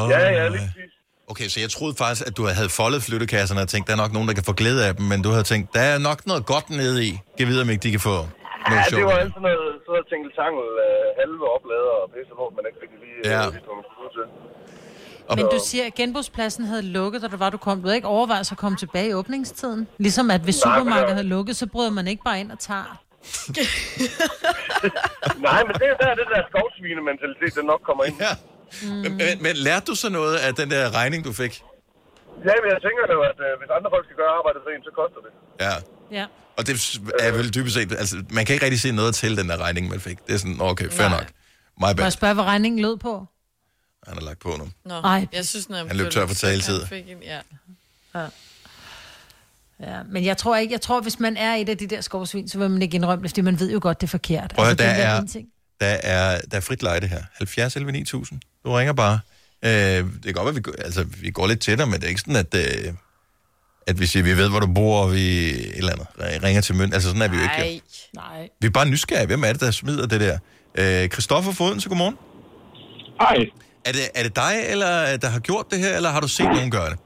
Oh, 0.00 0.06
Ja, 0.14 0.20
ja, 0.38 0.44
lige 0.56 0.66
præcis. 0.68 0.92
Okay, 1.32 1.48
så 1.52 1.56
jeg 1.64 1.70
troede 1.76 1.94
faktisk, 2.02 2.22
at 2.28 2.34
du 2.38 2.42
havde 2.60 2.72
foldet 2.80 3.00
flyttekasserne 3.08 3.60
og 3.66 3.68
tænkt, 3.72 3.84
der 3.88 3.94
er 3.96 4.00
nok 4.04 4.12
nogen, 4.16 4.28
der 4.30 4.34
kan 4.38 4.46
få 4.50 4.54
glæde 4.62 4.80
af 4.88 4.92
dem, 4.96 5.04
men 5.12 5.18
du 5.26 5.30
havde 5.34 5.46
tænkt, 5.52 5.66
der 5.76 5.84
er 5.92 5.98
nok 6.08 6.18
noget 6.30 6.42
godt 6.54 6.66
nede 6.80 6.98
i. 7.08 7.10
Giv 7.36 7.46
videre, 7.50 7.64
om 7.66 7.70
ikke 7.74 7.84
de 7.86 7.92
kan 7.96 8.04
få 8.10 8.16
noget 8.72 8.82
Ja, 8.92 8.96
det 8.96 9.04
var 9.10 9.18
altid 9.24 9.40
noget, 9.48 9.67
så 10.24 10.26
jeg 10.26 10.28
tænkte 10.28 10.28
enkelt 10.28 10.34
tangel, 10.42 10.66
øh, 10.86 11.06
halve 11.20 11.44
oplader 11.56 11.92
og 12.02 12.06
pisse 12.14 12.32
på, 12.40 12.44
men 12.56 12.62
ikke 12.68 12.78
rigtig 12.84 12.98
lige, 13.04 13.18
Ja. 13.34 13.40
øh, 13.46 14.04
ud 14.04 14.10
til. 14.16 14.26
Men 15.38 15.44
du 15.54 15.58
siger, 15.70 15.84
at 15.90 15.94
genbrugspladsen 16.00 16.64
havde 16.64 16.82
lukket, 16.98 17.18
da 17.22 17.26
du 17.34 17.38
var, 17.44 17.50
du 17.56 17.60
kom. 17.66 17.74
Du 17.82 17.86
havde 17.88 17.96
ikke 18.00 18.08
overvejet 18.16 18.44
at 18.52 18.58
komme 18.64 18.76
tilbage 18.84 19.08
i 19.12 19.14
åbningstiden? 19.20 19.80
Ligesom 20.06 20.26
at 20.36 20.40
hvis 20.46 20.56
supermarkedet 20.64 21.14
havde 21.18 21.28
lukket, 21.36 21.54
så 21.62 21.66
bryder 21.74 21.90
man 21.98 22.06
ikke 22.12 22.22
bare 22.28 22.38
ind 22.40 22.50
og 22.56 22.58
tager. 22.58 22.88
Nej, 25.48 25.60
men 25.66 25.74
det 25.80 25.86
er 25.92 25.96
der, 26.04 26.10
det 26.20 26.26
der 26.34 26.40
skovsvine-mentalitet, 26.50 27.52
den 27.58 27.64
nok 27.72 27.80
kommer 27.88 28.02
ind. 28.08 28.16
Ja. 28.26 28.32
Men, 29.02 29.10
men, 29.20 29.34
men 29.46 29.54
lærte 29.66 29.84
du 29.90 29.94
så 30.04 30.08
noget 30.18 30.34
af 30.46 30.50
den 30.60 30.68
der 30.74 30.82
regning, 31.00 31.20
du 31.28 31.32
fik? 31.42 31.54
Ja, 32.48 32.54
men 32.62 32.68
jeg 32.74 32.80
tænker 32.86 33.02
jo, 33.16 33.20
at 33.30 33.38
øh, 33.46 33.50
hvis 33.60 33.70
andre 33.76 33.88
folk 33.94 34.04
skal 34.08 34.16
gøre 34.22 34.32
arbejdet 34.38 34.60
for 34.64 34.70
en, 34.74 34.82
så 34.88 34.92
koster 35.00 35.20
det. 35.26 35.32
Ja. 35.64 35.74
Ja. 36.18 36.24
Og 36.58 36.66
det 36.66 36.98
er 37.20 37.30
vel 37.32 37.54
dybest 37.54 37.74
set, 37.74 37.92
altså, 37.92 38.22
man 38.30 38.46
kan 38.46 38.52
ikke 38.54 38.64
rigtig 38.64 38.80
se 38.80 38.92
noget 38.92 39.14
til 39.14 39.36
den 39.36 39.48
der 39.48 39.56
regning, 39.56 39.88
man 39.88 40.00
fik. 40.00 40.18
Det 40.26 40.34
er 40.34 40.38
sådan, 40.38 40.56
okay, 40.60 40.90
fair 40.90 41.08
Nej. 41.08 41.18
nok. 41.18 41.28
My 41.80 41.80
Må 41.80 41.92
bad. 41.92 42.04
jeg 42.04 42.12
spørge, 42.12 42.34
hvad 42.34 42.44
regningen 42.44 42.80
lød 42.82 42.96
på? 42.96 43.26
Han 44.06 44.14
har 44.18 44.24
lagt 44.24 44.38
på 44.38 44.54
nu. 44.58 44.68
Nå, 44.84 44.94
Ej. 44.94 45.26
jeg 45.32 45.46
synes, 45.46 45.66
den 45.66 45.74
er 45.74 45.86
Han 45.86 45.96
løb 45.96 46.10
tør 46.10 46.26
for 46.26 46.34
taletid. 46.34 46.78
Han 46.78 46.88
fik 46.88 47.08
en- 47.08 47.22
Ja. 47.22 47.40
Ja. 48.14 48.26
Ja, 49.80 50.02
men 50.02 50.24
jeg 50.24 50.36
tror 50.36 50.56
ikke, 50.56 50.72
jeg 50.72 50.80
tror, 50.80 51.00
hvis 51.00 51.20
man 51.20 51.36
er 51.36 51.54
et 51.54 51.68
af 51.68 51.78
de 51.78 51.86
der 51.86 52.00
skovsvin, 52.00 52.48
så 52.48 52.58
vil 52.58 52.70
man 52.70 52.82
ikke 52.82 52.94
indrømme 52.94 53.22
det, 53.22 53.30
fordi 53.30 53.40
man 53.40 53.60
ved 53.60 53.72
jo 53.72 53.78
godt, 53.82 54.00
det 54.00 54.06
er 54.06 54.10
forkert. 54.10 54.52
Prøv 54.54 54.64
at 54.64 54.66
høre, 54.68 54.76
den 54.76 54.86
der 54.86 54.94
der 55.04 55.12
er, 55.14 55.18
ene 55.18 55.28
ting. 55.28 55.48
der, 55.80 55.86
er, 55.86 56.40
der 56.50 56.56
er 56.56 56.60
frit 56.60 56.82
lejde 56.82 57.06
her. 57.06 57.22
70 57.38 57.76
11 57.76 57.92
9000. 57.92 58.40
Du 58.64 58.72
ringer 58.72 58.92
bare. 58.92 59.20
Øh, 59.62 59.70
det 59.70 60.24
kan 60.24 60.32
godt 60.32 60.44
være, 60.44 60.54
vi, 60.54 60.60
går- 60.60 60.74
altså, 60.84 61.04
vi 61.04 61.30
går 61.30 61.46
lidt 61.46 61.60
tættere, 61.60 61.86
men 61.88 62.00
det 62.00 62.04
er 62.04 62.08
ikke 62.08 62.20
sådan, 62.20 62.36
at, 62.36 62.54
øh, 62.54 62.92
at 63.90 63.94
vi 64.00 64.06
siger, 64.10 64.22
vi 64.30 64.34
ved, 64.40 64.48
hvor 64.52 64.60
du 64.66 64.70
bor, 64.78 64.94
og 65.04 65.08
vi 65.16 65.24
et 65.74 65.78
eller 65.80 65.92
andet, 65.94 66.08
ringer 66.46 66.62
til 66.66 66.74
mønt. 66.80 66.92
Altså 66.96 67.08
sådan 67.10 67.22
er 67.26 67.30
vi 67.34 67.36
jo 67.40 67.44
ikke. 67.48 67.58
Jo. 67.74 67.80
Nej. 68.22 68.40
Vi 68.60 68.66
er 68.70 68.74
bare 68.78 68.88
nysgerrige. 68.94 69.28
Hvem 69.32 69.42
er 69.46 69.52
det, 69.54 69.60
der 69.66 69.70
smider 69.80 70.06
det 70.12 70.20
der? 70.26 70.36
Øh, 70.80 71.02
Christoffer 71.14 71.52
Foden, 71.58 71.80
så 71.80 71.88
godmorgen. 71.92 72.18
Hej. 73.24 73.38
Er 73.88 73.92
det, 73.96 74.04
er 74.18 74.22
det 74.26 74.34
dig, 74.44 74.54
eller 74.72 74.92
der 75.24 75.30
har 75.34 75.40
gjort 75.50 75.66
det 75.72 75.78
her, 75.84 75.92
eller 75.98 76.10
har 76.16 76.20
du 76.26 76.30
set 76.38 76.50
nogen 76.56 76.70
gøre 76.78 76.90
det? 76.92 76.98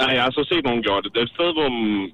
Nej, 0.00 0.10
jeg 0.16 0.22
har 0.26 0.32
så 0.38 0.44
set 0.52 0.64
nogen 0.68 0.82
gjort 0.86 1.02
det. 1.04 1.10
Det 1.14 1.20
er 1.22 1.28
et 1.30 1.34
sted, 1.38 1.50
hvor 1.58 1.70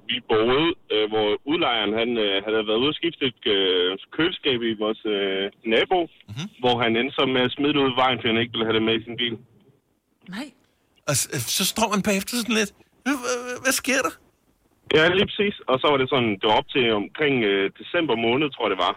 vi 0.09 0.17
boede, 0.31 0.65
øh, 0.93 1.05
hvor 1.11 1.27
udlejeren 1.51 1.93
han, 1.99 2.09
øh, 2.25 2.35
han 2.43 2.51
havde 2.55 2.67
været 2.69 2.81
ude 2.83 2.93
og 2.93 2.99
skifte 3.01 3.23
et 3.31 3.43
øh, 3.57 3.89
køleskab 4.15 4.59
i 4.71 4.73
vores 4.83 5.01
øh, 5.15 5.43
nabo, 5.73 5.99
mm-hmm. 6.05 6.47
hvor 6.63 6.75
han 6.83 6.91
endte 6.99 7.13
så 7.19 7.23
med 7.35 7.41
at 7.47 7.51
smide 7.55 7.73
det 7.75 7.81
ud 7.85 7.91
i 7.95 7.99
vejen, 8.03 8.17
fordi 8.19 8.29
han 8.33 8.41
ikke 8.43 8.53
ville 8.55 8.67
have 8.67 8.77
det 8.77 8.85
med 8.89 8.95
i 8.99 9.03
sin 9.07 9.17
bil. 9.21 9.35
Nej. 10.35 10.47
Og 11.09 11.13
så, 11.19 11.25
så 11.57 11.63
står 11.73 11.87
man 11.93 12.01
bagefter 12.09 12.33
sådan 12.41 12.57
lidt, 12.61 12.71
hvad, 13.63 13.73
sker 13.81 14.01
der? 14.07 14.13
Ja, 14.97 15.03
lige 15.17 15.29
præcis. 15.31 15.55
Og 15.71 15.75
så 15.79 15.85
var 15.91 15.97
det 15.97 16.09
sådan, 16.09 16.31
det 16.39 16.45
var 16.49 16.57
op 16.61 16.69
til 16.75 16.85
omkring 17.01 17.35
øh, 17.43 17.71
december 17.79 18.15
måned, 18.15 18.47
tror 18.49 18.65
jeg 18.65 18.73
det 18.75 18.85
var. 18.87 18.95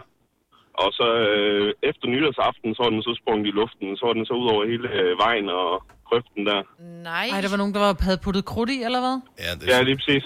Og 0.83 0.89
så 0.99 1.07
øh, 1.27 1.73
efter 1.89 2.05
nytårsaften, 2.07 2.75
så 2.75 2.79
var 2.83 2.89
den 2.89 3.03
så 3.03 3.13
sprunget 3.21 3.47
i 3.47 3.57
luften. 3.59 3.97
Så 3.97 4.03
var 4.05 4.13
den 4.13 4.25
så 4.25 4.33
ud 4.41 4.47
over 4.53 4.63
hele 4.71 4.87
øh, 4.99 5.17
vejen 5.25 5.49
og 5.49 5.69
grøften 6.13 6.45
der. 6.45 6.61
Nej. 7.03 7.29
Ej, 7.33 7.41
der 7.41 7.49
var 7.49 7.57
nogen, 7.57 7.73
der 7.73 7.79
var, 7.79 7.95
havde 7.99 8.17
puttet 8.17 8.45
krudt 8.45 8.69
i, 8.69 8.83
eller 8.83 8.99
hvad? 8.99 9.19
Ja, 9.39 9.55
det 9.55 9.67
Ja, 9.67 9.81
lige 9.81 9.95
præcis. 9.97 10.23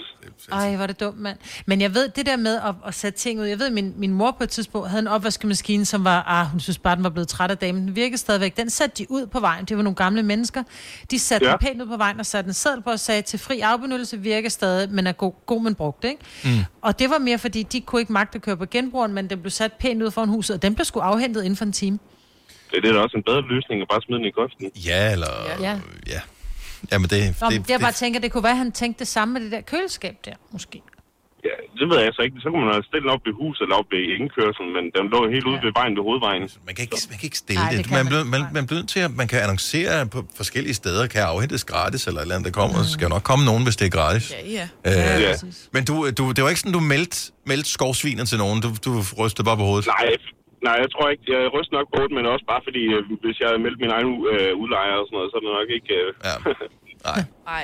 Ej, 0.52 0.76
var 0.76 0.86
det 0.86 1.00
dumt, 1.00 1.18
mand. 1.18 1.38
Men 1.66 1.80
jeg 1.80 1.94
ved, 1.94 2.08
det 2.08 2.26
der 2.26 2.36
med 2.36 2.56
at, 2.56 2.74
at 2.86 2.94
sætte 2.94 3.18
ting 3.18 3.40
ud, 3.40 3.44
jeg 3.44 3.58
ved, 3.58 3.70
min, 3.70 3.94
min 3.96 4.12
mor 4.12 4.30
på 4.30 4.44
et 4.44 4.48
tidspunkt 4.50 4.88
havde 4.88 5.00
en 5.00 5.06
opvaskemaskine, 5.08 5.84
som 5.84 6.04
var, 6.04 6.22
ah, 6.26 6.46
hun 6.46 6.60
synes 6.60 6.78
bare, 6.78 6.96
den 6.96 7.04
var 7.04 7.10
blevet 7.10 7.28
træt 7.28 7.50
af 7.50 7.58
damen. 7.58 7.82
Den 7.82 7.96
virkede 7.96 8.18
stadigvæk. 8.18 8.56
Den 8.56 8.70
satte 8.70 8.96
de 9.02 9.10
ud 9.10 9.26
på 9.26 9.40
vejen. 9.40 9.64
Det 9.64 9.76
var 9.76 9.82
nogle 9.82 9.96
gamle 9.96 10.22
mennesker. 10.22 10.62
De 11.10 11.18
satte 11.18 11.46
Ja. 11.46 11.50
ja. 11.50 11.56
den 11.56 11.66
pænt 11.66 11.82
ud 11.82 11.86
på 11.86 11.96
vejen 11.96 12.20
og 12.20 12.26
satte 12.26 12.48
en 12.48 12.54
seddel 12.54 12.82
på 12.82 12.90
og 12.90 13.00
sagde, 13.00 13.22
til 13.22 13.38
fri 13.38 13.60
afbenyttelse 13.60 14.18
virker 14.18 14.48
stadig, 14.48 14.90
men 14.92 15.06
er 15.06 15.12
god, 15.12 15.32
god 15.46 15.62
men 15.62 15.74
brugt, 15.74 16.04
ikke? 16.04 16.22
Mm. 16.44 16.50
Og 16.82 16.98
det 16.98 17.10
var 17.10 17.18
mere, 17.18 17.38
fordi 17.38 17.62
de 17.62 17.80
kunne 17.80 18.00
ikke 18.00 18.12
magte 18.12 18.36
at 18.36 18.42
køre 18.42 18.56
på 18.56 18.66
genbrugeren, 18.66 19.12
men 19.12 19.30
den 19.30 19.40
blev 19.40 19.50
sat 19.50 19.72
pænt 19.72 20.02
ud 20.02 20.10
foran 20.10 20.28
huset, 20.28 20.56
og 20.56 20.62
den 20.62 20.74
blev 20.74 20.84
sgu 20.84 21.00
afhentet 21.00 21.42
inden 21.42 21.56
for 21.56 21.64
en 21.64 21.72
time. 21.72 21.98
Det 22.70 22.84
er 22.88 22.92
da 22.92 22.98
også 22.98 23.16
en 23.16 23.22
bedre 23.22 23.42
løsning 23.52 23.82
at 23.82 23.88
bare 23.92 24.02
smide 24.02 24.18
den 24.18 24.26
i 24.26 24.30
grøften. 24.30 24.70
Ja, 24.90 25.12
eller... 25.12 25.32
Ja. 25.60 25.74
Ja. 26.14 26.20
Jamen, 26.92 27.08
det, 27.10 27.20
Nå, 27.40 27.50
det, 27.50 27.60
det, 27.60 27.70
jeg 27.70 27.80
bare 27.80 27.92
tænker, 27.92 28.20
det 28.20 28.32
kunne 28.32 28.42
være, 28.42 28.52
at 28.58 28.58
han 28.58 28.72
tænkte 28.72 28.98
det 28.98 29.08
samme 29.08 29.32
med 29.34 29.40
det 29.44 29.52
der 29.52 29.60
køleskab 29.60 30.14
der, 30.24 30.32
måske. 30.52 30.82
Ja, 31.44 31.54
det 31.80 31.86
ved 31.90 31.98
jeg 32.06 32.12
så 32.12 32.22
ikke. 32.22 32.36
Så 32.44 32.48
kunne 32.50 32.64
man 32.64 32.72
have 32.74 32.84
stillet 32.90 33.02
den 33.06 33.10
op 33.16 33.20
ved 33.26 33.34
huset 33.42 33.62
eller 33.64 33.76
op 33.80 33.88
ved 33.94 34.02
indkørselen, 34.18 34.70
men 34.76 34.84
den 34.96 35.04
lå 35.14 35.18
helt 35.34 35.46
ude 35.50 35.58
ved 35.66 35.72
vejen 35.80 35.92
ved 35.96 36.02
hovedvejen. 36.08 36.42
Man 36.66 36.74
kan 36.74 36.82
ikke, 36.86 36.96
man 37.12 37.18
kan 37.20 37.26
ikke 37.30 37.38
stille 37.46 37.62
Nej, 37.62 37.70
det. 37.70 37.78
det 37.78 37.90
man, 37.90 37.98
man 37.98 38.06
bliver, 38.12 38.24
man, 38.34 38.40
man 38.56 38.66
bliver 38.66 38.78
nødt 38.80 38.88
til, 38.94 39.00
at 39.08 39.12
man 39.20 39.28
kan 39.32 39.38
annoncere 39.46 40.06
på 40.14 40.18
forskellige 40.40 40.74
steder, 40.82 41.06
kan 41.14 41.22
afhentes 41.22 41.64
gratis, 41.64 42.06
eller 42.06 42.20
et 42.20 42.24
eller 42.24 42.34
andet, 42.36 42.46
der 42.54 42.60
kommer. 42.60 42.76
Så 42.84 42.90
skal 42.96 43.04
jo 43.08 43.12
nok 43.16 43.22
komme 43.30 43.44
nogen, 43.50 43.62
hvis 43.66 43.76
det 43.80 43.86
er 43.90 43.94
gratis. 43.98 44.24
Ja, 44.32 44.66
ja. 44.86 45.16
Øh, 45.16 45.22
Ja. 45.22 45.32
Men 45.72 45.84
du, 45.84 45.94
du, 46.18 46.24
det 46.36 46.40
var 46.44 46.48
ikke 46.52 46.60
sådan, 46.64 46.72
du 46.72 46.80
meldte, 46.80 47.32
meldte 47.50 47.70
skovsviner 47.70 48.24
til 48.24 48.38
nogen. 48.38 48.58
Du, 48.64 48.68
du 48.84 48.90
rystede 49.20 49.44
bare 49.44 49.56
på 49.56 49.64
hovedet. 49.70 49.86
Nej, 49.86 50.06
nej, 50.66 50.76
jeg 50.82 50.88
tror 50.94 51.06
ikke, 51.12 51.24
jeg 51.34 51.40
ryster 51.56 51.74
nok 51.78 51.88
på 51.94 52.00
det, 52.06 52.12
men 52.16 52.24
også 52.34 52.44
bare 52.52 52.62
fordi, 52.68 52.82
øh, 52.94 53.00
hvis 53.24 53.36
jeg 53.40 53.48
havde 53.50 53.62
meldt 53.66 53.78
min 53.84 53.92
egen 53.96 54.10
øh, 54.32 54.52
udlejer 54.62 54.94
og 55.00 55.04
sådan 55.06 55.16
noget, 55.18 55.28
så 55.30 55.34
er 55.38 55.42
det 55.44 55.52
nok 55.60 55.70
ikke... 55.78 55.90
Øh... 56.00 56.08
Ja. 56.28 56.34
Nej, 57.10 57.20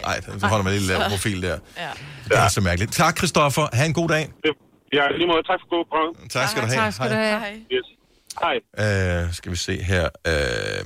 nej, 0.09 0.17
så 0.43 0.47
holder 0.53 0.65
man 0.67 0.73
lige 0.77 0.87
lav 0.91 1.01
profil 1.15 1.39
der. 1.47 1.59
Ja. 1.85 1.93
Det 2.29 2.37
er 2.45 2.49
så 2.57 2.61
mærkeligt. 2.69 2.93
Tak, 3.03 3.15
Christoffer. 3.21 3.65
Ha' 3.79 3.87
en 3.93 3.97
god 4.01 4.09
dag. 4.15 4.25
Ja, 4.99 5.05
lige 5.19 5.29
måde. 5.33 5.43
Tak 5.51 5.59
for 5.63 5.69
god 5.77 5.85
program. 5.91 6.29
Tak 6.37 6.49
skal 6.51 6.63
du 6.63 6.69
have. 6.73 6.81
Tak 6.85 6.93
skal 6.93 7.11
du 7.11 7.15
have. 7.15 7.41
Hej. 7.41 7.55
Yes. 7.77 7.87
Hej. 8.45 8.57
Øh, 9.27 9.33
skal 9.39 9.53
vi 9.53 9.57
se 9.57 9.75
her. 9.83 10.05
Øh, 10.05 10.83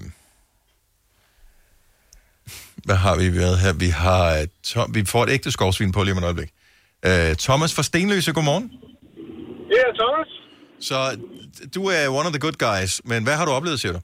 hvad 2.87 2.97
har 2.97 3.15
vi 3.23 3.27
været 3.43 3.57
her? 3.65 3.73
Vi 3.85 3.89
har 4.05 4.25
øh, 4.39 4.47
Tom, 4.65 4.95
vi 4.95 5.03
får 5.13 5.23
et 5.25 5.31
ægte 5.31 5.51
skovsvin 5.57 5.93
på 5.93 6.03
lige 6.03 6.13
om 6.13 6.19
et 6.19 6.25
øjeblik. 6.25 6.51
Øh, 7.09 7.31
Thomas 7.47 7.75
fra 7.77 7.83
Stenløse, 7.83 8.33
godmorgen. 8.33 8.67
Ja, 9.77 9.85
Thomas. 10.01 10.31
Så 10.89 10.99
du 11.77 11.83
er 11.97 12.03
one 12.19 12.27
of 12.29 12.35
the 12.37 12.45
good 12.47 12.59
guys, 12.69 12.93
men 13.11 13.21
hvad 13.27 13.37
har 13.39 13.45
du 13.49 13.53
oplevet, 13.59 13.79
siger 13.83 13.95
du? 13.97 14.01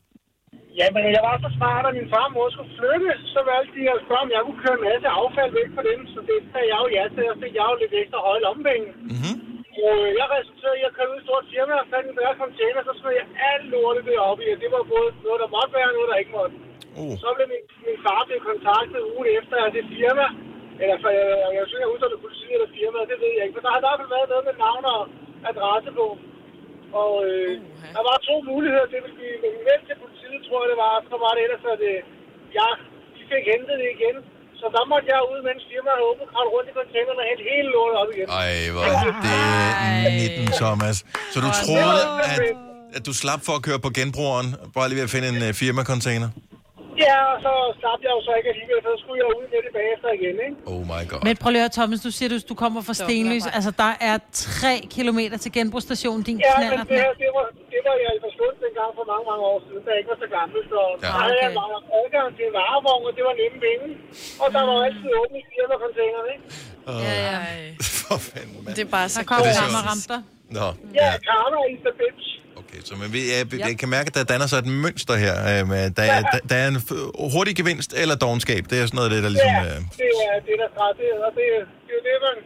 Jamen, 0.81 1.03
jeg 1.17 1.23
var 1.29 1.37
så 1.45 1.51
smart, 1.59 1.85
at 1.89 1.95
min 1.99 2.09
far 2.13 2.27
og 2.29 2.33
mor 2.37 2.49
skulle 2.55 2.73
flytte, 2.79 3.11
så 3.35 3.41
valgte 3.51 3.73
de 3.79 3.85
at 3.95 4.03
spørge, 4.05 4.25
om 4.27 4.31
jeg 4.35 4.43
kunne 4.47 4.63
køre 4.65 4.77
en 4.81 4.87
masse 4.91 5.09
affald 5.21 5.53
væk 5.59 5.71
fra 5.77 5.85
dem, 5.91 6.01
så 6.15 6.21
det 6.31 6.39
sagde 6.53 6.69
jeg 6.73 6.79
jo 6.83 6.89
ja 6.97 7.05
til, 7.15 7.27
og 7.33 7.37
fik 7.43 7.55
jeg 7.59 7.67
jo 7.71 7.77
lidt 7.83 7.95
ekstra 8.03 8.19
høje 8.27 8.43
lommepenge. 8.47 8.89
Mm-hmm. 9.13 9.35
Og 9.89 9.99
jeg 10.21 10.27
resulterede 10.37 10.79
i 10.81 10.89
at 10.89 10.97
køre 10.97 11.11
ud 11.13 11.19
i 11.19 11.23
et 11.23 11.27
stort 11.29 11.47
firma 11.53 11.75
og 11.83 11.87
fandt 11.93 12.07
en 12.09 12.19
bedre 12.21 12.37
container, 12.43 12.81
så 12.89 12.93
smed 12.99 13.15
jeg 13.21 13.27
alt 13.51 13.67
lortet 13.73 14.05
deroppe 14.11 14.41
i, 14.47 14.49
og 14.55 14.59
det 14.63 14.71
var 14.75 14.83
både 14.95 15.09
noget, 15.27 15.41
der 15.45 15.55
måtte 15.57 15.73
være, 15.77 15.91
og 15.91 15.97
noget, 15.97 16.11
der 16.13 16.23
ikke 16.23 16.37
måtte. 16.39 16.55
Uh. 17.01 17.15
Så 17.23 17.29
blev 17.37 17.47
min, 17.55 17.65
min 17.87 17.99
far 18.07 18.21
blevet 18.27 18.45
kontaktet 18.51 19.01
ugen 19.13 19.27
efter 19.39 19.57
af 19.67 19.71
det 19.77 19.85
firma, 19.95 20.27
eller 20.83 20.97
for 21.03 21.11
jeg, 21.19 21.27
jeg, 21.43 21.51
jeg 21.59 21.65
synes, 21.69 21.83
jeg 21.85 21.93
husker 21.93 22.09
det 22.13 22.25
politiet 22.25 22.55
eller 22.57 22.71
firma, 22.79 22.99
det 23.11 23.19
ved 23.23 23.33
jeg 23.37 23.45
ikke, 23.45 23.57
men 23.57 23.65
der 23.65 23.73
har 23.73 23.81
i 23.81 23.85
hvert 23.87 23.99
fald 24.01 24.15
været 24.17 24.33
noget 24.33 24.45
med 24.49 24.57
navn 24.67 24.85
og 24.95 25.01
adresse 25.51 25.91
på. 26.01 26.07
Og 27.03 27.13
øh, 27.29 27.51
der 27.97 28.03
var 28.11 28.17
to 28.29 28.35
muligheder. 28.51 28.87
Det 28.93 28.99
ville 29.05 29.17
blive 29.21 29.37
meldt 29.69 29.85
til 29.89 29.97
politiet, 30.05 30.41
tror 30.47 30.59
jeg 30.63 30.69
det 30.73 30.79
var. 30.87 30.95
Så 31.13 31.17
var 31.25 31.33
det 31.37 31.41
ellers, 31.47 31.65
at 31.75 31.81
øh, 31.93 31.99
jeg 32.59 32.71
de 33.17 33.23
fik 33.33 33.45
hentet 33.53 33.77
det 33.83 33.89
igen. 33.97 34.17
Så 34.61 34.67
der 34.77 34.85
måtte 34.93 35.07
jeg 35.15 35.21
ud, 35.33 35.41
mens 35.49 35.63
firmaet 35.71 35.97
havde 35.99 36.09
åbnet, 36.11 36.27
kravle 36.33 36.51
rundt 36.55 36.69
i 36.73 36.75
containeren 36.81 37.19
og 37.23 37.27
hente 37.31 37.43
hele 37.53 37.69
lortet 37.75 37.97
op 38.03 38.09
igen. 38.15 38.27
Ej, 38.43 38.53
hvor 38.75 38.85
det 39.25 39.33
er 40.07 40.13
19, 40.47 40.47
Thomas. 40.63 40.97
Så 41.33 41.39
du 41.45 41.51
troede, 41.63 42.03
at, 42.33 42.41
at 42.97 43.03
du 43.09 43.13
slap 43.23 43.41
for 43.49 43.55
at 43.59 43.63
køre 43.69 43.81
på 43.87 43.91
genbrugeren, 43.99 44.49
bare 44.77 44.87
lige 44.89 44.99
ved 45.01 45.07
at 45.09 45.15
finde 45.17 45.27
en 45.33 45.39
uh, 45.49 45.53
firmacontainer? 45.63 46.29
Ja, 47.07 47.17
og 47.33 47.37
så 47.47 47.53
slap 47.81 48.01
jeg 48.07 48.13
jo 48.17 48.21
så 48.29 48.33
ikke 48.39 48.49
alligevel, 48.55 48.79
så 48.89 48.93
skulle 49.03 49.19
jeg 49.23 49.29
ud 49.39 49.45
med 49.53 49.61
det 49.67 49.73
bagefter 49.81 50.09
igen, 50.19 50.37
ikke? 50.47 50.57
Oh 50.73 50.83
my 50.93 51.03
god. 51.11 51.21
Men 51.27 51.33
prøv 51.43 51.49
lige 51.51 51.63
at 51.63 51.67
høre, 51.67 51.77
Thomas, 51.79 52.01
du 52.07 52.11
siger, 52.17 52.29
du, 52.35 52.39
du 52.53 52.55
kommer 52.63 52.81
fra 52.89 52.95
Stenløs. 53.03 53.45
Altså, 53.57 53.71
der 53.85 53.93
er 54.11 54.17
tre 54.57 54.75
kilometer 54.97 55.37
til 55.45 55.51
genbrugsstationen, 55.59 56.23
din 56.29 56.37
Ja, 56.39 56.43
men 56.45 56.53
knaller. 56.57 56.85
det, 56.93 56.99
her, 57.05 57.13
det, 57.23 57.31
var, 57.37 57.47
det 57.73 57.81
var 57.87 57.95
jeg 58.05 58.13
i 58.19 58.21
forstået 58.27 58.55
dengang 58.67 58.91
for 58.99 59.05
mange, 59.13 59.25
mange 59.31 59.45
år 59.53 59.59
siden, 59.67 59.81
da 59.85 59.89
jeg 59.95 59.99
ikke 60.03 60.11
var 60.15 60.21
så 60.25 60.29
gammel. 60.39 60.59
Så 60.73 60.81
Ja. 60.85 60.95
ja. 61.05 61.13
der 61.15 61.21
havde 61.27 61.39
jeg 61.47 61.53
meget 61.63 61.83
adgang 62.01 62.27
til 62.37 62.45
en 62.49 62.55
varevogn, 62.61 63.03
og 63.09 63.13
det 63.19 63.23
var 63.29 63.35
nemme 63.43 63.59
penge. 63.67 63.87
Og 64.43 64.47
der 64.57 64.63
var 64.69 64.77
altid 64.89 65.09
åbne 65.21 65.37
i 65.43 65.45
firmacontaineren, 65.53 66.29
ikke? 66.35 66.45
Ja, 67.07 67.15
ja. 67.29 67.39
For 68.09 68.19
fanden, 68.29 68.59
mand. 68.65 68.75
Det 68.79 68.83
er 68.89 68.93
bare 68.99 69.09
så 69.17 69.21
kommer 69.31 69.45
Det 69.47 69.53
er 69.57 69.61
rammer 69.63 69.83
sjovt. 69.83 69.91
ramt 69.91 70.07
dig. 70.13 70.21
Nå, 70.59 70.67
Ja, 71.01 71.07
ja. 71.13 71.19
karma 71.29 71.59
is 71.75 71.81
the 71.89 71.95
bitch. 72.03 72.27
Okay, 72.75 72.83
så 72.89 72.95
men 73.03 73.09
vi, 73.15 73.21
jeg, 73.35 73.43
jeg 73.69 73.75
kan 73.83 73.89
mærke, 73.97 74.07
at 74.11 74.15
der 74.19 74.25
danner 74.33 74.47
sig 74.53 74.59
et 74.65 74.69
mønster 74.85 75.15
her. 75.25 75.35
Øh, 75.51 75.63
med, 75.73 75.83
der, 75.99 76.05
er, 76.17 76.21
der, 76.33 76.39
der 76.51 76.57
er 76.65 76.69
en 76.75 76.79
f- 76.89 77.33
hurtig 77.35 77.55
gevinst 77.61 77.91
eller 78.03 78.15
dogenskab. 78.25 78.63
Det 78.71 78.77
er 78.81 78.85
sådan 78.87 78.97
noget 79.01 79.11
det, 79.15 79.21
der 79.27 79.31
ligesom... 79.37 79.55
Ja, 79.59 79.63
Øh, 79.75 79.81
det 80.01 80.09
er 80.29 80.37
det, 80.49 80.57
der 80.63 80.69
straffet, 80.77 81.11
og 81.27 81.31
det, 81.39 81.47
det 81.87 81.91
er 81.95 81.99
jo 81.99 82.03
det, 82.09 82.17
man 82.27 82.37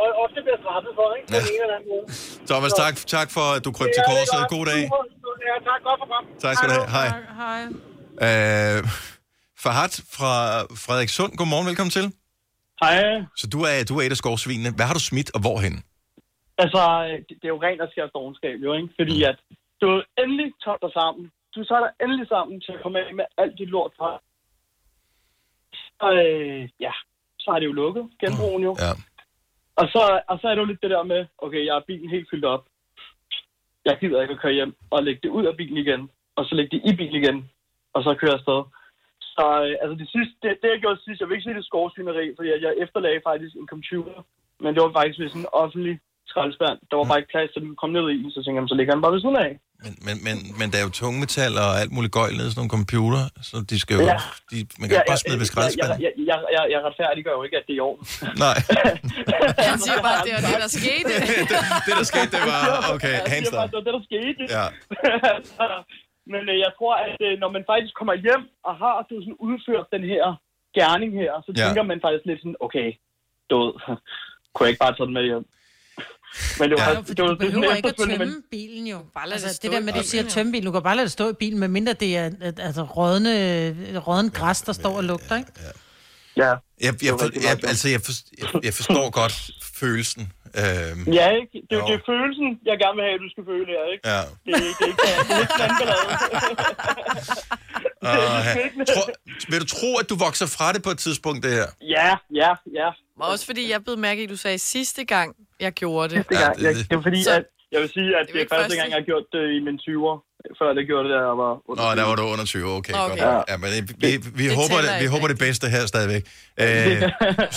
o- 0.00 0.14
ofte 0.24 0.38
bliver 0.46 0.60
straffet 0.64 0.92
for, 0.98 1.06
ikke? 1.16 1.26
På 1.30 1.34
Ja. 1.34 1.40
den 1.44 1.50
ene 1.54 1.62
eller 1.66 1.76
anden 1.78 1.90
måde. 1.94 2.04
Thomas, 2.50 2.72
tak, 2.82 2.94
tak 3.16 3.28
for, 3.36 3.46
at 3.56 3.60
du 3.66 3.70
kryb 3.78 3.90
til 3.96 4.02
Ja, 4.06 4.10
korset. 4.12 4.40
God 4.54 4.64
dag. 4.72 4.82
Ja, 5.50 5.54
tak. 5.68 5.80
Godt 5.88 5.98
program. 6.02 6.24
Tak 6.44 6.52
skal 6.58 6.66
du 6.70 6.74
have. 6.78 6.88
Hej. 6.96 7.08
Hej. 7.42 7.62
Øh, 8.26 8.78
Farhat 9.62 9.94
fra 10.16 10.32
Frederikssund, 10.84 11.32
godmorgen, 11.38 11.66
velkommen 11.70 11.92
til. 11.98 12.06
Hej. 12.82 12.96
Så 13.40 13.44
du 13.54 13.58
er, 13.70 13.76
du 13.90 13.92
er 13.98 14.02
et 14.06 14.14
af 14.16 14.20
skovsvinene. 14.22 14.70
Hvad 14.78 14.86
har 14.90 14.94
du 14.98 15.04
smidt, 15.10 15.28
og 15.36 15.40
hvorhen? 15.44 15.76
Altså, 16.64 16.82
det 17.28 17.34
det 17.40 17.46
er 17.48 17.52
jo 17.56 17.60
rent 17.66 17.80
og 17.84 17.88
skært 17.92 18.10
dogenskab, 18.18 18.56
jo, 18.66 18.70
ikke? 18.78 18.88
Fordi 19.00 19.16
at 19.30 19.38
du 19.80 19.86
er 19.88 20.02
endelig 20.22 20.52
tager 20.64 20.76
dig 20.82 20.92
sammen. 20.92 21.32
Du 21.54 21.64
tager 21.64 21.82
dig 21.84 21.92
endelig 22.02 22.28
sammen 22.28 22.60
til 22.60 22.72
at 22.72 22.82
komme 22.82 22.98
af 22.98 23.14
med 23.14 23.24
alt 23.36 23.58
dit 23.58 23.68
lort 23.68 23.92
fra. 23.98 24.22
Og 25.98 26.12
øh, 26.26 26.68
ja, 26.80 26.92
så 27.38 27.50
er 27.50 27.58
det 27.58 27.66
jo 27.66 27.72
lukket, 27.72 28.04
genbrugen 28.20 28.62
jo. 28.62 28.76
Ja. 28.84 28.92
Og 29.80 29.86
så, 29.92 30.20
og 30.28 30.38
så 30.40 30.48
er 30.48 30.54
det 30.54 30.62
jo 30.62 30.70
lidt 30.70 30.82
det 30.82 30.90
der 30.90 31.02
med, 31.02 31.26
okay, 31.38 31.66
jeg 31.66 31.74
har 31.74 31.84
bilen 31.86 32.10
helt 32.10 32.28
fyldt 32.30 32.44
op. 32.44 32.64
jeg 33.84 33.98
gider 34.00 34.22
ikke 34.22 34.34
at 34.34 34.40
køre 34.40 34.52
hjem 34.52 34.74
og 34.90 35.02
lægge 35.02 35.20
det 35.22 35.28
ud 35.38 35.44
af 35.44 35.56
bilen 35.56 35.76
igen, 35.76 36.10
og 36.36 36.44
så 36.44 36.54
lægge 36.54 36.72
det 36.76 36.82
i 36.90 36.96
bilen 36.96 37.16
igen, 37.22 37.50
og 37.94 38.02
så 38.02 38.14
køre 38.14 38.38
afsted. 38.38 38.60
Så 39.20 39.44
øh, 39.66 39.74
altså 39.82 39.94
det, 40.00 40.08
sidste, 40.14 40.34
det, 40.42 40.50
det, 40.62 40.68
jeg 40.70 40.80
gjorde 40.80 41.00
sidst, 41.04 41.20
jeg 41.20 41.28
vil 41.28 41.34
ikke 41.34 41.46
sige 41.46 41.54
det 41.54 41.64
er 41.64 41.70
skovsvineri, 41.70 42.26
fordi 42.36 42.48
jeg, 42.48 42.60
jeg 42.62 42.74
efterlagde 42.84 43.26
faktisk 43.30 43.54
en 43.56 43.68
computer, 43.74 44.18
men 44.62 44.74
det 44.74 44.82
var 44.82 44.92
faktisk 44.98 45.18
ved 45.18 45.28
sådan 45.28 45.42
en 45.46 45.56
offentlig 45.62 46.00
skraldespand. 46.30 46.78
Der 46.90 46.96
var 46.96 47.06
bare 47.08 47.18
ikke 47.20 47.32
plads, 47.34 47.50
så 47.54 47.60
den 47.60 47.76
kom 47.76 47.90
ned 47.90 48.06
i, 48.10 48.18
så 48.30 48.38
tænkte 48.42 48.60
jeg, 48.60 48.68
så 48.68 48.74
ligger 48.78 48.94
den 48.94 49.02
bare 49.02 49.12
ved 49.12 49.20
siden 49.20 49.44
af. 49.46 49.52
Men, 49.84 49.92
men, 50.06 50.16
men, 50.26 50.36
men 50.58 50.66
der 50.72 50.76
er 50.80 50.84
jo 50.88 50.92
tungmetal 51.02 51.52
og 51.64 51.70
alt 51.82 51.92
muligt 51.96 52.12
gøjl 52.18 52.32
nede 52.38 52.48
i 52.48 52.52
sådan 52.52 52.60
nogle 52.62 52.74
computer, 52.78 53.22
så 53.48 53.54
de 53.70 53.76
skal 53.84 53.94
jo... 53.98 54.02
Ja. 54.12 54.18
De, 54.50 54.56
man 54.80 54.86
kan 54.88 54.96
ja, 54.98 55.02
bare 55.10 55.20
smide 55.24 55.38
ved 55.40 55.46
jeg, 55.46 55.52
skraldespanden. 55.52 56.00
jeg, 56.06 56.12
jeg, 56.30 56.38
jeg, 56.56 56.62
jeg 56.74 56.80
retfærdiggør 56.86 57.34
jo 57.38 57.42
ikke, 57.46 57.56
at 57.60 57.64
det 57.68 57.74
er 57.76 57.80
i 57.80 57.84
orden. 57.88 58.04
Nej. 58.46 58.56
Han 59.70 59.78
siger 59.86 60.00
bare, 60.08 60.16
at 60.20 60.24
det 60.26 60.32
var 60.36 60.42
det, 60.50 60.56
der 60.64 60.70
skete. 60.80 61.12
det, 61.86 61.92
der 62.00 62.06
skete, 62.12 62.30
det 62.36 62.42
var... 62.52 62.62
Okay, 62.94 63.14
hands 63.32 63.46
siger 63.48 63.58
bare, 63.60 63.68
down. 63.68 63.70
det 63.72 63.76
var 63.78 63.84
det, 63.88 63.94
der 63.98 64.04
skete. 64.10 64.42
Ja. 64.56 64.64
Men 66.32 66.42
øh, 66.52 66.56
jeg 66.66 66.72
tror, 66.78 66.94
at 67.08 67.18
øh, 67.28 67.32
når 67.42 67.50
man 67.56 67.62
faktisk 67.72 67.92
kommer 68.00 68.14
hjem 68.26 68.42
og 68.68 68.74
har 68.84 68.96
du 69.10 69.14
sådan 69.24 69.38
udført 69.46 69.86
den 69.94 70.04
her 70.12 70.24
gerning 70.78 71.10
her, 71.22 71.32
så 71.46 71.50
Ja. 71.50 71.58
tænker 71.64 71.82
man 71.90 71.98
faktisk 72.04 72.24
lidt 72.30 72.40
sådan, 72.42 72.58
okay, 72.66 72.88
død. 73.52 73.70
Kunne 74.52 74.64
jeg 74.64 74.70
ikke 74.72 74.84
bare 74.86 74.94
tage 74.96 75.06
den 75.10 75.16
med 75.18 75.24
hjem? 75.30 75.44
Men 76.60 76.70
det 76.70 76.78
var, 76.78 76.84
Ja, 76.84 76.90
ja, 76.90 77.00
det 77.00 77.22
var 77.22 77.28
du 77.28 77.36
behøver 77.36 77.62
sådan 77.64 77.76
ikke 77.76 77.88
at 77.88 78.18
tømme 78.18 78.42
bilen 78.50 78.86
jo. 78.86 78.98
Bare 79.14 79.28
lad 79.28 79.32
altså, 79.32 79.48
det 79.48 79.62
det, 79.62 79.70
stå 79.70 79.72
der 79.72 79.78
i 79.78 79.82
med, 79.82 79.88
at 79.88 79.94
du 79.94 79.98
bilen, 80.00 80.10
siger 80.10 80.22
tømme 80.28 80.52
bilen, 80.52 80.66
du 80.66 80.72
kan 80.72 80.82
bare 80.82 80.96
lade 80.96 81.04
det 81.04 81.12
stå 81.12 81.30
i 81.30 81.32
bilen, 81.32 81.58
medmindre 81.60 81.92
det 81.92 82.16
er 82.16 82.30
altså, 82.58 82.82
rådne, 82.82 83.98
rådne 83.98 84.30
græs, 84.30 84.60
der 84.62 84.72
står 84.72 84.96
og 84.96 85.04
lugter, 85.04 85.36
ikke? 85.36 85.52
Ja. 86.36 86.54
Jeg, 86.80 87.04
jeg, 87.04 87.12
for, 87.20 87.28
jeg, 87.48 87.64
altså, 87.64 87.88
jeg, 87.88 88.00
for, 88.00 88.12
jeg, 88.38 88.64
jeg 88.64 88.74
forstår 88.74 89.10
godt 89.20 89.50
følelsen. 89.74 90.32
Øhm, 90.62 91.12
Ja, 91.18 91.28
ikke? 91.40 91.52
Det 91.70 91.72
er 91.76 91.80
jo 91.80 91.86
det 91.86 91.94
er 91.94 92.04
følelsen, 92.12 92.48
jeg 92.70 92.76
gerne 92.82 92.94
vil 92.98 93.04
have, 93.06 93.14
at 93.18 93.22
du 93.26 93.30
skal 93.34 93.44
føle 93.52 93.66
her, 93.74 93.84
ikke? 93.94 94.08
Ja. 94.12 94.20
Det 94.44 94.52
er 94.54 94.68
ikke, 94.70 94.78
det 94.80 94.84
er 94.84 95.18
ikke, 95.18 95.28
det 95.28 95.36
er 95.36 95.40
ikke 95.40 95.52
sådan 95.58 95.70
en 95.70 95.76
ballade. 95.80 96.06
Og, 98.00 98.86
tro, 98.94 99.02
vil 99.50 99.60
du 99.60 99.66
tro, 99.66 99.96
at 99.96 100.10
du 100.10 100.16
vokser 100.16 100.46
fra 100.46 100.72
det 100.72 100.82
på 100.82 100.90
et 100.90 100.98
tidspunkt, 100.98 101.42
det 101.44 101.52
her? 101.52 101.66
Ja, 101.96 102.10
ja, 102.34 102.50
ja. 102.80 102.88
Og 103.20 103.28
også 103.28 103.46
fordi 103.46 103.70
jeg 103.70 103.84
blev 103.84 103.98
mærke 103.98 104.20
i, 104.20 104.24
at 104.24 104.30
du 104.30 104.36
sagde 104.36 104.58
sidste 104.58 105.04
gang, 105.04 105.36
jeg 105.64 105.72
gjorde 105.80 106.08
det. 106.14 106.16
Sidste 106.18 106.34
gang. 106.44 106.54
Jeg, 106.62 106.74
det 106.74 106.92
er 106.98 107.02
fordi, 107.08 107.22
Så- 107.22 107.34
at 107.38 107.44
jeg 107.74 107.80
vil 107.82 107.90
sige, 107.96 108.10
at 108.20 108.26
Det 108.26 108.30
er 108.30 108.32
det 108.32 108.42
er 108.42 108.46
første 108.54 108.62
første- 108.62 108.76
gang, 108.80 108.88
jeg 108.92 108.98
har 109.00 109.06
gjort 109.10 109.26
det 109.36 109.44
i 109.56 109.58
mine 109.66 109.78
20'er. 109.86 110.16
Før 110.60 110.68
det 110.78 110.82
gjorde 110.90 111.04
det, 111.08 111.12
da 111.18 111.20
jeg 111.30 111.36
var 111.44 111.52
under 111.70 111.82
Nå, 111.84 111.88
der 111.98 112.04
20. 112.04 112.08
var 112.10 112.16
du 112.20 112.24
under 112.34 112.46
20, 112.54 112.68
okay. 112.78 112.92
Nå, 112.98 112.98
godt. 112.98 113.12
okay. 113.12 113.42
Ja, 113.52 113.54
men 113.62 113.68
det, 113.76 113.82
vi, 114.04 114.10
vi, 114.40 114.44
det 114.48 114.54
håber, 114.60 114.76
det, 114.84 114.90
vi 115.04 115.08
håber 115.14 115.28
det 115.32 115.38
bedste 115.46 115.64
her 115.74 115.82
stadigvæk. 115.92 116.22
Øh, 116.62 116.66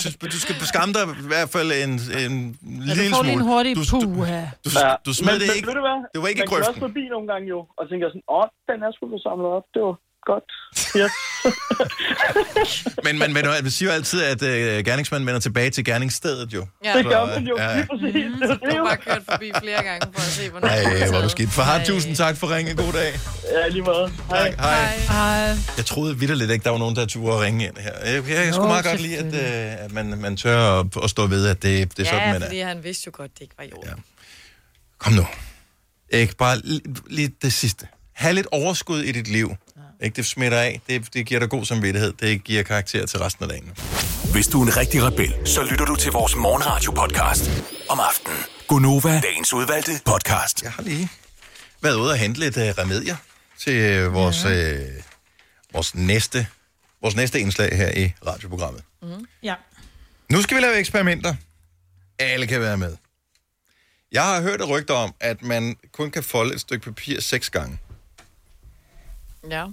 synes, 0.02 0.14
du 0.36 0.38
skal 0.44 0.54
beskamme 0.64 0.90
dig 0.96 1.02
i 1.26 1.28
hvert 1.32 1.50
fald 1.54 1.68
en, 1.84 1.92
en 2.26 2.34
Ja, 2.88 2.92
lille 2.96 3.10
du 3.10 3.16
får 3.18 3.24
lige 3.28 3.36
en 3.38 3.40
smule. 3.40 3.44
hurtig 3.52 3.72
Du, 3.78 3.84
puha. 4.16 4.40
du, 4.64 4.68
du 5.06 5.10
smed 5.20 5.32
men, 5.32 5.36
det 5.42 5.48
men, 5.50 5.56
ikke. 5.58 5.68
Ved 5.70 5.76
du 5.80 5.84
hvad? 5.88 5.98
Det 6.12 6.18
var 6.22 6.28
ikke 6.32 6.42
i 6.42 6.44
Man 6.44 6.50
kører 6.52 6.62
grøften. 6.64 6.74
også 6.74 6.86
forbi 6.88 7.04
nogle 7.14 7.26
gange 7.32 7.46
jo, 7.54 7.58
og 7.78 7.82
tænker 7.90 8.06
sådan, 8.12 8.26
åh, 8.36 8.46
den 8.70 8.78
er 8.86 8.90
sgu 8.94 9.02
blevet 9.10 9.24
samlet 9.28 9.48
op. 9.56 9.66
Det 9.74 9.80
var 9.88 9.94
godt. 10.26 10.44
Ja. 10.94 11.08
Men 13.04 13.18
man, 13.18 13.32
man, 13.32 13.44
man 13.62 13.70
siger 13.70 13.88
jo 13.88 13.94
altid, 13.94 14.22
at 14.22 14.42
øh, 14.42 14.84
gerningsmanden 14.84 15.26
vender 15.26 15.40
tilbage 15.40 15.70
til 15.70 15.84
gerningsstedet 15.84 16.52
jo. 16.54 16.66
Ja. 16.84 16.96
Det 16.98 17.04
gør 17.06 17.26
man 17.26 17.46
jo, 17.46 17.56
ja. 17.58 17.76
lige 17.76 17.86
præcis. 17.86 18.12
Det 18.14 18.50
er 18.50 18.54
Du 18.54 18.60
det 18.66 18.72
har 18.72 18.78
jo. 18.78 18.84
bare 18.84 18.96
kørt 18.96 19.22
forbi 19.30 19.52
flere 19.62 19.82
gange 19.84 20.06
for 20.14 20.20
at 20.20 20.26
se, 20.26 20.50
hvornår 20.50 20.68
Ej, 20.68 20.82
hvor 20.82 20.90
er 20.90 21.06
du 21.06 21.12
taget. 21.12 21.30
skidt. 21.30 21.50
Farhad, 21.50 21.86
tusind 21.86 22.16
tak 22.16 22.36
for 22.36 22.54
ringen. 22.56 22.76
God 22.76 22.92
dag. 22.92 23.12
Ja, 23.52 23.68
lige 23.68 23.82
måde. 23.82 24.12
Hej. 24.28 24.50
Hej. 24.58 24.96
Hej. 24.96 25.56
Jeg 25.76 25.86
troede 25.86 26.18
vidderligt 26.18 26.50
ikke, 26.50 26.64
der 26.64 26.70
var 26.70 26.78
nogen, 26.78 26.96
der 26.96 27.06
turde 27.06 27.34
at 27.36 27.40
ringe 27.40 27.64
ind 27.66 27.76
her. 27.76 27.92
Jeg, 28.04 28.14
jeg, 28.14 28.36
jeg 28.36 28.46
Jo, 28.48 28.52
skulle 28.52 28.68
meget 28.68 28.84
godt 28.84 29.00
lide, 29.00 29.16
at, 29.18 29.26
øh, 29.34 29.84
at 29.84 29.92
man, 29.92 30.18
man 30.18 30.36
tør 30.36 30.80
at, 30.80 30.86
at 31.04 31.10
stå 31.10 31.26
ved, 31.26 31.46
at 31.46 31.62
det, 31.62 31.96
det 31.96 32.02
er 32.06 32.10
sådan, 32.10 32.26
ja, 32.26 32.32
man 32.32 32.42
fordi 32.42 32.58
er. 32.58 32.66
han 32.66 32.84
vidste 32.84 33.02
jo 33.06 33.12
godt, 33.14 33.30
det 33.34 33.40
ikke 33.40 33.54
var 33.58 33.64
i 33.64 33.72
orden. 33.72 33.88
Ja. 33.88 33.94
Kom 34.98 35.12
nu. 35.12 35.26
Ikke 36.10 36.36
bare 36.36 36.56
li- 36.56 37.02
lige 37.10 37.30
det 37.42 37.52
sidste. 37.52 37.86
Ha' 38.12 38.32
lidt 38.32 38.46
overskud 38.52 39.00
i 39.02 39.12
dit 39.12 39.28
liv. 39.28 39.56
Ikke, 40.02 40.16
det 40.16 40.26
smitter 40.26 40.58
af. 40.58 40.80
Det, 40.88 41.14
det 41.14 41.26
giver 41.26 41.40
dig 41.40 41.50
god 41.50 41.64
samvittighed. 41.64 42.12
Det 42.12 42.44
giver 42.44 42.62
karakter 42.62 43.06
til 43.06 43.18
resten 43.18 43.42
af 43.44 43.48
dagen. 43.48 43.72
Hvis 44.32 44.46
du 44.46 44.62
er 44.62 44.66
en 44.66 44.76
rigtig 44.76 45.02
rebel, 45.02 45.34
så 45.46 45.62
lytter 45.62 45.84
du 45.84 45.96
til 45.96 46.12
vores 46.12 46.36
morgenradio-podcast 46.36 47.50
om 47.88 48.00
aftenen. 48.00 48.38
Gunova, 48.68 49.20
dagens 49.20 49.52
udvalgte 49.52 49.92
podcast. 50.04 50.62
Jeg 50.62 50.72
har 50.72 50.82
lige 50.82 51.08
været 51.80 51.94
ude 51.96 52.10
og 52.10 52.16
hente 52.16 52.40
lidt 52.40 52.56
uh, 52.56 52.62
remedier 52.62 53.16
til 53.58 53.74
øh, 53.74 54.14
vores, 54.14 54.44
ja. 54.44 54.72
øh, 54.72 55.02
vores, 55.72 55.94
næste, 55.94 56.46
vores 57.02 57.16
næste 57.16 57.40
indslag 57.40 57.76
her 57.76 57.90
i 57.96 58.12
radioprogrammet. 58.26 58.82
Mm. 59.02 59.26
Ja. 59.42 59.54
Nu 60.30 60.42
skal 60.42 60.56
vi 60.56 60.62
lave 60.62 60.74
eksperimenter. 60.74 61.34
Alle 62.18 62.46
kan 62.46 62.60
være 62.60 62.76
med. 62.76 62.96
Jeg 64.12 64.24
har 64.24 64.42
hørt 64.42 64.60
et 64.60 64.68
rygte 64.68 64.90
om, 64.90 65.14
at 65.20 65.42
man 65.42 65.76
kun 65.92 66.10
kan 66.10 66.22
folde 66.22 66.54
et 66.54 66.60
stykke 66.60 66.84
papir 66.84 67.20
seks 67.20 67.50
gange. 67.50 67.78
ja. 69.50 69.66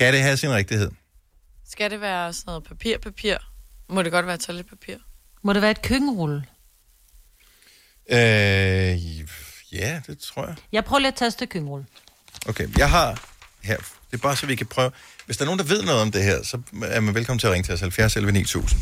Kan 0.00 0.12
det 0.14 0.22
have 0.22 0.36
sin 0.36 0.50
rigtighed? 0.50 0.90
Skal 1.70 1.90
det 1.90 2.00
være 2.00 2.32
sådan 2.32 2.44
noget 2.46 2.64
papir, 2.64 2.98
papir? 2.98 3.36
Må 3.88 4.02
det 4.02 4.12
godt 4.12 4.26
være 4.26 4.36
toiletpapir? 4.36 4.96
Må 5.42 5.52
det 5.52 5.62
være 5.62 5.70
et 5.70 5.82
køkkenrulle? 5.82 6.44
Øh, 8.10 8.18
ja, 9.72 10.00
det 10.06 10.18
tror 10.18 10.46
jeg. 10.46 10.56
Jeg 10.72 10.84
prøver 10.84 10.98
lige 10.98 11.08
at 11.08 11.14
tage 11.14 11.26
et 11.26 11.32
stykke 11.32 11.52
køkkenrulle. 11.52 11.86
Okay, 12.48 12.78
jeg 12.78 12.90
har 12.90 13.28
her. 13.62 13.76
Det 13.76 14.12
er 14.12 14.16
bare 14.16 14.36
så, 14.36 14.46
vi 14.46 14.54
kan 14.54 14.66
prøve. 14.66 14.90
Hvis 15.26 15.36
der 15.36 15.44
er 15.44 15.46
nogen, 15.46 15.58
der 15.58 15.64
ved 15.64 15.82
noget 15.82 16.00
om 16.00 16.12
det 16.12 16.24
her, 16.24 16.42
så 16.42 16.60
er 16.82 17.00
man 17.00 17.14
velkommen 17.14 17.38
til 17.38 17.46
at 17.46 17.52
ringe 17.52 17.66
til 17.66 17.74
os 17.74 17.80
70 17.80 18.16
11 18.16 18.32
9000. 18.32 18.80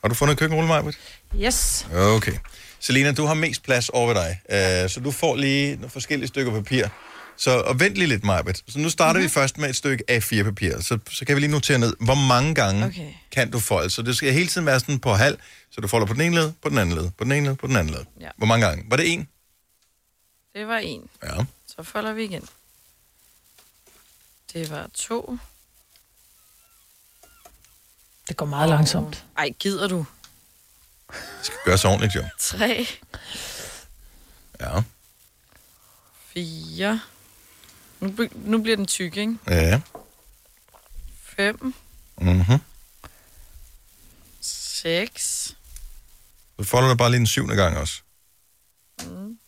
Har 0.00 0.08
du 0.08 0.14
fundet 0.14 0.38
køkkenrulle, 0.38 0.68
Majbert? 0.68 0.98
Yes. 1.36 1.86
Okay. 1.92 2.38
Selina, 2.80 3.12
du 3.12 3.24
har 3.24 3.34
mest 3.34 3.62
plads 3.62 3.88
over 3.88 4.06
ved 4.06 4.14
dig, 4.14 4.40
uh, 4.84 4.90
så 4.90 5.00
du 5.04 5.10
får 5.10 5.36
lige 5.36 5.76
nogle 5.76 5.90
forskellige 5.90 6.28
stykker 6.28 6.52
papir. 6.52 6.88
Så 7.36 7.60
og 7.60 7.80
vent 7.80 7.94
lige 7.94 8.06
lidt, 8.06 8.24
Majbert. 8.24 8.62
Så 8.68 8.78
nu 8.78 8.90
starter 8.90 9.12
mm-hmm. 9.12 9.24
vi 9.24 9.28
først 9.28 9.58
med 9.58 9.70
et 9.70 9.76
stykke 9.76 10.04
A4-papir. 10.10 10.80
Så, 10.82 10.98
så 11.10 11.24
kan 11.24 11.36
vi 11.36 11.40
lige 11.40 11.50
notere 11.50 11.78
ned, 11.78 11.94
hvor 12.00 12.14
mange 12.14 12.54
gange 12.54 12.86
Okay. 12.86 13.12
kan 13.30 13.50
du 13.50 13.60
folde. 13.60 13.90
Så 13.90 14.02
det 14.02 14.16
skal 14.16 14.32
hele 14.32 14.46
tiden 14.48 14.66
være 14.66 14.80
sådan 14.80 14.98
på 14.98 15.14
halv, 15.14 15.38
så 15.70 15.80
du 15.80 15.88
folder 15.88 16.06
på 16.06 16.12
den 16.12 16.20
ene 16.20 16.34
led, 16.34 16.52
på 16.62 16.68
den 16.68 16.78
anden 16.78 16.94
led, 16.96 17.10
på 17.10 17.24
den 17.24 17.32
ene 17.32 17.46
led, 17.46 17.56
på 17.56 17.66
den 17.66 17.76
anden 17.76 17.94
led. 17.94 18.04
Ja. 18.20 18.28
Hvor 18.36 18.46
mange 18.46 18.66
gange? 18.66 18.84
Var 18.88 18.96
det 18.96 19.12
en? 19.12 19.28
Det 20.54 20.66
var 20.68 20.78
en. 20.78 21.08
Ja. 21.22 21.44
Så 21.66 21.82
folder 21.82 22.12
vi 22.12 22.24
igen. 22.24 22.48
Det 24.52 24.70
var 24.70 24.90
to. 24.94 25.38
Det 28.28 28.36
går 28.36 28.46
meget 28.46 28.68
langsomt. 28.68 29.24
Ej, 29.38 29.48
gider 29.60 29.88
du? 29.88 30.06
Det 31.10 31.16
skal 31.42 31.58
gøres 31.64 31.84
ordentligt, 31.84 32.14
jo. 32.14 32.24
Tre. 32.38 32.86
Ja. 34.60 34.82
Fire. 36.34 37.00
Nu, 38.04 38.28
nu 38.34 38.62
bliver 38.62 38.76
den 38.76 38.86
tyk, 38.86 39.16
ikke? 39.16 39.36
Ja. 39.48 39.80
Fem. 41.36 41.74
Mm-hmm. 42.18 42.58
Seks. 44.40 45.54
Så 46.60 46.64
folder 46.64 46.88
du 46.88 46.94
bare 46.94 47.10
lige 47.10 47.18
den 47.18 47.26
syvende 47.26 47.56
gang 47.56 47.76
også. 47.76 47.94
Mm. 49.02 49.38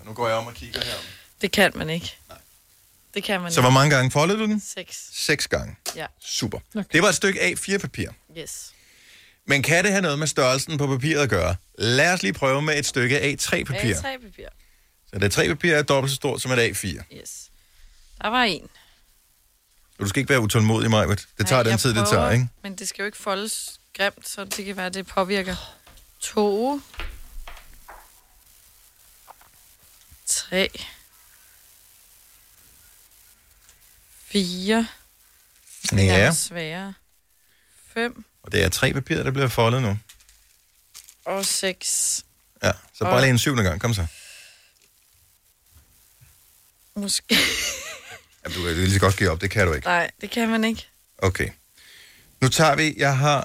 Og 0.00 0.06
nu 0.06 0.12
går 0.12 0.28
jeg 0.28 0.36
om 0.36 0.46
og 0.46 0.54
kigger 0.54 0.84
her. 0.84 0.94
Det 1.40 1.52
kan 1.52 1.72
man 1.74 1.90
ikke. 1.90 2.16
Nej. 2.28 2.38
Det 3.14 3.24
kan 3.24 3.40
man 3.40 3.52
Så 3.52 3.60
ikke. 3.60 3.62
hvor 3.64 3.70
mange 3.70 3.94
gange 3.96 4.10
foldede 4.10 4.38
du 4.38 4.44
den? 4.44 4.60
Seks. 4.60 5.08
Seks 5.12 5.48
gange. 5.48 5.76
Ja. 5.96 6.06
Super. 6.20 6.58
Okay. 6.74 6.84
Det 6.92 7.02
var 7.02 7.08
et 7.08 7.14
stykke 7.14 7.40
A4-papir. 7.40 8.08
Yes. 8.38 8.72
Men 9.46 9.62
kan 9.62 9.84
det 9.84 9.92
have 9.92 10.02
noget 10.02 10.18
med 10.18 10.26
størrelsen 10.26 10.78
på 10.78 10.86
papiret 10.86 11.22
at 11.22 11.30
gøre? 11.30 11.56
Lad 11.78 12.12
os 12.12 12.22
lige 12.22 12.32
prøve 12.32 12.62
med 12.62 12.78
et 12.78 12.86
stykke 12.86 13.18
A3-papir. 13.20 13.94
A3-papir. 13.94 14.48
Så 15.12 15.18
det 15.18 15.38
A3-papir 15.38 15.74
er 15.74 15.82
dobbelt 15.82 16.10
så 16.10 16.16
stort 16.16 16.42
som 16.42 16.50
et 16.52 16.58
A4. 16.58 16.86
Yes. 17.20 17.49
Der 18.22 18.28
var 18.28 18.42
en. 18.42 18.62
Og 19.98 20.04
du 20.04 20.08
skal 20.08 20.20
ikke 20.20 20.28
være 20.30 20.40
utålmodig, 20.40 20.90
Majbert. 20.90 21.26
Det 21.38 21.46
tager 21.46 21.62
Ej, 21.64 21.70
den 21.70 21.78
tid, 21.78 21.88
det 21.94 21.96
prøver, 21.96 22.10
tager, 22.10 22.30
ikke? 22.30 22.48
Men 22.62 22.78
det 22.78 22.88
skal 22.88 23.02
jo 23.02 23.06
ikke 23.06 23.18
foldes 23.18 23.80
grimt, 23.96 24.28
så 24.28 24.44
det 24.44 24.64
kan 24.64 24.76
være, 24.76 24.90
det 24.90 25.06
påvirker. 25.06 25.56
To. 26.20 26.80
Tre. 30.26 30.70
Fire. 34.24 34.86
Det 35.90 36.06
Ja. 36.06 36.18
er 36.18 36.32
sværere. 36.32 36.94
Fem 37.94 38.24
Og 38.42 38.52
det 38.52 38.64
er 38.64 38.68
tre 38.68 38.92
papirer, 38.92 39.22
der 39.22 39.30
bliver 39.30 39.48
foldet 39.48 39.82
nu. 39.82 39.98
og 41.24 41.44
seks. 41.46 42.24
Ja, 42.62 42.72
så 42.94 43.04
bare 43.04 43.14
Og- 43.14 43.20
lige 43.20 43.30
en 43.30 43.38
syvende 43.38 43.62
gang. 43.62 43.80
Kom 43.80 43.94
så. 43.94 44.06
Måske. 46.96 47.36
Jamen, 48.44 48.58
du 48.58 48.64
kan 48.64 48.74
lige 48.76 48.92
så 48.92 49.00
godt 49.00 49.16
give 49.16 49.30
op. 49.30 49.40
Det 49.40 49.50
kan 49.50 49.66
du 49.66 49.72
ikke. 49.72 49.86
Nej, 49.86 50.10
det 50.20 50.30
kan 50.30 50.48
man 50.48 50.64
ikke. 50.64 50.86
Okay. 51.18 51.48
Nu 52.40 52.48
tager 52.48 52.76
vi, 52.76 52.94
jeg 52.96 53.18
har, 53.18 53.38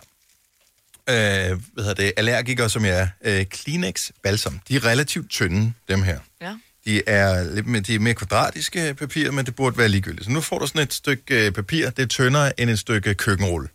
øh, 1.09 1.13
hvad 1.13 1.83
hedder 1.83 1.93
det, 1.93 2.13
allergikere, 2.17 2.69
som 2.69 2.85
jeg 2.85 2.99
er, 3.21 3.39
øh, 3.39 3.45
Kleenex 3.45 4.11
Balsam. 4.23 4.59
De 4.67 4.75
er 4.75 4.85
relativt 4.85 5.29
tynde, 5.31 5.73
dem 5.87 6.03
her. 6.03 6.19
Ja. 6.41 6.57
De 6.85 7.07
er, 7.07 7.43
lidt 7.43 7.67
mere, 7.67 7.81
de 7.81 7.95
er 7.95 7.99
mere 7.99 8.13
kvadratiske 8.13 8.93
papir, 8.93 9.31
men 9.31 9.45
det 9.45 9.55
burde 9.55 9.77
være 9.77 9.89
ligegyldigt. 9.89 10.25
Så 10.25 10.31
nu 10.31 10.41
får 10.41 10.59
du 10.59 10.67
sådan 10.67 10.81
et 10.81 10.93
stykke 10.93 11.45
øh, 11.45 11.51
papir, 11.51 11.89
det 11.89 12.03
er 12.03 12.07
tyndere 12.07 12.59
end 12.59 12.69
et 12.69 12.79
stykke 12.79 13.13
køkkenrulle. 13.13 13.69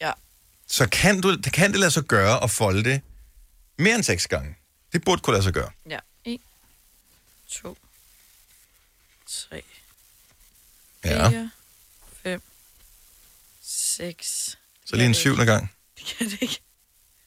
Ja. 0.00 0.12
Så 0.66 0.88
kan, 0.88 1.20
du, 1.20 1.36
det 1.36 1.52
kan 1.52 1.70
det 1.72 1.80
lade 1.80 1.90
sig 1.90 2.02
gøre 2.02 2.42
at 2.42 2.50
folde 2.50 2.84
det 2.84 3.00
mere 3.78 3.94
end 3.94 4.02
seks 4.02 4.26
gange. 4.26 4.56
Det 4.92 5.04
burde 5.04 5.20
kunne 5.22 5.34
lade 5.34 5.44
sig 5.44 5.52
gøre. 5.52 5.70
Ja. 5.90 5.98
1, 6.24 6.40
2, 7.50 7.76
3, 9.26 9.62
Ja. 11.04 11.28
4, 11.30 11.50
5, 12.22 12.42
6. 13.62 14.58
Så 14.86 14.96
lige 14.96 15.06
en 15.06 15.14
syvende 15.14 15.46
gang. 15.46 15.72
Det 15.98 16.06
kan 16.18 16.30
det 16.30 16.42
ikke. 16.42 16.60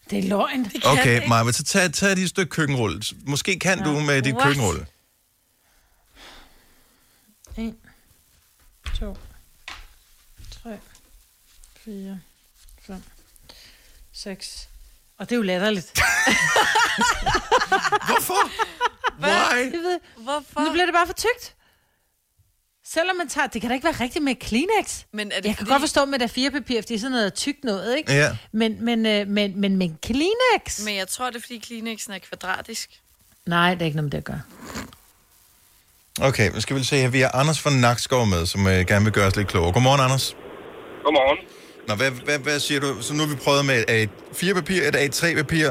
Det 0.10 0.20
er 0.20 0.24
løgn. 0.24 0.64
Det 0.64 0.86
Okay, 0.86 1.28
Maja, 1.28 1.52
så 1.52 1.64
tag, 1.64 1.94
tag 1.94 2.16
dit 2.16 2.30
stykke 2.30 2.50
køkkenrulle. 2.50 3.02
Måske 3.26 3.60
kan 3.60 3.84
du 3.84 4.00
med 4.00 4.22
dit 4.22 4.34
What? 4.34 4.44
køkkenrulle. 4.44 4.88
1, 7.58 7.76
2, 9.00 9.18
3, 10.64 10.80
4, 11.86 12.20
5, 12.88 13.04
6. 14.14 14.70
Og 15.18 15.30
det 15.30 15.36
er 15.36 15.38
jo 15.38 15.42
latterligt. 15.42 15.92
Hvorfor? 18.08 18.50
Why? 19.20 19.56
Jeg 19.56 19.72
ved, 19.72 20.00
Hvorfor? 20.18 20.62
Nu 20.64 20.72
bliver 20.72 20.86
det 20.86 20.94
bare 20.94 21.06
for 21.08 21.14
tykt. 21.14 21.56
Selvom 22.94 23.16
man 23.16 23.28
tager... 23.30 23.48
Det 23.48 23.62
kan 23.62 23.70
da 23.70 23.74
ikke 23.74 23.84
være 23.86 23.96
rigtigt 24.00 24.24
med 24.26 24.36
Kleenex. 24.36 25.04
Men 25.14 25.32
er 25.32 25.36
det 25.36 25.46
jeg 25.46 25.56
kan 25.58 25.58
fordi- 25.58 25.72
godt 25.72 25.82
forstå 25.82 26.06
med 26.06 26.20
der 26.20 26.28
fire 26.28 26.52
papir, 26.52 26.82
fordi 26.82 26.88
det 26.88 26.96
er 26.96 27.00
sådan 27.00 27.12
noget 27.12 27.34
tykt 27.34 27.64
noget, 27.64 27.98
ikke? 27.98 28.14
Ja. 28.14 28.38
Men, 28.52 28.86
men, 28.86 29.06
øh, 29.06 29.28
men, 29.28 29.62
men, 29.62 29.76
men 29.78 29.98
Kleenex? 30.04 30.86
Men 30.86 30.96
jeg 30.96 31.08
tror, 31.08 31.26
det 31.30 31.36
er, 31.36 31.42
fordi 31.42 31.58
Kleenexen 31.58 32.14
er 32.14 32.20
kvadratisk. 32.20 32.90
Nej, 33.46 33.74
det 33.74 33.82
er 33.82 33.86
ikke 33.86 33.96
noget 33.98 34.04
med 34.04 34.12
det 34.12 34.18
at 34.18 34.24
gøre. 34.24 34.42
Okay, 36.22 36.52
nu 36.54 36.62
skal 36.62 36.76
vi 36.76 36.84
se 36.84 36.96
her. 36.96 37.10
Vi 37.10 37.20
har 37.20 37.32
Anders 37.36 37.60
fra 37.60 37.70
Nakskov 37.70 38.26
med, 38.26 38.46
som 38.46 38.68
øh, 38.68 38.86
gerne 38.86 39.04
vil 39.06 39.14
gøre 39.14 39.28
os 39.28 39.36
lidt 39.36 39.48
klogere. 39.48 39.72
Godmorgen, 39.74 40.02
Anders. 40.02 40.36
Godmorgen. 41.04 41.38
Nå, 41.88 41.96
hvad, 41.96 42.12
hvad, 42.12 42.40
hvad 42.40 42.60
siger 42.60 42.80
du? 42.80 43.02
Så 43.02 43.14
nu 43.14 43.20
har 43.20 43.30
vi 43.30 43.36
prøvet 43.36 43.66
med 43.66 43.84
et 43.90 44.10
A4-papir, 44.34 44.82
et 44.90 44.96
A3-papir, 44.96 45.68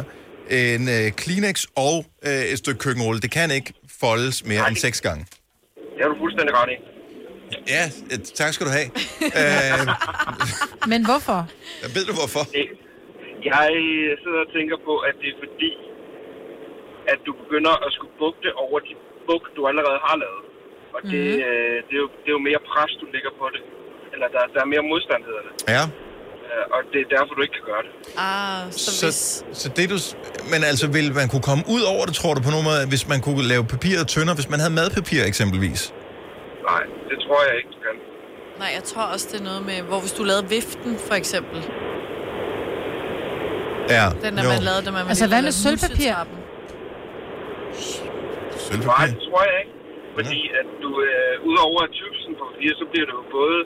en 0.51 0.89
øh, 0.89 1.13
Kleenex 1.13 1.65
og 1.77 2.07
øh, 2.27 2.33
et 2.33 2.59
stykke 2.59 2.79
køkkenrulle. 2.79 3.21
Det 3.21 3.31
kan 3.31 3.51
ikke 3.51 3.73
foldes 4.01 4.45
mere 4.45 4.69
end 4.69 4.77
seks 4.77 5.01
gange. 5.01 5.27
Det 5.75 6.01
har 6.03 6.09
du 6.09 6.17
fuldstændig 6.19 6.55
ret 6.55 6.71
i. 6.71 6.96
Ja, 7.75 7.83
tak 8.41 8.51
skal 8.55 8.65
du 8.69 8.73
have. 8.79 8.89
øh, 9.41 9.83
Men 10.93 11.01
hvorfor? 11.11 11.39
ved 11.97 12.05
du 12.11 12.13
hvorfor? 12.21 12.43
Jeg 13.53 13.69
sidder 14.23 14.41
og 14.47 14.51
tænker 14.57 14.77
på, 14.89 14.95
at 15.09 15.15
det 15.23 15.29
er 15.35 15.39
fordi, 15.45 15.73
at 17.13 17.19
du 17.27 17.33
begynder 17.43 17.75
at 17.87 17.91
skulle 17.97 18.15
bugte 18.23 18.49
over 18.65 18.79
de 18.89 18.93
bug, 19.29 19.43
du 19.57 19.61
allerede 19.71 19.99
har 20.09 20.17
lavet. 20.25 20.43
Og 20.97 21.01
det, 21.13 21.25
Mhm. 21.35 21.47
øh, 21.49 21.77
det, 21.87 21.95
er 21.99 22.03
jo, 22.05 22.09
det 22.23 22.29
er 22.33 22.37
jo 22.39 22.43
mere 22.51 22.61
pres, 22.71 22.93
du 23.03 23.07
lægger 23.15 23.33
på 23.41 23.47
det. 23.55 23.63
Eller 24.13 24.27
der, 24.35 24.43
der 24.55 24.61
er 24.65 24.69
mere 24.75 24.85
modstand, 24.93 25.21
hedder 25.29 25.43
det. 25.49 25.53
Ja. 25.77 25.83
Øh, 26.49 26.65
Og 26.75 26.81
det 26.93 26.99
er 27.05 27.09
derfor, 27.15 27.33
du 27.39 27.43
ikke 27.47 27.57
kan 27.61 27.67
gøre 27.73 27.83
det. 27.87 27.93
Ah, 28.29 28.63
så, 28.85 28.91
Så, 29.01 29.07
hvis... 29.07 29.21
så 29.61 29.67
det 29.77 29.85
du... 29.95 29.99
Men 30.53 30.61
altså, 30.71 30.87
vil 30.97 31.09
man 31.21 31.27
kunne 31.33 31.47
komme 31.51 31.65
ud 31.77 31.83
over 31.95 32.03
det, 32.09 32.15
tror 32.21 32.33
du 32.37 32.41
på 32.49 32.53
nogen 32.55 32.67
måde, 32.71 32.81
hvis 32.93 33.05
man 33.13 33.21
kunne 33.27 33.43
lave 33.53 33.65
papiret 33.75 34.05
tyndere, 34.15 34.35
hvis 34.39 34.49
man 34.53 34.59
havde 34.63 34.75
madpapir 34.81 35.21
eksempelvis? 35.33 35.81
Tror 37.27 37.41
jeg 37.49 37.55
ikke, 37.61 37.71
du 37.77 37.79
kan. 37.87 37.97
Nej, 38.63 38.71
jeg 38.79 38.85
tror 38.91 39.05
også, 39.15 39.25
det 39.31 39.37
er 39.41 39.47
noget 39.51 39.63
med, 39.71 39.79
hvor 39.89 39.99
hvis 40.05 40.15
du 40.19 40.23
lavede 40.31 40.47
viften, 40.57 40.93
for 41.09 41.15
eksempel. 41.23 41.59
Ja, 43.97 44.05
Den 44.25 44.33
der, 44.37 44.43
jo. 44.47 44.51
man 44.55 44.63
lavede, 44.69 44.83
da 44.87 44.91
man 44.99 45.03
var 45.07 45.11
Altså, 45.13 45.25
lille, 45.25 45.33
hvad 45.35 45.43
med 45.47 45.51
lavede 45.53 45.63
sølvpapir? 45.65 46.13
musetrappen. 46.13 46.39
Sølvpapir? 48.67 48.99
Nej, 49.01 49.07
det 49.15 49.21
tror 49.29 49.43
jeg 49.51 49.57
ikke. 49.63 49.75
Fordi 50.19 50.41
at 50.61 50.69
du, 50.85 50.91
øh, 51.09 51.35
udover 51.51 51.81
at 51.87 51.91
tykkelsen 51.99 52.33
på 52.39 52.45
papir, 52.51 52.71
så 52.81 52.85
bliver 52.91 53.07
det 53.09 53.15
jo 53.21 53.25
både, 53.39 53.59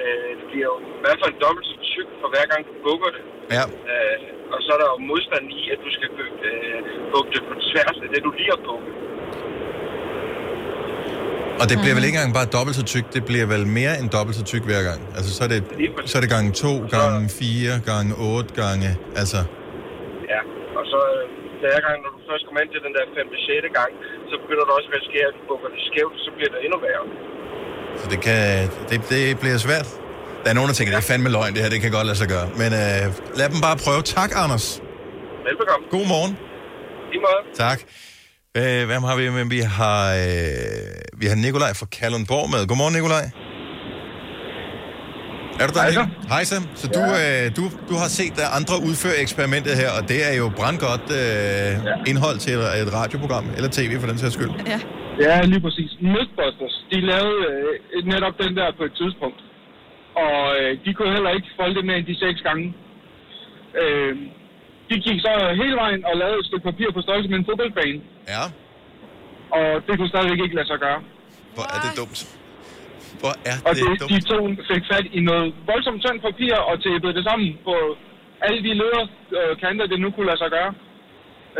øh, 0.00 0.30
det 0.38 0.46
bliver 0.50 0.68
jo 0.72 0.76
i 0.98 1.00
hvert 1.04 1.18
fald 1.22 1.34
dobbelt 1.44 1.66
så 1.70 1.76
tyk 1.94 2.08
for 2.20 2.28
hver 2.34 2.46
gang 2.52 2.60
du 2.68 2.72
bukker 2.86 3.10
det. 3.16 3.22
Ja. 3.56 3.64
Øh, 3.92 4.18
og 4.54 4.58
så 4.64 4.68
er 4.74 4.78
der 4.82 4.88
jo 4.94 4.98
modstand 5.12 5.44
i, 5.60 5.62
at 5.74 5.78
du 5.84 5.90
skal 5.96 6.08
øh, 6.48 6.78
bukke 7.12 7.30
det 7.34 7.42
på 7.50 7.54
tværs 7.68 7.96
af 8.04 8.08
det, 8.12 8.20
du 8.26 8.30
lige 8.38 8.50
har 8.54 8.60
bukket. 8.70 8.94
Og 11.62 11.66
det 11.70 11.76
bliver 11.82 11.94
vel 11.98 12.04
ikke 12.08 12.16
engang 12.18 12.34
bare 12.40 12.48
dobbelt 12.56 12.74
så 12.80 12.84
tyk, 12.94 13.06
det 13.16 13.22
bliver 13.30 13.46
vel 13.54 13.64
mere 13.78 13.92
end 14.00 14.06
dobbelt 14.16 14.34
så 14.40 14.44
tyk 14.52 14.64
hver 14.70 14.82
gang. 14.88 15.00
Altså, 15.16 15.30
så 15.36 15.40
er 15.46 15.50
det, 15.54 15.60
så 16.10 16.14
er 16.18 16.22
det 16.24 16.30
gange 16.36 16.50
to, 16.64 16.72
gange 16.96 17.22
fire, 17.40 17.74
gange 17.90 18.10
otte 18.30 18.50
gange, 18.62 18.88
altså... 19.20 19.38
Ja, 20.32 20.40
og 20.78 20.84
så 20.92 20.98
øh, 21.14 21.24
hver 21.62 21.78
gang, 21.86 21.96
når 22.04 22.10
du 22.16 22.20
først 22.30 22.42
kommer 22.46 22.60
ind 22.64 22.70
til 22.74 22.80
den 22.86 22.92
der 22.96 23.04
5. 23.20 23.26
6. 23.46 23.78
gang, 23.78 23.90
så 24.30 24.34
begynder 24.42 24.64
du 24.68 24.72
også 24.78 24.88
at 24.90 24.94
risikere, 24.98 25.26
at 25.30 25.34
du 25.38 25.42
bukker 25.50 25.68
det 25.74 25.80
skævt, 25.90 26.16
så 26.26 26.30
bliver 26.36 26.50
det 26.54 26.58
endnu 26.66 26.78
værre. 26.86 27.04
Så 28.00 28.06
det, 28.12 28.20
kan, 28.26 28.42
det, 28.90 28.96
det 29.14 29.22
bliver 29.42 29.58
svært. 29.66 29.88
Der 30.42 30.48
er 30.50 30.56
nogen, 30.58 30.68
der 30.70 30.76
tænker, 30.78 30.90
det 30.94 31.00
er 31.04 31.08
fandme 31.12 31.30
løgn, 31.36 31.52
det 31.54 31.60
her, 31.64 31.70
det 31.74 31.80
kan 31.84 31.92
godt 31.98 32.06
lade 32.10 32.18
sig 32.22 32.28
gøre. 32.34 32.46
Men 32.62 32.70
øh, 32.82 33.02
lad 33.40 33.48
dem 33.54 33.60
bare 33.66 33.76
prøve. 33.84 34.00
Tak, 34.18 34.30
Anders. 34.44 34.66
Velbekomme. 35.46 35.84
God 35.96 36.06
morgen. 36.14 36.32
I 37.16 37.18
måde. 37.26 37.40
Tak. 37.64 37.78
Øh, 38.58 38.80
hvem 38.90 39.02
har 39.08 39.16
vi 39.20 39.24
med? 39.36 39.44
Vi 39.56 39.62
har, 39.78 40.02
øh, 40.22 41.20
vi 41.20 41.26
har 41.30 41.36
Nikolaj 41.44 41.72
fra 41.80 41.86
Kalundborg 41.96 42.46
med. 42.54 42.60
Godmorgen, 42.68 42.94
Nikolaj. 42.98 43.26
Er 45.60 45.66
du 45.68 45.72
der? 45.76 45.82
Hej 45.86 45.92
så. 46.00 46.04
Hej 46.34 46.44
så. 46.50 46.56
Så 46.80 46.86
du, 46.96 47.02
øh, 47.20 47.44
du, 47.56 47.62
du 47.90 47.94
har 48.02 48.10
set 48.18 48.36
uh, 48.42 48.56
andre 48.58 48.74
udføre 48.88 49.16
eksperimentet 49.24 49.72
her, 49.82 49.90
og 49.98 50.02
det 50.10 50.18
er 50.28 50.34
jo 50.40 50.46
brandgodt 50.58 51.06
øh, 51.20 52.10
indhold 52.10 52.38
til 52.44 52.52
et, 52.58 52.62
et 52.82 52.90
radioprogram, 53.00 53.46
eller 53.56 53.70
tv 53.78 53.92
for 54.02 54.08
den 54.10 54.18
sags 54.22 54.34
skyld. 54.38 54.52
Ja. 54.72 54.80
Ja, 55.26 55.34
lige 55.52 55.62
præcis. 55.66 55.90
Mythbusters, 56.14 56.74
de 56.92 56.98
lavede 57.12 57.38
øh, 57.50 58.04
netop 58.12 58.34
den 58.42 58.52
der 58.58 58.68
på 58.78 58.84
et 58.88 58.94
tidspunkt. 59.00 59.40
Og 60.24 60.40
øh, 60.58 60.70
de 60.84 60.90
kunne 60.94 61.12
heller 61.16 61.32
ikke 61.38 61.48
folde 61.58 61.74
det 61.78 61.84
mere 61.88 61.98
end 62.00 62.08
de 62.12 62.16
seks 62.24 62.38
gange. 62.48 62.66
Øh, 63.82 64.14
de 64.90 64.94
gik 65.06 65.18
så 65.26 65.32
hele 65.62 65.76
vejen 65.82 66.00
og 66.08 66.14
lavede 66.22 66.38
et 66.42 66.46
stykke 66.48 66.64
papir 66.70 66.88
på 66.96 67.00
størrelse 67.06 67.28
med 67.32 67.38
en 67.40 67.46
fodboldbane. 67.50 68.00
Ja. 68.34 68.44
Og 69.58 69.66
det 69.86 69.92
kunne 69.98 70.10
stadigvæk 70.14 70.40
ikke 70.46 70.56
lade 70.58 70.68
sig 70.72 70.78
gøre. 70.86 71.00
Hvor 71.56 71.66
er 71.74 71.78
det 71.86 71.92
dumt. 72.00 72.18
Hvor 73.22 73.34
er 73.50 73.56
Og 73.68 73.72
det, 73.76 73.84
det, 73.90 74.00
dumt. 74.00 74.10
de 74.12 74.18
to 74.32 74.38
fik 74.72 74.84
fat 74.92 75.06
i 75.18 75.20
noget 75.30 75.46
voldsomt 75.70 76.00
tyndt 76.04 76.22
papir 76.28 76.54
og 76.68 76.74
tæppede 76.84 77.14
det 77.18 77.24
sammen 77.28 77.48
på 77.68 77.74
alle 78.46 78.60
de 78.66 78.72
leder 78.82 79.02
øh, 79.38 79.52
kanter, 79.62 79.86
det 79.92 79.98
nu 80.04 80.08
kunne 80.10 80.26
lade 80.30 80.40
sig 80.44 80.50
gøre. 80.58 80.70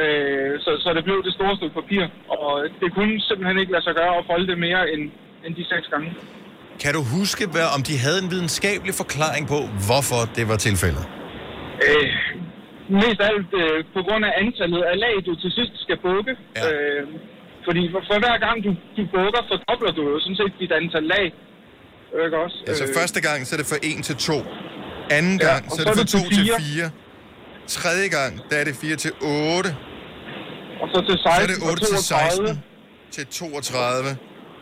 Øh, 0.02 0.52
så, 0.64 0.70
så 0.84 0.88
det 0.96 1.02
blev 1.08 1.18
det 1.26 1.32
store 1.38 1.54
stykke 1.58 1.74
papir. 1.80 2.02
Og 2.36 2.50
det 2.80 2.88
kunne 2.96 3.14
simpelthen 3.28 3.56
ikke 3.62 3.72
lade 3.72 3.84
sig 3.88 3.94
gøre 4.00 4.12
at 4.20 4.24
folde 4.30 4.46
det 4.50 4.58
mere 4.66 4.82
end, 4.92 5.02
end 5.44 5.52
de 5.58 5.64
seks 5.72 5.86
gange. 5.92 6.08
Kan 6.82 6.92
du 6.98 7.02
huske, 7.18 7.42
hvad, 7.54 7.66
om 7.76 7.82
de 7.88 7.94
havde 8.04 8.18
en 8.24 8.30
videnskabelig 8.34 8.94
forklaring 9.02 9.44
på, 9.54 9.58
hvorfor 9.88 10.20
det 10.36 10.44
var 10.52 10.56
tilfældet? 10.68 11.04
Øh, 11.88 12.08
mest 13.02 13.18
af 13.24 13.28
alt 13.32 13.50
øh, 13.62 13.78
på 13.94 14.00
grund 14.06 14.22
af 14.28 14.32
antallet 14.42 14.82
af 14.90 14.96
lag, 15.04 15.14
du 15.26 15.32
til 15.42 15.50
sidst 15.58 15.74
skal 15.84 15.96
bukke. 16.06 16.32
Ja. 16.56 16.62
Øh, 16.68 17.02
fordi 17.66 17.82
for, 17.92 18.00
for 18.08 18.16
hver 18.24 18.36
gang 18.46 18.56
du, 18.66 18.70
du 18.96 19.02
bukker, 19.16 19.40
fordobler 19.50 19.92
du 19.98 20.02
jo 20.12 20.16
sådan 20.24 20.36
set 20.40 20.52
dit 20.62 20.72
antal 20.80 21.04
lag. 21.14 21.26
Ikke 22.24 22.38
også? 22.44 22.56
Altså 22.70 22.84
Øh, 22.88 22.90
første 23.00 23.20
gang, 23.26 23.38
så 23.46 23.50
er 23.56 23.58
det 23.62 23.68
fra 23.72 23.78
1 23.98 24.04
til 24.08 24.16
2. 24.16 24.32
Anden 25.18 25.36
Ja, 25.40 25.46
gang, 25.48 25.62
og 25.68 25.70
så 25.76 25.80
er 25.82 25.84
så 25.84 25.90
det 25.90 25.90
er 25.90 25.98
fra 25.98 26.04
det 26.04 26.24
2 26.24 26.28
til 26.28 26.36
til 26.36 26.44
fire. 26.62 26.86
4. 26.86 26.90
Tredje 27.78 28.08
gang, 28.18 28.32
der 28.50 28.56
er 28.62 28.64
det 28.68 28.74
4 28.84 28.96
til 29.04 29.12
8. 29.56 29.70
Og 30.82 30.86
så 30.92 30.98
til 31.08 31.16
16 31.18 31.28
Så 31.36 31.42
er 31.44 31.48
det 31.52 31.58
og 31.64 31.70
8 31.72 31.84
til 31.92 31.96
32. 31.96 32.48
16 32.48 32.62
til 33.16 33.24
32. 33.26 34.10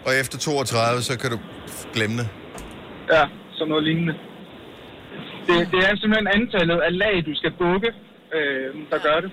Og 0.06 0.12
efter 0.22 0.36
32, 0.38 1.02
så 1.08 1.12
kan 1.20 1.28
du 1.34 1.38
glemme 1.94 2.16
det. 2.20 2.28
Ja, 3.14 3.22
sådan 3.56 3.68
noget 3.72 3.84
lignende. 3.88 4.14
Det, 5.48 5.56
det 5.72 5.80
er 5.88 5.92
simpelthen 6.00 6.28
antallet 6.38 6.78
af 6.88 6.92
lag, 7.02 7.14
du 7.28 7.32
skal 7.40 7.52
bukke, 7.62 7.88
øh, 8.34 8.74
der 8.90 8.98
gør 8.98 9.20
det. 9.20 9.30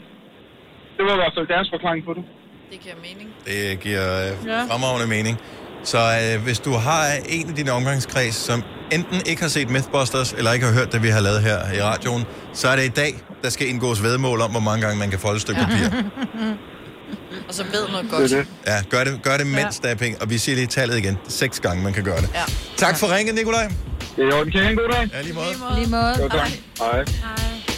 Det 0.97 1.05
var 1.05 1.13
i 1.13 1.15
hvert 1.15 1.33
fald 1.37 1.47
deres 1.47 1.69
forklaring 1.73 2.05
på 2.05 2.13
det. 2.13 2.23
Det 2.71 2.79
giver 2.79 2.95
mening. 3.07 3.29
Det 3.45 3.79
giver 3.79 4.07
øh, 4.21 4.47
Ja. 4.47 4.63
fremragende 4.69 5.07
mening. 5.07 5.37
Så 5.83 5.97
øh, 5.97 6.43
hvis 6.43 6.59
du 6.59 6.71
har 6.71 7.03
en 7.29 7.49
af 7.49 7.55
dine 7.55 7.71
omgangskreds, 7.71 8.35
som 8.35 8.63
enten 8.91 9.21
ikke 9.25 9.41
har 9.41 9.49
set 9.49 9.69
Mythbusters, 9.69 10.33
eller 10.33 10.51
ikke 10.53 10.65
har 10.65 10.73
hørt 10.73 10.91
det, 10.91 11.03
vi 11.03 11.07
har 11.07 11.19
lavet 11.21 11.41
her 11.41 11.57
i 11.77 11.81
radioen, 11.81 12.23
så 12.53 12.67
er 12.67 12.75
det 12.75 12.83
i 12.85 12.89
dag, 13.03 13.13
der 13.43 13.49
skal 13.49 13.67
indgås 13.69 14.03
vedmål 14.03 14.41
om, 14.41 14.51
hvor 14.51 14.59
mange 14.59 14.81
gange 14.85 14.99
man 14.99 15.09
kan 15.09 15.19
folde 15.19 15.35
et 15.35 15.41
stykke 15.41 15.61
papir. 15.61 15.85
Og 17.47 17.53
så 17.53 17.63
ved 17.63 17.87
noget 17.91 18.09
godt. 18.11 18.31
Ja, 18.67 18.77
gør 18.89 19.03
det, 19.03 19.19
gør 19.23 19.37
det 19.37 19.47
mens 19.47 19.79
der 19.79 19.89
er 19.89 19.95
penge. 19.95 20.21
Og 20.21 20.29
vi 20.29 20.37
siger 20.37 20.55
lige 20.55 20.67
tallet 20.67 20.97
igen. 20.97 21.17
Seks 21.27 21.59
gange, 21.59 21.83
man 21.83 21.93
kan 21.93 22.03
gøre 22.03 22.17
det. 22.21 22.29
Ja. 22.33 22.43
Tak 22.77 22.97
for 22.99 23.15
ringet, 23.15 23.35
Nikolaj. 23.35 23.67
Det 24.15 24.23
er 24.33 24.37
jo 24.37 24.43
en 24.43 24.51
kæmpe 24.51 24.81
god 24.81 24.89
dag. 24.89 25.09
Ja, 25.13 25.21
lige 25.21 25.33
måde. 25.33 25.45
Lige 25.79 25.89
måde. 25.89 26.23
Jo, 26.23 26.29
tak. 26.29 26.49
Hej. 26.79 27.72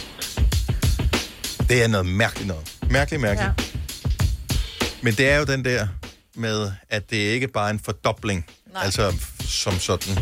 Det 1.68 1.82
er 1.82 1.88
noget 1.88 2.06
mærkeligt 2.06 2.46
noget. 2.48 2.72
Mærkeligt, 2.90 3.22
mærkeligt. 3.22 3.50
Ja. 3.60 3.76
Men 5.02 5.14
det 5.14 5.28
er 5.28 5.36
jo 5.38 5.44
den 5.44 5.64
der 5.64 5.86
med, 6.34 6.70
at 6.90 7.10
det 7.10 7.16
ikke 7.16 7.48
bare 7.48 7.66
er 7.66 7.70
en 7.72 7.80
fordobling. 7.84 8.46
Nej. 8.72 8.84
Altså 8.84 9.12
som 9.48 9.78
sådan. 9.80 10.14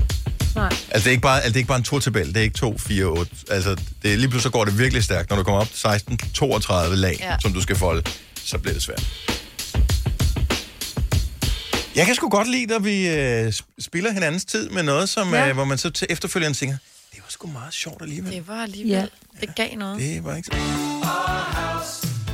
Nej. 0.54 0.64
Altså 0.64 0.98
det 1.04 1.06
er 1.06 1.10
ikke 1.10 1.22
bare, 1.22 1.36
altså, 1.36 1.48
det 1.48 1.56
er 1.56 1.58
ikke 1.58 1.68
bare 1.68 1.78
en 1.78 1.84
to-tabel. 1.84 2.26
Det 2.28 2.36
er 2.36 2.40
ikke 2.40 2.58
2, 2.58 2.78
4, 2.78 3.04
8. 3.04 3.30
Altså 3.50 3.76
det 4.02 4.12
er, 4.12 4.16
lige 4.16 4.28
pludselig 4.28 4.42
så 4.42 4.50
går 4.50 4.64
det 4.64 4.78
virkelig 4.78 5.04
stærkt. 5.04 5.30
Når 5.30 5.36
du 5.36 5.42
kommer 5.42 5.60
op 5.60 5.68
til 5.68 5.78
16, 5.78 6.18
32 6.34 6.96
lag, 6.96 7.16
Ja. 7.20 7.36
som 7.42 7.52
du 7.52 7.60
skal 7.60 7.76
folde, 7.76 8.02
så 8.44 8.58
bliver 8.58 8.74
det 8.74 8.82
svært. 8.82 9.06
Jeg 11.96 12.06
kan 12.06 12.14
sgu 12.14 12.28
godt 12.28 12.50
lide, 12.50 12.66
når 12.66 12.78
vi 12.78 13.08
øh, 13.08 13.48
sp- 13.48 13.74
spiller 13.80 14.12
hinandens 14.12 14.44
tid 14.44 14.68
med 14.70 14.82
noget, 14.82 15.08
som, 15.08 15.34
Ja. 15.34 15.48
øh, 15.48 15.54
hvor 15.54 15.64
man 15.64 15.78
så 15.78 15.90
til 15.90 16.06
efterfølgende 16.10 16.58
tænker, 16.58 16.76
det 17.14 17.22
var 17.22 17.30
sgu 17.30 17.46
meget 17.48 17.74
sjovt 17.74 18.02
alligevel. 18.02 18.32
Det 18.32 18.48
var 18.48 18.62
alligevel. 18.62 18.90
Ja. 18.90 19.06
Det 19.40 19.54
gav 19.54 19.76
noget. 19.76 20.00
Det 20.00 20.24
var 20.24 20.34
ikke 20.36 20.48
så... 20.52 20.56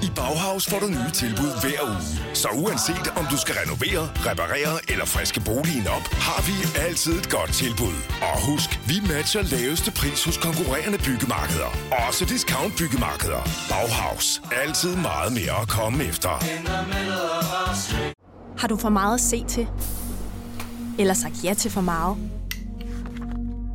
I 0.03 0.11
Bauhaus 0.17 0.67
får 0.67 0.79
du 0.79 0.87
nye 0.87 1.11
tilbud 1.15 1.53
hver 1.61 1.81
uge. 1.91 2.35
Så 2.35 2.49
uanset 2.49 3.07
om 3.17 3.27
du 3.31 3.37
skal 3.37 3.55
renovere, 3.63 4.03
reparere 4.31 4.75
eller 4.93 5.05
friske 5.05 5.41
boligen 5.41 5.87
op, 5.87 6.05
har 6.27 6.41
vi 6.49 6.55
altid 6.87 7.13
et 7.13 7.31
godt 7.31 7.53
tilbud. 7.53 7.97
Og 8.23 8.37
husk, 8.51 8.71
vi 8.89 8.95
matcher 9.13 9.43
laveste 9.43 9.91
pris 9.91 10.25
hos 10.25 10.37
konkurrerende 10.37 10.99
byggemarkeder. 10.99 11.71
Også 12.09 12.25
discount 12.25 12.73
byggemarkeder. 12.79 13.43
Bauhaus. 13.71 14.43
Altid 14.65 14.97
meget 14.97 15.33
mere 15.33 15.61
at 15.63 15.69
komme 15.69 16.05
efter. 16.05 16.33
Har 18.59 18.69
du 18.69 18.77
for 18.77 18.89
meget 18.89 19.15
at 19.15 19.21
se 19.21 19.45
til? 19.45 19.67
Eller 20.99 21.15
sagt 21.15 21.45
ja 21.45 21.55
til 21.55 21.71
for 21.71 21.81
meget? 21.81 22.40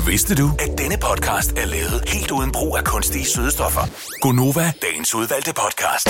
Vidste 0.00 0.34
du, 0.34 0.50
at 0.58 0.78
denne 0.78 0.96
podcast 0.96 1.52
er 1.52 1.64
lavet 1.66 2.04
helt 2.08 2.30
uden 2.30 2.52
brug 2.52 2.76
af 2.76 2.84
kunstige 2.84 3.24
sødestoffer? 3.24 3.80
Gonova, 4.20 4.72
dagens 4.82 5.14
udvalgte 5.14 5.52
podcast. 5.54 6.08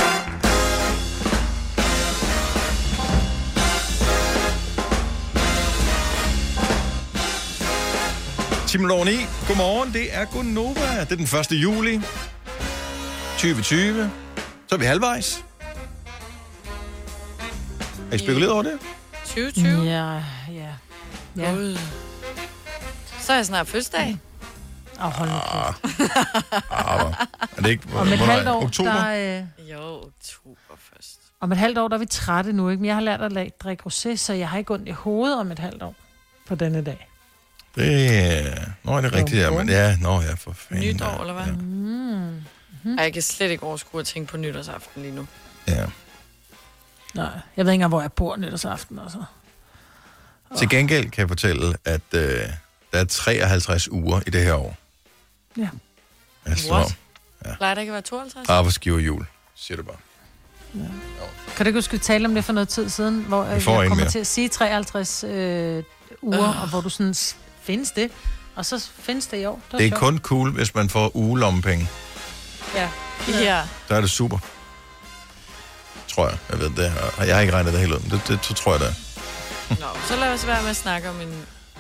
Tim 8.69 8.91
over 8.91 9.05
9. 9.05 9.11
Godmorgen, 9.49 9.93
det 9.93 10.15
er 10.17 10.25
Gunova. 10.25 11.01
Det 11.01 11.13
er 11.13 11.17
den 11.17 11.57
1. 11.57 11.63
juli 11.63 12.01
2020. 13.33 14.11
Så 14.67 14.75
er 14.75 14.79
vi 14.79 14.85
halvvejs. 14.85 15.45
Har 18.09 18.15
I 18.15 18.19
spekuleret 18.19 18.53
over 18.53 18.63
det? 18.63 18.79
2020? 19.25 19.83
Ja, 19.83 20.15
ja. 20.49 20.73
ja. 21.37 21.55
Så 23.23 23.32
er 23.32 23.36
jeg 23.36 23.47
snart 23.47 23.69
fødselsdag. 23.69 24.19
Åh, 24.99 25.07
oh, 25.07 25.12
hold 25.12 25.28
nu 25.31 25.35
Ah, 25.35 25.74
ah, 26.70 27.15
er 27.57 27.62
det 27.62 27.70
ikke... 27.70 27.89
Om 27.97 28.09
et 28.09 28.19
halvt 28.19 28.49
år, 28.49 28.62
Oktober? 28.65 28.90
der, 28.93 29.39
øh, 29.59 29.70
Jo, 29.70 29.97
oktober 29.97 30.74
først. 30.93 31.19
om 31.40 31.53
et 31.53 31.59
halvt 31.59 31.78
år, 31.78 31.89
der 31.89 31.94
er 31.97 31.99
vi 31.99 32.07
trætte 32.07 32.53
nu, 32.53 32.69
ikke? 32.69 32.81
Men 32.81 32.86
jeg 32.86 32.94
har 32.94 33.03
lært 33.03 33.20
at 33.23 33.32
lade, 33.32 33.51
drikke 33.62 33.82
rosé, 33.86 34.16
så 34.16 34.32
jeg 34.32 34.49
har 34.49 34.59
ikke 34.59 34.74
ondt 34.74 34.89
i 34.89 34.90
hovedet 34.90 35.39
om 35.40 35.53
et 35.53 35.59
halvt 35.59 35.82
år 35.82 35.94
på 36.49 36.55
denne 36.55 36.82
dag. 36.85 37.09
Det 37.74 38.16
er... 38.19 38.61
Nå, 38.82 38.93
er 38.97 39.01
det 39.01 39.12
rigtigt, 39.12 39.40
ja. 39.43 39.51
Men 39.51 39.69
ja, 39.69 39.97
nå 40.01 40.20
ja, 40.20 40.35
for 40.35 40.53
fanden. 40.53 40.94
Nytår, 40.94 41.20
eller 41.20 41.35
hvad? 41.35 41.47
Mm. 41.53 42.36
Ej, 42.99 43.05
Jeg 43.05 43.12
kan 43.12 43.23
slet 43.23 43.51
ikke 43.51 43.62
overskue 43.62 44.01
at 44.01 44.07
tænke 44.07 44.31
på 44.31 44.36
nytårsaften 44.36 45.03
lige 45.03 45.15
nu. 45.15 45.27
Ja. 45.69 45.86
Nej, 47.15 47.24
jeg 47.57 47.65
ved 47.66 47.73
ikke 47.73 47.74
engang, 47.74 47.89
hvor 47.89 48.01
jeg 48.01 48.12
bor 48.12 48.36
nytårsaften, 48.36 48.99
altså. 48.99 49.24
Til 50.59 50.69
gengæld 50.69 51.11
kan 51.11 51.20
jeg 51.20 51.28
fortælle, 51.28 51.77
at 51.85 52.15
øh, 52.15 52.40
der 52.93 52.98
er 53.01 53.05
53 53.05 53.90
uger 53.90 54.20
i 54.27 54.31
det 54.31 54.43
her 54.44 54.55
år. 54.55 54.77
Ja. 55.56 55.69
Altså, 56.47 56.73
What? 56.73 56.94
Plejer 57.56 57.74
der 57.74 57.81
ikke 57.81 57.90
at 57.90 57.94
være 57.94 58.02
52? 58.02 58.48
arbejdsgiver 58.48 58.98
jul, 58.98 59.27
siger 59.55 59.77
du 59.77 59.82
bare. 59.82 59.97
Kan 61.56 61.66
du 61.66 61.69
ikke 61.69 61.77
huske, 61.77 61.93
vi 61.93 61.98
talte 61.98 62.27
om 62.27 62.35
det 62.35 62.44
for 62.44 62.52
noget 62.52 62.69
tid 62.69 62.89
siden, 62.89 63.24
hvor 63.28 63.44
Vi 63.44 63.55
øh, 63.55 63.60
får 63.62 63.73
jeg 63.73 63.82
en 63.82 63.89
kommer 63.89 64.05
mere. 64.05 64.10
til 64.10 64.19
at 64.19 64.27
sige 64.27 64.48
53 64.48 65.24
øh, 65.24 65.82
uger, 66.23 66.48
og 66.62 66.69
hvor 66.69 66.81
du 66.81 66.89
sådan, 66.89 67.14
findes 67.62 67.90
det? 67.90 68.10
Og 68.56 68.66
så 68.66 68.89
findes 68.98 69.27
det 69.27 69.39
i 69.40 69.44
år. 69.44 69.60
var 69.73 69.78
Det 69.78 69.86
er 69.86 69.90
sjovt. 69.90 70.01
kun 70.01 70.19
cool, 70.19 70.51
hvis 70.51 70.74
man 70.74 70.89
får 70.89 71.16
ugelommepenge. 71.16 71.89
Ja. 72.74 72.89
Ja. 73.28 73.62
Så 73.89 73.94
er 73.94 74.01
det 74.01 74.10
super. 74.10 74.39
Tror 76.09 76.28
jeg. 76.28 76.39
Jeg 76.51 76.59
ved 76.59 76.70
det. 76.70 76.93
Og 77.19 77.27
Jeg 77.27 77.35
har 77.36 77.40
ikke 77.40 77.55
regnet 77.55 77.73
det 77.73 77.81
helt 77.81 77.93
ud, 77.93 77.98
men 78.01 78.10
det, 78.10 78.23
det, 78.28 78.39
så 78.44 78.55
tror 78.55 78.73
jeg 78.73 78.81
det 78.81 78.89
er. 78.89 78.94
Nå, 79.81 79.86
så 80.09 80.16
lad 80.16 80.32
os 80.35 80.47
være 80.47 80.62
med 80.62 80.70
at 80.70 80.77
snakke 80.77 81.10
om 81.10 81.20
en, 81.20 81.35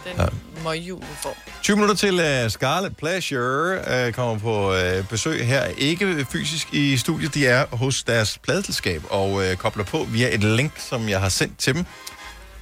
den 0.04 0.12
Ja. 0.18 0.26
møgjul, 0.64 1.00
vi 1.00 1.06
får. 1.22 1.36
20 1.62 1.76
minutter 1.76 1.94
til 1.96 2.14
uh, 2.44 2.50
Scarlet 2.50 2.96
Pleasure 2.96 4.06
uh, 4.08 4.12
kommer 4.12 4.38
på 4.38 4.70
uh, 4.72 5.08
besøg 5.10 5.46
her. 5.46 5.64
Ikke 5.78 6.26
fysisk 6.30 6.74
i 6.74 6.96
studiet, 6.96 7.34
de 7.34 7.46
er 7.46 7.64
hos 7.72 8.02
deres 8.02 8.38
pladeselskab 8.38 9.02
og 9.10 9.30
uh, 9.32 9.54
kobler 9.58 9.84
på 9.84 10.06
via 10.10 10.34
et 10.34 10.44
link, 10.44 10.72
som 10.78 11.08
jeg 11.08 11.20
har 11.20 11.28
sendt 11.28 11.58
til 11.58 11.74
dem. 11.74 11.84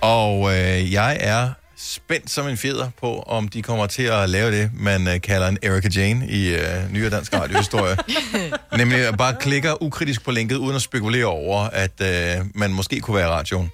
Og 0.01 0.41
uh, 0.41 0.93
jeg 0.93 1.17
er 1.21 1.51
spændt 1.77 2.31
som 2.31 2.49
en 2.49 2.57
fjeder 2.57 2.91
på, 3.01 3.21
om 3.27 3.49
de 3.49 3.63
kommer 3.63 3.87
til 3.87 4.03
at 4.03 4.31
lave 4.31 4.51
det, 4.61 4.71
man 4.75 5.07
uh, 5.07 5.13
kalder 5.23 5.49
en 5.49 5.59
Erika 5.63 5.89
Jane 5.97 6.29
i 6.29 6.55
uh, 6.55 6.93
nyere 6.93 7.11
dansk 7.11 7.35
radiohistorie. 7.35 7.97
Nemlig 8.79 9.07
at 9.07 9.17
bare 9.19 9.35
klikker 9.41 9.83
ukritisk 9.83 10.25
på 10.25 10.31
linket, 10.31 10.57
uden 10.57 10.77
at 10.77 10.83
spekulere 10.83 11.25
over, 11.27 11.59
at 11.61 11.93
uh, 12.01 12.47
man 12.55 12.73
måske 12.73 13.01
kunne 13.01 13.17
være 13.17 13.27
i 13.27 13.31
radioen. 13.31 13.71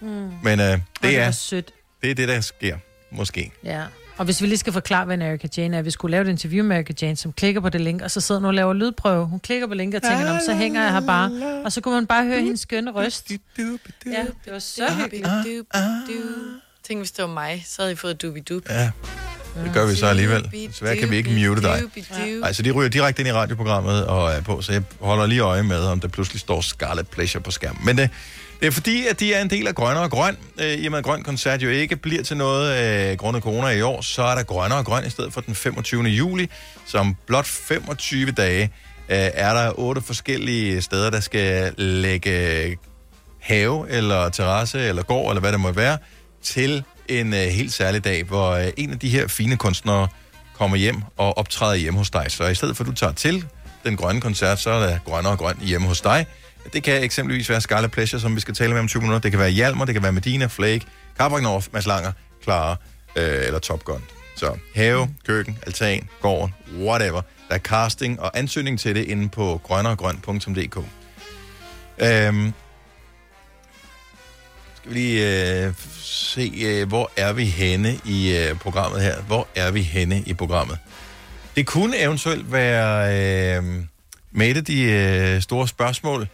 Mm. 0.00 0.08
Men 0.42 0.60
uh, 0.60 0.66
det, 0.66 0.82
det 1.02 1.18
er, 1.18 1.30
sødt. 1.30 1.70
Det 2.02 2.10
er 2.10 2.14
det, 2.14 2.28
der 2.28 2.40
sker. 2.40 2.76
Måske. 3.10 3.52
Ja. 3.64 3.82
Og 4.16 4.24
hvis 4.24 4.42
vi 4.42 4.46
lige 4.46 4.58
skal 4.58 4.72
forklare, 4.72 5.04
hvad 5.04 5.14
en 5.16 5.22
Erika 5.22 5.48
Jane 5.56 5.76
er, 5.76 5.78
at 5.78 5.84
vi 5.84 5.90
skulle 5.90 6.10
lave 6.10 6.24
et 6.24 6.28
interview 6.28 6.66
med 6.66 6.76
Erika 6.76 6.92
Jane, 7.02 7.16
som 7.16 7.32
klikker 7.32 7.60
på 7.60 7.68
det 7.68 7.80
link, 7.80 8.02
og 8.02 8.10
så 8.10 8.20
sidder 8.20 8.40
hun 8.40 8.46
og 8.46 8.54
laver 8.54 8.72
lydprøve. 8.72 9.26
Hun 9.26 9.40
klikker 9.40 9.66
på 9.66 9.74
linket 9.74 10.04
og 10.04 10.10
tænker, 10.10 10.32
"Nå, 10.32 10.38
så 10.46 10.54
hænger 10.54 10.82
jeg 10.82 10.92
her 10.92 11.00
bare. 11.06 11.62
Og 11.64 11.72
så 11.72 11.80
kunne 11.80 11.94
man 11.94 12.06
bare 12.06 12.24
høre 12.24 12.40
hendes 12.40 12.60
skønne 12.60 12.90
røst. 12.90 13.30
Ja, 13.30 13.36
det 14.44 14.52
var 14.52 14.58
så 14.58 14.82
hyggeligt. 15.02 15.26
Tænk, 16.88 17.00
hvis 17.00 17.10
det 17.12 17.22
var 17.22 17.30
mig, 17.30 17.64
så 17.66 17.82
havde 17.82 17.92
I 17.92 17.96
fået 17.96 18.22
dubi-dub. 18.22 18.62
Ja, 18.68 18.90
det 19.64 19.72
gør 19.74 19.86
vi 19.86 19.94
så 19.94 20.06
alligevel. 20.06 20.50
Desværre 20.68 20.96
kan 20.96 21.10
vi 21.10 21.16
ikke 21.16 21.30
mute 21.48 21.62
dig. 21.62 21.82
Nej, 22.40 22.52
så 22.52 22.62
de 22.62 22.70
ryger 22.70 22.90
direkte 22.90 23.20
ind 23.22 23.28
i 23.28 23.32
radioprogrammet 23.32 24.06
og 24.06 24.30
er 24.32 24.40
på, 24.40 24.62
så 24.62 24.72
jeg 24.72 24.82
holder 25.00 25.26
lige 25.26 25.40
øje 25.40 25.62
med, 25.62 25.78
om 25.84 26.00
der 26.00 26.08
pludselig 26.08 26.40
står 26.40 26.60
Scarlet 26.60 27.08
Pleasure 27.08 27.42
på 27.42 27.50
skærmen. 27.50 27.84
Men 27.84 27.98
det, 27.98 28.10
det 28.60 28.66
er 28.66 28.70
fordi, 28.70 29.06
at 29.06 29.20
de 29.20 29.34
er 29.34 29.42
en 29.42 29.50
del 29.50 29.66
af 29.66 29.74
Grønne 29.74 30.00
og 30.00 30.10
Grøn. 30.10 30.36
Øh, 30.60 30.66
I 30.66 30.86
og 30.86 30.90
med, 30.90 30.98
at 30.98 31.04
Grøn 31.04 31.22
Koncert 31.22 31.62
jo 31.62 31.68
ikke 31.68 31.96
bliver 31.96 32.22
til 32.22 32.36
noget 32.36 32.78
øh, 33.10 33.16
grundet 33.16 33.42
corona 33.42 33.68
i 33.68 33.82
år, 33.82 34.00
så 34.00 34.22
er 34.22 34.34
der 34.34 34.42
Grønne 34.42 34.76
og 34.76 34.84
Grøn 34.84 35.06
i 35.06 35.10
stedet 35.10 35.32
for 35.32 35.40
den 35.40 35.54
25. 35.54 36.02
juli, 36.02 36.50
som 36.86 37.16
blot 37.26 37.46
25 37.46 38.30
dage 38.30 38.70
øh, 39.10 39.16
er 39.34 39.54
der 39.54 39.78
otte 39.78 40.00
forskellige 40.00 40.82
steder, 40.82 41.10
der 41.10 41.20
skal 41.20 41.74
lægge 41.76 42.76
have, 43.40 43.90
eller 43.90 44.28
terrasse, 44.28 44.80
eller 44.80 45.02
gård, 45.02 45.30
eller 45.30 45.40
hvad 45.40 45.52
det 45.52 45.60
må 45.60 45.72
være, 45.72 45.98
til 46.42 46.84
en 47.08 47.34
øh, 47.34 47.40
helt 47.40 47.72
særlig 47.72 48.04
dag, 48.04 48.24
hvor 48.24 48.50
øh, 48.50 48.68
en 48.76 48.90
af 48.90 48.98
de 48.98 49.08
her 49.08 49.26
fine 49.26 49.56
kunstnere 49.56 50.08
kommer 50.58 50.76
hjem 50.76 51.02
og 51.16 51.38
optræder 51.38 51.74
hjemme 51.74 51.98
hos 51.98 52.10
dig. 52.10 52.26
Så 52.28 52.46
i 52.46 52.54
stedet 52.54 52.76
for, 52.76 52.84
at 52.84 52.88
du 52.88 52.94
tager 52.94 53.12
til 53.12 53.46
den 53.84 53.96
grønne 53.96 54.20
koncert, 54.20 54.60
så 54.60 54.70
er 54.70 54.86
der 54.86 54.98
grønnere 55.04 55.32
og 55.32 55.38
grøn 55.38 55.56
hjemme 55.60 55.88
hos 55.88 56.00
dig. 56.00 56.26
Det 56.72 56.82
kan 56.82 57.02
eksempelvis 57.02 57.50
være 57.50 57.60
Scarlet 57.60 57.90
Pleasure, 57.90 58.20
som 58.20 58.36
vi 58.36 58.40
skal 58.40 58.54
tale 58.54 58.72
med 58.72 58.80
om 58.80 58.88
20 58.88 59.00
minutter. 59.00 59.20
Det 59.20 59.30
kan 59.30 59.40
være 59.40 59.50
Hjalmar, 59.50 59.84
det 59.84 59.94
kan 59.94 60.02
være 60.02 60.12
Medina, 60.12 60.46
Flake, 60.46 60.86
Carbrack 61.18 61.42
North, 61.42 61.66
Mads 61.72 61.86
Langer, 61.86 62.12
Clara 62.42 62.76
øh, 63.16 63.46
eller 63.46 63.58
Top 63.58 63.84
Gun. 63.84 64.04
Så 64.36 64.58
have, 64.74 65.08
køkken, 65.26 65.58
altan, 65.66 66.08
gården, 66.20 66.54
whatever. 66.78 67.20
Der 67.48 67.54
er 67.54 67.58
casting 67.58 68.20
og 68.20 68.38
ansøgning 68.38 68.80
til 68.80 68.94
det 68.94 69.04
inde 69.04 69.28
på 69.28 69.60
grønnergrøn.dk. 69.64 70.76
Øhm, 71.98 72.52
skal 74.76 74.90
vi 74.90 74.94
lige 74.94 75.64
øh, 75.66 75.74
se, 76.02 76.52
øh, 76.64 76.88
hvor 76.88 77.10
er 77.16 77.32
vi 77.32 77.44
henne 77.44 77.98
i 78.04 78.36
øh, 78.36 78.54
programmet 78.54 79.02
her? 79.02 79.22
Hvor 79.22 79.48
er 79.54 79.70
vi 79.70 79.82
henne 79.82 80.22
i 80.26 80.34
programmet? 80.34 80.78
Det 81.56 81.66
kunne 81.66 81.98
eventuelt 81.98 82.52
være 82.52 83.58
øh, 83.58 83.64
med 84.30 84.50
et 84.50 84.56
af 84.56 84.64
de 84.64 84.82
øh, 84.82 85.42
store 85.42 85.68
spørgsmål, 85.68 86.28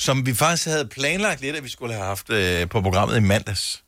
som 0.00 0.26
vi 0.26 0.34
faktisk 0.34 0.66
havde 0.66 0.86
planlagt 0.86 1.40
lidt, 1.40 1.56
at 1.56 1.64
vi 1.64 1.68
skulle 1.68 1.94
have 1.94 2.06
haft 2.06 2.30
øh, 2.30 2.68
på 2.68 2.80
programmet 2.80 3.16
i 3.16 3.20
mandags. 3.20 3.84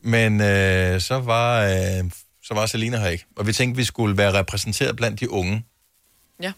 Men 0.00 0.40
øh, 0.40 1.00
så 1.00 1.18
var 1.18 1.64
øh, 1.64 2.10
så 2.42 2.54
var 2.54 2.66
Selina 2.66 2.98
her 2.98 3.08
ikke. 3.08 3.24
Og 3.36 3.46
vi 3.46 3.52
tænkte, 3.52 3.76
vi 3.76 3.84
skulle 3.84 4.16
være 4.16 4.32
repræsenteret 4.32 4.96
blandt 4.96 5.20
de 5.20 5.30
unge. 5.30 5.64
Ja. 6.42 6.52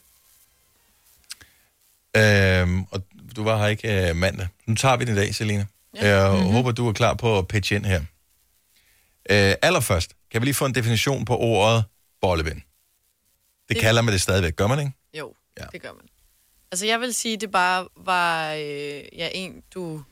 Øhm, 2.17 2.85
og 2.91 3.03
du 3.37 3.45
var 3.45 3.59
her 3.59 3.67
ikke 3.67 4.09
øh, 4.09 4.17
mandag. 4.17 4.49
Nu 4.67 4.75
tager 4.75 4.97
vi 4.97 5.05
det 5.05 5.13
i 5.13 5.17
dag, 5.17 5.35
Selina. 5.35 5.67
Jeg 5.95 6.31
mm-hmm. 6.33 6.53
håber, 6.53 6.73
du 6.73 6.89
er 6.89 6.93
klar 6.93 7.15
på 7.15 7.39
at 7.39 7.49
pitche 7.49 7.77
ind 7.77 7.87
her. 7.87 8.01
Uh, 9.31 9.55
allerførst, 9.63 10.11
kan 10.31 10.41
vi 10.41 10.47
lige 10.47 10.55
få 10.55 10.67
en 10.67 10.75
definition 10.75 11.25
på 11.25 11.37
ordet 11.37 11.85
bolleven? 12.21 12.55
Det, 12.55 12.65
det 13.69 13.77
kalder 13.77 14.03
man 14.03 14.13
det 14.13 14.21
stadigvæk, 14.21 14.57
gør 14.57 14.67
man 14.67 14.79
ikke? 14.79 14.93
Jo, 15.19 15.35
ja. 15.61 15.65
det 15.73 15.83
gør 15.83 15.93
man. 15.93 16.09
Altså, 16.73 16.87
jeg 16.87 17.01
vil 17.01 17.15
sige, 17.15 17.37
det 17.37 17.51
bare 17.51 17.89
var 17.97 18.53
øh, 18.53 19.03
ja, 19.19 19.29
en, 19.35 19.63
du 19.75 20.03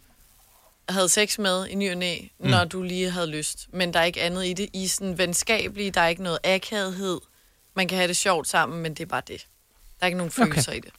havde 0.88 1.08
sex 1.08 1.38
med 1.38 1.66
i 1.66 1.74
ny 1.74 1.90
og 1.90 1.96
næ, 1.96 2.18
mm. 2.40 2.50
når 2.50 2.64
du 2.64 2.82
lige 2.82 3.10
havde 3.10 3.26
lyst. 3.26 3.68
Men 3.72 3.92
der 3.92 4.00
er 4.00 4.04
ikke 4.04 4.22
andet 4.22 4.46
i 4.46 4.52
det. 4.52 4.68
I 4.72 4.86
sådan 4.86 5.18
venskabelige, 5.18 5.90
der 5.90 6.00
er 6.00 6.08
ikke 6.08 6.22
noget 6.22 6.38
akavighed. 6.44 7.20
Man 7.76 7.88
kan 7.88 7.98
have 7.98 8.08
det 8.08 8.16
sjovt 8.16 8.48
sammen, 8.48 8.82
men 8.82 8.94
det 8.94 9.00
er 9.00 9.06
bare 9.06 9.22
det. 9.28 9.46
Der 10.00 10.04
er 10.04 10.06
ikke 10.06 10.16
nogen 10.16 10.30
følelser 10.30 10.72
okay. 10.72 10.78
i 10.78 10.80
det. 10.80 10.90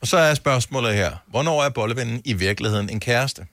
Og 0.00 0.06
så 0.06 0.16
er 0.16 0.34
spørgsmålet 0.34 0.94
her. 0.94 1.16
Hvornår 1.26 1.62
er 1.62 1.68
bollevennen 1.68 2.22
i 2.24 2.32
virkeligheden 2.32 2.90
en 2.90 3.00
kæreste? 3.00 3.46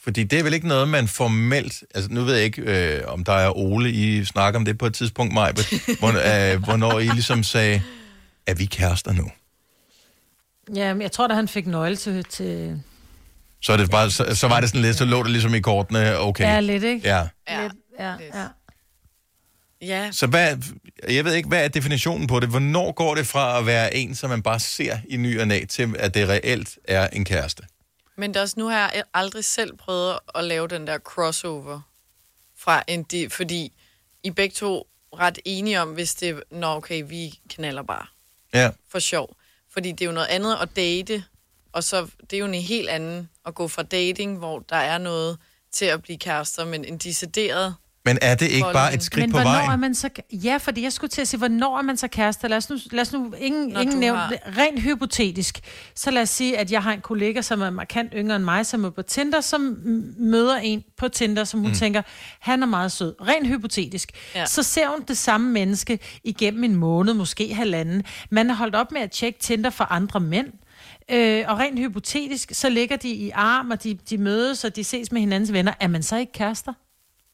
Fordi 0.00 0.24
det 0.24 0.38
er 0.38 0.42
vel 0.42 0.54
ikke 0.54 0.68
noget, 0.68 0.88
man 0.88 1.08
formelt... 1.08 1.84
Altså, 1.94 2.10
nu 2.12 2.24
ved 2.24 2.34
jeg 2.34 2.44
ikke, 2.44 2.62
øh, 2.62 3.02
om 3.06 3.24
der 3.24 3.32
er 3.32 3.56
Ole, 3.56 3.90
I 3.90 4.24
snakker 4.24 4.58
om 4.60 4.64
det 4.64 4.78
på 4.78 4.86
et 4.86 4.94
tidspunkt, 4.94 5.34
Maj, 5.34 5.52
hvor, 5.98 6.08
øh, 6.08 6.64
hvornår 6.64 6.98
I 6.98 7.06
ligesom 7.06 7.42
sagde, 7.42 7.82
er 8.46 8.54
vi 8.54 8.64
kærester 8.64 9.12
nu? 9.12 9.30
Ja, 10.74 10.94
men 10.94 11.02
jeg 11.02 11.12
tror, 11.12 11.26
da 11.26 11.34
han 11.34 11.48
fik 11.48 11.66
nøgle 11.66 11.96
til... 11.96 12.24
til... 12.24 12.82
Så, 13.62 13.72
er 13.72 13.76
det 13.76 13.90
bare, 13.90 14.10
så, 14.10 14.34
så 14.34 14.48
var 14.48 14.60
det 14.60 14.68
sådan 14.68 14.82
lidt, 14.82 14.96
så 14.96 15.04
lå 15.04 15.22
det 15.22 15.30
ligesom 15.30 15.54
i 15.54 15.60
kortene, 15.60 16.18
okay. 16.18 16.44
Ja, 16.44 16.60
lidt, 16.60 16.84
ikke? 16.84 17.08
Ja. 17.08 17.28
Ja, 17.48 17.62
Lidt, 17.62 17.72
ja, 17.98 18.14
ja. 18.34 18.46
Ja, 19.80 20.08
Så 20.12 20.26
hvad, 20.26 20.56
jeg 21.08 21.24
ved 21.24 21.34
ikke, 21.34 21.48
hvad 21.48 21.64
er 21.64 21.68
definitionen 21.68 22.26
på 22.26 22.40
det? 22.40 22.48
Hvornår 22.48 22.92
går 22.92 23.14
det 23.14 23.26
fra 23.26 23.58
at 23.58 23.66
være 23.66 23.94
en, 23.94 24.14
som 24.14 24.30
man 24.30 24.42
bare 24.42 24.60
ser 24.60 24.98
i 25.08 25.16
ny 25.16 25.40
og 25.40 25.48
næ, 25.48 25.64
til 25.64 25.96
at 25.98 26.14
det 26.14 26.28
reelt 26.28 26.78
er 26.84 27.08
en 27.08 27.24
kæreste? 27.24 27.62
men 28.18 28.30
det 28.30 28.36
er 28.36 28.40
også, 28.42 28.54
nu 28.58 28.66
har 28.68 28.78
jeg 28.94 29.02
aldrig 29.14 29.44
selv 29.44 29.76
prøvet 29.76 30.18
at 30.34 30.44
lave 30.44 30.68
den 30.68 30.86
der 30.86 30.98
crossover 30.98 31.80
fra 32.58 32.82
en 32.88 33.02
de, 33.02 33.30
fordi 33.30 33.72
I 34.22 34.30
begge 34.30 34.54
to 34.54 34.86
ret 35.18 35.38
enige 35.44 35.80
om, 35.80 35.88
hvis 35.88 36.14
det 36.14 36.42
nå 36.50 36.66
okay, 36.66 37.02
vi 37.06 37.38
knaller 37.50 37.82
bare 37.82 38.06
Ja. 38.54 38.70
for 38.88 38.98
sjov. 38.98 39.36
Fordi 39.76 39.92
det 39.92 40.00
er 40.00 40.06
jo 40.06 40.12
noget 40.12 40.26
andet 40.26 40.56
at 40.62 40.76
date, 40.76 41.24
og 41.72 41.84
så 41.84 42.08
det 42.30 42.32
er 42.32 42.38
jo 42.38 42.44
en 42.44 42.54
helt 42.54 42.88
anden 42.88 43.30
at 43.46 43.54
gå 43.54 43.68
fra 43.68 43.82
dating, 43.82 44.38
hvor 44.38 44.58
der 44.58 44.76
er 44.76 44.98
noget 44.98 45.38
til 45.72 45.84
at 45.84 46.02
blive 46.02 46.18
kærester, 46.18 46.64
men 46.64 46.84
en 46.84 46.98
decideret... 46.98 47.74
Men 48.06 48.18
er 48.22 48.34
det 48.34 48.46
ikke 48.50 48.68
bare 48.72 48.94
et 48.94 49.02
skridt 49.02 49.22
Men 49.22 49.30
på 49.30 49.36
hvornår 49.38 49.50
vejen? 49.50 49.70
er 49.70 49.76
man 49.76 49.94
så... 49.94 50.08
Ja, 50.32 50.56
fordi 50.56 50.82
jeg 50.82 50.92
skulle 50.92 51.08
til 51.10 51.20
at 51.20 51.28
sige, 51.28 51.38
hvornår 51.38 51.78
er 51.78 51.82
man 51.82 51.96
så 51.96 52.08
kærester? 52.08 52.48
Lad 52.48 52.56
os 52.56 52.70
nu, 52.70 52.76
lad 52.92 53.00
os 53.02 53.12
nu 53.12 53.32
ingen, 53.38 53.68
Når 53.68 53.80
ingen 53.80 53.98
nævne, 54.00 54.18
har- 54.18 54.32
rent 54.58 54.82
hypotetisk. 54.82 55.58
Så 55.94 56.10
lad 56.10 56.22
os 56.22 56.28
sige, 56.30 56.58
at 56.58 56.72
jeg 56.72 56.82
har 56.82 56.92
en 56.92 57.00
kollega, 57.00 57.42
som 57.42 57.60
er 57.62 57.70
markant 57.70 58.12
yngre 58.16 58.36
end 58.36 58.44
mig, 58.44 58.66
som 58.66 58.84
er 58.84 58.90
på 58.90 59.02
Tinder, 59.02 59.40
som 59.40 59.76
møder 60.18 60.56
en 60.56 60.84
på 60.98 61.08
Tinder, 61.08 61.44
som 61.44 61.60
hun 61.60 61.68
mm. 61.68 61.74
tænker, 61.76 62.02
han 62.40 62.62
er 62.62 62.66
meget 62.66 62.92
sød. 62.92 63.14
Rent 63.20 63.46
hypotetisk. 63.46 64.10
Ja. 64.34 64.46
Så 64.46 64.62
ser 64.62 64.88
hun 64.88 65.00
det 65.08 65.18
samme 65.18 65.50
menneske 65.52 65.98
igennem 66.24 66.64
en 66.64 66.74
måned, 66.74 67.14
måske 67.14 67.54
halvanden. 67.54 68.02
Man 68.30 68.48
har 68.48 68.56
holdt 68.56 68.74
op 68.74 68.92
med 68.92 69.00
at 69.00 69.10
tjekke 69.10 69.38
Tinder 69.38 69.70
for 69.70 69.84
andre 69.84 70.20
mænd. 70.20 70.46
Øh, 71.10 71.44
og 71.48 71.58
rent 71.58 71.78
hypotetisk, 71.78 72.50
så 72.54 72.68
ligger 72.68 72.96
de 72.96 73.08
i 73.08 73.30
arm, 73.34 73.70
og 73.70 73.82
de, 73.84 73.98
de 74.10 74.18
mødes, 74.18 74.64
og 74.64 74.76
de 74.76 74.84
ses 74.84 75.12
med 75.12 75.20
hinandens 75.20 75.52
venner. 75.52 75.72
Er 75.80 75.88
man 75.88 76.02
så 76.02 76.16
ikke 76.16 76.32
kærester? 76.32 76.72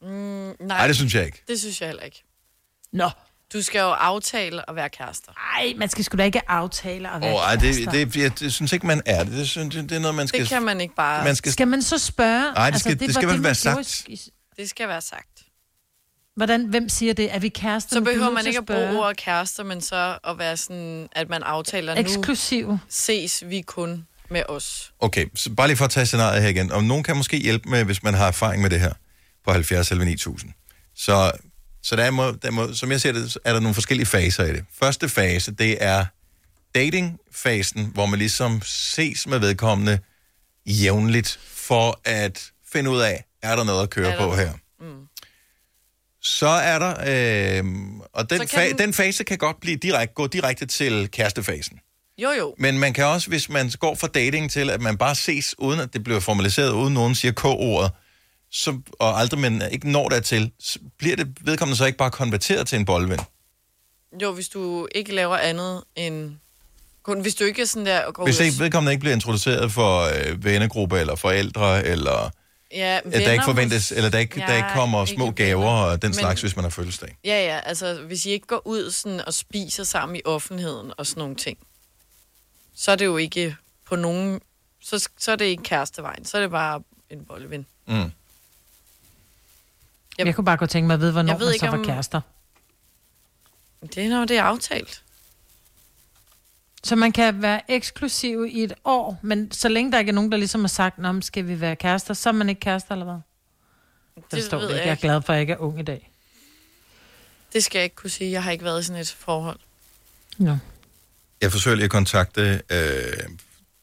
Mm, 0.03 0.09
nej, 0.09 0.55
Nej, 0.61 0.87
det 0.87 0.97
synes 0.97 1.15
jeg 1.15 1.25
ikke. 1.27 1.43
det 1.49 1.61
synes 1.61 1.81
jeg 1.81 1.89
heller 1.89 2.03
ikke. 2.03 2.25
Nå. 2.93 3.11
Du 3.53 3.63
skal 3.63 3.79
jo 3.79 3.87
aftale 3.91 4.71
at 4.71 4.77
være 4.77 4.89
kærester. 4.89 5.33
Nej, 5.57 5.73
man 5.77 5.89
skal 5.89 6.05
sgu 6.05 6.17
da 6.17 6.25
ikke 6.25 6.51
aftale 6.51 7.09
at 7.11 7.15
Åh, 7.17 7.21
være 7.23 7.35
oh, 7.35 7.41
ej, 7.41 7.57
kærester. 7.57 7.91
det, 7.91 8.15
det, 8.15 8.23
jeg, 8.23 8.39
det 8.39 8.53
synes 8.53 8.73
ikke, 8.73 8.87
man 8.87 9.03
er 9.07 9.25
det. 9.25 9.33
Det, 9.33 9.49
synes, 9.49 9.75
det 9.75 9.93
er 9.93 9.99
noget, 9.99 10.15
man 10.15 10.29
skal... 10.29 10.41
Det 10.41 10.49
kan 10.49 10.63
man 10.63 10.81
ikke 10.81 10.95
bare... 10.95 11.25
Man 11.25 11.37
skal, 11.37 11.53
Skal 11.53 11.69
man 11.69 11.83
så 11.83 11.99
spørge? 11.99 12.53
Nej, 12.53 12.71
det 12.71 12.81
skal- 12.81 12.99
det 13.01 13.07
var 13.09 13.13
skal 13.13 13.29
vel 13.29 13.37
man 13.37 13.45
være 13.45 13.55
gjorde 13.63 13.85
sagt. 13.85 14.09
i- 14.09 14.31
Det 14.57 14.71
skal 14.71 14.89
være 14.89 15.01
sagt. 15.01 15.29
Hvordan, 16.37 16.65
hvem 16.65 16.89
siger 16.89 17.13
det? 17.15 17.35
Er 17.35 17.39
vi 17.39 17.49
kærester? 17.49 17.91
Så 17.95 17.99
er 18.01 18.05
behøver 18.05 18.31
man 18.31 18.47
ikke 18.47 18.59
at 18.59 18.67
bruge 18.67 18.99
ordet 19.01 19.17
kærester, 19.17 19.65
men 19.65 19.81
så 19.81 20.19
at 20.25 20.39
være 20.39 20.57
sådan, 20.57 21.09
at 21.13 21.29
man 21.29 21.43
aftaler 21.43 21.95
nu, 21.95 22.01
Eksklusiv. 22.01 22.79
ses 22.89 23.43
vi 23.47 23.61
kun 23.61 24.07
med 24.31 24.43
os. 24.49 24.93
Okay, 25.01 25.27
så 25.35 25.51
bare 25.51 25.67
lige 25.69 25.77
for 25.77 25.85
at 25.85 25.91
tage 25.91 26.07
scenariet 26.07 26.43
her 26.43 26.49
igen. 26.49 26.73
Om 26.73 26.85
nogen 26.85 27.05
kan 27.05 27.17
måske 27.17 27.37
hjælpe 27.37 27.69
med, 27.69 27.85
hvis 27.85 28.03
man 28.03 28.15
har 28.15 28.27
erfaring 28.27 28.63
med 28.63 28.71
det 28.71 28.81
her, 28.81 28.93
på 29.45 29.53
70 29.53 29.91
eller 29.91 30.05
9000. 30.05 30.53
Så, 30.97 31.33
så 31.83 31.97
der 31.97 32.05
er, 32.05 32.11
må, 32.11 32.31
der 32.31 32.51
må, 32.51 32.75
som 32.75 32.91
jeg 32.91 33.01
ser 33.01 33.13
det, 33.13 33.37
er 33.45 33.53
der 33.53 33.61
nogle 33.61 33.75
forskellige 33.75 34.07
faser 34.07 34.45
i 34.45 34.53
det. 34.53 34.65
Første 34.79 35.09
fase, 35.09 35.53
det 35.53 35.77
er 35.85 36.05
datingfasen, 36.75 37.91
hvor 37.95 38.07
man 38.07 38.19
ligesom 38.19 38.61
ses 38.65 39.27
med 39.27 39.39
vedkommende 39.39 39.99
jævnligt, 40.67 41.41
for 41.55 42.01
at 42.05 42.51
finde 42.73 42.91
ud 42.91 43.01
af, 43.01 43.25
er 43.43 43.57
der 43.57 43.65
noget 43.65 43.83
at 43.83 43.91
køre 43.91 44.17
på 44.19 44.35
her. 44.37 44.53
Mm. 44.81 45.07
Så 46.23 46.47
er 46.47 46.79
der, 46.79 46.91
øh, 47.59 47.65
og 48.13 48.31
den, 48.31 48.41
fa- 48.43 48.69
den- 48.69 48.79
den 48.79 48.93
fase 48.95 49.25
kan 49.25 49.39
godt 49.39 49.61
blive 49.61 49.77
direkte, 49.77 50.15
gå 50.15 50.27
direkte 50.27 50.67
til 50.67 51.09
kærestefasen. 51.11 51.79
Jo, 52.19 52.31
jo. 52.31 52.55
Men 52.59 52.79
man 52.79 52.93
kan 52.93 53.05
også, 53.05 53.29
hvis 53.29 53.49
man 53.49 53.71
går 53.81 53.95
fra 53.95 54.07
dating 54.07 54.51
til, 54.51 54.71
at 54.71 54.81
man 54.81 54.97
bare 54.99 55.15
ses, 55.15 55.55
uden 55.59 55.81
at 55.81 55.93
det 55.93 56.05
bliver 56.05 56.21
formaliseret, 56.21 56.71
uden 56.73 56.95
nogen 56.95 57.15
siger 57.15 57.33
k-ordet, 57.33 57.91
så, 58.53 58.81
og 58.99 59.21
aldrig 59.21 59.41
man 59.41 59.63
ikke 59.73 59.91
når 59.91 60.09
dertil, 60.09 60.53
så 60.61 60.79
bliver 60.99 61.17
det 61.17 61.37
vedkommende 61.41 61.77
så 61.79 61.85
ikke 61.85 61.99
bare 61.99 62.11
konverteret 62.11 62.67
til 62.67 62.79
en 62.79 62.85
boldven. 62.85 63.21
Jo, 64.23 64.33
hvis 64.33 64.49
du 64.49 64.89
ikke 64.95 65.15
laver 65.15 65.37
andet 65.37 65.85
end... 65.97 66.33
Kun, 67.03 67.21
hvis 67.21 67.35
du 67.35 67.45
ikke 67.45 67.63
er 67.63 67.67
sådan 67.67 67.87
der 67.87 68.01
og 68.05 68.15
går 68.15 68.25
Hvis 68.25 68.41
ikke, 68.41 68.59
vedkommende 68.59 68.93
ikke 68.93 69.01
bliver 69.01 69.15
introduceret 69.15 69.73
for 69.73 70.01
øh, 70.03 70.45
vennegrupper 70.45 70.97
eller 70.97 71.15
forældre, 71.15 71.87
eller 71.87 72.31
Ja, 72.73 73.01
at 73.05 73.13
der 73.13 73.33
ikke 73.33 73.45
forventes, 73.45 73.93
eller 73.93 74.11
der 74.11 74.19
ikke, 74.19 74.41
der 74.41 74.57
ikke 74.57 74.69
kommer 74.75 75.05
små 75.05 75.25
ikke 75.27 75.45
gaver 75.45 75.71
og 75.71 76.03
den 76.03 76.09
Men- 76.09 76.15
slags, 76.15 76.41
hvis 76.41 76.57
man 76.57 76.63
har 76.65 76.71
fødselsdag. 76.71 77.17
Ja, 77.25 77.45
ja, 77.45 77.61
altså 77.65 77.95
hvis 77.95 78.27
I 78.27 78.31
ikke 78.31 78.47
går 78.47 78.63
ud 78.67 78.91
sådan 78.91 79.21
og 79.27 79.35
spiser 79.35 79.85
sammen 79.85 80.17
i 80.17 80.21
offentligheden 80.25 80.93
og 80.99 81.07
sådan 81.07 81.21
nogle 81.21 81.35
ting, 81.37 81.59
så 82.75 82.93
er 82.93 82.97
det 82.97 83.05
jo 83.05 83.17
ikke 83.17 83.57
på 83.89 83.97
nogen... 83.97 84.41
Så, 84.85 85.09
så 85.19 85.33
er 85.33 85.37
det 85.37 85.45
ikke 85.45 85.63
kærestevejen, 85.63 86.25
så 86.25 86.37
er 86.37 86.41
det 86.41 86.51
bare 86.51 86.83
en 87.11 87.25
bolleven. 87.25 87.67
Mm. 87.89 88.11
Jeg 90.19 90.35
kunne 90.35 90.45
bare 90.45 90.57
godt 90.57 90.71
tænke 90.71 90.87
mig 90.87 90.95
at 90.95 91.01
vide, 91.01 91.13
hvornår 91.13 91.33
Jeg 91.33 91.41
ved 91.41 91.47
man 91.47 91.55
ikke, 91.55 91.67
så 91.67 91.71
var 91.71 91.79
om- 91.79 91.85
kærester. 91.85 92.21
Det 93.95 93.99
er 94.05 94.09
når 94.09 94.25
det 94.25 94.37
er 94.39 94.43
aftalt. 94.43 95.03
Så 96.85 96.97
man 96.97 97.13
kan 97.13 97.43
være 97.43 97.71
eksklusiv 97.71 98.47
i 98.51 98.63
et 98.63 98.75
år, 98.85 99.19
men 99.23 99.53
så 99.53 99.69
længe 99.69 99.93
der 99.93 99.99
ikke 99.99 100.09
er 100.11 100.15
nogen, 100.15 100.33
der 100.33 100.39
ligesom 100.39 100.61
har 100.61 100.69
sagt, 100.69 100.99
Nå, 100.99 101.21
skal 101.21 101.49
vi 101.49 101.61
være 101.61 101.77
kærester, 101.77 102.15
så 102.15 102.29
er 102.29 102.33
man 102.33 102.49
ikke 102.49 102.61
kærester, 102.61 102.93
eller 102.93 103.05
hvad? 103.05 103.15
Det 104.17 104.25
Det 104.31 104.45
står 104.45 104.59
ved 104.59 104.65
ikke. 104.69 104.75
jeg 104.77 104.85
Jeg 104.85 104.89
er 104.89 104.93
ikke. 104.93 105.01
glad 105.01 105.23
for, 105.23 105.33
at 105.33 105.37
jeg 105.37 105.41
ikke 105.41 105.53
er 105.53 105.57
ung 105.59 105.81
i 105.81 105.83
dag. 105.83 106.11
Det 107.53 107.65
skal 107.65 107.79
jeg 107.79 107.85
ikke 107.85 107.97
kunne 107.97 108.11
sige. 108.11 108.31
Jeg 108.31 108.43
har 108.43 108.51
ikke 108.51 108.65
været 108.65 108.81
i 108.81 108.85
sådan 108.85 109.01
et 109.01 109.17
forhold. 109.19 109.59
Nå. 110.39 110.57
Jeg 111.41 111.53
forsøger 111.53 111.75
lige 111.75 111.85
at 111.85 111.91
kontakte 111.91 112.63
øh, 112.71 113.29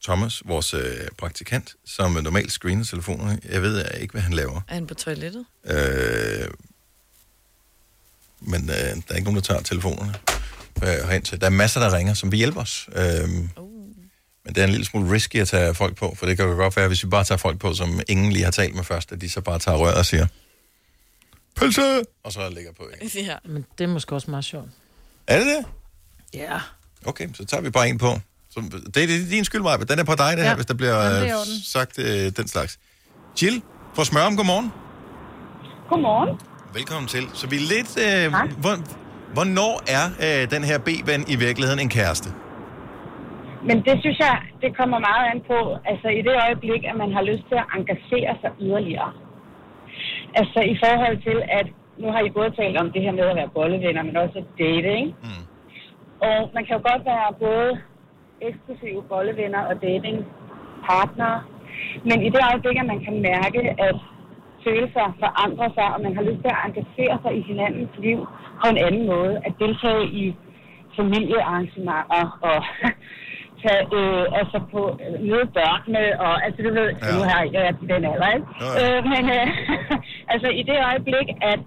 Thomas, 0.10 0.42
vores 0.46 0.74
øh, 0.74 1.08
praktikant, 1.18 1.76
som 1.86 2.12
normalt 2.12 2.52
screener 2.52 2.84
telefonerne. 2.86 3.40
Jeg 3.50 3.62
ved 3.62 3.86
ikke, 4.02 4.12
hvad 4.12 4.22
han 4.22 4.34
laver. 4.34 4.62
Er 4.68 4.74
han 4.74 4.88
på 4.88 4.94
toilettet? 4.94 5.46
Øh, 5.66 6.50
men 8.40 8.70
øh, 8.70 8.76
der 8.76 9.02
er 9.10 9.16
ikke 9.16 9.24
nogen, 9.24 9.36
der 9.36 9.42
tager 9.42 9.62
telefonerne 9.62 10.14
øh, 10.84 11.10
hen 11.10 11.22
til. 11.22 11.42
Der 11.42 11.46
er 11.48 11.52
masser, 11.52 11.80
der 11.80 11.98
ringer, 11.98 12.14
som 12.14 12.32
vil 12.32 12.38
hjælpe 12.38 12.60
os. 12.60 12.90
Øh, 12.96 13.30
Men 13.30 13.50
det 14.56 14.58
er 14.58 14.64
en 14.64 14.70
lille 14.70 14.86
smule 14.86 15.12
risky 15.12 15.36
at 15.36 15.48
tage 15.48 15.74
folk 15.76 15.96
på, 15.98 16.16
for 16.18 16.26
det 16.26 16.38
kan 16.38 16.46
jo 16.46 16.52
godt 16.56 16.76
være, 16.76 16.88
hvis 16.88 17.04
vi 17.04 17.10
bare 17.10 17.24
tager 17.24 17.38
folk 17.38 17.60
på, 17.60 17.74
som 17.74 18.02
ingen 18.08 18.32
lige 18.32 18.44
har 18.44 18.52
talt 18.52 18.76
med 18.76 18.84
først, 18.84 19.12
at 19.12 19.22
de 19.22 19.30
så 19.30 19.42
bare 19.42 19.60
tager 19.60 19.78
røret 19.78 19.96
og 19.96 20.06
siger, 20.06 20.28
pølse, 21.56 22.02
og 22.24 22.32
så 22.34 22.50
ligger 22.50 22.72
på. 22.74 22.84
Ikke? 23.02 23.24
Ja. 23.32 23.36
Men 23.46 23.66
det 23.78 23.84
er 23.84 23.88
måske 23.88 24.16
også 24.16 24.32
meget 24.32 24.46
sjovt. 24.46 24.70
Er 25.28 25.38
det 25.40 25.48
det? 25.48 25.66
Ja. 26.34 26.60
Okay, 27.06 27.30
så 27.34 27.46
tager 27.46 27.62
vi 27.62 27.70
bare 27.70 27.90
en 27.90 27.98
på. 27.98 28.20
Så, 28.54 28.60
det, 28.62 28.96
det 28.96 29.04
er 29.04 29.08
din 29.36 29.46
skyld, 29.50 29.62
Maja. 29.62 29.78
Den 29.92 30.00
er 30.04 30.08
på 30.12 30.16
dig, 30.24 30.32
det 30.38 30.44
her, 30.46 30.50
Ja. 30.50 30.56
hvis 30.60 30.70
der 30.72 30.78
bliver 30.82 30.98
Jamen, 31.04 31.24
øh, 31.24 31.36
sagt 31.76 31.94
øh, 32.00 32.24
den 32.40 32.48
slags. 32.54 32.72
Jill 33.42 33.58
fra 33.96 34.04
Smørum, 34.10 34.36
godmorgen. 34.40 34.70
Godmorgen. 35.90 36.32
Velkommen 36.78 37.08
til. 37.16 37.24
Så 37.40 37.44
vi 37.52 37.56
er 37.62 37.66
lidt... 37.76 37.92
Øh, 38.06 38.26
hvor, 38.64 38.76
hvornår 39.36 39.74
er 39.98 40.06
øh, 40.26 40.42
den 40.56 40.64
her 40.70 40.78
B-ven 40.88 41.22
i 41.34 41.36
virkeligheden 41.46 41.80
en 41.86 41.92
kæreste? 41.98 42.30
Men 43.70 43.78
det 43.88 43.96
synes 44.04 44.20
jeg, 44.28 44.36
det 44.64 44.70
kommer 44.80 44.98
meget 45.10 45.26
an 45.34 45.40
på, 45.52 45.60
altså 45.92 46.08
i 46.20 46.22
det 46.28 46.36
øjeblik, 46.46 46.82
at 46.92 46.96
man 47.04 47.10
har 47.18 47.24
lyst 47.32 47.46
til 47.50 47.58
at 47.64 47.68
engagere 47.78 48.34
sig 48.42 48.52
yderligere. 48.66 49.12
Altså 50.42 50.60
i 50.74 50.76
forhold 50.84 51.18
til, 51.28 51.38
at 51.60 51.68
nu 52.02 52.08
har 52.14 52.22
I 52.28 52.30
både 52.38 52.50
talt 52.60 52.78
om 52.84 52.88
det 52.94 53.02
her 53.06 53.14
med 53.20 53.26
at 53.32 53.36
være 53.40 53.52
bollevenner, 53.58 54.04
men 54.08 54.16
også 54.24 54.40
date, 54.64 54.90
ikke? 55.00 55.14
Mm. 55.28 55.44
Og 56.30 56.38
man 56.56 56.64
kan 56.66 56.74
jo 56.78 56.82
godt 56.92 57.04
være 57.12 57.28
både 57.48 57.70
eksklusive 58.42 59.02
bollevenner 59.10 59.64
og 59.70 59.82
datingpartnere, 59.82 61.44
men 62.04 62.18
i 62.28 62.30
det 62.30 62.42
øjeblik, 62.52 62.78
at 62.80 62.86
man 62.94 63.00
kan 63.06 63.22
mærke, 63.22 63.62
at 63.88 63.96
følelser 64.64 65.06
forandrer 65.24 65.70
sig, 65.78 65.88
og 65.96 66.02
man 66.02 66.16
har 66.16 66.24
lyst 66.24 66.42
til 66.44 66.52
at 66.56 66.62
engagere 66.68 67.16
sig 67.24 67.32
i 67.40 67.42
hinandens 67.42 67.94
liv 68.06 68.20
på 68.62 68.66
en 68.72 68.78
anden 68.88 69.06
måde, 69.14 69.34
at 69.46 69.54
deltage 69.60 70.06
i 70.24 70.36
familiearrangementer 70.98 72.24
og 72.50 72.60
tage, 73.64 73.84
øh, 73.98 74.26
altså 74.40 74.58
på 74.74 74.82
øh, 75.04 75.14
møde 75.30 75.48
børnene, 75.58 76.04
og 76.26 76.34
altså 76.46 76.60
du 76.66 76.70
ved, 76.80 76.90
ja. 76.90 77.12
nu 77.14 77.20
har 77.30 77.42
jeg, 77.54 77.62
er 77.68 77.74
til 77.80 77.88
den 77.94 78.04
alder, 78.12 78.30
ikke? 78.36 78.48
Ja, 78.62 78.98
Øh, 78.98 79.00
men 79.14 79.24
øh, 79.38 79.48
altså 80.34 80.50
i 80.60 80.64
det 80.70 80.78
øjeblik, 80.90 81.28
at 81.54 81.60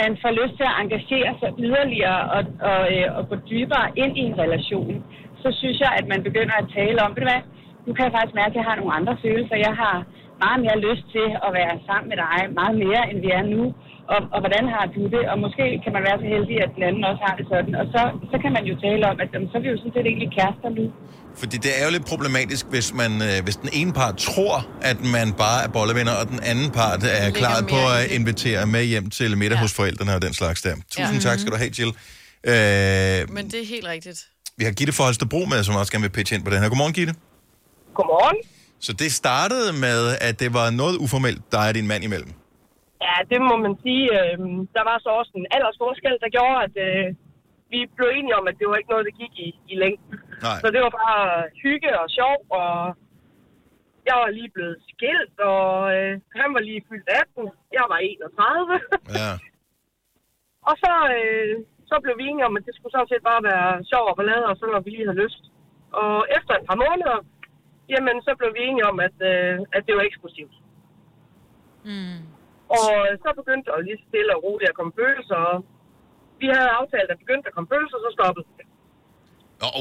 man 0.00 0.12
får 0.22 0.32
lyst 0.40 0.54
til 0.58 0.66
at 0.70 0.76
engagere 0.82 1.30
sig 1.40 1.50
yderligere 1.66 2.20
og, 2.36 2.42
og, 2.70 2.80
øh, 2.94 3.16
og 3.16 3.22
gå 3.28 3.36
dybere 3.50 3.86
ind 4.02 4.14
i 4.18 4.24
en 4.30 4.38
relation, 4.38 5.04
så 5.44 5.48
synes 5.60 5.78
jeg, 5.84 5.92
at 6.00 6.06
man 6.12 6.20
begynder 6.28 6.54
at 6.62 6.66
tale 6.78 6.98
om, 7.04 7.10
ved 7.14 7.22
du 7.24 7.28
hvad, 7.32 7.42
nu 7.86 7.90
kan 7.94 8.04
jeg 8.06 8.14
faktisk 8.16 8.36
mærke, 8.40 8.52
at 8.54 8.58
jeg 8.60 8.66
har 8.70 8.76
nogle 8.80 8.96
andre 8.98 9.14
følelser. 9.24 9.56
Jeg 9.68 9.74
har 9.82 9.96
meget 10.44 10.58
mere 10.64 10.78
lyst 10.88 11.04
til 11.14 11.28
at 11.46 11.50
være 11.58 11.74
sammen 11.88 12.06
med 12.12 12.18
dig, 12.26 12.38
meget 12.60 12.74
mere, 12.84 13.02
end 13.10 13.18
vi 13.24 13.30
er 13.40 13.44
nu. 13.56 13.62
Og, 14.14 14.20
og 14.34 14.38
hvordan 14.44 14.64
har 14.74 14.84
du 14.96 15.02
det? 15.14 15.22
Og 15.32 15.36
måske 15.44 15.64
kan 15.84 15.92
man 15.96 16.02
være 16.08 16.18
så 16.22 16.26
heldig, 16.34 16.56
at 16.64 16.70
den 16.76 16.82
anden 16.88 17.02
også 17.10 17.22
har 17.28 17.34
det 17.38 17.46
sådan. 17.52 17.72
Og 17.80 17.86
så, 17.94 18.00
så 18.32 18.36
kan 18.42 18.50
man 18.56 18.64
jo 18.70 18.74
tale 18.86 19.02
om, 19.10 19.16
at 19.22 19.28
jamen, 19.32 19.48
så 19.50 19.54
er 19.58 19.62
vi 19.64 19.68
jo 19.72 19.76
sådan 19.80 19.94
set 19.96 20.06
egentlig 20.10 20.30
kærester 20.38 20.68
nu. 20.78 20.84
Fordi 21.42 21.56
det 21.64 21.72
er 21.78 21.82
jo 21.86 21.90
lidt 21.96 22.06
problematisk, 22.12 22.64
hvis, 22.74 22.88
man, 23.00 23.12
øh, 23.28 23.36
hvis 23.46 23.56
den 23.62 23.70
ene 23.80 23.92
part 24.00 24.16
tror, 24.28 24.54
at 24.90 24.98
man 25.16 25.28
bare 25.44 25.58
er 25.66 25.70
bollevenner, 25.76 26.14
og 26.20 26.26
den 26.32 26.40
anden 26.50 26.68
part 26.80 27.00
er 27.20 27.30
klar 27.40 27.58
på 27.74 27.80
at 27.96 28.02
invitere 28.18 28.62
med 28.74 28.84
hjem 28.92 29.06
til 29.18 29.30
middag 29.42 29.56
ja. 29.56 29.62
hos 29.64 29.72
forældrene 29.80 30.12
og 30.18 30.22
den 30.26 30.34
slags 30.40 30.58
der. 30.66 30.74
Tusind 30.96 31.18
Ja. 31.22 31.28
tak 31.28 31.36
skal 31.38 31.52
du 31.54 31.58
have, 31.62 31.72
Jill. 31.78 31.92
Øh, 32.52 33.34
Men 33.36 33.44
det 33.52 33.58
er 33.64 33.66
helt 33.74 33.86
rigtigt. 33.94 34.18
Vi 34.58 34.62
har 34.68 34.72
Gitte 34.78 34.92
for 34.96 35.04
Holstebro 35.08 35.40
med, 35.52 35.58
som 35.66 35.74
også 35.80 35.92
gerne 35.92 36.06
vil 36.06 36.14
pitche 36.16 36.32
ind 36.36 36.44
på 36.46 36.50
den 36.52 36.58
her. 36.62 36.68
Godmorgen, 36.72 36.94
Gitte. 36.98 37.14
Godmorgen. 37.98 38.38
Så 38.86 38.92
det 39.02 39.10
startede 39.22 39.70
med, 39.86 40.00
at 40.28 40.34
det 40.42 40.50
var 40.58 40.66
noget 40.80 40.96
uformelt, 41.04 41.40
dig 41.54 41.64
og 41.70 41.74
din 41.78 41.88
mand 41.92 42.02
imellem. 42.08 42.32
Ja, 43.06 43.16
det 43.30 43.40
må 43.48 43.54
man 43.64 43.74
sige. 43.84 44.06
Øh, 44.18 44.38
der 44.76 44.84
var 44.90 44.96
så 45.04 45.10
også 45.20 45.32
en 45.40 45.46
aldersforskel, 45.54 46.14
der 46.24 46.30
gjorde, 46.36 46.58
at 46.66 46.74
øh, 46.88 47.06
vi 47.72 47.78
blev 47.96 48.08
enige 48.18 48.36
om, 48.40 48.44
at 48.50 48.56
det 48.60 48.66
var 48.70 48.76
ikke 48.80 48.92
noget, 48.94 49.06
der 49.08 49.14
gik 49.22 49.34
i, 49.46 49.48
i 49.72 49.74
længden. 49.82 50.14
Nej. 50.46 50.58
Så 50.62 50.66
det 50.74 50.80
var 50.86 50.92
bare 51.02 51.22
hygge 51.64 51.90
og 52.02 52.08
sjov, 52.18 52.36
og 52.60 52.70
jeg 54.08 54.16
var 54.22 54.30
lige 54.38 54.50
blevet 54.56 54.78
skilt, 54.90 55.36
og 55.54 55.68
øh, 55.96 56.12
han 56.40 56.48
var 56.54 56.62
lige 56.68 56.82
fyldt 56.88 57.08
18. 57.08 57.48
Jeg 57.78 57.84
var 57.92 57.98
31. 57.98 58.80
Ja. 59.20 59.30
og 60.68 60.74
så, 60.82 60.92
øh, 61.18 61.54
så 61.92 61.96
blev 62.04 62.14
vi 62.20 62.24
enige 62.30 62.48
om, 62.48 62.54
at 62.58 62.64
det 62.66 62.74
skulle 62.74 62.94
sådan 62.94 63.10
set 63.12 63.24
bare 63.30 63.42
være 63.50 63.68
sjov 63.90 64.04
og 64.10 64.16
ballade, 64.18 64.44
og 64.50 64.54
så 64.60 64.64
når 64.74 64.82
vi 64.84 64.90
lige 64.90 65.06
havde 65.08 65.22
lyst. 65.24 65.42
Og 66.02 66.16
efter 66.36 66.52
et 66.56 66.64
par 66.70 66.78
måneder, 66.84 67.16
jamen 67.92 68.16
så 68.26 68.32
blev 68.38 68.50
vi 68.56 68.60
enige 68.68 68.86
om, 68.90 68.96
at, 69.06 69.16
øh, 69.30 69.54
at 69.76 69.82
det 69.86 69.94
var 69.98 70.04
eksklusivt. 70.08 70.54
Mm. 71.90 72.18
Og 72.78 72.88
så 73.24 73.28
begyndte 73.40 73.66
der 73.70 73.86
lige 73.88 74.00
stille 74.08 74.30
og 74.36 74.40
roligt 74.46 74.70
at 74.72 74.76
komme 74.78 74.92
følelser. 75.00 75.40
og 75.50 75.56
Vi 76.42 76.46
havde 76.54 76.70
aftalt, 76.80 77.08
at 77.14 77.18
begyndte 77.24 77.46
at 77.50 77.54
komme 77.56 77.68
følelser, 77.74 77.98
så 78.04 78.10
stoppede 78.18 78.46
det. 78.58 78.66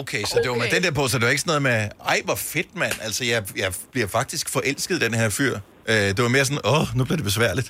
Okay, 0.02 0.24
så 0.32 0.36
det 0.44 0.50
var 0.52 0.58
med 0.64 0.70
den 0.76 0.84
der 0.86 0.94
på, 1.00 1.04
så 1.08 1.16
det 1.18 1.26
var 1.28 1.34
ikke 1.36 1.46
sådan 1.46 1.54
noget 1.56 1.68
med, 1.72 1.80
ej, 2.14 2.20
hvor 2.28 2.40
fedt, 2.54 2.72
mand. 2.84 2.96
Altså, 3.08 3.22
jeg, 3.32 3.40
jeg 3.64 3.72
bliver 3.94 4.10
faktisk 4.20 4.46
forelsket 4.56 4.96
i 5.00 5.02
den 5.06 5.14
her 5.22 5.30
fyr. 5.38 5.54
Øh, 5.92 6.08
det 6.16 6.22
var 6.26 6.32
mere 6.36 6.46
sådan, 6.50 6.64
åh, 6.74 6.86
nu 6.98 7.02
bliver 7.08 7.20
det 7.22 7.28
besværligt. 7.32 7.70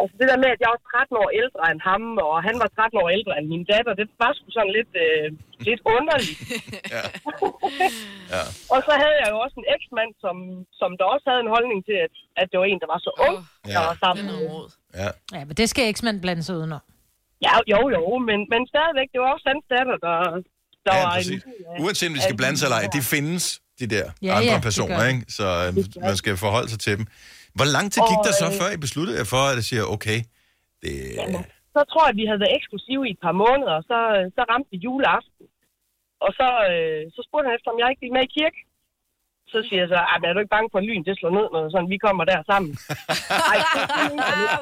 Altså 0.00 0.14
det 0.20 0.26
der 0.30 0.38
med, 0.44 0.50
at 0.54 0.60
jeg 0.64 0.70
var 0.74 0.80
13 0.90 1.22
år 1.22 1.28
ældre 1.42 1.62
end 1.72 1.80
ham, 1.90 2.02
og 2.28 2.34
han 2.48 2.56
var 2.62 2.68
13 2.68 3.02
år 3.02 3.08
ældre 3.16 3.32
end 3.38 3.46
min 3.54 3.64
datter, 3.72 3.92
det 4.00 4.06
var 4.22 4.30
sgu 4.36 4.46
sådan 4.58 4.74
lidt, 4.78 4.92
øh, 5.06 5.26
lidt 5.68 5.80
underligt. 5.96 6.40
ja. 6.96 7.04
ja. 8.34 8.42
Og 8.72 8.78
så 8.86 8.92
havde 9.02 9.16
jeg 9.22 9.28
jo 9.32 9.36
også 9.44 9.56
en 9.62 9.68
eksmand, 9.76 10.10
som, 10.24 10.36
som 10.80 10.90
der 10.98 11.06
også 11.14 11.26
havde 11.30 11.42
en 11.46 11.52
holdning 11.56 11.78
til, 11.88 11.96
at, 12.06 12.14
at 12.40 12.46
det 12.50 12.56
var 12.60 12.66
en, 12.72 12.80
der 12.84 12.90
var 12.94 13.00
så 13.06 13.12
ung, 13.28 13.36
oh, 13.38 13.72
der 13.74 13.80
var 13.88 13.96
sammen 14.04 14.22
med. 14.30 14.38
Ja. 15.02 15.10
Ja, 15.36 15.40
men 15.48 15.54
det 15.60 15.66
skal 15.72 15.84
eksmand 15.92 16.16
blande 16.24 16.42
sig 16.46 16.54
udenom. 16.60 16.82
Ja, 17.46 17.54
jo, 17.72 17.80
jo, 17.96 18.02
men, 18.28 18.38
men 18.52 18.60
stadigvæk, 18.72 19.08
det 19.12 19.18
var 19.22 19.30
også 19.36 19.46
hans 19.52 19.64
datter, 19.74 19.96
der, 20.06 20.16
der 20.86 20.92
Ja, 20.96 21.02
var 21.04 21.10
præcis. 21.16 21.42
en... 21.44 21.82
Uanset 21.84 22.08
om 22.10 22.14
de 22.18 22.22
skal 22.28 22.36
blande 22.42 22.56
sig 22.58 22.66
eller 22.68 22.80
ej, 22.82 22.88
de 22.98 23.02
findes, 23.14 23.44
de 23.80 23.86
der 23.94 24.06
Ja, 24.22 24.32
andre 24.38 24.52
ja, 24.58 24.60
personer, 24.68 25.00
ikke? 25.12 25.22
Så 25.38 25.46
øh, 25.64 25.70
man 26.08 26.16
skal 26.20 26.36
forholde 26.46 26.68
sig 26.74 26.80
til 26.86 26.94
dem. 26.98 27.06
Hvor 27.58 27.68
lang 27.76 27.86
tid 27.92 28.00
gik 28.10 28.20
Og, 28.22 28.26
der 28.28 28.32
så, 28.42 28.46
øh, 28.50 28.54
før 28.60 28.68
I 28.76 28.78
besluttede 28.86 29.16
jer 29.20 29.26
for, 29.34 29.42
at 29.50 29.56
I 29.62 29.64
siger, 29.70 29.84
okay, 29.96 30.18
det... 30.82 30.92
Jamen, 31.20 31.42
så 31.74 31.80
tror 31.90 32.02
jeg, 32.04 32.12
at 32.14 32.18
vi 32.20 32.24
havde 32.28 32.42
været 32.44 32.56
eksklusive 32.58 33.02
i 33.08 33.12
et 33.16 33.20
par 33.26 33.34
måneder, 33.44 33.74
og 33.80 33.84
så, 33.90 33.98
så 34.36 34.40
ramte 34.50 34.68
vi 34.72 34.78
juleaften. 34.86 35.46
Og 36.24 36.30
så, 36.38 36.48
øh, 36.70 37.02
så 37.14 37.20
spurgte 37.26 37.46
han 37.48 37.56
efter, 37.56 37.68
om 37.74 37.78
jeg 37.82 37.88
ikke 37.90 38.02
ville 38.04 38.16
med 38.18 38.24
i 38.28 38.34
kirke. 38.38 38.60
Så 39.52 39.58
siger 39.66 39.80
jeg 39.82 39.90
så, 39.94 39.98
"Ej, 40.10 40.16
men 40.18 40.26
er 40.28 40.34
du 40.34 40.40
ikke 40.42 40.56
bange 40.56 40.70
for, 40.72 40.78
at 40.80 40.86
lyn 40.88 41.04
det 41.08 41.14
slår 41.18 41.32
ned, 41.38 41.46
når 41.54 41.62
sådan, 41.74 41.92
vi 41.94 41.98
kommer 42.06 42.24
der 42.30 42.38
sammen? 42.50 42.72
Ej, 43.52 43.58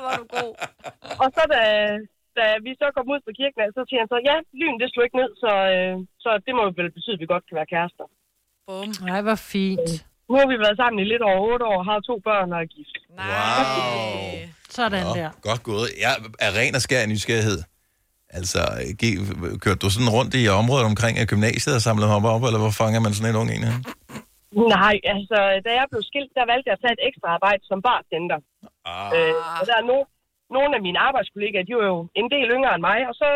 hvor 0.02 0.10
er 0.14 0.20
du 0.22 0.26
god. 0.38 0.52
Og 1.22 1.28
så 1.36 1.42
da, 1.54 1.62
da 2.38 2.44
vi 2.66 2.70
så 2.80 2.86
kom 2.96 3.06
ud 3.14 3.20
på 3.26 3.32
kirken, 3.40 3.60
så 3.76 3.80
siger 3.88 4.00
han 4.02 4.10
så, 4.14 4.18
ja, 4.30 4.36
lyn 4.60 4.76
det 4.80 4.88
slår 4.90 5.04
ikke 5.08 5.20
ned, 5.22 5.30
så, 5.44 5.52
øh, 5.74 5.94
så 6.24 6.30
det 6.46 6.52
må 6.58 6.62
vel 6.78 6.90
betyde, 6.96 7.16
at 7.16 7.22
vi 7.22 7.26
godt 7.34 7.44
kan 7.48 7.56
være 7.60 7.70
kærester. 7.74 8.06
Bum. 8.66 8.88
Nej, 9.10 9.20
hvor 9.26 9.38
fint. 9.54 9.90
Nu 10.28 10.34
har 10.40 10.46
vi 10.52 10.56
været 10.64 10.76
sammen 10.80 10.98
i 11.02 11.06
lidt 11.12 11.22
over 11.28 11.40
otte 11.50 11.64
år, 11.72 11.78
har 11.90 12.00
to 12.00 12.14
børn 12.28 12.52
og 12.54 12.60
er 12.64 12.68
gift. 12.76 12.96
Wow. 13.10 14.48
Sådan 14.78 15.02
Nå, 15.06 15.12
der. 15.18 15.30
godt 15.48 15.62
gået. 15.70 15.88
Jeg 16.04 16.12
er 16.46 16.50
ren 16.58 16.74
og 16.78 16.82
skær 16.86 17.06
nysgerrighed. 17.12 17.60
Altså, 18.38 18.60
kørte 19.64 19.82
du 19.84 19.90
sådan 19.94 20.14
rundt 20.16 20.32
i 20.40 20.42
området 20.62 20.86
omkring 20.92 21.14
gymnasiet 21.32 21.74
og 21.78 21.82
samlede 21.86 22.10
ham 22.14 22.24
op, 22.34 22.42
eller 22.48 22.60
hvor 22.64 22.74
fanger 22.80 23.00
man 23.04 23.12
sådan 23.14 23.30
en 23.30 23.40
ung 23.40 23.50
en? 23.54 23.64
her? 23.68 23.76
Nej, 24.76 24.96
altså, 25.14 25.38
da 25.66 25.70
jeg 25.78 25.86
blev 25.90 26.02
skilt, 26.10 26.32
der 26.38 26.50
valgte 26.52 26.68
jeg 26.68 26.76
at 26.76 26.82
tage 26.82 26.96
et 26.98 27.06
ekstra 27.08 27.28
arbejde 27.36 27.62
som 27.70 27.78
bartender. 27.88 28.38
Ah. 28.92 29.10
Øh, 29.16 29.34
og 29.58 29.64
der 29.68 29.76
er 29.80 29.84
no, 29.90 29.98
nogle 30.56 30.72
af 30.78 30.82
mine 30.86 30.98
arbejdskollegaer, 31.08 31.68
de 31.68 31.76
var 31.80 31.86
jo 31.94 31.98
en 32.20 32.28
del 32.34 32.46
yngre 32.56 32.74
end 32.74 32.84
mig, 32.90 32.98
og 33.10 33.14
så 33.20 33.28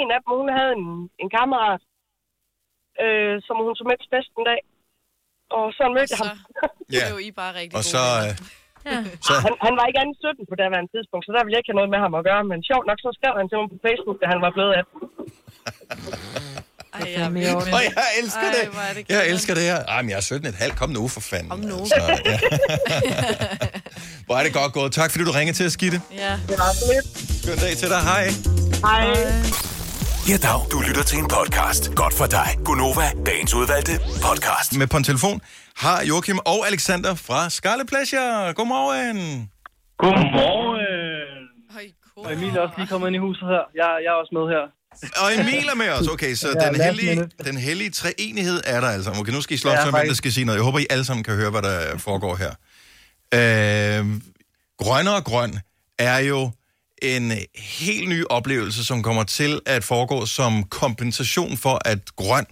en 0.00 0.08
af 0.14 0.20
dem, 0.22 0.30
hun 0.40 0.48
havde 0.58 0.72
en, 0.80 0.86
en 1.22 1.28
kammerat, 1.36 1.82
øh, 3.04 3.34
som 3.46 3.56
hun 3.64 3.74
tog 3.76 3.86
med 3.90 3.96
til 3.98 4.12
fest 4.14 4.30
en 4.38 4.46
dag. 4.50 4.60
Og 5.56 5.64
så 5.78 5.84
mødte 5.96 6.12
jeg 6.14 6.20
ham. 6.28 6.38
Ja. 6.94 6.96
Det 6.98 7.08
er 7.08 7.14
jo 7.16 7.20
I 7.28 7.30
bare 7.40 7.52
rigtig 7.60 7.76
Og 7.78 7.84
gode 7.84 7.94
så... 7.94 8.04
Øh, 8.24 8.32
Ja. 8.92 8.98
Så... 9.26 9.32
Han, 9.46 9.52
han 9.66 9.74
var 9.78 9.84
ikke 9.90 10.00
anden 10.02 10.16
17 10.24 10.50
på 10.50 10.54
daværende 10.62 10.90
tidspunkt, 10.94 11.22
så 11.26 11.30
der 11.36 11.40
ville 11.44 11.54
jeg 11.54 11.60
ikke 11.62 11.70
have 11.72 11.80
noget 11.80 11.92
med 11.94 12.00
ham 12.04 12.12
at 12.20 12.24
gøre. 12.28 12.42
Men 12.50 12.58
sjovt 12.70 12.86
nok, 12.90 12.98
så 13.04 13.10
skrev 13.18 13.32
han 13.40 13.46
til 13.50 13.56
mig 13.60 13.68
på 13.74 13.78
Facebook, 13.86 14.16
da 14.22 14.26
han 14.32 14.38
var 14.44 14.50
blevet 14.56 14.72
18. 14.80 14.86
Ej, 16.94 17.12
jeg, 17.16 17.26
Åh, 17.30 17.82
jeg 18.00 18.08
elsker 18.22 18.40
Ej, 18.40 18.54
det. 18.56 18.64
er 18.88 18.94
det 18.94 19.08
Jeg 19.08 19.28
elsker 19.28 19.54
det 19.54 19.62
her. 19.62 19.78
Ej, 19.94 20.02
men 20.02 20.10
jeg 20.10 20.16
er 20.16 20.68
17,5. 20.70 20.76
Kom 20.80 20.90
nu 20.90 21.08
for 21.08 21.20
fanden. 21.20 21.50
Kom 21.50 21.60
nu. 21.60 21.78
Så, 21.86 22.20
ja. 22.24 22.38
Hvor 24.26 24.36
er 24.36 24.42
det 24.42 24.52
godt 24.52 24.72
gået. 24.72 24.92
Tak, 24.92 25.10
fordi 25.10 25.24
du 25.24 25.30
ringede 25.30 25.56
til 25.56 25.66
os, 25.66 25.76
Gitte. 25.76 26.00
Ja. 26.14 26.32
Det 26.48 26.56
var 26.58 26.72
så 26.80 26.84
lidt. 26.94 27.06
Skøn 27.42 27.58
dag 27.58 27.76
til 27.76 27.88
dig. 27.88 28.00
Hej. 28.00 28.24
Hej. 28.86 29.77
Ja, 30.28 30.36
dag. 30.36 30.60
Du 30.72 30.78
lytter 30.88 31.02
til 31.02 31.18
en 31.18 31.28
podcast. 31.28 31.94
Godt 31.94 32.14
for 32.14 32.26
dig. 32.26 32.48
Gunova, 32.64 33.06
dagens 33.26 33.54
udvalgte 33.54 33.92
podcast. 34.26 34.76
Med 34.78 34.86
på 34.86 34.96
en 34.96 35.04
telefon 35.04 35.40
har 35.76 36.04
Joachim 36.04 36.38
og 36.38 36.66
Alexander 36.66 37.14
fra 37.14 37.50
Scarlet 37.50 37.86
Pleasure. 37.86 38.52
Godmorgen. 38.58 39.50
Godmorgen. 39.98 41.48
Og 42.16 42.32
Emil 42.32 42.56
er 42.56 42.60
også 42.60 42.74
lige 42.76 42.86
kommet 42.86 43.06
ind 43.08 43.16
i 43.16 43.18
huset 43.18 43.44
her. 43.48 43.62
Jeg, 43.74 43.88
jeg 44.04 44.10
er 44.14 44.18
også 44.22 44.32
med 44.38 44.46
her. 44.54 44.62
Og 45.22 45.28
Emil 45.40 45.68
er 45.72 45.76
med 45.82 45.90
os. 45.90 46.08
Okay, 46.08 46.34
så 46.34 46.48
Ja, 46.60 46.68
den, 46.68 46.80
hellige, 46.80 47.28
den 47.44 47.56
hellige 47.56 47.90
treenighed 47.90 48.60
er 48.66 48.80
der 48.80 48.88
altså. 48.88 49.10
Okay, 49.20 49.32
nu 49.32 49.40
skal 49.40 49.54
I 49.54 49.58
slå 49.58 49.70
Ja, 49.70 49.84
så 49.84 49.90
hvem 49.90 50.06
der 50.06 50.14
skal 50.14 50.32
sige 50.32 50.44
noget. 50.44 50.58
Jeg 50.58 50.64
håber, 50.64 50.78
I 50.78 50.86
alle 50.90 51.04
sammen 51.04 51.24
kan 51.24 51.34
høre, 51.34 51.50
hvad 51.50 51.62
der 51.62 51.98
foregår 51.98 52.34
her. 52.36 52.52
Øh, 53.38 54.06
grønne 54.78 55.14
og 55.14 55.24
grøn 55.24 55.52
er 55.98 56.18
jo 56.18 56.50
en 57.02 57.32
helt 57.54 58.08
ny 58.08 58.24
oplevelse, 58.30 58.84
som 58.84 59.02
kommer 59.02 59.24
til 59.24 59.60
at 59.66 59.84
foregå 59.84 60.26
som 60.26 60.64
kompensation 60.64 61.56
for, 61.56 61.80
at 61.84 62.16
grøn 62.16 62.46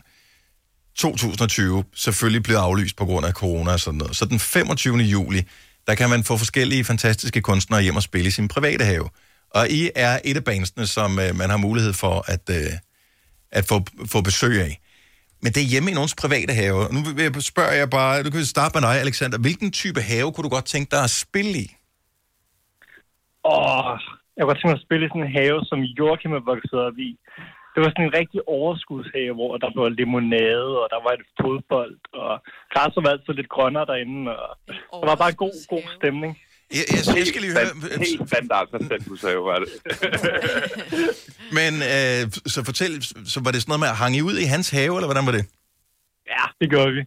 2020 0.97 1.85
selvfølgelig 1.94 2.43
bliver 2.43 2.60
aflyst 2.60 2.97
på 2.97 3.05
grund 3.05 3.27
af 3.27 3.32
corona 3.32 3.73
og 3.73 3.81
sådan 3.81 3.98
noget. 3.98 4.16
Så 4.16 4.24
den 4.24 4.39
25. 4.39 4.97
juli, 4.97 5.43
der 5.86 5.94
kan 5.94 6.10
man 6.10 6.24
få 6.24 6.36
forskellige 6.36 6.85
fantastiske 6.85 7.40
kunstnere 7.40 7.82
hjem 7.82 7.97
og 7.97 8.02
spille 8.02 8.28
i 8.28 8.31
sin 8.31 8.48
private 8.48 8.85
have. 8.85 9.09
Og 9.51 9.68
I 9.68 9.90
er 9.94 10.18
et 10.24 10.36
af 10.36 10.44
bandsene, 10.44 10.86
som 10.86 11.18
øh, 11.18 11.36
man 11.36 11.51
har 11.51 11.56
mulighed 11.56 11.93
for 11.93 12.24
at, 12.27 12.51
øh, 12.51 12.73
at 13.52 13.64
få, 13.64 13.85
få 14.06 14.20
besøg 14.20 14.60
af. 14.62 14.81
Men 15.43 15.52
det 15.52 15.62
er 15.62 15.66
hjemme 15.66 15.90
i 15.90 15.94
nogens 15.94 16.14
private 16.14 16.55
have. 16.55 16.93
Nu 16.93 17.02
vil 17.02 17.23
jeg 17.23 17.43
spørge 17.43 17.73
jer 17.73 17.86
bare, 17.86 18.23
du 18.23 18.31
kan 18.31 18.44
starte 18.44 18.81
med 18.81 18.89
dig, 18.89 19.01
Alexander. 19.01 19.39
Hvilken 19.39 19.70
type 19.73 20.02
have 20.02 20.32
kunne 20.32 20.44
du 20.44 20.48
godt 20.48 20.64
tænke 20.64 20.90
dig 20.90 21.05
at 21.05 21.10
spille 21.10 21.59
i? 21.59 21.77
Åh, 23.44 23.98
jeg 24.36 24.42
kunne 24.42 24.50
godt 24.50 24.58
tænke 24.58 24.72
mig 24.72 24.80
at 24.80 24.86
spille 24.86 25.06
i 25.06 25.10
sådan 25.10 25.26
en 25.26 25.36
have, 25.38 25.58
som 25.70 25.78
Joachim 25.98 26.32
er 26.38 26.48
vokset 26.50 26.78
op 26.86 26.98
i. 27.08 27.10
Det 27.72 27.80
var 27.82 27.90
sådan 27.90 28.08
en 28.08 28.18
rigtig 28.20 28.40
overskudshave, 28.58 29.34
hvor 29.38 29.52
der 29.62 29.70
var 29.76 29.88
limonade, 30.00 30.72
og 30.82 30.88
der 30.94 31.00
var 31.06 31.12
et 31.18 31.26
fodbold, 31.40 31.96
og 32.22 32.32
græsset 32.72 33.04
var 33.04 33.10
altid 33.10 33.32
lidt 33.34 33.54
grønnere 33.54 33.86
derinde, 33.90 34.20
og 34.92 34.96
der 35.00 35.08
var 35.12 35.20
bare 35.24 35.34
god, 35.44 35.56
god 35.74 35.86
stemning. 35.98 36.32
Jeg, 36.78 36.84
jeg, 36.94 37.02
jeg 37.20 37.26
skal 37.30 37.42
lige 37.44 37.54
høre... 37.58 37.68
Helt 38.08 38.28
standard 38.30 38.66
parcelhushave 38.72 39.42
var 39.50 39.58
det. 39.62 39.70
Men 41.58 41.72
øh, 41.92 42.22
så 42.54 42.58
fortæl, 42.70 42.92
så 43.34 43.38
var 43.44 43.50
det 43.52 43.60
sådan 43.60 43.70
noget 43.72 43.84
med 43.84 43.94
at 43.94 44.00
hange 44.04 44.20
ud 44.28 44.36
i 44.44 44.46
hans 44.54 44.68
have, 44.76 44.94
eller 44.98 45.10
hvordan 45.10 45.28
var 45.28 45.36
det? 45.38 45.44
Ja, 46.34 46.44
det 46.60 46.66
gjorde 46.72 46.92
vi. 46.96 47.02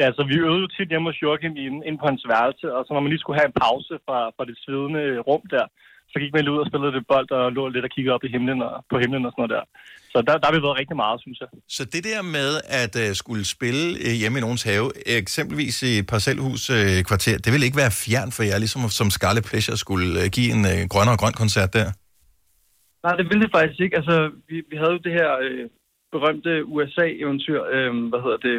Ja, 0.00 0.06
så 0.16 0.22
vi 0.30 0.34
øvede 0.44 0.62
jo 0.64 0.68
tit 0.76 0.88
hjemme 0.92 1.08
hos 1.10 1.22
Joachim 1.22 1.54
inde, 1.66 1.80
inde 1.86 1.98
på 2.00 2.06
hans 2.10 2.24
værelse, 2.32 2.66
og 2.76 2.80
så 2.82 2.90
når 2.92 3.02
man 3.02 3.10
lige 3.12 3.22
skulle 3.22 3.40
have 3.40 3.50
en 3.52 3.60
pause 3.66 3.94
fra, 4.06 4.18
fra 4.36 4.44
det 4.48 4.56
svedende 4.64 5.02
rum 5.28 5.44
der, 5.54 5.66
så 6.12 6.16
gik 6.22 6.32
man 6.36 6.48
ud 6.52 6.58
og 6.62 6.66
spillede 6.70 6.92
lidt 6.96 7.06
bold 7.12 7.30
og 7.30 7.52
lå 7.56 7.62
lidt 7.68 7.84
og 7.88 7.92
kiggede 7.94 8.14
op 8.14 8.24
i 8.24 8.32
himlen 8.34 8.62
og, 8.62 8.72
på 8.90 8.96
himlen 9.02 9.26
og 9.26 9.32
sådan 9.32 9.40
noget 9.42 9.54
der. 9.56 9.64
Så 10.12 10.18
der, 10.26 10.32
der 10.38 10.46
har 10.46 10.54
vi 10.56 10.62
været 10.66 10.80
rigtig 10.82 10.96
meget, 11.04 11.18
synes 11.24 11.38
jeg. 11.42 11.48
Så 11.76 11.82
det 11.94 12.02
der 12.10 12.20
med 12.38 12.50
at 12.82 12.92
uh, 13.02 13.10
skulle 13.22 13.44
spille 13.56 13.84
uh, 14.06 14.14
hjemme 14.20 14.38
i 14.38 14.44
nogens 14.46 14.64
have, 14.70 14.86
eksempelvis 15.20 15.76
i 15.90 15.92
et 16.00 16.06
parcelhus 16.12 16.62
uh, 16.76 16.96
kvarter, 17.08 17.36
det 17.44 17.50
vil 17.52 17.66
ikke 17.66 17.80
være 17.82 17.98
fjern 18.04 18.30
for 18.36 18.42
jer, 18.48 18.58
ligesom 18.64 18.82
som 18.98 19.08
Scarlet 19.16 19.44
Pleasure 19.48 19.78
skulle 19.84 20.08
uh, 20.20 20.26
give 20.36 20.50
en 20.56 20.62
uh, 20.72 20.80
grønnere 20.92 21.14
og 21.16 21.20
grøn 21.22 21.36
koncert 21.42 21.70
der? 21.78 21.88
Nej, 23.04 23.14
det 23.18 23.26
ville 23.28 23.42
det 23.44 23.52
faktisk 23.56 23.80
ikke. 23.80 23.96
Altså, 24.00 24.16
vi, 24.48 24.56
vi 24.70 24.76
havde 24.76 24.92
jo 24.96 25.06
det 25.06 25.12
her 25.20 25.30
øh, 25.46 25.66
berømte 26.14 26.64
USA-eventyr, 26.64 27.60
øh, 27.74 27.92
hvad 28.10 28.20
hedder 28.24 28.40
det, 28.48 28.56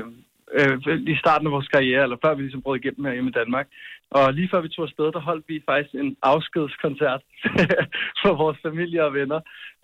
øh, 0.58 0.76
i 1.14 1.16
starten 1.24 1.48
af 1.48 1.52
vores 1.52 1.68
karriere, 1.76 2.04
eller 2.04 2.24
før 2.26 2.36
vi 2.36 2.42
ligesom 2.42 2.62
brød 2.62 2.78
igennem 2.80 3.06
her 3.06 3.14
hjemme 3.14 3.30
i 3.34 3.40
Danmark. 3.42 3.68
Og 4.18 4.34
lige 4.38 4.50
før 4.52 4.62
vi 4.62 4.70
tog 4.70 4.86
afsted, 4.88 5.08
der 5.16 5.28
holdt 5.30 5.46
vi 5.52 5.56
faktisk 5.70 5.94
en 6.04 6.12
afskedskoncert 6.34 7.22
for 8.22 8.34
vores 8.42 8.60
familie 8.68 9.02
og 9.08 9.14
venner. 9.20 9.40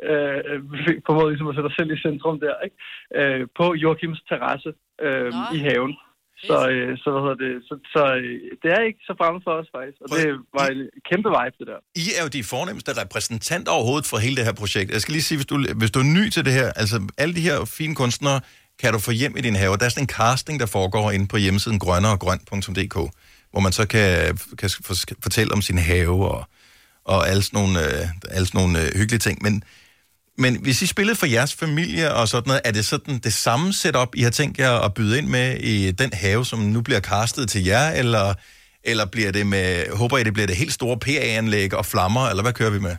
Øh, 0.10 0.58
vi 0.72 0.80
formåede 1.08 1.32
ligesom 1.32 1.50
at 1.50 1.56
sætte 1.56 1.70
os 1.72 1.78
selv 1.80 1.92
i 1.92 2.04
centrum 2.06 2.38
der, 2.46 2.56
ikke? 2.68 2.78
Øh, 3.20 3.42
på 3.60 3.66
Joachims 3.84 4.22
terrasse 4.30 4.72
øh, 5.06 5.32
i 5.58 5.60
haven. 5.68 5.94
Så, 6.48 6.58
øh, 6.74 6.92
så, 7.02 7.08
hvad 7.12 7.22
hedder 7.26 7.40
det, 7.46 7.54
så, 7.68 7.74
så 7.94 8.04
øh, 8.22 8.34
det 8.62 8.70
er 8.78 8.82
ikke 8.90 9.02
så 9.10 9.14
fremmed 9.20 9.42
for 9.46 9.54
os 9.60 9.70
faktisk, 9.76 9.98
og 10.04 10.08
det 10.16 10.26
var 10.58 10.68
en 10.74 10.82
kæmpe 11.10 11.30
vibe, 11.38 11.56
det 11.60 11.68
der. 11.72 11.80
I 12.06 12.06
er 12.18 12.22
jo 12.26 12.30
de 12.38 12.44
fornemmeste 12.54 12.92
repræsentanter 13.04 13.72
overhovedet 13.78 14.08
for 14.12 14.18
hele 14.26 14.36
det 14.40 14.46
her 14.50 14.56
projekt. 14.64 14.88
Jeg 14.96 15.02
skal 15.02 15.14
lige 15.18 15.28
sige, 15.30 15.38
hvis 15.40 15.50
du, 15.52 15.56
hvis 15.82 15.92
du 15.96 16.00
er 16.04 16.10
ny 16.20 16.24
til 16.36 16.42
det 16.48 16.54
her, 16.60 16.68
altså 16.82 16.98
alle 17.22 17.34
de 17.38 17.44
her 17.50 17.58
fine 17.78 17.96
kunstnere, 18.02 18.40
kan 18.82 18.94
du 18.94 19.00
få 19.08 19.12
hjem 19.22 19.34
i 19.40 19.42
din 19.48 19.58
have. 19.62 19.78
Der 19.80 19.86
er 19.86 19.94
sådan 19.94 20.08
en 20.08 20.16
casting, 20.20 20.56
der 20.64 20.70
foregår 20.78 21.06
inde 21.16 21.28
på 21.34 21.38
hjemmesiden 21.38 21.80
grønneregrøn.dk, 21.86 22.98
hvor 23.58 23.62
man 23.62 23.72
så 23.72 23.86
kan, 23.86 24.38
kan 24.58 24.70
fortælle 25.24 25.54
om 25.54 25.62
sin 25.62 25.78
have 25.78 26.30
og, 26.32 26.46
og 27.06 27.30
alle 27.30 27.44
sådan 27.44 27.60
nogle, 27.60 27.80
øh, 27.86 28.08
alle 28.30 28.48
sådan 28.48 28.62
nogle 28.62 28.82
øh, 28.82 28.96
hyggelige 28.96 29.20
ting. 29.20 29.44
Men, 29.44 29.64
men 30.38 30.62
hvis 30.62 30.82
I 30.82 30.86
spillede 30.86 31.16
for 31.16 31.26
jeres 31.26 31.54
familie 31.54 32.14
og 32.14 32.28
sådan 32.28 32.48
noget, 32.48 32.62
er 32.66 32.72
det 32.72 32.86
sådan 32.86 33.18
det 33.18 33.34
samme 33.34 33.74
setup, 33.74 34.16
I 34.16 34.22
har 34.22 34.30
tænkt 34.30 34.60
jer 34.60 34.72
at 34.72 34.94
byde 34.94 35.18
ind 35.18 35.28
med 35.28 35.58
i 35.60 35.92
den 35.92 36.14
have, 36.14 36.46
som 36.46 36.60
nu 36.60 36.82
bliver 36.82 37.00
castet 37.00 37.50
til 37.50 37.64
jer, 37.64 37.90
eller, 37.90 38.34
eller 38.84 39.06
bliver 39.06 39.32
det 39.32 39.48
med, 39.48 39.96
håber 39.96 40.18
I, 40.18 40.24
det 40.24 40.34
bliver 40.34 40.48
det 40.48 40.56
helt 40.56 40.74
store 40.74 41.00
PA-anlæg 41.00 41.74
og 41.74 41.86
flammer, 41.86 42.30
eller 42.30 42.44
hvad 42.44 42.54
kører 42.54 42.70
vi 42.70 42.80
med? 42.80 42.96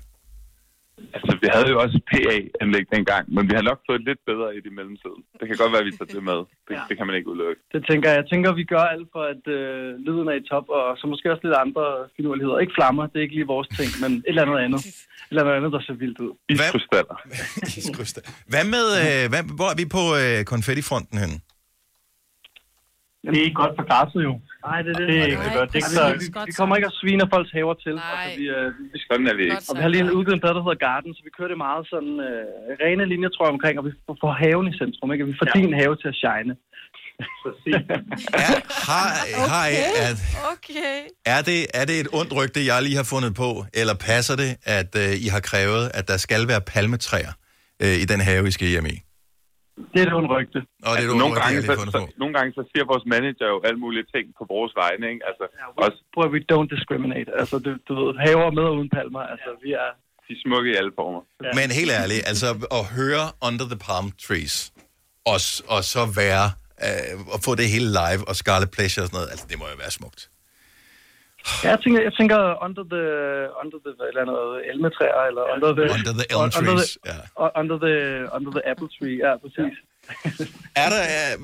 Altså, 1.16 1.32
vi 1.42 1.48
havde 1.54 1.68
jo 1.72 1.76
også 1.84 1.98
PA-anlæg 2.10 2.84
dengang, 2.94 3.24
men 3.34 3.42
vi 3.48 3.54
har 3.58 3.64
nok 3.70 3.80
fået 3.88 4.02
lidt 4.08 4.20
bedre 4.30 4.48
i 4.58 4.60
det 4.64 4.72
mellemtiden. 4.78 5.20
Det 5.38 5.44
kan 5.48 5.56
godt 5.62 5.72
være, 5.72 5.82
at 5.84 5.88
vi 5.90 5.94
tager 5.98 6.12
det 6.16 6.24
med. 6.30 6.40
Det, 6.68 6.74
det 6.88 6.94
kan 6.96 7.06
man 7.08 7.14
ikke 7.18 7.28
udelukke. 7.32 7.60
Det 7.74 7.80
tænker 7.90 8.06
jeg. 8.08 8.16
Jeg 8.20 8.28
tænker, 8.32 8.48
vi 8.60 8.64
gør 8.74 8.84
alt 8.94 9.08
for, 9.14 9.22
at 9.34 9.44
øh, 9.58 9.88
lyden 10.06 10.26
er 10.32 10.36
i 10.40 10.44
top, 10.52 10.66
og 10.78 10.84
så 11.00 11.04
måske 11.12 11.26
også 11.32 11.44
lidt 11.46 11.58
andre 11.66 11.84
finurligheder. 12.16 12.58
Ikke 12.64 12.74
flammer, 12.78 13.04
det 13.10 13.16
er 13.18 13.24
ikke 13.26 13.38
lige 13.38 13.52
vores 13.56 13.68
ting, 13.78 13.90
men 14.02 14.10
et 14.12 14.24
eller 14.30 14.42
andet 14.46 14.58
andet. 14.66 14.80
Et 14.86 15.30
eller 15.30 15.42
andet 15.42 15.56
andet, 15.58 15.72
der 15.76 15.80
ser 15.86 15.96
vildt 16.02 16.18
ud. 16.26 16.32
Iskrystaller. 16.52 17.16
Iskrystaller. 17.80 18.30
Hvad 18.52 18.64
med, 18.74 18.86
øh, 19.02 19.22
hvad, 19.32 19.42
hvor 19.58 19.68
er 19.72 19.76
vi 19.82 19.86
på 19.96 20.02
øh, 20.20 20.38
konfettifronten 20.54 21.16
henne? 21.22 21.36
Det 23.32 23.38
er 23.40 23.44
ikke 23.48 23.60
godt 23.64 23.74
for 23.78 23.84
græsset 23.90 24.20
jo. 24.28 24.32
Nej, 24.68 24.78
det 24.84 24.90
er 24.94 24.98
det. 25.00 25.08
Det 25.10 25.18
er 25.22 25.26
ikke 25.32 25.46
så 25.50 25.52
godt. 25.58 25.68
Det 25.72 25.76
er 25.78 25.82
ikke 25.82 25.94
så, 26.00 26.04
vi, 26.22 26.26
vi 26.48 26.52
kommer 26.60 26.74
ikke 26.78 26.88
og 26.92 26.96
sviner 27.00 27.26
folks 27.34 27.50
haver 27.58 27.74
til. 27.86 27.94
Altså, 28.12 28.28
vi, 28.40 28.44
øh, 28.56 28.66
vi, 28.92 28.98
Sådan 29.10 29.26
er 29.32 29.34
vi 29.38 29.42
ikke. 29.46 29.56
Og 29.70 29.74
vi 29.76 29.82
har 29.84 29.90
lige 29.94 30.02
en 30.06 30.10
udgivet 30.18 30.36
en 30.38 30.42
plade, 30.44 30.56
der 30.58 30.64
hedder 30.66 30.80
Garden, 30.88 31.10
så 31.16 31.20
vi 31.26 31.30
kører 31.36 31.50
det 31.52 31.58
meget 31.66 31.82
sådan 31.92 32.14
øh, 32.28 32.44
rene 32.84 33.04
linjer, 33.12 33.30
tror 33.34 33.44
jeg, 33.46 33.52
omkring, 33.56 33.74
og 33.80 33.84
vi 33.88 33.92
får- 34.22 34.36
haven 34.44 34.66
i 34.72 34.74
centrum, 34.80 35.08
ikke? 35.14 35.24
Og 35.24 35.28
vi 35.32 35.36
får 35.40 35.46
ja. 35.50 35.54
din 35.58 35.72
have 35.80 35.94
til 36.02 36.08
at 36.14 36.18
shine. 36.24 36.52
Har, 38.88 39.06
har 39.52 39.66
I, 39.66 39.74
er, 40.04 40.12
Okay. 40.52 40.98
er, 41.26 41.42
det, 41.42 41.66
er 41.74 41.84
det 41.84 42.00
et 42.00 42.08
ondt 42.12 42.32
rygte, 42.36 42.60
jeg 42.66 42.82
lige 42.82 42.96
har 42.96 43.08
fundet 43.14 43.34
på, 43.34 43.64
eller 43.74 43.94
passer 43.94 44.36
det, 44.36 44.50
at 44.78 44.90
øh, 45.02 45.24
I 45.24 45.28
har 45.34 45.40
krævet, 45.40 45.90
at 45.94 46.08
der 46.08 46.16
skal 46.16 46.48
være 46.48 46.60
palmetræer 46.60 47.32
øh, 47.82 47.94
i 48.02 48.04
den 48.04 48.20
have, 48.20 48.48
I 48.48 48.50
skal 48.50 48.68
hjem 48.68 48.86
i? 48.86 48.96
Det 49.92 49.98
er 50.02 50.06
et 50.10 50.14
ondt 50.18 50.30
rygte. 50.36 50.58
Og 50.58 50.64
det 50.82 50.86
er 50.86 50.92
altså, 50.96 51.16
nogle, 51.22 51.34
rygte, 51.34 51.42
gange, 51.44 51.58
så, 51.68 51.74
så, 51.96 52.00
nogle 52.22 52.34
gange 52.36 52.50
så 52.58 52.62
siger 52.70 52.84
vores 52.92 53.06
manager 53.14 53.46
jo 53.54 53.58
alle 53.68 53.80
mulige 53.84 54.06
ting 54.14 54.24
på 54.38 54.42
vores 54.54 54.72
vegne, 54.82 55.04
ikke? 55.12 55.22
Altså, 55.30 55.44
også 55.84 55.98
Prøv 56.14 56.24
at 56.28 56.32
vi 56.36 56.40
don't 56.52 56.68
discriminate. 56.76 57.30
Altså, 57.40 57.54
du, 57.64 57.70
du 57.88 57.92
ved, 58.00 58.08
haver 58.26 58.50
med 58.58 58.64
og 58.70 58.74
uden 58.78 58.90
palmer. 58.96 59.22
Altså, 59.32 59.50
vi 59.64 59.70
er... 59.84 59.90
de 60.26 60.32
er 60.36 60.40
smukke 60.44 60.68
i 60.72 60.76
alle 60.80 60.92
former. 60.98 61.20
Men 61.58 61.66
helt 61.80 61.92
ærligt, 62.02 62.22
altså 62.30 62.48
at 62.78 62.84
høre 62.98 63.24
Under 63.48 63.66
the 63.72 63.80
Palm 63.86 64.06
Trees, 64.24 64.56
og, 65.32 65.38
og 65.74 65.80
så 65.94 66.02
være, 66.22 66.46
øh, 66.86 67.34
og 67.34 67.38
få 67.46 67.52
det 67.60 67.66
hele 67.74 67.88
live, 68.00 68.20
og 68.30 68.34
Scarlet 68.42 68.70
Pleasure 68.74 69.02
og 69.04 69.08
sådan 69.08 69.18
noget, 69.18 69.30
altså 69.34 69.46
det 69.50 69.56
må 69.60 69.64
jo 69.72 69.78
være 69.84 69.94
smukt. 70.00 70.20
Ja, 71.64 71.70
jeg 71.74 71.80
tænker, 71.82 72.00
jeg 72.08 72.14
tænker 72.18 72.38
under 72.66 72.84
the, 72.92 73.04
under 73.62 73.78
the, 73.84 73.92
eller 74.10 74.24
noget 74.32 74.54
elmetræer, 74.70 75.22
eller 75.30 75.44
under 75.54 75.70
the... 75.78 75.84
Under 75.96 76.14
the 76.20 76.26
elm 76.32 76.40
under 76.44 76.58
trees, 76.58 76.98
the, 77.04 77.14
under 77.60 77.76
the, 77.84 77.94
under 78.36 78.50
the 78.56 78.62
apple 78.70 78.88
tree, 78.96 79.16
ja, 79.24 79.32
præcis. 79.42 79.74
Er 80.84 80.88
der 80.94 81.02
øh, 81.16 81.34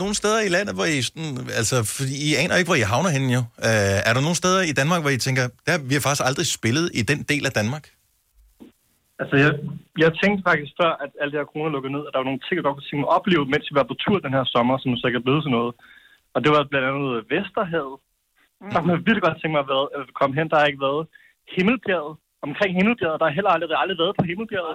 nogle 0.00 0.14
steder 0.20 0.40
i 0.48 0.50
landet, 0.56 0.72
hvor 0.78 0.86
I 0.96 1.02
sådan, 1.08 1.32
altså, 1.60 1.76
fordi 1.96 2.14
I 2.26 2.28
aner 2.42 2.54
ikke, 2.56 2.70
hvor 2.70 2.80
I 2.82 2.90
havner 2.92 3.10
henne 3.16 3.30
jo. 3.38 3.42
Øh, 3.68 4.08
er 4.08 4.12
der 4.16 4.22
nogle 4.26 4.38
steder 4.42 4.60
i 4.70 4.74
Danmark, 4.80 5.00
hvor 5.02 5.12
I 5.16 5.20
tænker, 5.26 5.44
der, 5.66 5.74
vi 5.88 5.94
har 5.96 6.02
faktisk 6.06 6.24
aldrig 6.30 6.46
spillet 6.58 6.86
i 7.00 7.02
den 7.10 7.20
del 7.32 7.44
af 7.48 7.52
Danmark? 7.60 7.84
Altså, 9.20 9.36
jeg, 9.44 9.52
jeg 10.04 10.10
tænkte 10.20 10.40
faktisk 10.50 10.72
før, 10.80 10.92
at 11.04 11.10
alt 11.20 11.30
det 11.32 11.40
her 11.40 11.50
corona 11.52 11.70
lukkede 11.74 11.94
ned, 11.96 12.02
at 12.06 12.12
der 12.12 12.20
var 12.20 12.28
nogle 12.30 12.42
ting, 12.44 12.54
jeg 12.56 12.66
godt 12.66 12.76
kunne 12.76 12.88
tænke 12.88 13.02
mig 13.02 13.10
at 13.10 13.16
opleve, 13.18 13.44
mens 13.52 13.66
vi 13.70 13.74
var 13.80 13.86
på 13.90 13.96
tur 14.04 14.18
den 14.26 14.36
her 14.38 14.44
sommer, 14.54 14.76
som 14.78 14.96
så 14.96 15.06
ikke 15.06 15.20
er 15.22 15.26
blevet 15.26 15.42
til 15.44 15.54
noget. 15.58 15.72
Og 16.34 16.38
det 16.42 16.50
var 16.54 16.70
blandt 16.70 16.86
andet 16.90 17.10
Vesterhavet. 17.32 17.96
Mm. 18.60 18.70
Der 18.72 18.78
kunne 18.80 18.92
jeg 18.94 19.02
virkelig 19.08 19.24
godt 19.28 19.36
tænke 19.40 19.54
mig 19.56 19.62
at, 19.64 19.70
være, 19.74 19.86
at 19.98 20.02
komme 20.18 20.34
hen. 20.38 20.46
Der 20.50 20.56
har 20.60 20.66
ikke 20.70 20.84
været 20.88 21.02
Himmelbjerget. 21.54 22.14
Omkring 22.46 22.70
Himmelbjerget, 22.78 23.18
der 23.20 23.26
har 23.28 23.34
heller 23.38 23.50
aldrig, 23.54 23.68
aldrig 23.82 23.98
været 24.02 24.14
på 24.20 24.24
Himmelbjerget. 24.30 24.74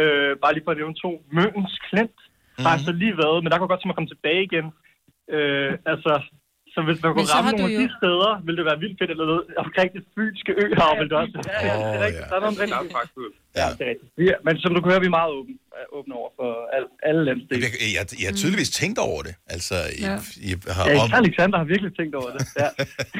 Øh, 0.00 0.32
bare 0.42 0.52
lige 0.54 0.64
for 0.66 0.72
at 0.74 0.78
nævne 0.80 0.96
to. 1.04 1.10
Møns 1.36 1.74
Klint 1.86 2.18
har 2.64 2.70
jeg 2.74 2.80
så 2.88 2.92
lige 3.02 3.16
været, 3.24 3.38
men 3.42 3.48
der 3.50 3.56
kunne 3.56 3.66
jeg 3.66 3.72
godt 3.74 3.80
tænke 3.80 3.90
mig 3.90 3.96
at 3.96 4.00
komme 4.00 4.12
tilbage 4.14 4.42
igen. 4.48 4.66
Øh, 5.34 5.72
altså, 5.92 6.12
så 6.74 6.78
hvis 6.86 6.98
man 7.02 7.08
kunne 7.14 7.30
ramme 7.34 7.48
har 7.50 7.54
nogle 7.56 7.62
du 7.62 7.68
af 7.68 7.74
jo- 7.76 7.82
de 7.82 7.88
steder, 8.00 8.30
ville 8.46 8.58
det 8.60 8.66
være 8.70 8.78
vildt 8.82 8.96
fedt, 9.00 9.10
eller 9.14 9.26
noget 9.32 9.42
omkring 9.64 9.88
det 9.96 10.02
fynske 10.14 10.52
øhav, 10.62 10.90
ville 10.98 11.10
det 11.12 11.18
også. 11.22 11.34
Ja, 11.36 11.58
ja, 11.68 11.74
det 11.90 11.96
er 12.00 12.02
rigtigt. 12.06 12.26
Der 12.30 12.36
er 12.38 12.42
noget. 12.44 12.58
Ja. 12.58 12.64
Det 12.64 12.72
er 12.72 13.00
rigtigt. 13.02 13.41
Vi 14.18 14.24
er- 14.32 14.40
Men 14.46 14.54
som 14.62 14.74
du 14.74 14.80
kan 14.80 14.90
høre, 14.92 15.00
vi 15.00 15.10
er 15.12 15.16
meget 15.20 15.32
åbne, 15.38 15.54
er 15.82 15.86
åbne 15.98 16.14
over 16.20 16.30
for 16.38 16.50
al, 16.76 16.84
alle 17.08 17.22
landsdele. 17.28 17.62
Jeg, 17.64 17.72
jeg, 17.96 18.04
jeg 18.20 18.28
har 18.30 18.36
tydeligvis 18.42 18.70
tænkt 18.70 18.98
over 18.98 19.22
det. 19.22 19.34
Altså, 19.54 19.74
I, 19.98 20.02
Ja. 20.02 20.16
I 20.48 20.50
har 20.76 20.84
Ja, 20.90 21.16
Alexander 21.20 21.56
har 21.58 21.64
virkelig 21.74 21.92
tænkt 22.00 22.14
over 22.20 22.30
det. 22.36 22.42
Ja. 22.62 22.68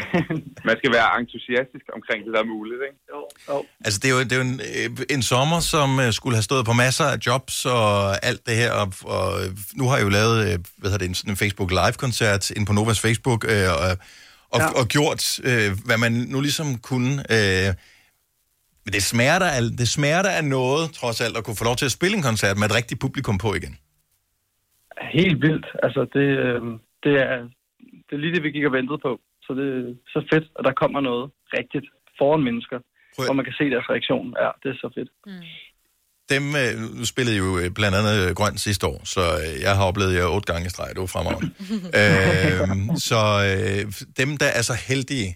Man 0.68 0.74
skal 0.80 0.90
være 0.98 1.08
entusiastisk 1.20 1.86
omkring 1.96 2.18
det, 2.24 2.30
der 2.34 2.40
er 2.40 2.48
muligt, 2.56 2.80
ikke? 2.88 2.98
Jo, 3.12 3.20
jo. 3.50 3.56
Altså, 3.84 3.98
det 4.02 4.08
er 4.10 4.14
jo, 4.16 4.20
det 4.28 4.32
er 4.32 4.36
jo 4.42 4.46
en, 4.52 4.60
øh, 4.78 5.16
en 5.16 5.22
sommer, 5.22 5.60
som 5.60 5.88
øh, 6.04 6.12
skulle 6.18 6.36
have 6.36 6.48
stået 6.50 6.64
på 6.66 6.72
masser 6.84 7.04
af 7.14 7.16
jobs 7.26 7.56
og 7.66 7.90
alt 8.28 8.42
det 8.48 8.56
her, 8.62 8.72
og, 8.82 8.88
og 9.16 9.26
øh, 9.42 9.48
nu 9.80 9.84
har 9.88 9.96
jeg 9.96 10.04
jo 10.04 10.12
lavet, 10.18 10.36
øh, 10.46 10.58
hvad 10.78 10.90
hedder 10.90 10.98
det, 10.98 11.08
en, 11.08 11.14
sådan 11.14 11.32
en 11.32 11.36
Facebook 11.44 11.70
Live-koncert 11.70 12.50
ind 12.50 12.66
på 12.66 12.72
Novas 12.72 13.00
Facebook, 13.06 13.40
øh, 13.52 13.68
og, 13.84 13.90
og, 14.54 14.60
ja. 14.60 14.68
og 14.80 14.84
gjort, 14.96 15.22
øh, 15.44 15.68
hvad 15.86 15.98
man 15.98 16.12
nu 16.12 16.40
ligesom 16.40 16.78
kunne. 16.78 17.12
Øh, 17.36 17.74
men 18.84 18.92
det 18.96 19.02
smerter, 19.02 19.46
af, 19.56 19.62
det 19.80 19.88
smerter 19.88 20.30
af 20.38 20.44
noget, 20.44 20.84
trods 21.00 21.20
alt, 21.20 21.36
at 21.36 21.44
kunne 21.44 21.60
få 21.60 21.64
lov 21.64 21.76
til 21.76 21.84
at 21.90 21.96
spille 21.98 22.16
en 22.16 22.22
koncert 22.30 22.56
med 22.58 22.66
et 22.70 22.74
rigtigt 22.74 23.00
publikum 23.00 23.38
på 23.38 23.54
igen. 23.54 23.74
Helt 25.18 25.42
vildt. 25.46 25.66
Altså, 25.82 26.00
det, 26.14 26.28
øh, 26.46 26.60
det, 27.04 27.14
er, 27.26 27.38
det 28.06 28.12
er 28.16 28.22
lige 28.24 28.34
det, 28.34 28.42
vi 28.42 28.50
gik 28.50 28.64
og 28.64 28.72
ventede 28.72 28.98
på. 29.06 29.12
Så 29.44 29.50
det 29.58 29.66
er 29.78 29.94
så 30.14 30.20
fedt, 30.32 30.46
at 30.58 30.64
der 30.64 30.72
kommer 30.82 31.00
noget 31.00 31.30
rigtigt 31.58 31.86
foran 32.18 32.42
mennesker, 32.48 32.78
hvor 33.26 33.34
man 33.38 33.44
kan 33.44 33.54
se 33.60 33.64
deres 33.74 33.88
reaktion. 33.92 34.34
Ja, 34.42 34.50
det 34.62 34.68
er 34.74 34.78
så 34.84 34.88
fedt. 34.96 35.10
Dem, 36.34 36.44
øh, 36.62 37.04
spillede 37.04 37.36
jo 37.36 37.58
øh, 37.60 37.70
blandt 37.78 37.96
andet 38.00 38.16
øh, 38.22 38.34
Grøn 38.38 38.56
sidste 38.58 38.86
år, 38.86 39.00
så 39.04 39.20
øh, 39.42 39.62
jeg 39.62 39.76
har 39.76 39.84
oplevet 39.90 40.14
jer 40.14 40.26
otte 40.26 40.52
gange 40.52 40.66
i 40.66 40.70
streg, 40.74 40.88
det 40.94 41.00
var 41.00 41.12
fremragende. 41.16 41.50
øh, 42.00 42.96
så 43.08 43.20
øh, 43.50 43.82
dem, 44.20 44.36
der 44.42 44.50
er 44.58 44.62
så 44.70 44.76
heldige 44.88 45.28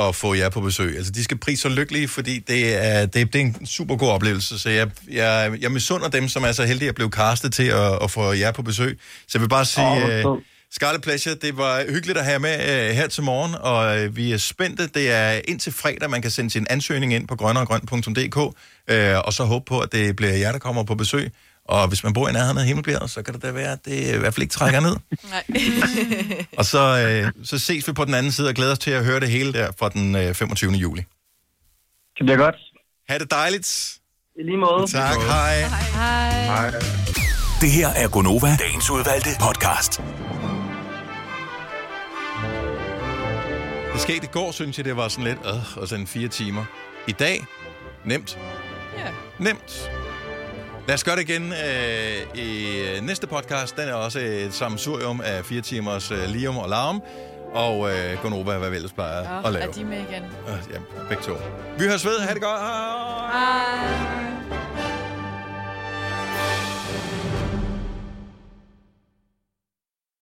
at 0.00 0.14
få 0.14 0.34
jer 0.34 0.48
på 0.48 0.60
besøg, 0.60 0.96
altså 0.96 1.12
de 1.12 1.24
skal 1.24 1.38
prise 1.38 1.62
så 1.62 1.68
lykkelige, 1.68 2.08
fordi 2.08 2.38
det 2.38 2.84
er, 2.86 3.06
det, 3.06 3.32
det 3.32 3.40
er 3.40 3.44
en 3.44 3.66
super 3.66 3.96
god 3.96 4.08
oplevelse, 4.08 4.58
så 4.58 4.70
jeg, 4.70 4.90
jeg, 5.10 5.52
jeg 5.60 5.72
misunder 5.72 6.08
dem, 6.08 6.28
som 6.28 6.44
er 6.44 6.52
så 6.52 6.64
heldige 6.64 6.88
at 6.88 6.94
blive 6.94 7.10
castet 7.10 7.52
til 7.52 7.66
at, 7.66 8.02
at 8.02 8.10
få 8.10 8.32
jer 8.32 8.52
på 8.52 8.62
besøg. 8.62 8.98
Så 9.28 9.30
jeg 9.34 9.40
vil 9.40 9.48
bare 9.48 9.64
sige, 9.64 10.20
hvor 10.22 10.36
øh. 10.36 10.42
Scarlet 10.72 11.02
Pleasure, 11.02 11.34
det 11.34 11.56
var 11.56 11.84
hyggeligt 11.88 12.18
at 12.18 12.24
have 12.24 12.38
med 12.38 12.88
øh, 12.88 12.94
her 12.94 13.08
til 13.08 13.22
morgen, 13.22 13.54
og 13.54 13.98
øh, 13.98 14.16
vi 14.16 14.32
er 14.32 14.36
spændte. 14.36 14.86
Det 14.86 15.10
er 15.10 15.40
indtil 15.48 15.72
fredag, 15.72 16.10
man 16.10 16.22
kan 16.22 16.30
sende 16.30 16.50
sin 16.50 16.66
ansøgning 16.70 17.14
ind 17.14 17.28
på 17.28 17.36
grønneregrøn.dk, 17.36 18.56
øh, 18.90 19.18
og 19.24 19.32
så 19.32 19.44
håbe 19.44 19.64
på, 19.64 19.80
at 19.80 19.92
det 19.92 20.16
bliver 20.16 20.32
jer, 20.32 20.52
der 20.52 20.58
kommer 20.58 20.84
på 20.84 20.94
besøg. 20.94 21.30
Og 21.68 21.88
hvis 21.88 22.04
man 22.04 22.12
bor 22.12 22.28
i 22.28 22.32
nærheden 22.32 22.58
af 22.58 22.64
Himmelbjerget, 22.64 23.10
så 23.10 23.22
kan 23.22 23.34
det 23.34 23.42
da 23.42 23.50
være, 23.50 23.72
at 23.72 23.84
det 23.84 24.14
i 24.14 24.18
hvert 24.18 24.34
fald 24.34 24.42
ikke 24.42 24.52
trækker 24.52 24.80
ned. 24.80 24.96
Nej. 25.30 25.44
Og 26.58 26.64
så, 26.64 26.78
øh, 26.78 27.44
så 27.44 27.58
ses 27.58 27.88
vi 27.88 27.92
på 27.92 28.04
den 28.04 28.14
anden 28.14 28.32
side 28.32 28.48
og 28.48 28.54
glæder 28.54 28.72
os 28.72 28.78
til 28.78 28.90
at 28.90 29.04
høre 29.04 29.20
det 29.20 29.28
hele 29.28 29.52
der 29.52 29.70
fra 29.78 29.88
den 29.88 30.16
øh, 30.16 30.34
25. 30.34 30.72
juli. 30.72 31.00
Det 32.18 32.26
bliver 32.26 32.36
godt. 32.36 32.54
Ha' 33.08 33.18
det 33.18 33.30
dejligt. 33.30 33.98
I 34.38 34.42
lige 34.42 34.56
måde. 34.56 34.86
Tak, 34.86 35.16
hej. 35.16 35.60
Hej. 35.60 36.30
Hej. 36.44 36.70
Det 37.60 37.70
her 37.70 37.88
er 37.88 38.08
Gonova, 38.08 38.56
dagens 38.56 38.90
udvalgte 38.90 39.30
podcast. 39.40 40.02
Det 43.92 44.00
skete 44.00 44.24
i 44.24 44.28
går, 44.32 44.52
synes 44.52 44.78
jeg, 44.78 44.84
det 44.84 44.96
var 44.96 45.08
sådan 45.08 45.24
lidt, 45.24 45.38
øh, 45.46 45.78
og 45.82 45.88
sådan 45.88 46.06
fire 46.06 46.28
timer. 46.28 46.64
I 47.08 47.12
dag, 47.12 47.46
Nemt. 48.06 48.38
Ja. 48.98 49.10
Nemt. 49.38 49.90
Lad 50.86 50.94
os 50.94 51.04
gøre 51.04 51.16
det 51.16 51.22
igen 51.28 51.52
øh, 51.52 52.42
i 52.44 52.78
øh, 52.80 53.02
næste 53.02 53.26
podcast. 53.26 53.76
Den 53.76 53.88
er 53.88 53.94
også 53.94 54.18
et 54.18 54.54
sammensurium 54.54 55.20
af 55.24 55.44
fire 55.44 55.60
timers 55.60 56.10
øh, 56.10 56.24
lium 56.28 56.56
og 56.58 56.68
larm. 56.68 57.02
Og 57.54 57.90
øh, 57.90 58.22
Gonova, 58.22 58.58
hvad 58.58 58.70
vi 58.70 58.76
ellers 58.76 58.92
plejer 58.92 59.34
Ja, 59.36 59.46
at 59.46 59.52
lave. 59.52 59.64
er 59.64 59.72
de 59.72 59.84
med 59.84 59.96
igen? 59.98 60.22
Øh, 60.48 60.54
Ja, 60.72 60.78
begge 61.08 61.22
to. 61.24 61.32
Vi 61.78 61.84
høres 61.84 62.04
ved. 62.04 62.18
Ha' 62.20 62.34
det 62.34 62.42
godt. 62.42 62.60
Hej. 62.60 63.32
Hej. 63.32 64.65